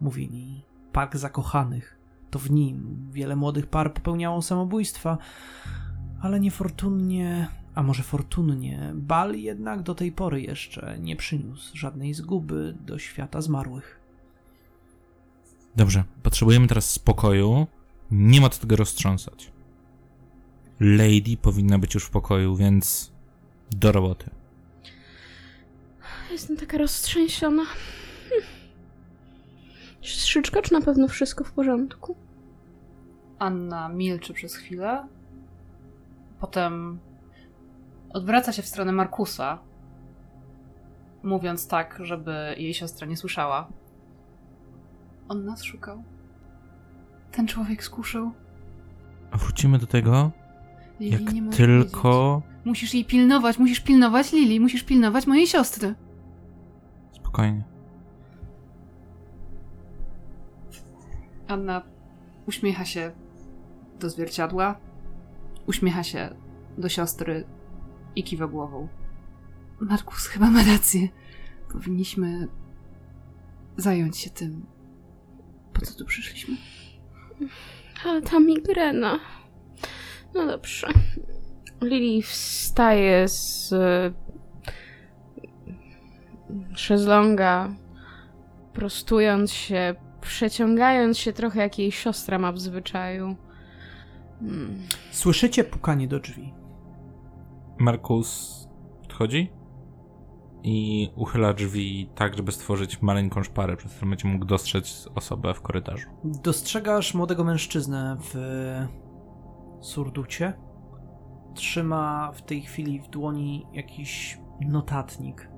Mówili, 0.00 0.62
park 0.92 1.16
zakochanych. 1.16 1.98
To 2.30 2.38
w 2.38 2.50
nim 2.50 3.08
wiele 3.12 3.36
młodych 3.36 3.66
par 3.66 3.94
popełniało 3.94 4.42
samobójstwa, 4.42 5.18
ale 6.20 6.40
niefortunnie, 6.40 7.48
a 7.74 7.82
może 7.82 8.02
fortunnie, 8.02 8.92
bal 8.94 9.34
jednak 9.34 9.82
do 9.82 9.94
tej 9.94 10.12
pory 10.12 10.42
jeszcze 10.42 10.98
nie 11.00 11.16
przyniósł 11.16 11.76
żadnej 11.76 12.14
zguby 12.14 12.76
do 12.80 12.98
świata 12.98 13.40
zmarłych. 13.40 14.03
Dobrze, 15.76 16.04
potrzebujemy 16.22 16.66
teraz 16.66 16.90
spokoju. 16.90 17.66
Nie 18.10 18.40
ma 18.40 18.50
co 18.50 18.60
tego 18.60 18.76
roztrząsać. 18.76 19.52
Lady 20.80 21.36
powinna 21.42 21.78
być 21.78 21.94
już 21.94 22.04
w 22.04 22.10
pokoju, 22.10 22.56
więc 22.56 23.12
do 23.70 23.92
roboty. 23.92 24.30
Jestem 26.30 26.56
taka 26.56 26.78
roztrzęsiona. 26.78 27.64
Hm. 27.64 28.42
Siostrzyczko, 30.00 30.62
czy 30.62 30.72
na 30.72 30.80
pewno 30.80 31.08
wszystko 31.08 31.44
w 31.44 31.52
porządku? 31.52 32.16
Anna 33.38 33.88
milczy 33.88 34.34
przez 34.34 34.56
chwilę. 34.56 35.08
Potem 36.40 36.98
odwraca 38.10 38.52
się 38.52 38.62
w 38.62 38.66
stronę 38.66 38.92
Markusa, 38.92 39.58
mówiąc 41.22 41.68
tak, 41.68 42.00
żeby 42.02 42.54
jej 42.58 42.74
siostra 42.74 43.06
nie 43.06 43.16
słyszała. 43.16 43.68
On 45.28 45.44
nas 45.44 45.62
szukał. 45.62 46.02
Ten 47.32 47.46
człowiek 47.46 47.84
skuszał. 47.84 48.32
Wrócimy 49.32 49.78
do 49.78 49.86
tego, 49.86 50.30
Lili, 51.00 51.12
jak 51.12 51.34
nie 51.34 51.42
możesz 51.42 51.56
tylko... 51.56 52.42
wiedzieć. 52.44 52.64
Musisz 52.64 52.94
jej 52.94 53.04
pilnować, 53.04 53.58
musisz 53.58 53.80
pilnować 53.80 54.32
Lili, 54.32 54.60
musisz 54.60 54.82
pilnować 54.82 55.26
mojej 55.26 55.46
siostry. 55.46 55.94
Spokojnie. 57.12 57.64
Anna 61.48 61.82
uśmiecha 62.46 62.84
się 62.84 63.12
do 64.00 64.10
zwierciadła, 64.10 64.76
uśmiecha 65.66 66.02
się 66.02 66.34
do 66.78 66.88
siostry 66.88 67.44
i 68.16 68.24
kiwa 68.24 68.46
głową. 68.46 68.88
Markus 69.80 70.26
chyba 70.26 70.50
ma 70.50 70.62
rację. 70.64 71.08
Powinniśmy 71.72 72.48
zająć 73.76 74.18
się 74.18 74.30
tym, 74.30 74.66
po 75.84 75.90
co 75.90 75.98
tu 75.98 76.04
przyszliśmy. 76.04 76.56
Ale 78.04 78.22
ta 78.22 78.40
migrena. 78.40 79.20
No 80.34 80.46
dobrze. 80.46 80.86
Lili 81.82 82.22
wstaje 82.22 83.28
z 83.28 83.72
e, 83.72 84.12
szezlonga, 86.74 87.74
prostując 88.72 89.52
się, 89.52 89.94
przeciągając 90.20 91.18
się 91.18 91.32
trochę 91.32 91.60
jak 91.60 91.78
jej 91.78 91.92
siostra 91.92 92.38
ma 92.38 92.52
w 92.52 92.60
zwyczaju. 92.60 93.36
Mm. 94.42 94.82
Słyszycie 95.10 95.64
pukanie 95.64 96.08
do 96.08 96.20
drzwi. 96.20 96.54
Markus 97.78 98.58
odchodzi 99.04 99.52
i 100.64 101.10
uchyla 101.16 101.52
drzwi 101.52 102.10
tak, 102.14 102.36
żeby 102.36 102.52
stworzyć 102.52 103.02
maleńką 103.02 103.42
szparę, 103.42 103.76
przez 103.76 103.94
którą 103.94 104.10
będzie 104.10 104.28
mógł 104.28 104.44
dostrzec 104.44 105.08
osobę 105.14 105.54
w 105.54 105.60
korytarzu. 105.60 106.08
Dostrzegasz 106.24 107.14
młodego 107.14 107.44
mężczyznę 107.44 108.16
w 108.20 108.34
surducie. 109.80 110.52
Trzyma 111.54 112.32
w 112.32 112.42
tej 112.42 112.62
chwili 112.62 113.00
w 113.00 113.08
dłoni 113.08 113.66
jakiś 113.72 114.40
notatnik. 114.60 115.50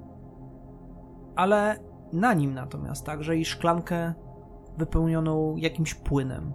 Ale 1.37 1.78
na 2.12 2.35
nim 2.35 2.55
natomiast 2.55 3.07
także 3.07 3.37
i 3.37 3.45
szklankę 3.45 4.15
wypełnioną 4.78 5.57
jakimś 5.57 5.95
płynem. 5.95 6.53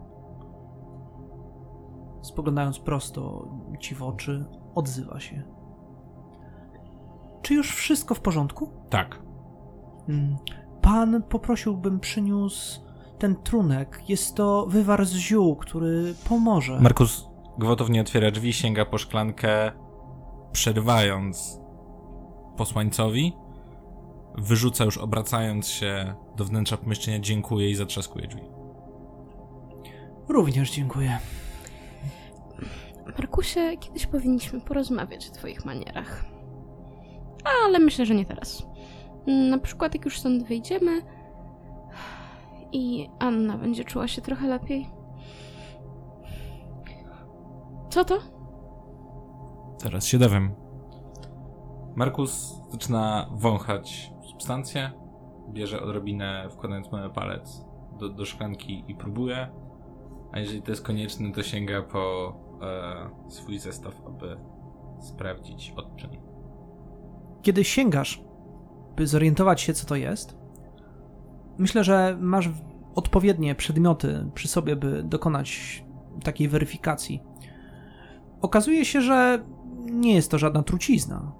Spoglądając 2.21 2.79
prosto 2.79 3.49
ci 3.79 3.95
w 3.95 4.03
oczy, 4.03 4.45
odzywa 4.75 5.19
się. 5.19 5.60
Czy 7.41 7.53
już 7.53 7.75
wszystko 7.75 8.15
w 8.15 8.19
porządku? 8.19 8.69
Tak. 8.89 9.19
Mm, 10.09 10.37
Pan 10.81 11.23
poprosiłbym 11.23 11.99
przyniósł 11.99 12.81
ten 13.19 13.35
trunek. 13.35 14.03
Jest 14.09 14.35
to 14.35 14.65
wywar 14.69 15.05
z 15.05 15.13
ziół, 15.13 15.55
który 15.55 16.13
pomoże. 16.29 16.79
Markus 16.79 17.25
gwałtownie 17.57 18.01
otwiera 18.01 18.31
drzwi, 18.31 18.53
sięga 18.53 18.85
po 18.85 18.97
szklankę, 18.97 19.71
przerywając 20.51 21.59
posłańcowi. 22.57 23.33
Wyrzuca 24.37 24.83
już 24.83 24.97
obracając 24.97 25.67
się 25.67 26.15
do 26.37 26.45
wnętrza 26.45 26.77
pomieszczenia, 26.77 27.19
dziękuję 27.19 27.69
i 27.69 27.75
zatrzaskuje 27.75 28.27
drzwi. 28.27 28.41
Również 30.29 30.71
dziękuję. 30.71 31.19
Markusie, 33.17 33.77
kiedyś 33.79 34.05
powinniśmy 34.05 34.61
porozmawiać 34.61 35.29
o 35.29 35.31
twoich 35.33 35.65
manierach. 35.65 36.30
Ale 37.43 37.79
myślę, 37.79 38.05
że 38.05 38.15
nie 38.15 38.25
teraz. 38.25 38.67
Na 39.27 39.57
przykład 39.57 39.93
jak 39.93 40.05
już 40.05 40.19
stąd 40.19 40.43
wyjdziemy 40.43 41.01
i 42.71 43.09
Anna 43.19 43.57
będzie 43.57 43.83
czuła 43.83 44.07
się 44.07 44.21
trochę 44.21 44.47
lepiej. 44.47 44.89
Co 47.89 48.05
to? 48.05 48.19
Teraz 49.83 50.05
się 50.05 50.17
dowiem. 50.17 50.55
Markus 51.95 52.61
zaczyna 52.71 53.29
wąchać 53.31 54.13
substancję, 54.29 54.91
bierze 55.49 55.81
odrobinę, 55.81 56.47
wkładając 56.51 56.91
mały 56.91 57.09
palec 57.09 57.65
do, 57.99 58.09
do 58.09 58.25
szklanki 58.25 58.83
i 58.87 58.95
próbuje. 58.95 59.47
A 60.31 60.39
jeżeli 60.39 60.61
to 60.61 60.71
jest 60.71 60.85
konieczne, 60.85 61.31
to 61.31 61.43
sięga 61.43 61.81
po 61.81 62.33
e, 62.61 63.31
swój 63.31 63.59
zestaw, 63.59 64.01
aby 64.07 64.37
sprawdzić 64.99 65.73
odczyn. 65.75 66.30
Kiedy 67.41 67.63
sięgasz, 67.63 68.23
by 68.95 69.07
zorientować 69.07 69.61
się, 69.61 69.73
co 69.73 69.85
to 69.85 69.95
jest, 69.95 70.37
myślę, 71.57 71.83
że 71.83 72.17
masz 72.19 72.49
odpowiednie 72.95 73.55
przedmioty 73.55 74.29
przy 74.33 74.47
sobie, 74.47 74.75
by 74.75 75.03
dokonać 75.03 75.83
takiej 76.23 76.47
weryfikacji. 76.47 77.23
Okazuje 78.41 78.85
się, 78.85 79.01
że 79.01 79.43
nie 79.91 80.13
jest 80.13 80.31
to 80.31 80.37
żadna 80.37 80.63
trucizna. 80.63 81.31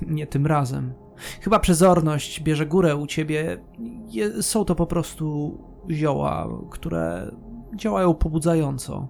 Nie 0.06 0.26
tym 0.26 0.46
razem. 0.46 0.94
Chyba 1.40 1.58
przezorność 1.58 2.42
bierze 2.42 2.66
górę 2.66 2.96
u 2.96 3.06
ciebie. 3.06 3.64
Je, 4.06 4.42
są 4.42 4.64
to 4.64 4.74
po 4.74 4.86
prostu 4.86 5.58
zioła, 5.90 6.48
które 6.70 7.30
działają 7.76 8.14
pobudzająco, 8.14 9.08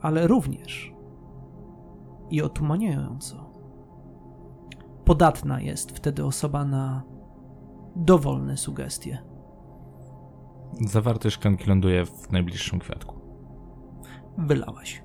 ale 0.00 0.26
również 0.26 0.92
i 2.30 2.42
otumaniająco. 2.42 3.41
Podatna 5.04 5.60
jest 5.60 5.92
wtedy 5.92 6.24
osoba 6.24 6.64
na 6.64 7.02
dowolne 7.96 8.56
sugestie. 8.56 9.18
Zawartość 10.80 11.36
szklanki 11.36 11.68
ląduje 11.68 12.06
w 12.06 12.32
najbliższym 12.32 12.78
kwiatku. 12.78 13.20
Wylałaś. 14.38 15.02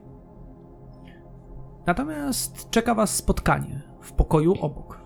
Natomiast 1.88 2.70
czeka 2.70 2.96
was 2.96 3.16
spotkanie 3.16 3.82
w 4.02 4.12
pokoju 4.12 4.54
obok. 4.62 5.02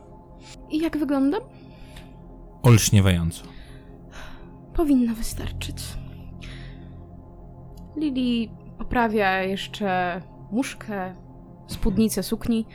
I 0.69 0.79
jak 0.79 0.97
wyglądam? 0.97 1.41
Olśniewająco. 2.63 3.43
Powinno 4.73 5.15
wystarczyć. 5.15 5.83
Lili 7.95 8.51
poprawia 8.77 9.43
jeszcze 9.43 10.21
muszkę, 10.51 11.15
spódnicę 11.67 12.23
sukni, 12.23 12.65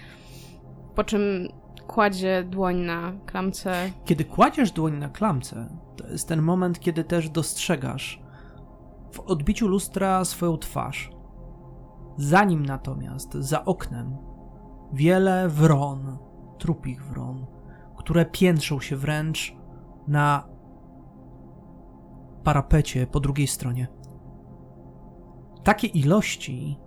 po 0.94 1.05
czym 1.05 1.48
kładzie 1.87 2.45
dłoń 2.45 2.77
na 2.77 3.13
klamce. 3.27 3.91
Kiedy 4.05 4.25
kładziesz 4.25 4.73
dłoń 4.73 4.99
na 4.99 5.09
klamce, 5.09 5.69
to 5.97 6.09
jest 6.09 6.29
ten 6.29 6.43
moment, 6.43 6.81
kiedy 6.81 7.05
też 7.05 7.31
dostrzegasz 7.31 8.23
w 9.13 9.21
odbiciu 9.21 9.69
lustra 9.69 10.25
swoją 10.25 10.59
twarz. 10.59 11.11
Za 12.17 12.45
nim 12.45 12.67
natomiast, 12.67 13.35
za 13.35 13.65
oknem, 13.65 14.17
wiele 14.93 15.49
wron, 15.49 16.19
trupich 16.59 17.05
wron, 17.05 17.47
które 17.97 18.25
piętrzą 18.25 18.81
się 18.81 18.97
wręcz 18.97 19.57
na 20.09 20.49
parapecie 22.45 23.07
po 23.07 23.21
drugiej 23.21 23.47
stronie. 23.47 23.89
Takie 25.65 25.87
ilości 25.87 26.79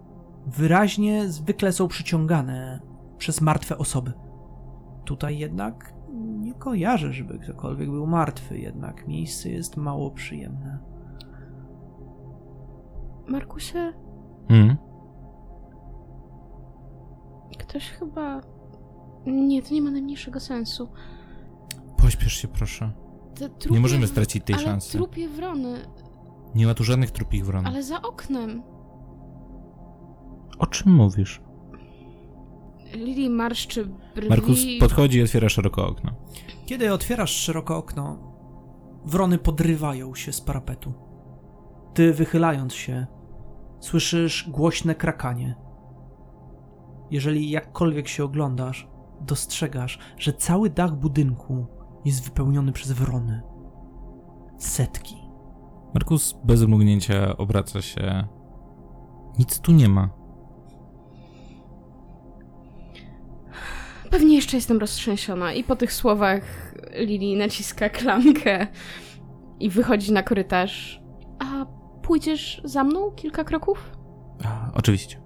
wyraźnie 0.47 1.29
zwykle 1.29 1.71
są 1.71 1.87
przyciągane 1.87 2.79
przez 3.17 3.41
martwe 3.41 3.77
osoby. 3.77 4.13
Tutaj 5.09 5.37
jednak 5.37 5.93
nie 6.39 6.53
kojarzę, 6.53 7.13
żeby 7.13 7.39
ktokolwiek 7.39 7.89
był 7.89 8.07
martwy, 8.07 8.59
jednak 8.59 9.07
miejsce 9.07 9.49
jest 9.49 9.77
mało 9.77 10.11
przyjemne. 10.11 10.79
Markusie, 13.27 13.93
Mhm. 14.49 14.77
ktoś 17.59 17.89
chyba. 17.89 18.41
Nie, 19.25 19.61
to 19.63 19.73
nie 19.73 19.81
ma 19.81 19.91
najmniejszego 19.91 20.39
sensu. 20.39 20.89
Pośpiesz 21.97 22.33
się, 22.33 22.47
proszę. 22.47 22.91
Trupie... 23.35 23.69
Nie 23.75 23.79
możemy 23.79 24.07
stracić 24.07 24.43
tej 24.43 24.55
ale 24.55 24.63
szansy. 24.65 24.91
trupie 24.97 25.29
wrony, 25.29 25.77
Nie 26.55 26.65
ma 26.65 26.73
tu 26.73 26.83
żadnych 26.83 27.11
trupich 27.11 27.45
wron. 27.45 27.65
ale 27.67 27.83
za 27.83 28.01
oknem. 28.01 28.63
O 30.59 30.65
czym 30.67 30.95
mówisz? 30.95 31.41
Lili 32.93 33.29
marszczy 33.29 33.85
brwi. 34.15 34.29
Markus 34.29 34.59
podchodzi 34.79 35.17
i 35.17 35.23
otwiera 35.23 35.49
szeroko 35.49 35.87
okno. 35.87 36.11
Kiedy 36.65 36.93
otwierasz 36.93 37.31
szeroko 37.31 37.77
okno, 37.77 38.33
wrony 39.05 39.37
podrywają 39.37 40.15
się 40.15 40.33
z 40.33 40.41
parapetu. 40.41 40.93
Ty, 41.93 42.13
wychylając 42.13 42.73
się, 42.73 43.07
słyszysz 43.79 44.49
głośne 44.49 44.95
krakanie. 44.95 45.55
Jeżeli 47.11 47.49
jakkolwiek 47.49 48.07
się 48.07 48.23
oglądasz, 48.23 48.87
dostrzegasz, 49.21 49.99
że 50.17 50.33
cały 50.33 50.69
dach 50.69 50.95
budynku 50.95 51.67
jest 52.05 52.23
wypełniony 52.23 52.71
przez 52.71 52.91
wrony. 52.91 53.41
setki. 54.57 55.15
Markus 55.93 56.39
bez 56.43 56.63
mrugnięcia 56.63 57.37
obraca 57.37 57.81
się. 57.81 58.27
Nic 59.39 59.59
tu 59.59 59.71
nie 59.71 59.89
ma. 59.89 60.18
Pewnie 64.09 64.35
jeszcze 64.35 64.57
jestem 64.57 64.77
roztrzęsiona 64.77 65.53
i 65.53 65.63
po 65.63 65.75
tych 65.75 65.93
słowach 65.93 66.73
Lili 66.95 67.37
naciska 67.37 67.89
klamkę 67.89 68.67
i 69.59 69.69
wychodzi 69.69 70.11
na 70.11 70.23
korytarz. 70.23 71.01
A 71.39 71.65
pójdziesz 72.01 72.61
za 72.63 72.83
mną 72.83 73.11
kilka 73.11 73.43
kroków? 73.43 73.91
A, 74.43 74.71
oczywiście. 74.73 75.21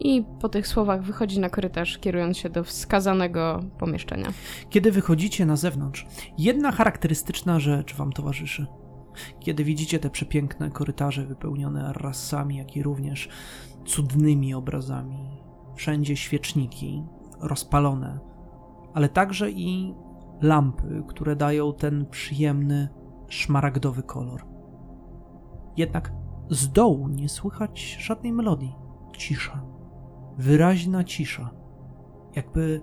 I 0.00 0.24
po 0.40 0.48
tych 0.48 0.66
słowach 0.66 1.02
wychodzi 1.02 1.40
na 1.40 1.50
korytarz, 1.50 1.98
kierując 1.98 2.38
się 2.38 2.50
do 2.50 2.64
wskazanego 2.64 3.60
pomieszczenia. 3.78 4.32
Kiedy 4.70 4.92
wychodzicie 4.92 5.46
na 5.46 5.56
zewnątrz, 5.56 6.06
jedna 6.38 6.72
charakterystyczna 6.72 7.60
rzecz 7.60 7.94
wam 7.94 8.12
towarzyszy. 8.12 8.66
Kiedy 9.40 9.64
widzicie 9.64 9.98
te 9.98 10.10
przepiękne 10.10 10.70
korytarze 10.70 11.26
wypełnione 11.26 11.92
rasami, 11.92 12.56
jak 12.56 12.76
i 12.76 12.82
również 12.82 13.28
cudnymi 13.86 14.54
obrazami, 14.54 15.28
wszędzie 15.76 16.16
świeczniki 16.16 17.02
rozpalone, 17.40 18.18
ale 18.94 19.08
także 19.08 19.50
i 19.50 19.94
lampy, 20.40 21.04
które 21.08 21.36
dają 21.36 21.72
ten 21.72 22.06
przyjemny, 22.06 22.88
szmaragdowy 23.28 24.02
kolor. 24.02 24.46
Jednak 25.76 26.12
z 26.50 26.72
dołu 26.72 27.08
nie 27.08 27.28
słychać 27.28 27.96
żadnej 28.00 28.32
melodii. 28.32 28.76
Cisza. 29.16 29.62
Wyraźna 30.38 31.04
cisza. 31.04 31.50
Jakby 32.34 32.82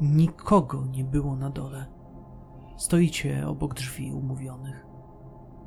nikogo 0.00 0.86
nie 0.86 1.04
było 1.04 1.36
na 1.36 1.50
dole. 1.50 1.86
Stoicie 2.76 3.48
obok 3.48 3.74
drzwi 3.74 4.12
umówionych. 4.12 4.86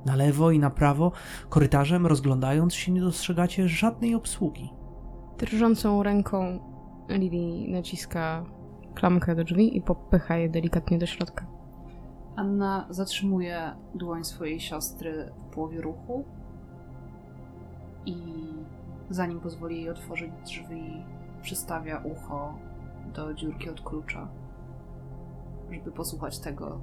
Na 0.06 0.16
lewo 0.16 0.52
i 0.52 0.60
na 0.60 0.70
prawo, 0.70 1.12
korytarzem 1.50 2.08
rozglądając 2.08 2.74
się, 2.74 2.92
nie 2.92 3.02
dostrzegacie 3.02 3.68
żadnej 3.68 4.16
obsługi. 4.16 4.74
Drżącą 5.38 6.04
ręką 6.04 6.60
Lili 7.10 7.72
naciska 7.72 8.46
klamkę 8.96 9.36
do 9.36 9.44
drzwi 9.44 9.78
i 9.78 9.82
popycha 9.82 10.38
je 10.38 10.50
delikatnie 10.50 10.98
do 10.98 11.06
środka. 11.06 11.46
Anna 12.36 12.88
zatrzymuje 12.90 13.72
dłoń 13.96 14.24
swojej 14.24 14.60
siostry 14.60 15.32
w 15.38 15.54
połowie 15.54 15.82
ruchu 15.82 16.26
i 18.06 18.16
zanim 19.10 19.40
pozwoli 19.40 19.76
jej 19.76 19.90
otworzyć 19.90 20.32
drzwi, 20.46 21.04
przystawia 21.42 22.02
ucho 22.04 22.54
do 23.16 23.34
dziurki 23.34 23.70
od 23.70 23.82
klucza, 23.82 24.28
żeby 25.72 25.92
posłuchać 25.92 26.40
tego, 26.40 26.82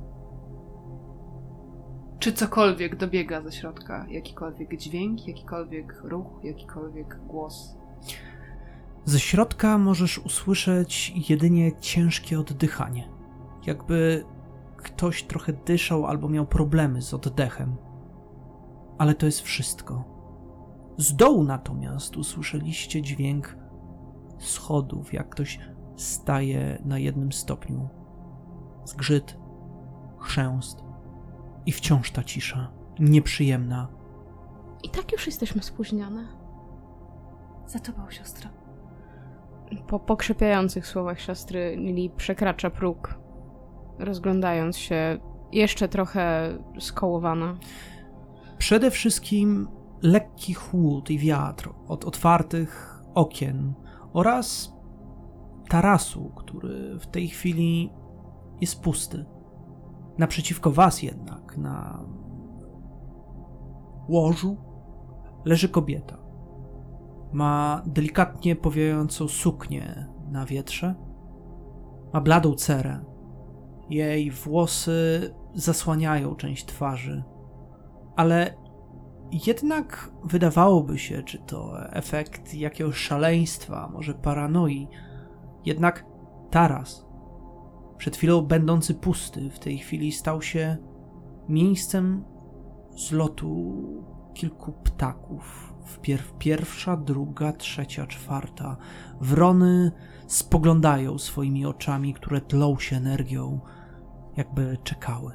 czy 2.18 2.32
cokolwiek 2.32 2.96
dobiega 2.96 3.42
ze 3.42 3.52
środka, 3.52 4.06
jakikolwiek 4.08 4.76
dźwięk, 4.76 5.28
jakikolwiek 5.28 6.02
ruch, 6.04 6.44
jakikolwiek 6.44 7.18
głos. 7.26 7.76
Ze 9.04 9.20
środka 9.20 9.78
możesz 9.78 10.18
usłyszeć 10.18 11.12
jedynie 11.30 11.72
ciężkie 11.80 12.40
oddychanie. 12.40 13.08
Jakby 13.66 14.24
ktoś 14.76 15.22
trochę 15.22 15.52
dyszał 15.52 16.06
albo 16.06 16.28
miał 16.28 16.46
problemy 16.46 17.02
z 17.02 17.14
oddechem. 17.14 17.76
Ale 18.98 19.14
to 19.14 19.26
jest 19.26 19.40
wszystko. 19.40 20.04
Z 20.96 21.16
dołu 21.16 21.44
natomiast 21.44 22.16
usłyszeliście 22.16 23.02
dźwięk 23.02 23.56
schodów, 24.38 25.12
jak 25.12 25.28
ktoś 25.28 25.60
staje 25.96 26.82
na 26.84 26.98
jednym 26.98 27.32
stopniu. 27.32 27.88
Zgrzyt, 28.84 29.38
chrzęst 30.18 30.78
i 31.66 31.72
wciąż 31.72 32.10
ta 32.10 32.24
cisza, 32.24 32.72
nieprzyjemna. 32.98 33.88
I 34.82 34.90
tak 34.90 35.12
już 35.12 35.26
jesteśmy 35.26 35.62
spóźnione. 35.62 36.28
Za 37.66 37.78
tobą, 37.78 38.10
siostro. 38.10 38.63
Po 39.86 39.98
pokrzepiających 39.98 40.86
słowach 40.86 41.20
siostry 41.20 41.76
Lili 41.76 42.10
przekracza 42.10 42.70
próg, 42.70 43.14
rozglądając 43.98 44.78
się, 44.78 45.18
jeszcze 45.52 45.88
trochę 45.88 46.56
skołowana. 46.78 47.56
Przede 48.58 48.90
wszystkim 48.90 49.68
lekki 50.02 50.54
chłód 50.54 51.10
i 51.10 51.18
wiatr 51.18 51.70
od 51.88 52.04
otwartych 52.04 53.02
okien 53.14 53.74
oraz 54.12 54.72
tarasu, 55.68 56.32
który 56.36 56.98
w 56.98 57.06
tej 57.06 57.28
chwili 57.28 57.92
jest 58.60 58.80
pusty. 58.80 59.24
Naprzeciwko 60.18 60.70
was 60.70 61.02
jednak, 61.02 61.56
na 61.56 62.04
łożu, 64.08 64.56
leży 65.44 65.68
kobieta. 65.68 66.23
Ma 67.34 67.82
delikatnie 67.86 68.56
powiającą 68.56 69.28
suknię 69.28 70.08
na 70.30 70.46
wietrze. 70.46 70.94
Ma 72.12 72.20
bladą 72.20 72.54
cerę. 72.54 73.04
Jej 73.90 74.30
włosy 74.30 75.30
zasłaniają 75.54 76.34
część 76.34 76.64
twarzy, 76.64 77.24
ale 78.16 78.54
jednak 79.46 80.10
wydawałoby 80.24 80.98
się, 80.98 81.22
czy 81.22 81.38
to 81.38 81.88
efekt 81.92 82.54
jakiegoś 82.54 82.96
szaleństwa, 82.96 83.90
może 83.92 84.14
paranoi. 84.14 84.88
Jednak 85.64 86.06
taras, 86.50 87.06
przed 87.96 88.16
chwilą 88.16 88.42
będący 88.42 88.94
pusty, 88.94 89.50
w 89.50 89.58
tej 89.58 89.78
chwili 89.78 90.12
stał 90.12 90.42
się 90.42 90.76
miejscem 91.48 92.24
zlotu 92.96 93.82
kilku 94.34 94.72
ptaków. 94.72 95.73
Wpierw 95.84 96.32
pierwsza, 96.38 96.96
druga, 96.96 97.52
trzecia, 97.52 98.06
czwarta. 98.06 98.76
Wrony 99.20 99.92
spoglądają 100.26 101.18
swoimi 101.18 101.66
oczami, 101.66 102.14
które 102.14 102.40
tlą 102.40 102.78
się 102.78 102.96
energią, 102.96 103.60
jakby 104.36 104.78
czekały. 104.84 105.32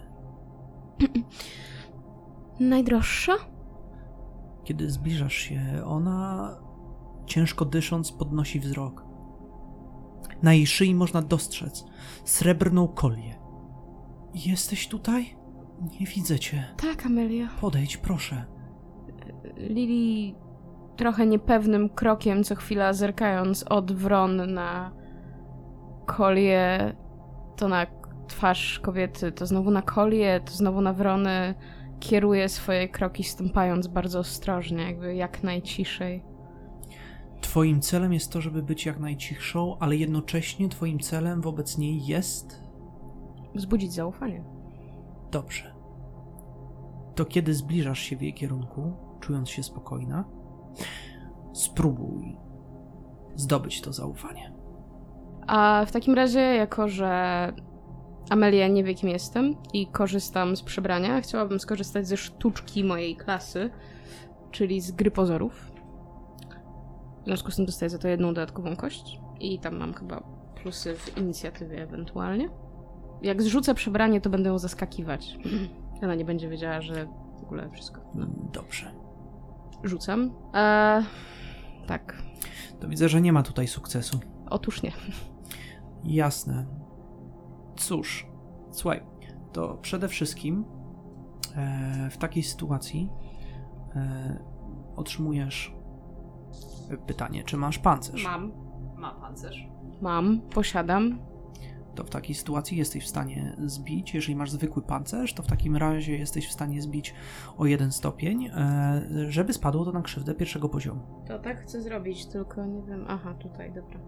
Najdroższa? 2.59 3.33
Kiedy 4.63 4.91
zbliżasz 4.91 5.33
się, 5.35 5.81
ona, 5.85 6.49
ciężko 7.25 7.65
dysząc, 7.65 8.11
podnosi 8.11 8.59
wzrok. 8.59 9.05
Na 10.43 10.53
jej 10.53 10.67
szyi 10.67 10.95
można 10.95 11.21
dostrzec 11.21 11.85
srebrną 12.25 12.87
kolię. 12.87 13.39
Jesteś 14.33 14.87
tutaj? 14.87 15.35
Nie 15.99 16.05
widzę 16.05 16.39
cię. 16.39 16.75
Tak, 16.77 17.05
Amelia. 17.05 17.47
Podejdź, 17.61 17.97
proszę. 17.97 18.45
Lili 19.59 20.35
trochę 20.97 21.27
niepewnym 21.27 21.89
krokiem, 21.89 22.43
co 22.43 22.55
chwila 22.55 22.93
zerkając 22.93 23.63
od 23.63 23.91
wron 23.91 24.53
na 24.53 24.91
kolię, 26.05 26.95
to 27.55 27.67
na 27.67 27.87
twarz 28.27 28.79
kobiety, 28.79 29.31
to 29.31 29.45
znowu 29.45 29.71
na 29.71 29.81
kolię, 29.81 30.41
to 30.45 30.51
znowu 30.51 30.81
na 30.81 30.93
wrony, 30.93 31.55
kieruje 31.99 32.49
swoje 32.49 32.89
kroki 32.89 33.23
stąpając 33.23 33.87
bardzo 33.87 34.19
ostrożnie, 34.19 34.83
jakby 34.83 35.15
jak 35.15 35.43
najciszej. 35.43 36.23
Twoim 37.41 37.81
celem 37.81 38.13
jest 38.13 38.31
to, 38.31 38.41
żeby 38.41 38.63
być 38.63 38.85
jak 38.85 38.99
najcichszą, 38.99 39.77
ale 39.79 39.95
jednocześnie 39.95 40.69
twoim 40.69 40.99
celem 40.99 41.41
wobec 41.41 41.77
niej 41.77 42.05
jest 42.05 42.69
Wzbudzić 43.55 43.93
zaufanie. 43.93 44.43
Dobrze. 45.31 45.73
To 47.15 47.25
kiedy 47.25 47.53
zbliżasz 47.53 47.99
się 47.99 48.17
w 48.17 48.21
jej 48.21 48.33
kierunku, 48.33 48.93
czując 49.19 49.49
się 49.49 49.63
spokojna, 49.63 50.25
spróbuj 51.53 52.37
zdobyć 53.35 53.81
to 53.81 53.93
zaufanie. 53.93 54.53
A 55.47 55.85
w 55.87 55.91
takim 55.91 56.13
razie, 56.13 56.39
jako 56.39 56.87
że 56.87 57.53
Amelia 58.29 58.67
nie 58.67 58.83
wie, 58.83 58.95
kim 58.95 59.09
jestem 59.09 59.55
i 59.73 59.87
korzystam 59.87 60.55
z 60.55 60.61
przebrania, 60.61 61.21
chciałabym 61.21 61.59
skorzystać 61.59 62.07
ze 62.07 62.17
sztuczki 62.17 62.83
mojej 62.83 63.15
klasy, 63.15 63.69
czyli 64.51 64.81
z 64.81 64.91
gry 64.91 65.11
pozorów. 65.11 65.71
W 67.21 67.25
związku 67.25 67.51
z 67.51 67.55
tym 67.55 67.65
dostaję 67.65 67.89
za 67.89 67.97
to 67.97 68.07
jedną 68.07 68.27
dodatkową 68.27 68.75
kość 68.75 69.19
i 69.39 69.59
tam 69.59 69.77
mam 69.77 69.93
chyba 69.93 70.23
plusy 70.61 70.95
w 70.95 71.17
inicjatywie 71.17 71.83
ewentualnie. 71.83 72.49
Jak 73.21 73.41
zrzucę 73.41 73.73
przebranie, 73.73 74.21
to 74.21 74.29
będę 74.29 74.49
ją 74.49 74.57
zaskakiwać. 74.57 75.37
Ona 76.03 76.15
nie 76.15 76.25
będzie 76.25 76.49
wiedziała, 76.49 76.81
że 76.81 77.07
w 77.39 77.43
ogóle 77.43 77.69
wszystko. 77.69 78.01
Dobrze. 78.53 78.98
Rzucam. 79.83 80.31
Eee, 80.53 81.03
tak. 81.87 82.23
To 82.79 82.87
widzę, 82.87 83.09
że 83.09 83.21
nie 83.21 83.33
ma 83.33 83.43
tutaj 83.43 83.67
sukcesu. 83.67 84.19
Otóż 84.49 84.83
nie. 84.83 84.91
Jasne. 86.03 86.65
Cóż, 87.77 88.27
słuchaj, 88.71 89.03
to 89.53 89.77
przede 89.81 90.07
wszystkim 90.07 90.65
e, 91.55 92.09
w 92.11 92.17
takiej 92.17 92.43
sytuacji 92.43 93.09
e, 93.95 94.43
otrzymujesz 94.95 95.73
pytanie, 97.07 97.43
czy 97.43 97.57
masz 97.57 97.79
pancerz. 97.79 98.23
Mam. 98.23 98.51
Ma 98.97 99.11
pancerz. 99.11 99.67
Mam, 100.01 100.41
posiadam. 100.41 101.19
To 101.99 102.05
w 102.05 102.09
takiej 102.09 102.35
sytuacji 102.35 102.77
jesteś 102.77 103.03
w 103.03 103.07
stanie 103.07 103.55
zbić. 103.65 104.13
Jeżeli 104.13 104.35
masz 104.35 104.51
zwykły 104.51 104.81
pancerz, 104.81 105.33
to 105.33 105.43
w 105.43 105.47
takim 105.47 105.75
razie 105.75 106.17
jesteś 106.17 106.47
w 106.47 106.51
stanie 106.51 106.81
zbić 106.81 107.13
o 107.57 107.65
jeden 107.65 107.91
stopień, 107.91 108.45
e, 108.45 109.01
żeby 109.29 109.53
spadło 109.53 109.85
to 109.85 109.91
na 109.91 110.01
krzywdę 110.01 110.35
pierwszego 110.35 110.69
poziomu. 110.69 111.01
To 111.27 111.39
tak 111.39 111.61
chcę 111.61 111.81
zrobić, 111.81 112.25
tylko 112.25 112.65
nie 112.65 112.83
wiem. 112.83 113.05
Aha, 113.07 113.33
tutaj, 113.33 113.73
dobra. 113.73 113.99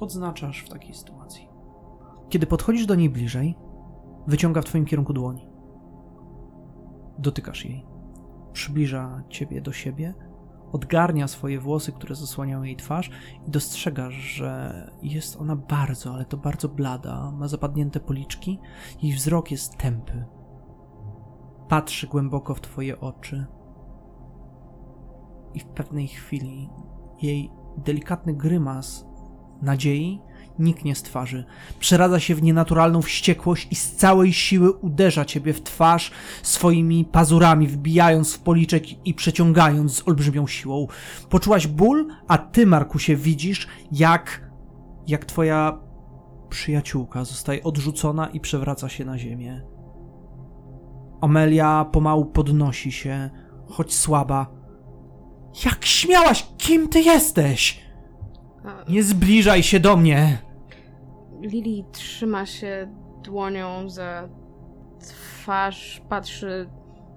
Odznaczasz 0.00 0.64
w 0.64 0.68
takiej 0.68 0.94
sytuacji. 0.94 1.48
Kiedy 2.28 2.46
podchodzisz 2.46 2.86
do 2.86 2.94
niej 2.94 3.10
bliżej, 3.10 3.54
wyciąga 4.26 4.62
w 4.62 4.64
twoim 4.64 4.84
kierunku 4.84 5.12
dłoń. 5.12 5.46
Dotykasz 7.18 7.64
jej. 7.64 7.86
Przybliża 8.52 9.22
ciebie 9.28 9.60
do 9.60 9.72
siebie, 9.72 10.14
odgarnia 10.74 11.28
swoje 11.28 11.60
włosy, 11.60 11.92
które 11.92 12.14
zasłaniają 12.14 12.62
jej 12.62 12.76
twarz 12.76 13.10
i 13.48 13.50
dostrzegasz, 13.50 14.14
że 14.14 14.90
jest 15.02 15.36
ona 15.36 15.56
bardzo, 15.56 16.14
ale 16.14 16.24
to 16.24 16.36
bardzo 16.36 16.68
blada, 16.68 17.30
ma 17.30 17.48
zapadnięte 17.48 18.00
policzki, 18.00 18.58
jej 19.02 19.12
wzrok 19.12 19.50
jest 19.50 19.76
tępy. 19.76 20.24
Patrzy 21.68 22.06
głęboko 22.06 22.54
w 22.54 22.60
twoje 22.60 23.00
oczy 23.00 23.46
i 25.54 25.60
w 25.60 25.64
pewnej 25.64 26.08
chwili 26.08 26.68
jej 27.22 27.50
delikatny 27.78 28.34
grymas 28.34 29.06
nadziei 29.62 30.20
niknie 30.58 30.94
z 30.94 31.02
twarzy. 31.02 31.44
Przeradza 31.78 32.20
się 32.20 32.34
w 32.34 32.42
nienaturalną 32.42 33.02
wściekłość 33.02 33.68
i 33.70 33.74
z 33.74 33.92
całej 33.92 34.32
siły 34.32 34.72
uderza 34.72 35.24
ciebie 35.24 35.52
w 35.52 35.62
twarz 35.62 36.10
swoimi 36.42 37.04
pazurami, 37.04 37.66
wbijając 37.66 38.34
w 38.34 38.38
policzek 38.40 39.06
i 39.06 39.14
przeciągając 39.14 39.96
z 39.96 40.08
olbrzymią 40.08 40.46
siłą. 40.46 40.86
Poczułaś 41.30 41.66
ból, 41.66 42.08
a 42.28 42.38
ty, 42.38 42.66
Markusie, 42.66 43.16
widzisz, 43.16 43.68
jak, 43.92 44.50
jak 45.06 45.24
twoja 45.24 45.78
przyjaciółka 46.48 47.24
zostaje 47.24 47.62
odrzucona 47.62 48.26
i 48.26 48.40
przewraca 48.40 48.88
się 48.88 49.04
na 49.04 49.18
ziemię. 49.18 49.62
Amelia 51.20 51.84
pomału 51.92 52.24
podnosi 52.24 52.92
się, 52.92 53.30
choć 53.66 53.94
słaba. 53.94 54.46
Jak 55.64 55.84
śmiałaś? 55.84 56.46
Kim 56.58 56.88
ty 56.88 57.00
jesteś? 57.00 57.84
Nie 58.88 59.02
zbliżaj 59.02 59.62
się 59.62 59.80
do 59.80 59.96
mnie! 59.96 60.43
Lili 61.44 61.84
trzyma 61.92 62.46
się 62.46 62.94
dłonią 63.22 63.88
za 63.88 64.28
twarz, 65.00 66.02
patrzy 66.08 66.70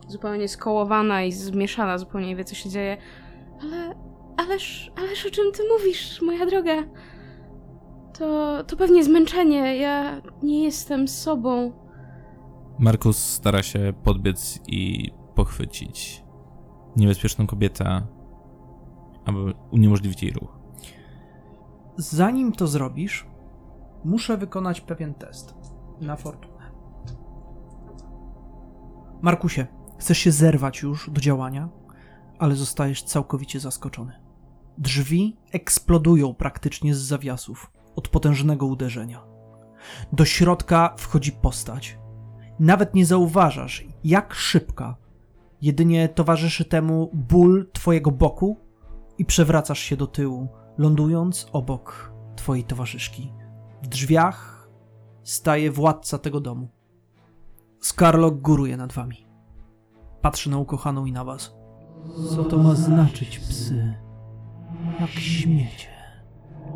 zupełnie 0.07 0.47
skołowana 0.47 1.23
i 1.23 1.31
zmieszana, 1.31 1.97
zupełnie 1.97 2.27
nie 2.27 2.35
wie, 2.35 2.43
co 2.43 2.55
się 2.55 2.69
dzieje. 2.69 2.97
Ale, 3.61 3.95
ależ, 4.37 4.91
ależ 4.95 5.25
o 5.25 5.31
czym 5.31 5.51
ty 5.51 5.63
mówisz, 5.77 6.21
moja 6.21 6.45
droga? 6.45 6.83
To, 8.17 8.63
to 8.63 8.77
pewnie 8.77 9.03
zmęczenie. 9.03 9.77
Ja 9.77 10.21
nie 10.43 10.63
jestem 10.63 11.07
sobą. 11.07 11.71
Markus 12.79 13.17
stara 13.17 13.63
się 13.63 13.93
podbiec 14.03 14.59
i 14.67 15.11
pochwycić 15.35 16.23
niebezpieczną 16.95 17.47
kobietę, 17.47 18.01
aby 19.25 19.53
uniemożliwić 19.71 20.23
jej 20.23 20.31
ruch. 20.31 20.59
Zanim 21.97 22.51
to 22.51 22.67
zrobisz, 22.67 23.27
muszę 24.07 24.37
wykonać 24.37 24.81
pewien 24.81 25.13
test 25.13 25.55
na 26.01 26.15
fortunę. 26.15 26.71
Markusie, 29.21 29.67
chcesz 29.99 30.17
się 30.17 30.31
zerwać 30.31 30.81
już 30.81 31.09
do 31.09 31.21
działania, 31.21 31.69
ale 32.39 32.55
zostajesz 32.55 33.03
całkowicie 33.03 33.59
zaskoczony. 33.59 34.13
Drzwi 34.77 35.37
eksplodują 35.51 36.33
praktycznie 36.33 36.95
z 36.95 36.97
zawiasów 36.97 37.71
od 37.95 38.07
potężnego 38.07 38.65
uderzenia. 38.65 39.23
Do 40.13 40.25
środka 40.25 40.93
wchodzi 40.97 41.31
postać. 41.31 41.99
Nawet 42.59 42.95
nie 42.95 43.05
zauważasz, 43.05 43.85
jak 44.03 44.33
szybka. 44.33 44.95
Jedynie 45.61 46.09
towarzyszy 46.09 46.65
temu 46.65 47.09
ból 47.13 47.69
twojego 47.73 48.11
boku 48.11 48.57
i 49.17 49.25
przewracasz 49.25 49.79
się 49.79 49.97
do 49.97 50.07
tyłu, 50.07 50.47
lądując 50.77 51.47
obok 51.51 52.13
twojej 52.35 52.63
towarzyszki. 52.63 53.33
W 53.81 53.87
drzwiach 53.87 54.69
staje 55.23 55.71
władca 55.71 56.17
tego 56.17 56.39
domu. 56.39 56.67
Skarlok 57.79 58.41
góruje 58.41 58.77
nad 58.77 58.93
wami. 58.93 59.27
Patrzy 60.21 60.49
na 60.49 60.57
ukochaną 60.57 61.05
i 61.05 61.11
na 61.11 61.23
was. 61.23 61.55
Co 62.35 62.43
to 62.43 62.57
ma 62.57 62.75
znaczyć, 62.75 63.39
psy? 63.39 63.93
Jak 64.99 65.09
śmiecie. 65.09 65.87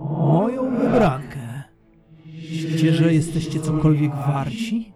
Moją 0.10 0.78
wybrankę. 0.78 1.64
Myślicie, 2.26 2.94
że 2.94 3.14
jesteście 3.14 3.60
cokolwiek 3.60 4.16
warci? 4.16 4.94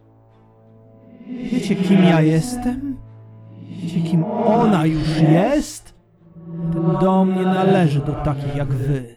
Wiecie, 1.52 1.76
kim 1.76 2.04
ja 2.04 2.22
jestem? 2.22 2.98
Wiecie, 3.82 4.02
kim 4.02 4.24
ona 4.26 4.86
już 4.86 5.18
jest? 5.22 5.96
Ten 6.74 6.98
dom 7.02 7.36
nie 7.36 7.46
należy 7.46 8.00
do 8.00 8.14
takich 8.14 8.56
jak 8.56 8.74
wy. 8.74 9.16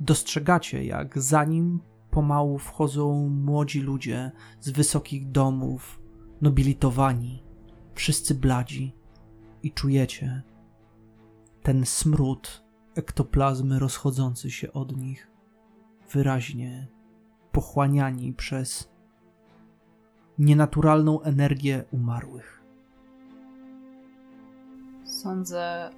Dostrzegacie, 0.00 0.84
jak 0.84 1.18
za 1.18 1.44
nim 1.44 1.80
pomału 2.10 2.58
wchodzą 2.58 3.28
młodzi 3.28 3.80
ludzie 3.80 4.30
z 4.60 4.70
wysokich 4.70 5.30
domów, 5.30 6.00
nobilitowani, 6.40 7.42
wszyscy 7.94 8.34
bladzi 8.34 8.94
i 9.62 9.72
czujecie 9.72 10.42
ten 11.62 11.86
smród 11.86 12.64
ektoplazmy 12.94 13.78
rozchodzący 13.78 14.50
się 14.50 14.72
od 14.72 14.96
nich, 14.96 15.30
wyraźnie 16.10 16.88
pochłaniani 17.52 18.32
przez 18.32 18.90
nienaturalną 20.38 21.22
energię 21.22 21.84
umarłych. 21.92 22.62
Sądzę, 25.04 25.90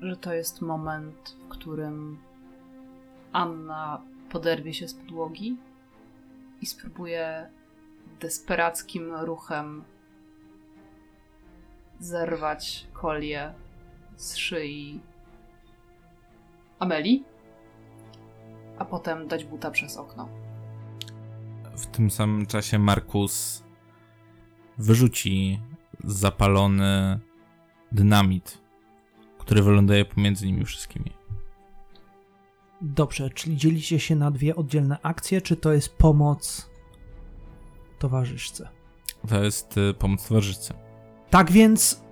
że 0.00 0.16
to 0.16 0.32
jest 0.32 0.60
moment, 0.60 1.36
w 1.44 1.48
którym 1.48 2.18
Anna 3.32 4.02
poderwie 4.30 4.74
się 4.74 4.88
z 4.88 4.94
podłogi 4.94 5.56
i 6.60 6.66
spróbuje 6.66 7.50
desperackim 8.20 9.14
ruchem 9.14 9.84
zerwać 12.00 12.86
kolię 12.92 13.54
z 14.16 14.36
szyi 14.36 15.00
Ameli, 16.78 17.24
a 18.78 18.84
potem 18.84 19.28
dać 19.28 19.44
buta 19.44 19.70
przez 19.70 19.96
okno. 19.96 20.28
W 21.76 21.86
tym 21.86 22.10
samym 22.10 22.46
czasie 22.46 22.78
Markus 22.78 23.64
wyrzuci 24.78 25.60
zapalony 26.04 27.20
dynamit, 27.92 28.62
który 29.38 29.62
wyląduje 29.62 30.04
pomiędzy 30.04 30.46
nimi 30.46 30.64
wszystkimi. 30.64 31.17
Dobrze, 32.80 33.30
czyli 33.30 33.56
dzielicie 33.56 34.00
się 34.00 34.16
na 34.16 34.30
dwie 34.30 34.56
oddzielne 34.56 34.98
akcje, 35.02 35.40
czy 35.40 35.56
to 35.56 35.72
jest 35.72 35.96
pomoc 35.96 36.70
towarzyszce? 37.98 38.68
To 39.28 39.44
jest 39.44 39.76
y, 39.78 39.94
pomoc 39.94 40.28
towarzyszce. 40.28 40.74
Tak 41.30 41.50
więc 41.50 42.02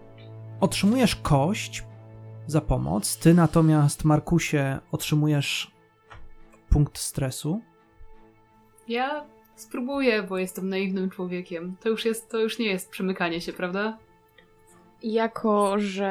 otrzymujesz 0.60 1.16
kość 1.16 1.84
za 2.46 2.60
pomoc, 2.60 3.18
ty 3.18 3.34
natomiast, 3.34 4.04
Markusie, 4.04 4.78
otrzymujesz 4.92 5.70
punkt 6.70 6.98
stresu. 6.98 7.60
Ja 8.88 9.24
spróbuję, 9.56 10.22
bo 10.22 10.38
jestem 10.38 10.68
naiwnym 10.68 11.10
człowiekiem. 11.10 11.76
To 11.80 11.88
już 11.88 12.04
jest, 12.04 12.30
to 12.30 12.38
już 12.38 12.58
nie 12.58 12.66
jest 12.66 12.90
przymykanie 12.90 13.40
się, 13.40 13.52
prawda? 13.52 13.98
Jako, 15.02 15.78
że 15.78 16.06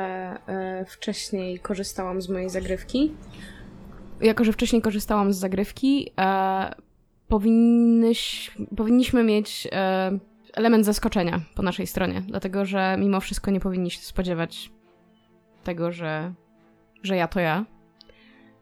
e, 0.47 0.85
wcześniej 0.85 1.59
korzystałam 1.59 2.21
z 2.21 2.29
mojej 2.29 2.49
zagrywki, 2.49 3.13
jako, 4.21 4.43
że 4.43 4.53
wcześniej 4.53 4.81
korzystałam 4.81 5.33
z 5.33 5.37
zagrywki, 5.37 6.11
e, 6.19 6.75
powinnyś, 7.27 8.51
powinniśmy 8.77 9.23
mieć 9.23 9.67
e, 9.71 10.19
element 10.53 10.85
zaskoczenia 10.85 11.41
po 11.55 11.61
naszej 11.61 11.87
stronie, 11.87 12.21
dlatego 12.27 12.65
że 12.65 12.95
mimo 12.99 13.19
wszystko 13.19 13.51
nie 13.51 13.59
powinni 13.59 13.91
się 13.91 13.99
spodziewać 13.99 14.71
tego, 15.63 15.91
że, 15.91 16.33
że 17.03 17.15
ja 17.15 17.27
to 17.27 17.39
ja, 17.39 17.65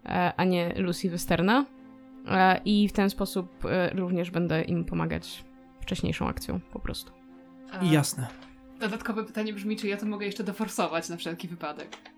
e, 0.05 0.33
a 0.37 0.43
nie 0.43 0.73
Lucy 0.77 1.09
Westerna. 1.09 1.65
E, 2.27 2.61
I 2.65 2.87
w 2.87 2.93
ten 2.93 3.09
sposób 3.09 3.65
e, 3.65 3.89
również 3.89 4.31
będę 4.31 4.61
im 4.61 4.85
pomagać 4.85 5.43
wcześniejszą 5.81 6.27
akcją 6.27 6.59
po 6.59 6.79
prostu. 6.79 7.11
A 7.71 7.85
Jasne. 7.85 8.27
Dodatkowe 8.79 9.23
pytanie 9.23 9.53
brzmi, 9.53 9.77
czy 9.77 9.87
ja 9.87 9.97
to 9.97 10.05
mogę 10.05 10.25
jeszcze 10.25 10.43
doforsować 10.43 11.09
na 11.09 11.17
wszelki 11.17 11.47
wypadek. 11.47 12.12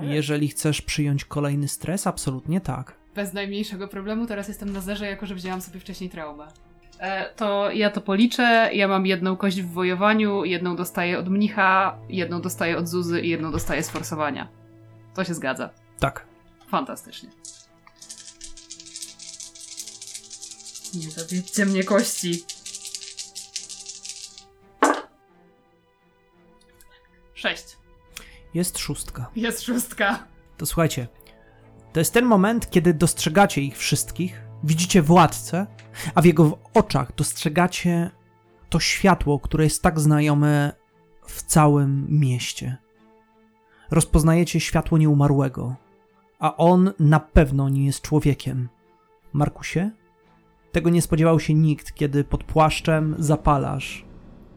Jeżeli 0.00 0.48
chcesz 0.48 0.82
przyjąć 0.82 1.24
kolejny 1.24 1.68
stres, 1.68 2.06
absolutnie 2.06 2.60
tak. 2.60 2.94
Bez 3.14 3.32
najmniejszego 3.32 3.88
problemu, 3.88 4.26
teraz 4.26 4.48
jestem 4.48 4.72
na 4.72 4.80
zerze, 4.80 5.06
jako 5.06 5.26
że 5.26 5.34
wzięłam 5.34 5.60
sobie 5.60 5.80
wcześniej 5.80 6.10
traumę. 6.10 6.46
E, 6.98 7.34
to 7.34 7.70
ja 7.70 7.90
to 7.90 8.00
policzę. 8.00 8.70
Ja 8.72 8.88
mam 8.88 9.06
jedną 9.06 9.36
kość 9.36 9.62
w 9.62 9.72
wojowaniu, 9.72 10.44
jedną 10.44 10.76
dostaję 10.76 11.18
od 11.18 11.28
mnicha, 11.28 11.98
jedną 12.08 12.40
dostaję 12.40 12.78
od 12.78 12.88
Zuzy 12.88 13.20
i 13.20 13.28
jedną 13.28 13.52
dostaję 13.52 13.82
z 13.82 13.90
forsowania. 13.90 14.48
To 15.14 15.24
się 15.24 15.34
zgadza. 15.34 15.70
Tak. 15.98 16.26
Fantastycznie. 16.68 17.28
Nie 20.94 21.08
dowiedźcie 21.16 21.66
mnie 21.66 21.84
kości. 21.84 22.44
Sześć. 27.34 27.76
Jest 28.54 28.78
szóstka. 28.78 29.30
Jest 29.36 29.62
szóstka. 29.62 30.26
To 30.56 30.66
słuchajcie, 30.66 31.08
to 31.92 32.00
jest 32.00 32.14
ten 32.14 32.24
moment, 32.24 32.70
kiedy 32.70 32.94
dostrzegacie 32.94 33.60
ich 33.60 33.78
wszystkich, 33.78 34.42
widzicie 34.64 35.02
władcę, 35.02 35.66
a 36.14 36.22
w 36.22 36.24
jego 36.24 36.58
oczach 36.74 37.14
dostrzegacie 37.14 38.10
to 38.68 38.80
światło, 38.80 39.40
które 39.40 39.64
jest 39.64 39.82
tak 39.82 40.00
znajome 40.00 40.72
w 41.26 41.42
całym 41.42 42.06
mieście. 42.08 42.76
Rozpoznajecie 43.90 44.60
światło 44.60 44.98
nieumarłego, 44.98 45.76
a 46.38 46.56
on 46.56 46.92
na 46.98 47.20
pewno 47.20 47.68
nie 47.68 47.86
jest 47.86 48.02
człowiekiem. 48.02 48.68
Markusie? 49.32 49.90
Tego 50.72 50.90
nie 50.90 51.02
spodziewał 51.02 51.40
się 51.40 51.54
nikt, 51.54 51.94
kiedy 51.94 52.24
pod 52.24 52.44
płaszczem 52.44 53.14
zapalasz 53.18 54.04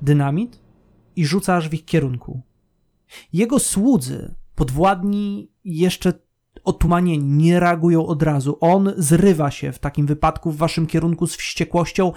dynamit 0.02 0.62
i 1.16 1.26
rzucasz 1.26 1.70
w 1.70 1.74
ich 1.74 1.86
kierunku. 1.86 2.42
Jego 3.34 3.60
słudzy, 3.60 4.36
podwładni, 4.56 5.52
jeszcze 5.64 6.14
otumanieni, 6.64 7.24
nie 7.24 7.60
reagują 7.60 8.06
od 8.06 8.24
razu. 8.24 8.58
On 8.62 8.94
zrywa 8.98 9.52
się 9.52 9.72
w 9.72 9.80
takim 9.80 10.06
wypadku 10.06 10.52
w 10.52 10.58
waszym 10.58 10.88
kierunku 10.88 11.28
z 11.28 11.36
wściekłością, 11.36 12.12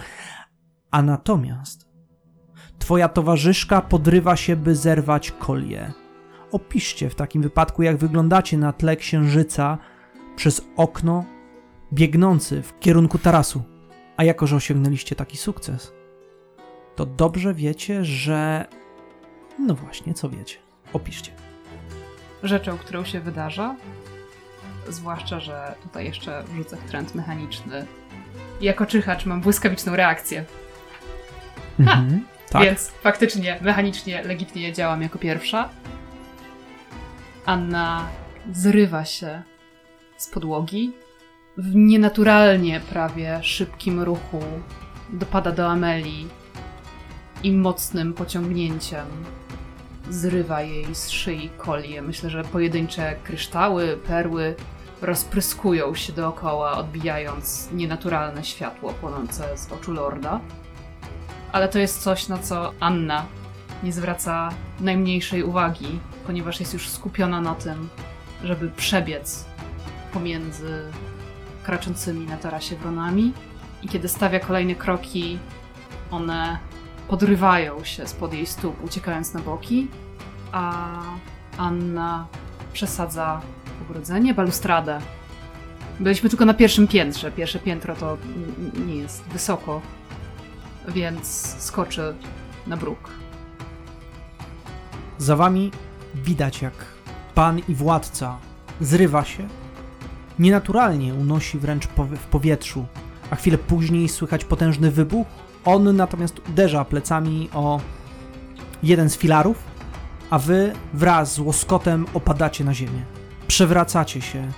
a 0.91 1.01
natomiast 1.01 1.91
twoja 2.79 3.09
towarzyszka 3.09 3.81
podrywa 3.81 4.35
się, 4.35 4.55
by 4.55 4.75
zerwać 4.75 5.31
kolię. 5.31 5.91
Opiszcie 6.51 7.09
w 7.09 7.15
takim 7.15 7.41
wypadku, 7.41 7.83
jak 7.83 7.97
wyglądacie 7.97 8.57
na 8.57 8.73
tle 8.73 8.95
księżyca 8.95 9.77
przez 10.35 10.61
okno 10.77 11.25
biegnący 11.93 12.61
w 12.61 12.79
kierunku 12.79 13.17
tarasu. 13.17 13.63
A 14.17 14.23
jako, 14.23 14.47
że 14.47 14.55
osiągnęliście 14.55 15.15
taki 15.15 15.37
sukces, 15.37 15.93
to 16.95 17.05
dobrze 17.05 17.53
wiecie, 17.53 18.05
że. 18.05 18.65
No 19.59 19.75
właśnie, 19.75 20.13
co 20.13 20.29
wiecie? 20.29 20.70
Opiszcie. 20.93 21.31
Rzeczą, 22.43 22.77
którą 22.77 23.05
się 23.05 23.19
wydarza, 23.19 23.75
zwłaszcza, 24.89 25.39
że 25.39 25.75
tutaj 25.83 26.05
jeszcze 26.05 26.43
wrzucę 26.43 26.77
w 26.77 26.89
trend 26.89 27.15
mechaniczny. 27.15 27.85
Jako 28.61 28.85
czyhacz 28.85 29.25
mam 29.25 29.41
błyskawiczną 29.41 29.95
reakcję, 29.95 30.45
Mhm. 31.79 32.25
Tak. 32.49 32.61
więc 32.63 32.87
faktycznie, 32.87 33.57
mechanicznie, 33.61 34.23
legitnie 34.23 34.73
działam 34.73 35.01
jako 35.01 35.19
pierwsza. 35.19 35.69
Anna 37.45 38.07
zrywa 38.51 39.05
się 39.05 39.41
z 40.17 40.27
podłogi. 40.29 40.91
W 41.57 41.75
nienaturalnie 41.75 42.79
prawie 42.79 43.39
szybkim 43.41 44.01
ruchu 44.01 44.41
dopada 45.09 45.51
do 45.51 45.69
Amelii 45.69 46.27
i 47.43 47.51
mocnym 47.51 48.13
pociągnięciem 48.13 49.05
zrywa 50.11 50.61
jej 50.61 50.95
z 50.95 51.09
szyi 51.09 51.49
kolię. 51.57 52.01
Myślę, 52.01 52.29
że 52.29 52.43
pojedyncze 52.43 53.15
kryształy, 53.23 53.97
perły 54.07 54.55
rozpryskują 55.01 55.95
się 55.95 56.13
dookoła, 56.13 56.71
odbijając 56.71 57.69
nienaturalne 57.71 58.43
światło 58.43 58.93
płonące 58.93 59.57
z 59.57 59.71
oczu 59.71 59.93
lorda. 59.93 60.39
Ale 61.51 61.69
to 61.69 61.79
jest 61.79 62.03
coś, 62.03 62.27
na 62.27 62.37
co 62.37 62.73
Anna 62.79 63.25
nie 63.83 63.93
zwraca 63.93 64.49
najmniejszej 64.79 65.43
uwagi, 65.43 65.99
ponieważ 66.25 66.59
jest 66.59 66.73
już 66.73 66.89
skupiona 66.89 67.41
na 67.41 67.55
tym, 67.55 67.89
żeby 68.43 68.69
przebiec 68.69 69.45
pomiędzy 70.13 70.83
kraczącymi 71.63 72.25
na 72.25 72.37
tarasie 72.37 72.75
wronami. 72.75 73.33
I 73.81 73.87
kiedy 73.87 74.07
stawia 74.07 74.39
kolejne 74.39 74.75
kroki, 74.75 75.39
one 76.11 76.59
podrywają 77.11 77.83
się 77.83 78.07
spod 78.07 78.33
jej 78.33 78.45
stóp, 78.45 78.83
uciekając 78.83 79.33
na 79.33 79.39
boki, 79.39 79.87
a 80.51 80.87
Anna 81.57 82.27
przesadza 82.73 83.41
ogrodzenie, 83.81 84.33
balustradę. 84.33 85.01
Byliśmy 85.99 86.29
tylko 86.29 86.45
na 86.45 86.53
pierwszym 86.53 86.87
piętrze. 86.87 87.31
Pierwsze 87.31 87.59
piętro 87.59 87.95
to 87.95 88.17
nie 88.87 88.95
jest 88.95 89.23
wysoko, 89.23 89.81
więc 90.87 91.27
skoczy 91.59 92.15
na 92.67 92.77
bruk. 92.77 93.09
Za 95.17 95.35
wami 95.35 95.71
widać, 96.15 96.61
jak 96.61 96.73
pan 97.35 97.59
i 97.69 97.75
władca 97.75 98.37
zrywa 98.81 99.25
się, 99.25 99.47
nienaturalnie 100.39 101.13
unosi 101.13 101.59
wręcz 101.59 101.87
w 101.97 102.25
powietrzu, 102.25 102.85
a 103.29 103.35
chwilę 103.35 103.57
później 103.57 104.09
słychać 104.09 104.45
potężny 104.45 104.91
wybuch. 104.91 105.40
On 105.65 105.95
natomiast 105.95 106.49
uderza 106.49 106.85
plecami 106.85 107.49
o 107.53 107.79
jeden 108.83 109.09
z 109.09 109.17
filarów, 109.17 109.57
a 110.29 110.39
wy 110.39 110.73
wraz 110.93 111.33
z 111.33 111.39
łoskotem 111.39 112.05
opadacie 112.13 112.63
na 112.63 112.73
ziemię. 112.73 113.05
Przewracacie 113.47 114.21
się, 114.21 114.51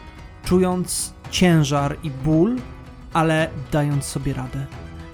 czując 0.44 1.14
ciężar 1.32 1.98
i 2.04 2.12
ból, 2.12 2.56
ale 3.14 3.50
dając 3.72 4.06
sobie 4.06 4.34
radę. 4.34 4.66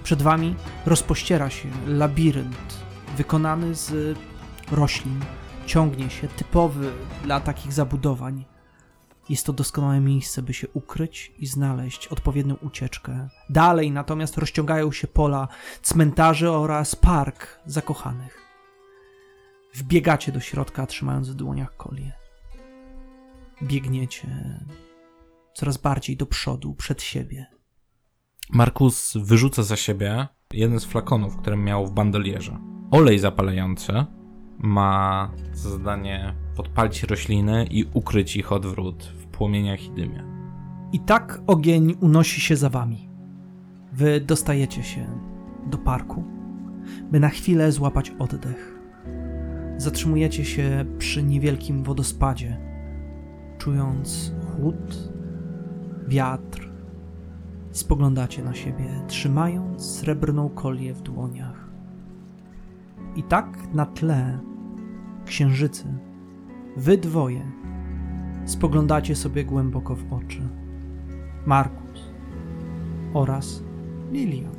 Przed 0.04 0.22
wami 0.22 0.56
rozpościera 0.86 1.50
się 1.50 1.70
labirynt 1.88 2.80
wykonany 3.18 3.76
z 3.76 4.18
roślin. 4.72 5.20
Ciągnie 5.66 6.10
się, 6.10 6.28
typowy 6.28 6.92
dla 7.24 7.40
takich 7.40 7.74
zabudowań. 7.74 8.46
Jest 9.30 9.46
to 9.46 9.54
doskonałe 9.54 10.00
miejsce, 10.00 10.42
by 10.42 10.54
się 10.54 10.68
ukryć 10.74 11.34
i 11.40 11.48
znaleźć 11.48 12.08
odpowiednią 12.08 12.56
ucieczkę. 12.56 13.30
Dalej 13.50 13.92
natomiast 13.92 14.38
rozciągają 14.38 14.92
się 14.92 15.08
pola 15.08 15.48
cmentarzy 15.82 16.52
oraz 16.52 16.96
park 16.96 17.60
zakochanych. 17.66 18.38
Wbiegacie 19.74 20.32
do 20.32 20.40
środka, 20.40 20.86
trzymając 20.86 21.30
w 21.30 21.34
dłoniach 21.34 21.78
kolie. 21.78 22.12
Biegniecie 23.64 24.28
coraz 25.54 25.78
bardziej 25.78 26.18
do 26.18 26.26
przodu, 26.26 26.76
przed 26.76 27.02
siebie. 27.02 27.46
Markus 28.50 29.18
wyrzuca 29.18 29.64
za 29.64 29.76
siebie 29.76 30.28
jeden 30.54 30.80
z 30.80 30.86
flakonów, 30.86 31.38
który 31.38 31.58
miał 31.58 31.88
w 31.88 31.92
bandolierze. 31.92 32.60
Olej 32.92 33.20
zapalający 33.20 34.06
ma 34.58 35.32
za 35.54 35.70
zadanie 35.70 36.36
podpalić 36.56 37.04
rośliny 37.04 37.68
i 37.72 37.86
ukryć 37.94 38.36
ich 38.36 38.52
odwrót 38.52 39.14
płomieniach 39.40 39.86
i 39.86 39.92
dymie. 39.92 40.24
I 40.92 41.00
tak 41.00 41.42
ogień 41.48 41.96
unosi 42.02 42.42
się 42.42 42.56
za 42.56 42.70
wami. 42.70 43.10
Wy 43.94 44.22
dostajecie 44.22 44.84
się 44.84 45.08
do 45.68 45.78
parku, 45.78 46.24
by 47.12 47.20
na 47.20 47.30
chwilę 47.30 47.72
złapać 47.72 48.12
oddech. 48.20 48.80
Zatrzymujecie 49.78 50.46
się 50.46 50.86
przy 50.98 51.24
niewielkim 51.24 51.84
wodospadzie, 51.84 52.58
czując 53.58 54.34
chłód, 54.46 55.14
wiatr. 56.08 56.72
Spoglądacie 57.72 58.44
na 58.44 58.54
siebie, 58.54 58.86
trzymając 59.08 59.86
srebrną 59.86 60.50
kolię 60.50 60.94
w 60.94 61.02
dłoniach. 61.02 61.70
I 63.16 63.24
tak 63.24 63.74
na 63.74 63.86
tle 63.86 64.40
księżycy, 65.26 65.86
wy 66.78 66.98
dwoje 66.98 67.59
spoglądacie 68.50 69.16
sobie 69.16 69.46
głęboko 69.46 69.96
w 69.96 70.14
oczy. 70.14 70.42
Markus 71.46 72.02
oraz 73.14 73.64
Lilian. 74.12 74.56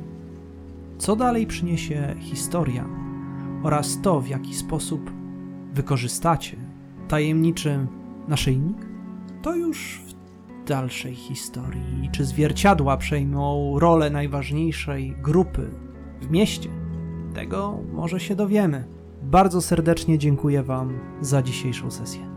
Co 0.97 1.15
dalej 1.15 1.47
przyniesie 1.47 2.15
historia 2.19 2.85
oraz 3.63 4.01
to, 4.01 4.21
w 4.21 4.27
jaki 4.27 4.55
sposób 4.55 5.11
wykorzystacie 5.73 6.57
tajemniczy 7.07 7.87
naszyjnik, 8.27 8.77
to 9.41 9.55
już 9.55 10.01
w 10.07 10.67
dalszej 10.67 11.15
historii. 11.15 12.09
Czy 12.11 12.25
zwierciadła 12.25 12.97
przejmą 12.97 13.79
rolę 13.79 14.09
najważniejszej 14.09 15.15
grupy 15.21 15.69
w 16.21 16.29
mieście? 16.29 16.69
Tego 17.33 17.79
może 17.93 18.19
się 18.19 18.35
dowiemy. 18.35 18.87
Bardzo 19.23 19.61
serdecznie 19.61 20.17
dziękuję 20.17 20.63
Wam 20.63 20.99
za 21.21 21.41
dzisiejszą 21.41 21.91
sesję. 21.91 22.30